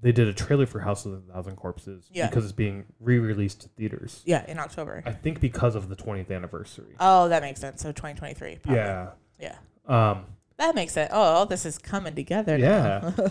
They 0.00 0.12
did 0.12 0.28
a 0.28 0.32
trailer 0.32 0.64
for 0.64 0.78
House 0.78 1.04
of 1.06 1.12
a 1.14 1.32
Thousand 1.32 1.56
Corpses 1.56 2.08
Yeah. 2.12 2.28
because 2.28 2.44
it's 2.44 2.52
being 2.52 2.84
re-released 3.00 3.62
to 3.62 3.68
theaters. 3.70 4.22
Yeah, 4.24 4.46
in 4.46 4.58
October. 4.60 5.02
I 5.04 5.10
think 5.10 5.40
because 5.40 5.74
of 5.74 5.88
the 5.88 5.96
20th 5.96 6.30
anniversary. 6.30 6.94
Oh, 7.00 7.28
that 7.28 7.42
makes 7.42 7.60
sense. 7.60 7.82
So 7.82 7.90
2023. 7.90 8.58
Probably. 8.62 8.76
yeah. 8.80 9.08
Yeah. 9.40 9.56
Um, 9.88 10.26
That 10.58 10.74
makes 10.74 10.92
sense. 10.92 11.10
Oh, 11.12 11.20
all 11.20 11.46
this 11.46 11.64
is 11.66 11.78
coming 11.78 12.14
together. 12.14 12.56
Yeah. 12.58 13.12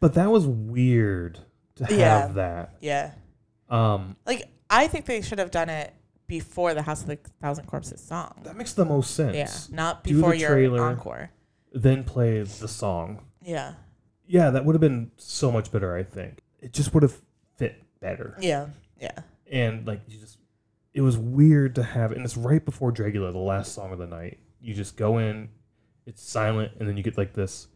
But 0.00 0.14
that 0.14 0.30
was 0.30 0.46
weird 0.46 1.38
to 1.76 1.86
have 1.86 1.98
Yeah. 1.98 2.26
that. 2.28 2.74
yeah. 2.80 3.12
Um, 3.70 4.16
Like 4.26 4.48
I 4.68 4.86
think 4.86 5.06
they 5.06 5.22
should 5.22 5.38
have 5.38 5.50
done 5.50 5.68
it 5.70 5.94
before 6.26 6.74
the 6.74 6.82
House 6.82 7.00
of 7.02 7.06
the 7.08 7.18
Thousand 7.40 7.66
Corpses 7.66 8.02
song. 8.02 8.40
that 8.44 8.56
makes 8.56 8.72
the 8.74 8.84
most 8.84 9.14
sense. 9.14 9.34
Yeah, 9.70 9.74
not 9.76 10.04
before 10.04 10.34
your 10.34 10.50
trailer. 10.50 10.82
encore. 10.82 11.30
Then 11.72 12.04
play 12.04 12.42
the 12.42 12.68
song. 12.68 13.24
Yeah. 13.42 13.74
Yeah, 14.26 14.50
that 14.50 14.64
would 14.64 14.74
have 14.74 14.80
been 14.80 15.10
so 15.16 15.50
much 15.50 15.70
better. 15.72 15.94
I 15.96 16.02
think 16.02 16.40
it 16.60 16.72
just 16.72 16.92
would 16.94 17.02
have 17.02 17.16
fit 17.56 17.82
better. 18.00 18.36
Yeah. 18.40 18.68
Yeah. 19.00 19.20
and 19.50 19.86
like 19.86 20.00
you 20.08 20.18
just 20.18 20.38
it 20.94 21.00
was 21.02 21.16
weird 21.18 21.74
to 21.76 21.82
have 21.82 22.12
and 22.12 22.24
it's 22.24 22.36
right 22.36 22.64
before 22.64 22.92
Dragula, 22.92 23.32
the 23.32 23.38
last 23.38 23.72
song 23.72 23.92
of 23.92 23.98
the 23.98 24.06
night. 24.06 24.38
You 24.64 24.74
just 24.74 24.96
go 24.96 25.18
in, 25.18 25.50
it's 26.06 26.22
silent, 26.22 26.72
and 26.78 26.88
then 26.88 26.96
you 26.96 27.02
get 27.02 27.18
like 27.18 27.34
this 27.34 27.68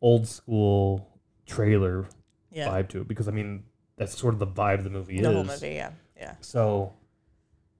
old 0.00 0.26
school 0.28 1.08
trailer 1.46 2.06
Yeah. 2.50 2.68
vibe 2.68 2.88
to 2.90 3.00
it 3.00 3.08
because 3.08 3.26
I 3.28 3.32
mean 3.32 3.64
that's 3.96 4.16
sort 4.16 4.34
of 4.34 4.38
the 4.40 4.46
vibe 4.46 4.84
the 4.84 4.90
movie 4.90 5.20
the 5.20 5.28
is. 5.28 5.34
whole 5.34 5.44
movie. 5.44 5.70
Yeah. 5.74 5.90
Yeah. 6.16 6.34
So 6.40 6.94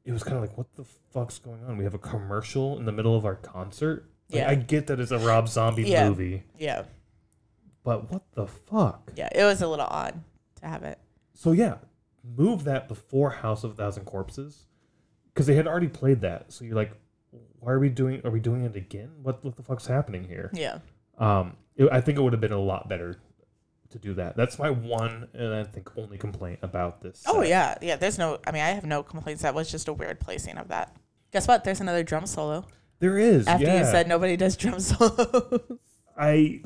it 0.05 0.11
was 0.13 0.25
kind 0.25 0.37
of 0.37 0.43
like, 0.43 0.57
what 0.59 0.67
the 0.75 0.85
fuck's 1.13 1.39
going 1.39 1.63
on? 1.65 1.77
We 1.77 1.85
have 1.85 1.95
a 1.95 1.99
commercial 1.99 2.79
in 2.79 2.85
the 2.87 2.93
middle 2.93 3.15
of 3.17 3.25
our 3.25 3.37
concert. 3.37 4.11
Like, 4.31 4.41
Yeah. 4.41 4.51
I 4.51 4.55
get 4.57 4.87
that 4.89 4.99
it's 5.01 5.11
a 5.13 5.19
Rob 5.19 5.49
Zombie 5.49 5.85
Yeah. 5.85 6.09
movie, 6.09 6.43
Yeah. 6.59 6.85
but 7.85 8.11
what 8.11 8.23
the 8.33 8.47
fuck? 8.47 9.13
Yeah. 9.17 9.29
It 9.33 9.45
was 9.45 9.63
a 9.63 9.69
little 9.69 9.87
odd 9.87 10.21
to 10.57 10.67
have 10.67 10.83
it. 10.83 10.99
So 11.35 11.53
yeah, 11.53 11.79
move 12.25 12.65
that 12.65 12.89
before 12.89 13.31
House 13.31 13.63
of 13.65 13.73
a 13.73 13.75
Thousand 13.75 14.05
Corpses, 14.07 14.67
because 15.33 15.47
they 15.47 15.55
had 15.55 15.69
already 15.69 15.89
played 15.89 16.21
that. 16.23 16.53
So 16.53 16.65
you're 16.65 16.75
like, 16.75 16.93
why 17.61 17.73
are 17.73 17.79
we 17.79 17.89
doing? 17.89 18.21
Are 18.25 18.31
we 18.31 18.41
doing 18.41 18.65
it 18.65 18.77
again? 18.77 19.11
What 19.23 19.45
what 19.45 19.57
the 19.57 19.63
fuck's 19.63 19.87
happening 19.87 20.25
here? 20.25 20.51
Yeah. 20.53 20.79
Um, 21.19 21.57
it, 21.77 21.89
I 21.91 22.01
think 22.01 22.19
it 22.19 22.23
would 22.23 22.33
have 22.33 22.41
been 22.41 22.53
a 22.53 22.61
lot 22.61 22.89
better 22.89 23.17
to 23.91 23.99
do 23.99 24.15
that. 24.15 24.37
That's 24.37 24.59
my 24.59 24.71
one 24.71 25.29
and 25.33 25.55
I 25.55 25.65
think 25.65 25.97
only 25.97 26.19
complaint 26.19 26.61
about 26.63 27.03
this. 27.03 27.25
Oh 27.27 27.41
set. 27.41 27.49
yeah. 27.49 27.79
Yeah. 27.83 27.97
There's 27.97 28.19
no. 28.19 28.39
I 28.47 28.53
mean, 28.53 28.63
I 28.63 28.71
have 28.71 28.85
no 28.85 29.03
complaints. 29.03 29.43
That 29.43 29.55
was 29.55 29.71
just 29.71 29.89
a 29.89 29.93
weird 29.93 30.21
placing 30.21 30.59
of 30.59 30.69
that. 30.69 30.97
Guess 31.33 31.49
what? 31.49 31.65
There's 31.65 31.81
another 31.81 32.03
drum 32.03 32.27
solo. 32.27 32.67
there 33.01 33.19
is. 33.19 33.47
After 33.47 33.67
yeah. 33.67 33.79
you 33.81 33.85
said 33.85 34.09
nobody 34.09 34.37
does 34.37 34.57
drum 34.57 34.81
solos. 34.81 35.61
I 36.17 36.61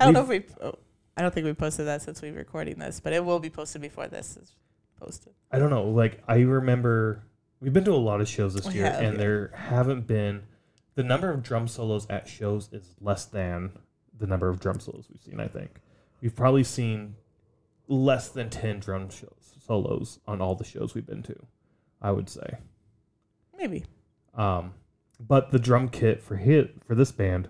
I 0.00 0.04
don't 0.04 0.14
know 0.14 0.22
if 0.22 0.28
we. 0.28 0.44
Oh, 0.60 0.74
I 1.16 1.22
don't 1.22 1.32
think 1.32 1.46
we 1.46 1.52
posted 1.52 1.86
that 1.86 2.02
since 2.02 2.20
we're 2.20 2.32
recording 2.32 2.78
this, 2.78 3.00
but 3.00 3.12
it 3.12 3.24
will 3.24 3.38
be 3.38 3.50
posted 3.50 3.80
before 3.80 4.08
this 4.08 4.36
is 4.36 4.56
posted. 4.98 5.32
I 5.52 5.58
don't 5.58 5.70
know. 5.70 5.84
Like 5.84 6.22
I 6.26 6.38
remember, 6.40 7.24
we've 7.60 7.72
been 7.72 7.84
to 7.84 7.92
a 7.92 7.96
lot 7.96 8.20
of 8.20 8.28
shows 8.28 8.54
this 8.54 8.66
We 8.66 8.74
year, 8.74 8.84
have, 8.90 9.00
and 9.02 9.12
yeah. 9.14 9.18
there 9.18 9.52
haven't 9.54 10.06
been 10.06 10.42
the 10.94 11.02
number 11.02 11.30
of 11.30 11.42
drum 11.42 11.66
solos 11.68 12.06
at 12.08 12.28
shows 12.28 12.68
is 12.72 12.94
less 13.00 13.24
than 13.24 13.72
the 14.18 14.26
number 14.26 14.48
of 14.48 14.60
drum 14.60 14.80
solos 14.80 15.06
we've 15.10 15.22
seen. 15.22 15.40
I 15.40 15.48
think 15.48 15.80
we've 16.20 16.34
probably 16.34 16.64
seen 16.64 17.16
less 17.88 18.28
than 18.28 18.50
ten 18.50 18.78
drum 18.80 19.10
shows 19.10 19.56
solos 19.66 20.20
on 20.26 20.40
all 20.40 20.54
the 20.54 20.64
shows 20.64 20.94
we've 20.94 21.06
been 21.06 21.22
to. 21.24 21.36
I 22.02 22.10
would 22.12 22.28
say. 22.28 22.58
Maybe. 23.56 23.84
Um, 24.34 24.74
but 25.18 25.50
the 25.52 25.58
drum 25.58 25.88
kit 25.88 26.22
for 26.22 26.36
hit 26.36 26.74
for 26.86 26.94
this 26.94 27.12
band, 27.12 27.48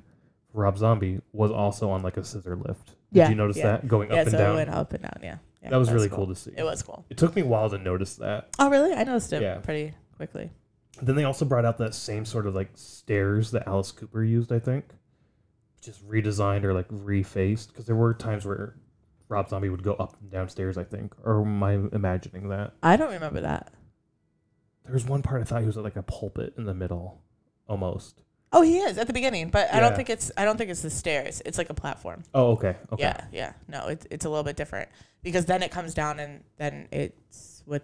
for 0.53 0.63
Rob 0.63 0.79
Zombie, 0.79 1.21
was 1.33 1.51
also 1.51 1.91
on 1.91 2.03
like 2.03 2.17
a 2.17 2.25
scissor 2.25 2.55
lift. 2.57 2.89
Did 3.13 3.21
Yeah, 3.21 3.29
you 3.31 3.35
notice 3.35 3.57
yeah. 3.57 3.65
that 3.65 3.89
going 3.89 4.11
yeah. 4.11 4.17
up 4.17 4.23
and 4.23 4.31
so 4.31 4.39
down? 4.39 4.53
it 4.53 4.55
went 4.57 4.71
up 4.71 4.93
and 4.93 5.03
down. 5.03 5.19
Yeah. 5.23 5.39
Yeah 5.65 5.71
that 5.71 5.79
was 5.79 5.91
really 5.91 6.09
cool. 6.09 6.27
to 6.29 6.35
see. 6.37 6.53
It 6.57 6.63
was 6.63 6.83
cool. 6.83 7.05
It 7.11 7.17
took 7.17 7.35
me 7.35 7.43
a 7.43 7.47
while 7.47 7.69
to 7.71 7.79
notice 7.79 8.15
that. 8.17 8.51
Oh 8.59 8.71
really? 8.71 8.93
I 8.93 9.03
noticed 9.05 9.33
it 9.33 9.43
Yeah. 9.43 9.57
pretty 9.59 9.95
quickly. 10.17 10.51
Then 11.03 11.17
they 11.17 11.25
also 11.25 11.45
brought 11.45 11.65
out 11.65 11.79
that 11.79 11.95
same 11.95 12.25
sort 12.25 12.47
of 12.47 12.55
like 12.55 12.71
stairs 12.75 13.51
that 13.51 13.67
Alice 13.67 13.91
Cooper 13.91 14.23
used, 14.23 14.53
I 14.53 14.61
think, 14.61 14.85
just 15.83 16.07
redesigned 16.09 16.63
or 16.65 16.73
like 16.73 16.89
refaced. 16.89 17.69
Because 17.69 17.87
there 17.87 17.97
were 17.97 18.15
times 18.15 18.45
where 18.47 18.77
Rob 19.29 19.49
Zombie 19.49 19.71
would 19.71 19.83
go 19.83 19.95
up 19.95 20.17
and 20.21 20.31
down 20.31 20.49
stairs, 20.49 20.79
I 20.79 20.85
think. 20.85 21.15
Or 21.25 21.41
am 21.43 21.63
I 21.63 21.73
imagining 21.93 22.49
that? 22.51 22.75
I 22.83 22.97
don't 22.97 23.13
remember 23.13 23.41
that. 23.41 23.73
There 24.85 24.93
was 24.93 25.05
one 25.07 25.23
part 25.23 25.41
I 25.41 25.45
thought 25.45 25.61
he 25.63 25.67
was 25.67 25.77
at 25.79 25.83
like 25.83 25.97
a 25.97 26.03
pulpit 26.03 26.55
in 26.59 26.65
the 26.65 26.75
middle, 26.75 27.23
almost. 27.67 28.23
Oh, 28.53 28.63
he 28.63 28.79
is 28.79 28.99
at 28.99 29.09
the 29.09 29.13
beginning, 29.13 29.49
but 29.51 29.73
I 29.75 29.81
don't 29.81 29.91
Yeah. 29.93 29.97
think 29.97 30.11
it's. 30.11 30.31
I 30.37 30.45
don't 30.45 30.57
think 30.59 30.71
it's 30.71 30.83
the 30.83 30.91
stairs. 30.91 31.43
It's 31.45 31.59
like 31.59 31.71
a 31.71 31.75
platform. 31.75 32.23
Oh, 32.35 32.53
okay, 32.53 32.77
okay. 32.93 33.03
Yeah, 33.03 33.25
yeah. 33.33 33.53
No, 33.67 33.89
it's 33.89 34.07
it's 34.13 34.25
a 34.27 34.29
little 34.29 34.45
bit 34.45 34.55
different 34.57 34.89
because 35.25 35.47
then 35.47 35.63
it 35.63 35.73
comes 35.73 35.95
down 35.95 36.21
and 36.21 36.45
then 36.59 36.87
it's 36.93 37.65
with. 37.67 37.83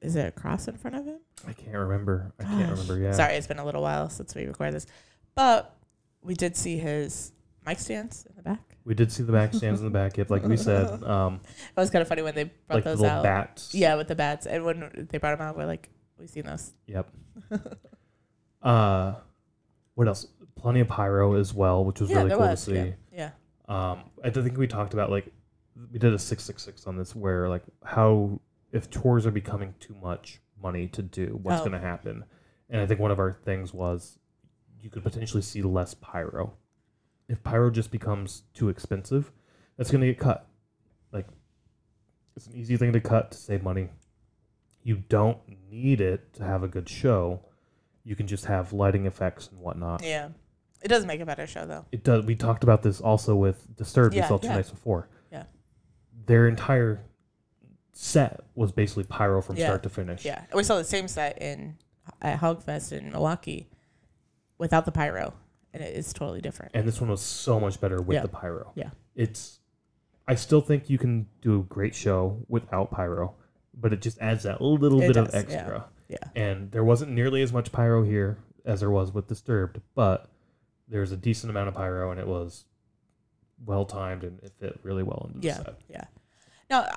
Is 0.00 0.16
it 0.16 0.26
a 0.26 0.30
cross 0.32 0.66
in 0.66 0.76
front 0.76 0.96
of 0.96 1.06
him? 1.06 1.20
I 1.46 1.52
can't 1.52 1.76
remember. 1.76 2.32
I 2.38 2.44
can't 2.44 2.70
remember. 2.70 2.98
Yeah. 2.98 3.12
Sorry, 3.12 3.34
it's 3.34 3.46
been 3.46 3.58
a 3.58 3.64
little 3.64 3.82
while 3.82 4.10
since 4.10 4.34
we 4.34 4.46
recorded 4.46 4.74
this, 4.74 4.86
but 5.34 5.76
we 6.22 6.34
did 6.34 6.56
see 6.56 6.76
his 6.76 7.32
mic 7.66 7.78
stands 7.78 8.26
in 8.26 8.34
the 8.36 8.42
back. 8.42 8.76
We 8.84 8.94
did 8.94 9.12
see 9.12 9.22
the 9.22 9.32
back 9.32 9.54
stands 9.54 9.80
in 9.80 9.86
the 9.86 9.92
back. 9.92 10.16
Yep, 10.16 10.30
like 10.30 10.44
we 10.44 10.56
said, 10.56 11.02
um, 11.04 11.40
It 11.44 11.80
was 11.80 11.90
kind 11.90 12.02
of 12.02 12.08
funny 12.08 12.22
when 12.22 12.34
they 12.34 12.44
brought 12.44 12.76
like 12.76 12.84
the 12.84 12.90
those 12.90 13.00
little 13.00 13.18
out. 13.18 13.22
bats. 13.22 13.74
Yeah, 13.74 13.94
with 13.94 14.08
the 14.08 14.16
bats, 14.16 14.46
and 14.46 14.64
when 14.64 15.08
they 15.10 15.18
brought 15.18 15.38
them 15.38 15.46
out, 15.46 15.56
we're 15.56 15.66
like, 15.66 15.88
we've 16.18 16.28
seen 16.28 16.44
those. 16.44 16.72
Yep. 16.86 17.08
uh, 18.62 19.14
what 19.94 20.08
else? 20.08 20.26
Plenty 20.56 20.80
of 20.80 20.88
pyro 20.88 21.34
as 21.34 21.54
well, 21.54 21.84
which 21.84 22.00
was 22.00 22.10
yeah, 22.10 22.18
really 22.18 22.30
cool 22.30 22.40
was. 22.40 22.64
to 22.64 22.70
see. 22.70 22.94
Yeah, 23.12 23.30
yeah. 23.68 23.90
Um, 23.92 24.00
I 24.24 24.30
think 24.30 24.56
we 24.58 24.66
talked 24.66 24.94
about 24.94 25.10
like 25.10 25.32
we 25.92 25.98
did 25.98 26.12
a 26.12 26.18
six 26.18 26.42
six 26.44 26.62
six 26.62 26.86
on 26.86 26.96
this, 26.96 27.14
where 27.14 27.48
like 27.48 27.62
how 27.84 28.40
if 28.72 28.90
tours 28.90 29.26
are 29.26 29.30
becoming 29.30 29.74
too 29.80 29.94
much 30.02 30.40
money 30.62 30.86
to 30.88 31.02
do, 31.02 31.38
what's 31.42 31.60
Oh. 31.60 31.64
going 31.64 31.72
to 31.72 31.78
happen? 31.86 32.24
And 32.70 32.80
I 32.80 32.86
think 32.86 33.00
one 33.00 33.10
of 33.10 33.18
our 33.18 33.32
things 33.32 33.74
was 33.74 34.18
you 34.80 34.88
could 34.90 35.02
potentially 35.02 35.42
see 35.42 35.62
less 35.62 35.94
pyro. 35.94 36.54
If 37.28 37.42
pyro 37.42 37.70
just 37.70 37.90
becomes 37.90 38.42
too 38.54 38.68
expensive, 38.68 39.30
that's 39.76 39.90
going 39.90 40.00
to 40.00 40.06
get 40.06 40.18
cut. 40.18 40.46
Like 41.12 41.26
it's 42.36 42.46
an 42.46 42.54
easy 42.54 42.76
thing 42.76 42.92
to 42.94 43.00
cut 43.00 43.32
to 43.32 43.38
save 43.38 43.62
money. 43.62 43.88
You 44.82 44.96
don't 45.08 45.38
need 45.70 46.00
it 46.00 46.32
to 46.34 46.44
have 46.44 46.62
a 46.62 46.68
good 46.68 46.88
show. 46.88 47.40
you 48.04 48.16
can 48.16 48.26
just 48.26 48.46
have 48.46 48.72
lighting 48.72 49.06
effects 49.06 49.48
and 49.48 49.60
whatnot. 49.60 50.02
Yeah. 50.02 50.30
It 50.82 50.88
does 50.88 51.06
make 51.06 51.20
a 51.20 51.26
better 51.26 51.46
show 51.46 51.64
though. 51.66 51.84
It 51.92 52.02
does. 52.02 52.24
We 52.24 52.34
talked 52.34 52.64
about 52.64 52.82
this 52.82 53.00
also 53.00 53.36
with 53.36 53.76
Disturbed. 53.76 54.14
Yeah, 54.16 54.22
we 54.22 54.28
saw 54.28 54.38
two 54.38 54.48
yeah. 54.48 54.56
nights 54.56 54.70
before. 54.70 55.08
Their 56.26 56.48
entire 56.48 57.02
set 57.92 58.40
was 58.54 58.72
basically 58.72 59.04
pyro 59.04 59.42
from 59.42 59.56
Yeah, 59.56 59.66
start 59.66 59.82
to 59.84 59.88
finish. 59.88 60.24
Yeah. 60.24 60.44
We 60.54 60.62
saw 60.64 60.76
the 60.76 60.84
same 60.84 61.08
set 61.08 61.40
in 61.40 61.76
at 62.20 62.40
Hogfest 62.40 62.92
in 62.92 63.10
Milwaukee 63.10 63.68
without 64.58 64.84
the 64.84 64.92
pyro. 64.92 65.34
And 65.74 65.82
it 65.82 65.96
is 65.96 66.12
totally 66.12 66.40
different. 66.42 66.72
And 66.74 66.86
this 66.86 67.00
one 67.00 67.08
was 67.08 67.22
so 67.22 67.58
much 67.58 67.80
better 67.80 68.00
with 68.02 68.16
Yeah. 68.16 68.22
the 68.22 68.28
pyro. 68.28 68.72
Yeah. 68.74 68.90
It's. 69.14 69.58
I 70.28 70.34
still 70.34 70.60
think 70.60 70.88
you 70.90 70.98
can 70.98 71.26
do 71.40 71.60
a 71.60 71.62
great 71.62 71.94
show 71.94 72.44
without 72.48 72.90
pyro, 72.90 73.34
but 73.74 73.92
it 73.92 74.00
just 74.02 74.18
adds 74.20 74.44
that 74.44 74.60
little 74.60 75.00
It 75.02 75.08
bit 75.08 75.16
of 75.16 75.30
does, 75.30 75.34
yeah. 75.34 75.40
extra. 75.58 75.84
Yeah. 76.08 76.16
And 76.36 76.70
there 76.70 76.84
wasn't 76.84 77.12
nearly 77.12 77.42
as 77.42 77.52
much 77.52 77.72
pyro 77.72 78.04
here 78.04 78.38
as 78.64 78.80
there 78.80 78.90
was 78.90 79.12
with 79.12 79.26
Disturbed, 79.26 79.80
but 79.94 80.28
there's 80.86 81.10
a 81.10 81.16
decent 81.16 81.50
amount 81.50 81.68
of 81.68 81.74
pyro, 81.74 82.10
and 82.10 82.20
it 82.20 82.26
was 82.28 82.66
well 83.64 83.84
timed 83.84 84.24
and 84.24 84.38
it 84.42 84.52
fit 84.58 84.78
really 84.82 85.02
well 85.02 85.24
into 85.28 85.40
the 85.40 85.46
Yeah. 85.46 85.56
set. 85.56 85.74
Yeah. 85.88 86.04
Now, 86.70 86.88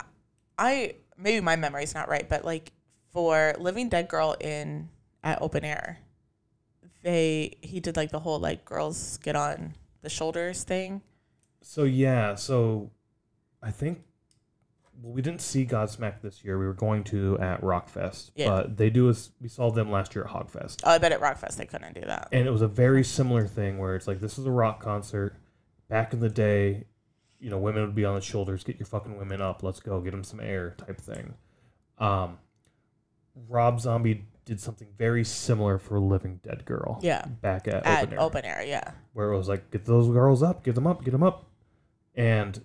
I 0.57 0.95
maybe 1.17 1.41
my 1.41 1.55
memory's 1.55 1.93
not 1.93 2.07
right, 2.09 2.27
but 2.27 2.43
like 2.45 2.71
for 3.11 3.53
Living 3.59 3.89
Dead 3.89 4.07
Girl 4.07 4.35
in 4.39 4.89
at 5.23 5.41
open 5.41 5.63
air, 5.63 5.99
they 7.03 7.57
he 7.61 7.79
did 7.79 7.95
like 7.97 8.11
the 8.11 8.19
whole 8.19 8.39
like 8.39 8.65
girls 8.65 9.17
get 9.17 9.35
on 9.35 9.75
the 10.01 10.09
shoulders 10.09 10.63
thing. 10.63 11.01
So 11.61 11.83
yeah, 11.83 12.35
so 12.35 12.91
I 13.61 13.71
think 13.71 14.03
well, 15.01 15.11
we 15.13 15.21
didn't 15.21 15.41
see 15.41 15.65
Godsmack 15.65 16.21
this 16.21 16.43
year. 16.43 16.57
We 16.57 16.65
were 16.65 16.73
going 16.73 17.03
to 17.05 17.37
at 17.39 17.61
Rockfest, 17.61 18.31
Yeah. 18.35 18.47
but 18.49 18.77
they 18.77 18.89
do 18.89 19.09
us. 19.09 19.31
We 19.41 19.49
saw 19.49 19.69
them 19.71 19.91
last 19.91 20.15
year 20.15 20.23
at 20.23 20.31
Hogfest, 20.31 20.81
Oh, 20.85 20.91
I 20.91 20.97
bet 20.99 21.11
at 21.11 21.19
Rockfest 21.19 21.57
they 21.57 21.65
couldn't 21.65 21.95
do 21.95 22.01
that. 22.01 22.29
and 22.31 22.47
it 22.47 22.51
was 22.51 22.61
a 22.61 22.67
very 22.67 23.03
similar 23.03 23.45
thing 23.45 23.77
where 23.77 23.95
it's 23.95 24.07
like 24.07 24.19
this 24.21 24.37
is 24.39 24.45
a 24.45 24.51
rock 24.51 24.79
concert. 24.81 25.35
Back 25.87 26.13
in 26.13 26.19
the 26.19 26.29
day, 26.29 26.85
you 27.39 27.49
know, 27.49 27.57
women 27.59 27.83
would 27.85 27.95
be 27.95 28.05
on 28.05 28.15
the 28.15 28.21
shoulders. 28.21 28.63
Get 28.63 28.79
your 28.79 28.87
fucking 28.87 29.17
women 29.17 29.41
up. 29.41 29.61
Let's 29.63 29.79
go. 29.79 29.99
Get 30.01 30.11
them 30.11 30.23
some 30.23 30.39
air, 30.39 30.75
type 30.77 30.99
thing. 30.99 31.35
Um, 31.99 32.39
Rob 33.47 33.79
Zombie 33.79 34.25
did 34.45 34.59
something 34.59 34.87
very 34.97 35.23
similar 35.23 35.77
for 35.77 35.99
Living 35.99 36.39
Dead 36.43 36.65
Girl. 36.65 36.99
Yeah. 37.01 37.25
Back 37.41 37.67
at, 37.67 37.85
At 37.85 38.03
open 38.03 38.13
air. 38.13 38.21
open 38.21 38.45
air, 38.45 38.63
yeah. 38.65 38.91
where 39.13 39.31
it 39.31 39.37
was 39.37 39.47
like, 39.47 39.71
get 39.71 39.85
those 39.85 40.07
girls 40.07 40.41
up, 40.43 40.63
get 40.63 40.75
them 40.75 40.87
up, 40.87 41.03
get 41.03 41.11
them 41.11 41.23
up, 41.23 41.47
and 42.15 42.61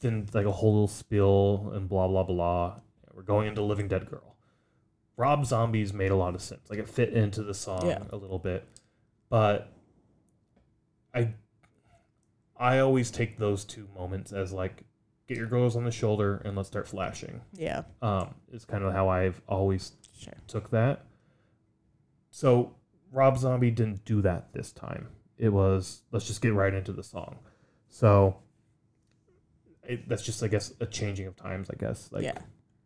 then 0.00 0.26
like 0.32 0.46
a 0.46 0.52
whole 0.52 0.72
little 0.72 0.88
spiel 0.88 1.70
and 1.74 1.88
blah 1.88 2.08
blah 2.08 2.22
blah. 2.24 2.76
We're 3.14 3.22
going 3.22 3.48
into 3.48 3.62
Living 3.62 3.88
Dead 3.88 4.08
Girl. 4.08 4.34
Rob 5.16 5.44
Zombies 5.44 5.92
made 5.92 6.10
a 6.10 6.16
lot 6.16 6.34
of 6.34 6.40
sense. 6.40 6.70
Like 6.70 6.78
it 6.78 6.88
fit 6.88 7.12
into 7.12 7.42
the 7.42 7.52
song 7.52 7.86
Yeah. 7.86 8.02
a 8.10 8.16
little 8.16 8.38
bit, 8.38 8.66
but 9.28 9.70
I 11.14 11.34
I 12.60 12.78
always 12.80 13.10
take 13.10 13.38
those 13.38 13.64
two 13.64 13.88
moments 13.96 14.32
as 14.32 14.52
like 14.52 14.84
get 15.26 15.38
your 15.38 15.46
girls 15.46 15.76
on 15.76 15.84
the 15.84 15.90
shoulder 15.90 16.42
and 16.44 16.56
let's 16.56 16.68
start 16.68 16.86
flashing. 16.86 17.40
Yeah. 17.54 17.82
Um, 18.02 18.34
is 18.52 18.64
kind 18.66 18.84
of 18.84 18.92
how 18.92 19.08
I've 19.08 19.40
always 19.48 19.92
Sure. 20.18 20.34
took 20.46 20.70
that. 20.70 21.06
So 22.30 22.74
Rob 23.10 23.38
Zombie 23.38 23.70
didn't 23.70 24.04
do 24.04 24.20
that 24.22 24.52
this 24.52 24.70
time. 24.72 25.08
It 25.38 25.48
was 25.48 26.02
let's 26.12 26.26
just 26.26 26.42
get 26.42 26.52
right 26.52 26.74
into 26.74 26.92
the 26.92 27.02
song. 27.02 27.38
So 27.88 28.36
it, 29.82 30.06
that's 30.08 30.22
just 30.22 30.42
I 30.42 30.48
guess 30.48 30.74
a 30.80 30.86
changing 30.86 31.26
of 31.26 31.36
times. 31.36 31.70
I 31.70 31.76
guess 31.76 32.10
like 32.12 32.24
yeah. 32.24 32.38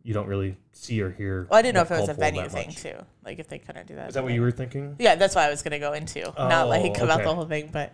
you 0.05 0.15
don't 0.15 0.29
really 0.29 0.57
see 0.71 1.01
or 1.03 1.11
hear. 1.11 1.49
Well, 1.51 1.59
I 1.59 1.63
didn't 1.63 1.75
know 1.75 1.83
if 1.83 1.91
it 1.91 1.99
was 1.99 2.09
a 2.09 2.15
venue 2.15 2.49
thing 2.49 2.69
much. 2.69 2.77
too. 2.77 2.95
Like 3.25 3.41
if 3.41 3.49
they 3.49 3.59
couldn't 3.59 3.89
do 3.89 3.97
that. 3.97 4.09
Is 4.09 4.15
that 4.15 4.23
what 4.23 4.33
you 4.33 4.41
were 4.41 4.53
thinking? 4.53 4.95
Yeah, 5.01 5.17
that's 5.17 5.35
what 5.35 5.45
I 5.45 5.51
was 5.51 5.63
gonna 5.63 5.81
go 5.81 5.95
into. 5.95 6.33
Not 6.39 6.69
like 6.69 7.01
Oh, 7.01 7.05
about 7.05 7.21
okay. 7.21 7.25
the 7.25 7.35
whole 7.35 7.47
thing, 7.47 7.71
but 7.73 7.93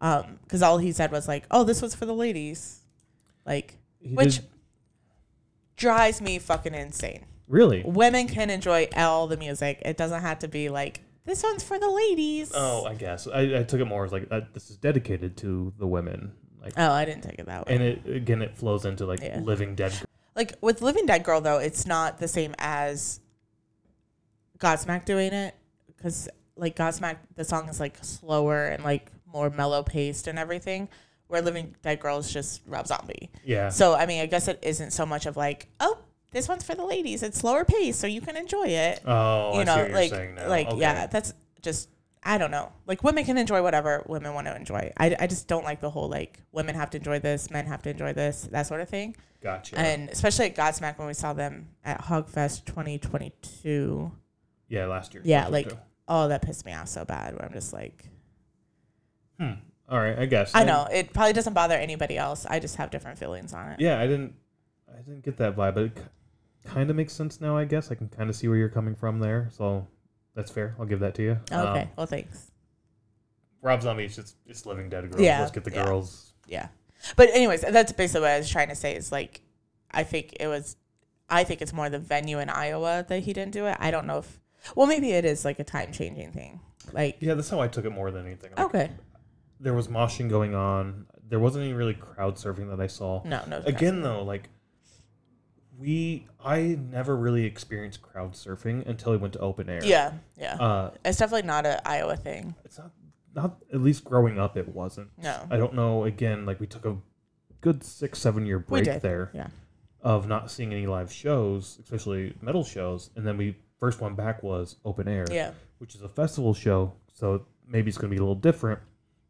um, 0.00 0.38
because 0.42 0.62
all 0.62 0.78
he 0.78 0.92
said 0.92 1.10
was 1.12 1.26
like, 1.28 1.44
"Oh, 1.50 1.64
this 1.64 1.80
was 1.82 1.94
for 1.94 2.06
the 2.06 2.14
ladies," 2.14 2.80
like 3.46 3.78
He 4.00 4.14
which 4.14 4.36
did- 4.36 4.46
drives 5.76 6.20
me 6.20 6.38
fucking 6.38 6.74
insane. 6.74 7.24
really? 7.48 7.82
Women 7.84 8.26
can 8.28 8.50
enjoy 8.50 8.88
all 8.96 9.26
the 9.26 9.36
music. 9.36 9.80
It 9.84 9.96
doesn't 9.96 10.20
have 10.22 10.38
to 10.40 10.48
be 10.48 10.68
like 10.68 11.02
this 11.24 11.42
one's 11.42 11.62
for 11.64 11.78
the 11.78 11.90
ladies. 11.90 12.52
Oh, 12.54 12.84
I 12.84 12.94
guess 12.94 13.26
I, 13.26 13.58
I 13.58 13.62
took 13.64 13.80
it 13.80 13.84
more 13.86 14.04
as 14.04 14.12
like 14.12 14.28
uh, 14.30 14.42
this 14.52 14.70
is 14.70 14.76
dedicated 14.76 15.36
to 15.38 15.72
the 15.78 15.86
women. 15.86 16.32
Like, 16.62 16.72
Oh, 16.76 16.90
I 16.90 17.04
didn't 17.04 17.22
take 17.22 17.38
it 17.38 17.46
that 17.46 17.66
way. 17.66 17.74
and 17.74 17.82
it 17.82 18.06
again 18.06 18.42
it 18.42 18.56
flows 18.56 18.84
into 18.84 19.06
like 19.06 19.20
Yeah. 19.22 19.40
Living 19.40 19.74
Dead. 19.74 19.92
like 20.34 20.54
with 20.60 20.82
Living 20.82 21.06
Dead 21.06 21.22
Girl 21.24 21.40
though, 21.40 21.58
it's 21.58 21.86
not 21.86 22.18
the 22.18 22.28
same 22.28 22.54
as 22.58 23.20
Godsmack 24.58 25.04
doing 25.04 25.32
it 25.32 25.54
because 25.88 26.28
like 26.56 26.74
Godsmack, 26.76 27.16
the 27.34 27.44
song 27.44 27.68
is 27.68 27.78
like 27.80 27.98
slower 28.02 28.66
and 28.66 28.82
like 28.82 29.10
more 29.36 29.50
mellow 29.50 29.82
paced 29.82 30.26
and 30.26 30.38
everything. 30.38 30.88
Where 31.28 31.42
Living 31.42 31.74
Dead 31.82 31.98
Girls 32.00 32.32
just 32.32 32.62
Rob 32.66 32.86
Zombie. 32.86 33.30
Yeah. 33.44 33.68
So 33.68 33.94
I 33.94 34.06
mean, 34.06 34.20
I 34.22 34.26
guess 34.26 34.48
it 34.48 34.58
isn't 34.62 34.92
so 34.92 35.04
much 35.04 35.26
of 35.26 35.36
like, 35.36 35.68
oh, 35.80 35.98
this 36.32 36.48
one's 36.48 36.64
for 36.64 36.74
the 36.74 36.84
ladies. 36.84 37.22
It's 37.22 37.38
slower 37.38 37.64
pace, 37.64 37.96
so 37.96 38.06
you 38.06 38.20
can 38.20 38.36
enjoy 38.36 38.66
it. 38.68 39.02
oh, 39.04 39.58
you 39.58 39.64
know, 39.64 39.74
see 39.74 39.92
what 39.92 40.10
you're 40.10 40.34
like 40.36 40.48
like 40.48 40.68
Okay. 40.68 40.80
yeah, 40.80 41.06
that's 41.08 41.32
just 41.62 41.88
I 42.22 42.38
don't 42.38 42.50
know. 42.50 42.72
Like 42.86 43.02
women 43.04 43.24
can 43.24 43.38
enjoy 43.38 43.60
whatever 43.62 44.04
women 44.08 44.34
want 44.34 44.46
to 44.46 44.54
enjoy. 44.56 44.92
I, 44.96 45.16
I 45.18 45.26
just 45.26 45.48
don't 45.48 45.64
like 45.64 45.80
the 45.80 45.90
whole 45.90 46.08
like 46.08 46.40
women 46.52 46.74
have 46.76 46.90
to 46.90 46.98
enjoy 46.98 47.18
this, 47.18 47.50
men 47.50 47.66
have 47.66 47.82
to 47.82 47.90
enjoy 47.90 48.12
this, 48.12 48.48
that 48.52 48.66
sort 48.66 48.80
of 48.80 48.88
thing. 48.88 49.16
Gotcha. 49.42 49.78
And 49.78 50.08
especially 50.10 50.46
at 50.46 50.56
Godsmack 50.56 50.98
when 50.98 51.06
we 51.06 51.14
saw 51.14 51.32
them 51.32 51.68
at 51.84 52.02
Hogfest 52.02 52.64
2022. 52.66 54.10
yeah, 54.68 54.86
last 54.86 55.14
year. 55.14 55.22
Yeah, 55.24 55.48
like 55.48 55.72
oh, 56.08 56.28
that 56.28 56.42
pissed 56.42 56.64
me 56.66 56.72
off 56.72 56.88
so 56.88 57.04
bad. 57.04 57.34
Where 57.34 57.44
I'm 57.44 57.52
just 57.52 57.72
like, 57.72 58.08
Hmm. 59.38 59.52
All 59.88 59.98
right, 60.00 60.18
I 60.18 60.26
guess. 60.26 60.52
I 60.54 60.64
know 60.64 60.88
it 60.92 61.12
probably 61.12 61.32
doesn't 61.32 61.52
bother 61.52 61.74
anybody 61.74 62.18
else. 62.18 62.44
I 62.46 62.58
just 62.58 62.76
have 62.76 62.90
different 62.90 63.18
feelings 63.18 63.52
on 63.52 63.70
it. 63.72 63.80
Yeah, 63.80 64.00
I 64.00 64.06
didn't. 64.06 64.34
I 64.92 64.98
didn't 65.02 65.24
get 65.24 65.36
that 65.36 65.56
vibe, 65.56 65.74
but 65.74 65.84
it 65.84 65.96
kind 66.64 66.90
of 66.90 66.96
makes 66.96 67.12
sense 67.12 67.40
now. 67.40 67.56
I 67.56 67.64
guess 67.64 67.90
I 67.90 67.94
can 67.94 68.08
kind 68.08 68.28
of 68.28 68.34
see 68.36 68.48
where 68.48 68.56
you're 68.56 68.68
coming 68.68 68.94
from 68.94 69.20
there. 69.20 69.48
So 69.52 69.86
that's 70.34 70.50
fair. 70.50 70.74
I'll 70.80 70.86
give 70.86 71.00
that 71.00 71.14
to 71.16 71.22
you. 71.22 71.38
Okay, 71.52 71.82
Um, 71.82 71.88
well, 71.96 72.06
thanks. 72.06 72.50
Rob 73.62 73.82
Zombie 73.82 74.04
is 74.04 74.16
just 74.16 74.36
it's 74.46 74.66
Living 74.66 74.88
Dead 74.88 75.10
girls. 75.10 75.22
Yeah, 75.22 75.40
Let's 75.40 75.52
get 75.52 75.64
the 75.64 75.72
yeah. 75.72 75.84
girls. 75.84 76.32
Yeah. 76.46 76.68
But 77.16 77.30
anyways, 77.30 77.60
that's 77.62 77.92
basically 77.92 78.22
what 78.22 78.30
I 78.30 78.38
was 78.38 78.48
trying 78.48 78.68
to 78.68 78.74
say 78.74 78.94
is 78.94 79.12
like 79.12 79.40
I 79.90 80.02
think 80.02 80.36
it 80.40 80.46
was 80.46 80.76
I 81.28 81.44
think 81.44 81.62
it's 81.62 81.72
more 81.72 81.90
the 81.90 81.98
venue 81.98 82.38
in 82.38 82.48
Iowa 82.48 83.04
that 83.08 83.20
he 83.20 83.32
didn't 83.32 83.52
do 83.52 83.66
it. 83.66 83.76
I 83.80 83.90
don't 83.90 84.06
know 84.06 84.18
if 84.18 84.40
well 84.74 84.86
maybe 84.86 85.12
it 85.12 85.24
is 85.24 85.44
like 85.44 85.58
a 85.58 85.64
time 85.64 85.92
changing 85.92 86.32
thing. 86.32 86.60
Like 86.92 87.16
Yeah, 87.20 87.34
that's 87.34 87.48
how 87.50 87.60
I 87.60 87.68
took 87.68 87.84
it 87.84 87.90
more 87.90 88.10
than 88.10 88.26
anything. 88.26 88.50
Like, 88.56 88.66
okay. 88.66 88.90
There 89.60 89.74
was 89.74 89.88
moshing 89.88 90.28
going 90.28 90.54
on. 90.54 91.06
There 91.28 91.38
wasn't 91.40 91.64
any 91.64 91.72
really 91.72 91.94
crowd 91.94 92.36
surfing 92.36 92.68
that 92.70 92.80
I 92.80 92.86
saw. 92.86 93.22
No, 93.24 93.42
no. 93.48 93.62
Again, 93.66 94.02
though, 94.02 94.22
like 94.22 94.48
we, 95.78 96.26
I 96.42 96.78
never 96.90 97.16
really 97.16 97.44
experienced 97.44 98.00
crowd 98.02 98.32
surfing 98.32 98.86
until 98.88 99.12
I 99.12 99.16
went 99.16 99.34
to 99.34 99.40
open 99.40 99.68
air. 99.68 99.84
Yeah, 99.84 100.12
yeah. 100.38 100.54
Uh, 100.54 100.90
it's 101.04 101.18
definitely 101.18 101.46
not 101.46 101.66
a 101.66 101.86
Iowa 101.86 102.16
thing. 102.16 102.54
it's 102.64 102.78
not, 102.78 102.92
not 103.34 103.56
at 103.72 103.80
least 103.80 104.04
growing 104.04 104.38
up, 104.38 104.56
it 104.56 104.68
wasn't. 104.68 105.08
No. 105.18 105.46
I 105.50 105.56
don't 105.58 105.74
know. 105.74 106.04
Again, 106.04 106.46
like 106.46 106.60
we 106.60 106.66
took 106.66 106.86
a 106.86 106.96
good 107.60 107.84
six, 107.84 108.18
seven 108.18 108.46
year 108.46 108.58
break 108.58 108.84
there 109.02 109.30
Yeah. 109.34 109.48
of 110.02 110.26
not 110.28 110.50
seeing 110.50 110.72
any 110.72 110.86
live 110.86 111.12
shows, 111.12 111.78
especially 111.82 112.34
metal 112.40 112.64
shows. 112.64 113.10
And 113.16 113.26
then 113.26 113.36
we 113.36 113.56
first 113.78 114.00
one 114.00 114.14
back 114.14 114.42
was 114.42 114.76
open 114.84 115.08
air, 115.08 115.26
Yeah. 115.30 115.50
which 115.78 115.94
is 115.94 116.00
a 116.02 116.08
festival 116.08 116.54
show. 116.54 116.92
So 117.12 117.44
maybe 117.66 117.88
it's 117.88 117.98
going 117.98 118.10
to 118.10 118.14
be 118.14 118.18
a 118.18 118.22
little 118.22 118.34
different. 118.34 118.80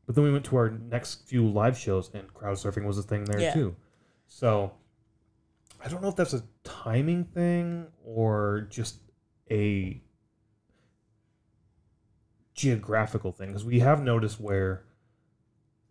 But 0.07 0.15
then 0.15 0.25
we 0.25 0.33
went 0.33 0.45
to 0.47 0.57
our 0.57 0.71
next 0.71 1.27
few 1.29 1.47
live 1.49 1.77
shows, 1.77 2.11
and 2.15 2.33
crowd 2.33 2.57
surfing 2.57 2.85
was 2.85 2.97
a 2.99 3.03
thing 3.03 3.25
there 3.25 3.41
Yeah. 3.41 3.53
too. 3.55 3.77
So 4.27 4.73
I 5.85 5.89
don't 5.89 6.01
know 6.03 6.09
if 6.09 6.17
that's 6.17 6.35
a 6.35 6.43
timing 6.65 7.25
thing 7.25 7.89
or 8.05 8.67
just 8.71 9.01
a 9.51 10.01
geographical 12.55 13.33
thing 13.33 13.49
because 13.49 13.65
we 13.65 13.81
have 13.81 14.03
noticed 14.03 14.41
where 14.41 14.85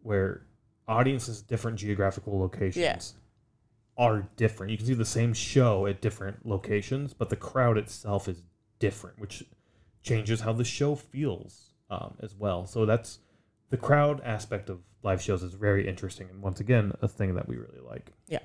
where 0.02 0.46
audiences 0.88 1.42
different 1.42 1.78
geographical 1.78 2.40
locations 2.40 3.16
are 3.98 4.28
different. 4.36 4.72
You 4.72 4.78
can 4.78 4.86
see 4.86 4.94
the 4.94 5.06
same 5.06 5.34
show 5.34 5.86
at 5.88 6.02
different 6.02 6.46
locations, 6.46 7.14
but 7.14 7.30
the 7.30 7.36
crowd 7.36 7.78
itself 7.78 8.28
is 8.28 8.44
different, 8.80 9.18
which 9.20 9.44
changes 10.04 10.42
how 10.42 10.54
the 10.54 10.64
show 10.66 10.96
feels 10.96 11.72
um, 11.90 12.16
as 12.22 12.36
well. 12.36 12.66
So 12.68 12.86
that's 12.86 13.20
the 13.70 13.78
crowd 13.78 14.22
aspect 14.24 14.70
of 14.70 14.80
live 15.04 15.22
shows 15.22 15.44
is 15.44 15.54
very 15.54 15.88
interesting, 15.88 16.30
and 16.30 16.42
once 16.42 16.60
again, 16.60 16.94
a 17.02 17.08
thing 17.08 17.36
that 17.36 17.48
we 17.48 17.58
really 17.58 17.80
like. 17.80 18.12
Yeah. 18.28 18.40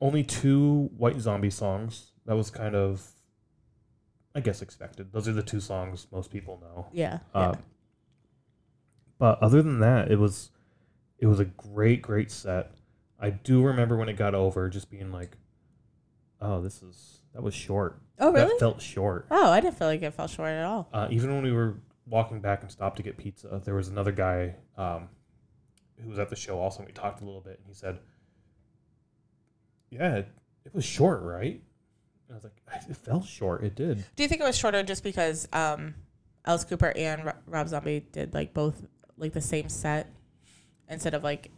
Only 0.00 0.22
two 0.24 0.90
White 0.96 1.20
Zombie 1.20 1.50
songs. 1.50 2.12
That 2.26 2.36
was 2.36 2.50
kind 2.50 2.74
of, 2.74 3.06
I 4.34 4.40
guess, 4.40 4.60
expected. 4.62 5.12
Those 5.12 5.26
are 5.28 5.32
the 5.32 5.42
two 5.42 5.60
songs 5.60 6.06
most 6.12 6.30
people 6.30 6.58
know. 6.60 6.86
Yeah. 6.92 7.20
Uh, 7.34 7.54
But 9.18 9.38
other 9.42 9.62
than 9.62 9.80
that, 9.80 10.10
it 10.10 10.18
was 10.18 10.50
it 11.18 11.26
was 11.26 11.40
a 11.40 11.46
great, 11.46 12.02
great 12.02 12.30
set. 12.30 12.72
I 13.18 13.30
do 13.30 13.62
remember 13.64 13.96
when 13.96 14.10
it 14.10 14.16
got 14.18 14.34
over, 14.34 14.68
just 14.68 14.90
being 14.90 15.10
like, 15.10 15.38
"Oh, 16.40 16.60
this 16.60 16.82
is 16.82 17.20
That 17.32 17.42
was 17.42 17.54
short. 17.54 18.00
Oh, 18.18 18.32
really? 18.32 18.48
That 18.48 18.58
felt 18.60 18.80
short. 18.82 19.26
Oh, 19.30 19.50
I 19.50 19.60
didn't 19.60 19.76
feel 19.78 19.88
like 19.88 20.02
it 20.02 20.12
felt 20.12 20.30
short 20.30 20.48
at 20.50 20.64
all. 20.64 20.88
Uh, 20.92 21.08
even 21.10 21.34
when 21.34 21.42
we 21.42 21.52
were 21.52 21.76
walking 22.06 22.40
back 22.40 22.62
and 22.62 22.70
stopped 22.70 22.96
to 22.96 23.02
get 23.02 23.16
pizza, 23.16 23.60
there 23.64 23.74
was 23.74 23.88
another 23.88 24.12
guy 24.12 24.54
um, 24.76 25.08
who 26.00 26.08
was 26.08 26.18
at 26.18 26.30
the 26.30 26.36
show 26.36 26.58
also. 26.58 26.78
And 26.78 26.86
we 26.86 26.92
talked 26.92 27.20
a 27.20 27.24
little 27.24 27.40
bit, 27.40 27.58
and 27.58 27.66
he 27.66 27.74
said, 27.74 27.98
"Yeah, 29.90 30.16
it, 30.16 30.28
it 30.64 30.74
was 30.74 30.84
short, 30.84 31.22
right?" 31.22 31.60
And 32.28 32.32
I 32.32 32.34
was 32.34 32.44
like, 32.44 32.60
"It 32.88 32.96
fell 32.96 33.22
short. 33.22 33.64
It 33.64 33.74
did." 33.74 34.04
Do 34.14 34.22
you 34.22 34.28
think 34.28 34.40
it 34.40 34.44
was 34.44 34.56
shorter 34.56 34.82
just 34.82 35.02
because 35.02 35.48
um, 35.52 35.94
Alice 36.44 36.64
Cooper 36.64 36.92
and 36.96 37.32
Rob 37.46 37.68
Zombie 37.68 38.06
did 38.12 38.34
like 38.34 38.54
both 38.54 38.86
like 39.18 39.32
the 39.32 39.40
same 39.40 39.68
set 39.68 40.08
instead 40.88 41.14
of 41.14 41.24
like 41.24 41.50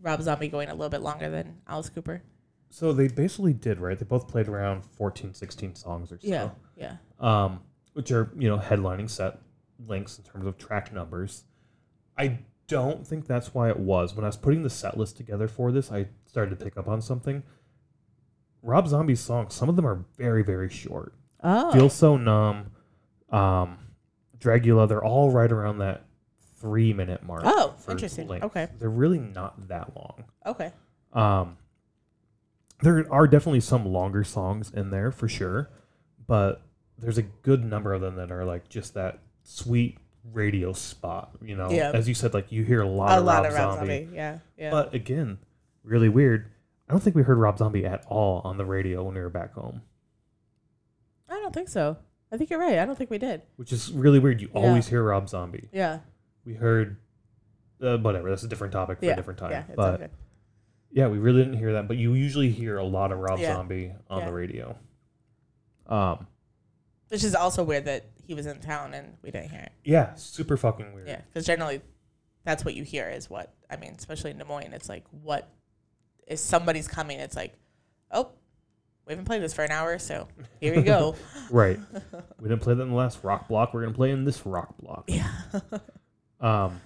Rob 0.00 0.20
Zombie 0.22 0.48
going 0.48 0.68
a 0.68 0.74
little 0.74 0.90
bit 0.90 1.02
longer 1.02 1.30
than 1.30 1.60
Alice 1.68 1.88
Cooper? 1.88 2.22
So 2.70 2.94
they 2.94 3.08
basically 3.08 3.52
did, 3.52 3.78
right? 3.80 3.98
They 3.98 4.06
both 4.06 4.28
played 4.28 4.48
around 4.48 4.86
14, 4.96 5.34
16 5.34 5.74
songs 5.74 6.10
or 6.10 6.18
so. 6.18 6.26
Yeah, 6.26 6.50
yeah. 6.74 6.96
um, 7.20 7.60
which 7.92 8.10
are 8.10 8.32
you 8.38 8.48
know 8.48 8.56
headlining 8.56 9.10
set 9.10 9.38
lengths 9.86 10.18
in 10.18 10.24
terms 10.24 10.46
of 10.46 10.58
track 10.58 10.92
numbers. 10.92 11.44
I 12.16 12.40
don't 12.68 13.06
think 13.06 13.26
that's 13.26 13.54
why 13.54 13.68
it 13.68 13.78
was. 13.78 14.14
When 14.14 14.24
I 14.24 14.28
was 14.28 14.36
putting 14.36 14.62
the 14.62 14.70
set 14.70 14.96
list 14.96 15.16
together 15.16 15.48
for 15.48 15.72
this, 15.72 15.90
I 15.92 16.06
started 16.26 16.58
to 16.58 16.64
pick 16.64 16.76
up 16.76 16.88
on 16.88 17.00
something. 17.02 17.42
Rob 18.62 18.86
Zombie's 18.88 19.20
songs, 19.20 19.54
some 19.54 19.68
of 19.68 19.76
them 19.76 19.86
are 19.86 20.04
very 20.16 20.42
very 20.44 20.68
short. 20.70 21.14
Oh, 21.42 21.72
Feel 21.72 21.88
so 21.90 22.16
numb, 22.16 22.70
um, 23.30 23.78
Dragula. 24.38 24.88
They're 24.88 25.04
all 25.04 25.30
right 25.30 25.50
around 25.50 25.78
that 25.78 26.04
three 26.60 26.92
minute 26.92 27.24
mark. 27.24 27.42
Oh, 27.44 27.74
interesting. 27.88 28.28
length. 28.28 28.44
Okay. 28.44 28.68
they're 28.78 28.88
really 28.88 29.18
not 29.18 29.68
that 29.68 29.96
long. 29.96 30.24
okay. 30.46 30.72
Um, 31.12 31.56
there 32.80 33.06
are 33.12 33.26
definitely 33.26 33.60
some 33.60 33.84
longer 33.86 34.24
songs 34.24 34.70
in 34.72 34.90
there 34.90 35.10
for 35.12 35.28
sure, 35.28 35.70
but 36.26 36.62
there's 36.98 37.18
a 37.18 37.22
good 37.22 37.64
number 37.64 37.92
of 37.92 38.00
them 38.00 38.16
that 38.16 38.30
are 38.30 38.44
like 38.44 38.68
just 38.68 38.94
that 38.94 39.18
sweet 39.42 39.98
radio 40.32 40.72
spot. 40.72 41.30
You 41.42 41.56
know, 41.56 41.70
Yeah. 41.70 41.90
as 41.92 42.08
you 42.08 42.14
said, 42.14 42.32
like 42.34 42.50
you 42.52 42.64
hear 42.64 42.80
a 42.82 42.88
lot 42.88 43.12
A 43.12 43.18
of 43.20 43.24
lot 43.24 43.42
Rob 43.42 43.46
of 43.46 43.52
Rob 43.54 43.74
Zombie, 43.78 43.98
Zombie. 44.04 44.16
Yeah, 44.16 44.38
yeah. 44.56 44.70
but 44.70 44.94
again, 44.94 45.38
really 45.84 46.08
weird. 46.08 46.46
I 46.88 46.92
don't 46.92 47.00
think 47.02 47.16
we 47.16 47.22
heard 47.22 47.38
Rob 47.38 47.58
Zombie 47.58 47.84
at 47.86 48.04
all 48.08 48.40
on 48.44 48.56
the 48.58 48.64
radio 48.66 49.02
when 49.04 49.14
we 49.14 49.20
were 49.20 49.30
back 49.30 49.54
home, 49.54 49.82
I 51.28 51.34
don't 51.40 51.54
think 51.54 51.68
so. 51.68 51.96
I 52.30 52.36
think 52.36 52.50
you're 52.50 52.58
right. 52.58 52.78
I 52.78 52.84
don't 52.86 52.96
think 52.96 53.10
we 53.10 53.18
did. 53.18 53.42
which 53.56 53.72
is 53.72 53.92
really 53.92 54.18
weird. 54.18 54.40
You 54.40 54.48
Yeah. 54.54 54.60
always 54.60 54.88
hear 54.88 55.02
Rob 55.02 55.28
Zombie. 55.28 55.68
Yeah. 55.72 56.00
We 56.44 56.54
heard. 56.54 56.96
Uh, 57.80 57.98
whatever. 57.98 58.30
That's 58.30 58.42
a 58.42 58.48
different 58.48 58.72
topic 58.72 58.98
for 59.00 59.06
Yeah. 59.06 59.12
a 59.12 59.16
different 59.16 59.38
time. 59.40 59.50
Yeah. 59.50 59.64
It's 59.68 59.76
but 59.76 59.94
okay. 59.94 60.08
Yeah, 60.92 61.08
we 61.08 61.18
really 61.18 61.42
didn't 61.42 61.58
hear 61.58 61.72
that, 61.72 61.88
but 61.88 61.96
you 61.96 62.12
usually 62.14 62.50
hear 62.50 62.76
a 62.76 62.84
lot 62.84 63.10
of 63.12 63.18
Rob 63.18 63.38
Yeah. 63.38 63.54
Zombie 63.54 63.92
on 64.10 64.24
the 64.26 64.32
radio. 64.32 64.76
Um, 65.86 66.26
Which 67.12 67.24
is 67.24 67.34
also 67.34 67.62
weird 67.62 67.84
that 67.84 68.06
he 68.26 68.32
was 68.32 68.46
in 68.46 68.58
town 68.60 68.94
and 68.94 69.18
we 69.20 69.30
didn't 69.30 69.50
hear 69.50 69.60
it. 69.60 69.72
yeah, 69.84 70.14
super 70.14 70.56
fucking 70.56 70.94
weird. 70.94 71.06
Yeah, 71.08 71.20
because 71.28 71.44
generally, 71.44 71.82
that's 72.44 72.64
what 72.64 72.72
you 72.74 72.84
hear 72.84 73.10
is 73.10 73.28
what 73.28 73.52
I 73.70 73.76
mean. 73.76 73.94
Especially 73.98 74.30
in 74.30 74.38
Des 74.38 74.44
Moines, 74.44 74.72
it's 74.72 74.88
like 74.88 75.04
what 75.22 75.46
if 76.26 76.38
somebody's 76.38 76.88
coming? 76.88 77.20
It's 77.20 77.36
like, 77.36 77.52
oh, 78.10 78.30
we 79.06 79.12
haven't 79.12 79.26
played 79.26 79.42
this 79.42 79.52
for 79.52 79.62
an 79.62 79.70
hour, 79.72 79.98
so 79.98 80.26
here 80.58 80.74
you 80.74 80.80
go. 80.82 81.14
Right. 81.50 81.78
we 82.40 82.48
didn't 82.48 82.62
play 82.62 82.72
that 82.72 82.82
in 82.82 82.88
the 82.88 82.94
last 82.96 83.22
rock 83.22 83.46
block. 83.46 83.74
We're 83.74 83.82
gonna 83.82 83.92
play 83.94 84.10
in 84.10 84.24
this 84.24 84.46
rock 84.46 84.74
block. 84.78 85.04
yeah, 85.08 85.28
Um, 86.40 86.80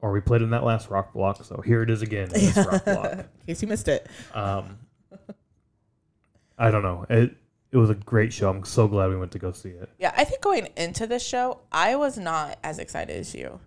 or 0.00 0.10
we 0.10 0.20
played 0.20 0.42
in 0.42 0.50
that 0.50 0.64
last 0.64 0.90
rock 0.90 1.12
block, 1.12 1.44
so 1.44 1.60
here 1.60 1.82
it 1.82 1.90
is 1.90 2.02
again 2.02 2.24
in 2.34 2.40
this 2.40 2.56
rock 2.56 2.84
block. 2.84 3.12
in 3.12 3.24
case 3.46 3.62
you 3.62 3.68
missed 3.68 3.86
it. 3.86 4.08
Um, 4.34 4.78
I 6.58 6.72
don't 6.72 6.82
know. 6.82 7.06
It 7.08 7.36
it 7.72 7.76
was 7.76 7.90
a 7.90 7.94
great 7.94 8.32
show. 8.32 8.50
I'm 8.50 8.64
so 8.64 8.88
glad 8.88 9.10
we 9.10 9.16
went 9.16 9.32
to 9.32 9.38
go 9.38 9.52
see 9.52 9.70
it. 9.70 9.88
Yeah, 9.98 10.12
I 10.16 10.24
think 10.24 10.40
going 10.40 10.68
into 10.76 11.06
this 11.06 11.24
show, 11.24 11.60
I 11.70 11.96
was 11.96 12.18
not 12.18 12.58
as 12.64 12.78
excited 12.78 13.16
as 13.16 13.34
you, 13.34 13.60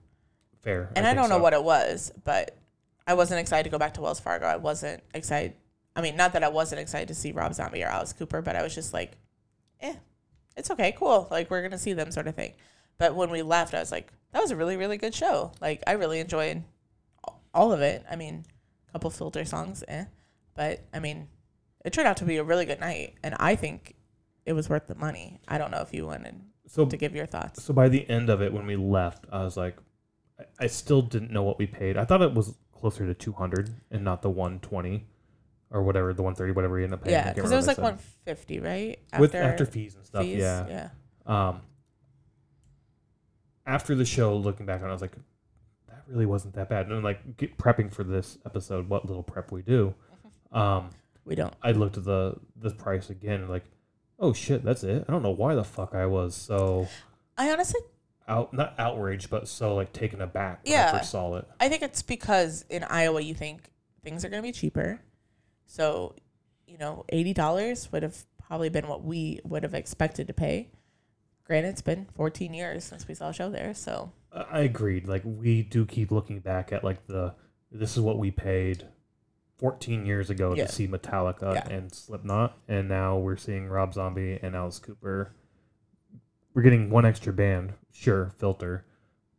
Fair. 0.62 0.92
and 0.96 1.06
I, 1.06 1.10
think 1.10 1.22
don't 1.22 1.30
know 1.30 1.38
so. 1.38 1.42
what 1.42 1.54
it 1.54 1.64
was, 1.64 2.12
but 2.24 2.58
I 3.08 3.14
wasn't 3.14 3.40
excited 3.40 3.64
to 3.64 3.70
go 3.70 3.78
back 3.78 3.94
to 3.96 4.02
Wells 4.02 4.20
Fargo. 4.20 4.46
I 4.46 4.58
wasn't 4.58 5.04
excited. 5.14 5.54
I 5.96 6.02
mean, 6.02 6.18
not 6.18 6.34
that 6.34 6.44
I 6.44 6.50
wasn't 6.50 6.82
excited 6.82 7.08
to 7.10 7.16
see 7.16 7.32
Rob 7.32 7.54
Zombie 7.54 7.84
or 7.84 7.88
Alice 7.88 8.14
Cooper, 8.14 8.42
but 8.42 8.56
I 8.56 8.64
was 8.64 8.76
just 8.76 8.94
like, 8.94 9.14
eh, 9.80 9.96
it's 10.58 10.72
okay, 10.72 10.94
cool. 10.98 11.28
Like 11.32 11.50
we're 11.50 11.62
gonna 11.62 11.78
see 11.78 11.94
them, 11.94 12.12
sort 12.12 12.28
of 12.28 12.36
thing. 12.36 12.54
But 12.98 13.16
when 13.16 13.30
we 13.30 13.42
left, 13.42 13.74
I 13.74 13.80
was 13.80 13.92
like, 13.92 14.12
that 14.32 14.42
was 14.42 14.52
a 14.52 14.56
really, 14.56 14.76
really 14.76 14.98
good 14.98 15.16
show. 15.16 15.52
Like 15.62 15.84
I 15.88 15.94
really 15.94 16.20
enjoyed 16.20 16.64
all 17.54 17.72
of 17.72 17.82
it. 17.82 18.04
I 18.10 18.16
mean, 18.16 18.46
a 18.90 18.92
couple 18.92 19.10
filter 19.12 19.46
songs, 19.46 19.84
eh, 19.88 20.06
but 20.56 20.82
I 20.94 21.00
mean, 21.00 21.28
it 21.84 21.94
turned 21.94 22.08
out 22.08 22.18
to 22.18 22.26
be 22.26 22.38
a 22.38 22.44
really 22.44 22.66
good 22.66 22.80
night, 22.80 23.16
and 23.24 23.36
I 23.40 23.56
think 23.56 23.96
it 24.46 24.54
was 24.54 24.70
worth 24.70 24.88
the 24.88 24.96
money. 24.96 25.40
I 25.48 25.58
don't 25.58 25.72
know 25.72 25.82
if 25.82 25.94
you 25.94 26.06
wanted 26.06 26.42
So 26.68 26.86
to 26.86 26.98
give 26.98 27.16
your 27.16 27.26
thoughts. 27.26 27.64
so 27.64 27.74
by 27.74 27.90
the 27.90 28.10
end 28.10 28.30
of 28.30 28.42
it, 28.42 28.54
when 28.54 28.66
we 28.66 28.76
left, 28.76 29.26
I 29.32 29.44
was 29.44 29.56
like, 29.58 29.78
I, 30.40 30.44
I 30.62 30.68
still 30.68 31.02
didn't 31.02 31.32
know 31.32 31.44
what 31.44 31.58
we 31.60 31.68
paid. 31.68 31.98
I 31.98 32.06
thought 32.06 32.22
it 32.22 32.34
was 32.34 32.56
closer 32.72 33.06
to 33.06 33.14
200 33.14 33.70
and 33.92 34.04
not 34.04 34.22
the 34.22 34.30
120 34.30 35.06
or 35.72 35.82
whatever, 35.84 36.14
the 36.14 36.22
130, 36.22 36.52
whatever 36.54 36.76
we 36.76 36.84
ended 36.84 37.00
up 37.00 37.04
paying. 37.06 37.14
Yeah, 37.14 37.34
because 37.34 37.52
it 37.52 37.56
was 37.56 37.68
like 37.68 37.78
one 37.80 37.98
fifty, 38.26 38.60
right? 38.60 39.00
said. 39.10 39.20
with 39.20 39.34
after 39.34 39.66
fees 39.66 39.96
and 39.96 40.06
stuff. 40.06 40.24
fees, 40.24 40.38
Yeah. 40.40 40.68
yeah. 40.68 41.50
Um, 41.50 41.62
after 43.66 43.96
the 43.96 44.06
show, 44.06 44.36
looking 44.36 44.66
back 44.66 44.82
on, 44.82 44.88
it, 44.88 44.90
I 44.90 44.94
was 44.94 45.02
like, 45.02 45.16
that 45.88 46.04
really 46.08 46.26
wasn't 46.26 46.54
that 46.56 46.70
bad. 46.70 46.88
And 46.88 47.04
like 47.04 47.38
prepping 47.58 47.92
for 47.92 48.04
this 48.04 48.38
episode, 48.46 48.90
what 48.90 49.06
little 49.08 49.24
prep 49.24 49.52
we 49.52 49.62
do, 49.62 49.94
um, 50.52 50.90
We 51.26 51.36
don't. 51.36 51.54
I 51.62 51.72
looked 51.72 51.98
at 51.98 52.04
the 52.04 52.36
the 52.56 52.72
price 52.72 53.10
again 53.10 53.42
and 53.42 53.50
like, 53.50 53.66
oh 54.20 54.34
shit, 54.34 54.64
that's 54.64 54.84
it. 54.84 55.06
I 55.08 55.12
don't 55.12 55.24
know 55.24 55.32
why 55.32 55.56
the 55.56 55.64
fuck 55.64 55.96
I 55.96 56.06
was 56.06 56.36
so 56.36 56.88
I 57.38 57.52
honestly, 57.52 57.80
out 58.28 58.54
not 58.54 58.74
outraged, 58.78 59.30
but 59.30 59.48
so 59.48 59.76
like 59.76 59.94
taken 59.94 60.22
aback 60.22 60.64
when 60.64 60.74
Yeah. 60.74 60.90
I 60.94 60.98
first 61.00 61.12
saw 61.12 61.36
it. 61.36 61.48
I 61.60 61.70
think 61.70 61.82
it's 61.82 62.02
because 62.02 62.66
in 62.70 62.84
Iowa 62.84 63.22
you 63.22 63.34
think 63.34 63.70
things 64.04 64.24
are 64.26 64.30
going 64.30 64.42
to 64.42 64.48
be 64.48 64.52
cheaper, 64.52 65.00
so 65.66 66.16
you 66.68 66.78
know 66.78 67.06
eighty 67.10 67.34
dollars 67.34 67.92
would 67.92 68.04
have 68.04 68.18
probably 68.48 68.70
been 68.70 68.88
what 68.88 69.04
we 69.04 69.40
would 69.46 69.64
have 69.64 69.74
expected 69.74 70.28
to 70.28 70.34
pay. 70.34 70.70
Granted, 71.46 71.70
it's 71.70 71.82
been 71.82 72.08
fourteen 72.16 72.54
years 72.54 72.84
since 72.84 73.08
we 73.08 73.14
saw 73.14 73.30
a 73.30 73.34
show 73.34 73.50
there, 73.50 73.74
so 73.74 74.12
I 74.32 74.42
I 74.52 74.60
agreed. 74.62 75.08
Like 75.08 75.22
we 75.26 75.64
do 75.64 75.86
keep 75.86 76.12
looking 76.12 76.40
back 76.40 76.72
at 76.74 76.84
like 76.84 77.08
the 77.08 77.34
this 77.72 77.96
is 77.98 78.02
what 78.02 78.18
we 78.20 78.30
paid 78.32 78.88
14 79.58 80.06
years 80.06 80.30
ago 80.30 80.54
Yeah. 80.56 80.66
to 80.66 80.72
see 80.72 80.88
Metallica 80.88 81.54
Yeah. 81.56 81.68
and 81.70 81.94
Slipknot, 81.94 82.58
and 82.68 82.88
now 82.90 83.18
we're 83.18 83.38
seeing 83.38 83.68
Rob 83.70 83.94
Zombie 83.94 84.40
and 84.42 84.56
Alice 84.56 84.80
Cooper. 84.80 85.34
We're 86.54 86.62
getting 86.64 86.90
one 86.90 87.06
extra 87.06 87.34
band, 87.34 87.74
sure, 87.92 88.32
filter, 88.38 88.86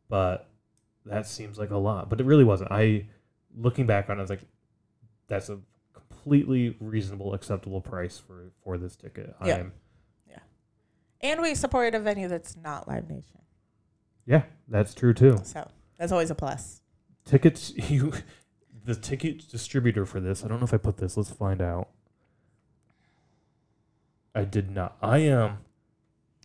but 0.09 0.49
that 1.05 1.27
seems 1.27 1.59
like 1.59 1.71
a 1.71 1.77
lot. 1.77 2.09
But 2.11 2.21
it 2.21 2.25
really 2.25 2.45
wasn't. 2.45 2.73
I 2.73 3.07
looking 3.57 3.87
back 3.87 4.09
on 4.11 4.17
it, 4.17 4.21
I 4.21 4.23
was 4.23 4.31
like, 4.31 4.45
that's 5.29 5.49
a 5.49 5.61
completely 5.93 6.77
reasonable, 6.81 7.35
acceptable 7.35 7.81
price 7.81 8.19
for 8.19 8.51
for 8.63 8.79
this 8.79 8.97
ticket. 8.97 9.35
Yeah. 9.45 9.57
I'm 9.57 9.73
yeah. 10.29 10.39
and 11.21 11.41
we 11.43 11.55
supported 11.55 11.95
a 11.95 12.01
venue 12.01 12.29
that's 12.29 12.57
not 12.57 12.89
Live 12.89 13.09
Nation, 13.09 13.41
yeah, 14.27 14.45
that's 14.69 14.95
true 14.95 15.13
too. 15.15 15.37
so 15.45 15.69
that's 15.99 16.11
always 16.13 16.31
a 16.31 16.35
plus. 16.35 16.81
tickets 17.25 17.73
you 17.91 18.13
the 18.85 18.95
ticket 18.95 19.49
distributor 19.51 20.05
for 20.07 20.21
this 20.21 20.45
i 20.45 20.49
don't 20.49 20.59
know 20.61 20.65
if 20.65 20.75
i 20.75 20.77
put 20.77 20.97
this 20.99 21.17
let's 21.17 21.31
find 21.31 21.61
out 21.63 21.89
i 24.35 24.45
did 24.45 24.71
not 24.71 24.97
i 25.03 25.19
am 25.19 25.59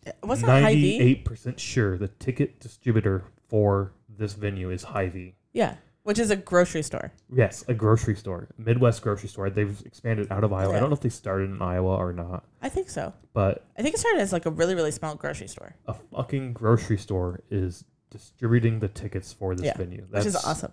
uh, 0.06 0.12
What's 0.22 0.40
that 0.42 0.62
Hy-Vee? 0.62 1.22
98% 1.26 1.58
sure 1.58 1.98
the 1.98 2.08
ticket 2.08 2.58
distributor 2.58 3.24
for 3.48 3.92
this 4.08 4.32
venue 4.32 4.70
is 4.70 4.82
Hy-Vee. 4.82 5.34
Yeah, 5.52 5.74
which 6.04 6.18
is 6.18 6.30
a 6.30 6.36
grocery 6.36 6.82
store. 6.82 7.12
yes 7.30 7.64
a 7.68 7.74
grocery 7.74 8.16
store 8.16 8.48
midwest 8.56 9.02
grocery 9.02 9.28
store 9.28 9.50
they've 9.50 9.82
expanded 9.84 10.26
out 10.32 10.42
of 10.42 10.52
iowa 10.54 10.74
i 10.74 10.80
don't 10.80 10.88
know 10.88 10.94
if 10.94 11.00
they 11.02 11.10
started 11.10 11.50
in 11.50 11.60
iowa 11.60 11.96
or 11.96 12.12
not 12.14 12.44
I 12.62 12.70
think 12.70 12.88
so. 12.88 13.12
but 13.34 13.66
I 13.78 13.82
think 13.82 13.94
it 13.94 13.98
started 13.98 14.20
as 14.20 14.32
like 14.32 14.46
a 14.46 14.50
really, 14.50 14.74
really 14.74 14.90
small 14.90 15.14
grocery 15.14 15.48
store, 15.48 15.74
a 15.86 15.94
fucking 15.94 16.52
grocery 16.54 16.96
store 16.98 17.40
is 17.50 17.84
distributing 18.10 18.80
the 18.80 18.88
tickets 18.88 19.32
for 19.32 19.54
this 19.54 19.64
Yeah, 19.66 19.76
venue 19.76 20.06
which 20.10 20.24
is 20.26 20.36
awesome. 20.36 20.72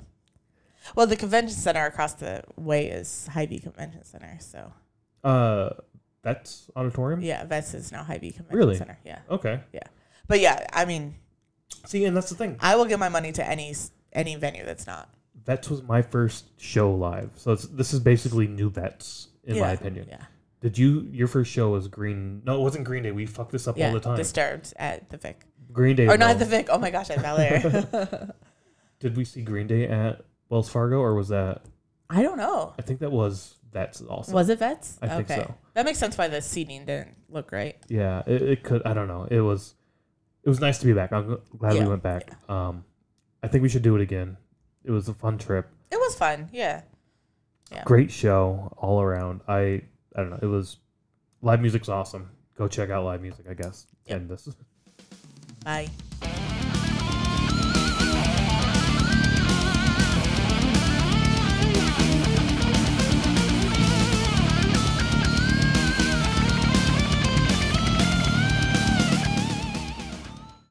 Well, 0.95 1.07
the 1.07 1.15
convention 1.15 1.55
center 1.55 1.85
across 1.85 2.13
the 2.13 2.43
way 2.55 2.87
is 2.87 3.27
Hy-Vee 3.33 3.59
Convention 3.59 4.03
Center, 4.03 4.37
so 4.39 4.73
uh 5.23 5.69
that's 6.21 6.69
auditorium 6.75 7.21
yeah, 7.21 7.45
Vets 7.45 7.73
is 7.73 7.91
now 7.91 8.03
Hy-Vee 8.03 8.31
Convention 8.31 8.57
Really? 8.57 8.75
Center. 8.77 8.97
Yeah, 9.05 9.19
okay 9.29 9.61
Yeah, 9.73 9.87
but 10.27 10.39
yeah, 10.39 10.65
I 10.73 10.85
mean, 10.85 11.15
see 11.85 12.05
and 12.05 12.15
that's 12.15 12.29
the 12.29 12.35
thing 12.35 12.57
I 12.59 12.75
will 12.75 12.85
give 12.85 12.99
my 12.99 13.09
money 13.09 13.31
to 13.33 13.47
any 13.47 13.75
any 14.13 14.35
venue 14.35 14.65
that's 14.65 14.87
not. 14.87 15.09
Vets 15.45 15.69
was 15.69 15.81
my 15.83 16.01
first 16.01 16.59
show 16.59 16.93
live, 16.93 17.31
so 17.35 17.53
it's, 17.53 17.65
this 17.67 17.93
is 17.93 17.99
basically 18.01 18.47
new 18.47 18.69
Vets 18.69 19.29
in 19.45 19.55
yeah, 19.55 19.61
my 19.61 19.71
opinion. 19.71 20.07
Yeah, 20.09 20.25
Did 20.61 20.77
you 20.77 21.07
your 21.11 21.27
first 21.27 21.51
show 21.51 21.69
was 21.69 21.87
Green? 21.87 22.41
No, 22.45 22.59
it 22.59 22.61
wasn't 22.61 22.83
Green 22.83 23.03
Day. 23.03 23.11
We 23.11 23.25
fucked 23.25 23.51
this 23.51 23.67
up 23.67 23.77
yeah. 23.77 23.87
all 23.87 23.93
the 23.93 23.99
time. 24.01 24.17
Disturbed 24.17 24.73
at 24.75 25.09
the 25.09 25.17
Vic, 25.17 25.43
Green 25.71 25.95
Day. 25.95 26.07
or 26.07 26.17
not 26.17 26.31
at 26.31 26.39
the 26.39 26.45
Vic. 26.45 26.67
Oh 26.69 26.77
my 26.77 26.91
gosh, 26.91 27.09
at 27.09 27.21
Bel 27.21 27.37
Air. 27.37 28.33
Did 28.99 29.15
we 29.15 29.23
see 29.23 29.41
Green 29.41 29.67
Day 29.67 29.87
at 29.87 30.25
Wells 30.49 30.69
Fargo, 30.69 30.97
or 30.99 31.13
was 31.15 31.29
that? 31.29 31.61
I 32.09 32.21
don't 32.21 32.37
know. 32.37 32.73
I 32.79 32.81
think 32.81 32.99
that 33.01 33.11
was 33.11 33.55
Vets 33.73 34.01
also. 34.01 34.31
Was 34.33 34.49
it 34.49 34.59
Vets? 34.59 34.97
I 35.01 35.07
think 35.07 35.27
so. 35.27 35.53
That 35.73 35.85
makes 35.85 35.99
sense 35.99 36.17
why 36.17 36.27
the 36.29 36.41
seating 36.41 36.85
didn't 36.85 37.15
look 37.29 37.51
right. 37.51 37.75
Yeah, 37.89 38.23
it, 38.25 38.41
it 38.41 38.63
could. 38.63 38.81
I 38.85 38.93
don't 38.93 39.07
know. 39.07 39.27
It 39.29 39.41
was. 39.41 39.73
It 40.43 40.49
was 40.49 40.59
nice 40.61 40.77
to 40.79 40.85
be 40.85 40.93
back. 40.93 41.11
I'm 41.11 41.39
glad 41.57 41.75
Yeah. 41.75 41.83
we 41.83 41.89
went 41.89 42.03
back. 42.03 42.31
Um, 42.49 42.85
I 43.43 43.47
think 43.49 43.61
we 43.63 43.69
should 43.69 43.81
do 43.81 43.95
it 43.97 44.01
again. 44.01 44.37
It 44.85 44.91
was 44.91 45.09
a 45.09 45.13
fun 45.13 45.37
trip. 45.37 45.67
It 45.91 45.97
was 45.97 46.15
fun. 46.15 46.49
Yeah. 46.53 46.83
Yeah. 47.71 47.83
Great 47.83 48.09
show 48.11 48.71
all 48.77 49.01
around. 49.01 49.41
I 49.47 49.81
I 50.15 50.21
don't 50.21 50.29
know. 50.29 50.39
It 50.41 50.45
was 50.45 50.77
live 51.41 51.59
music's 51.59 51.89
awesome. 51.89 52.29
Go 52.57 52.69
check 52.69 52.89
out 52.89 53.03
live 53.03 53.21
music. 53.21 53.45
I 53.49 53.53
guess. 53.53 53.87
Yep. 54.05 54.17
And 54.17 54.29
this. 54.29 54.47
Bye. 55.65 55.89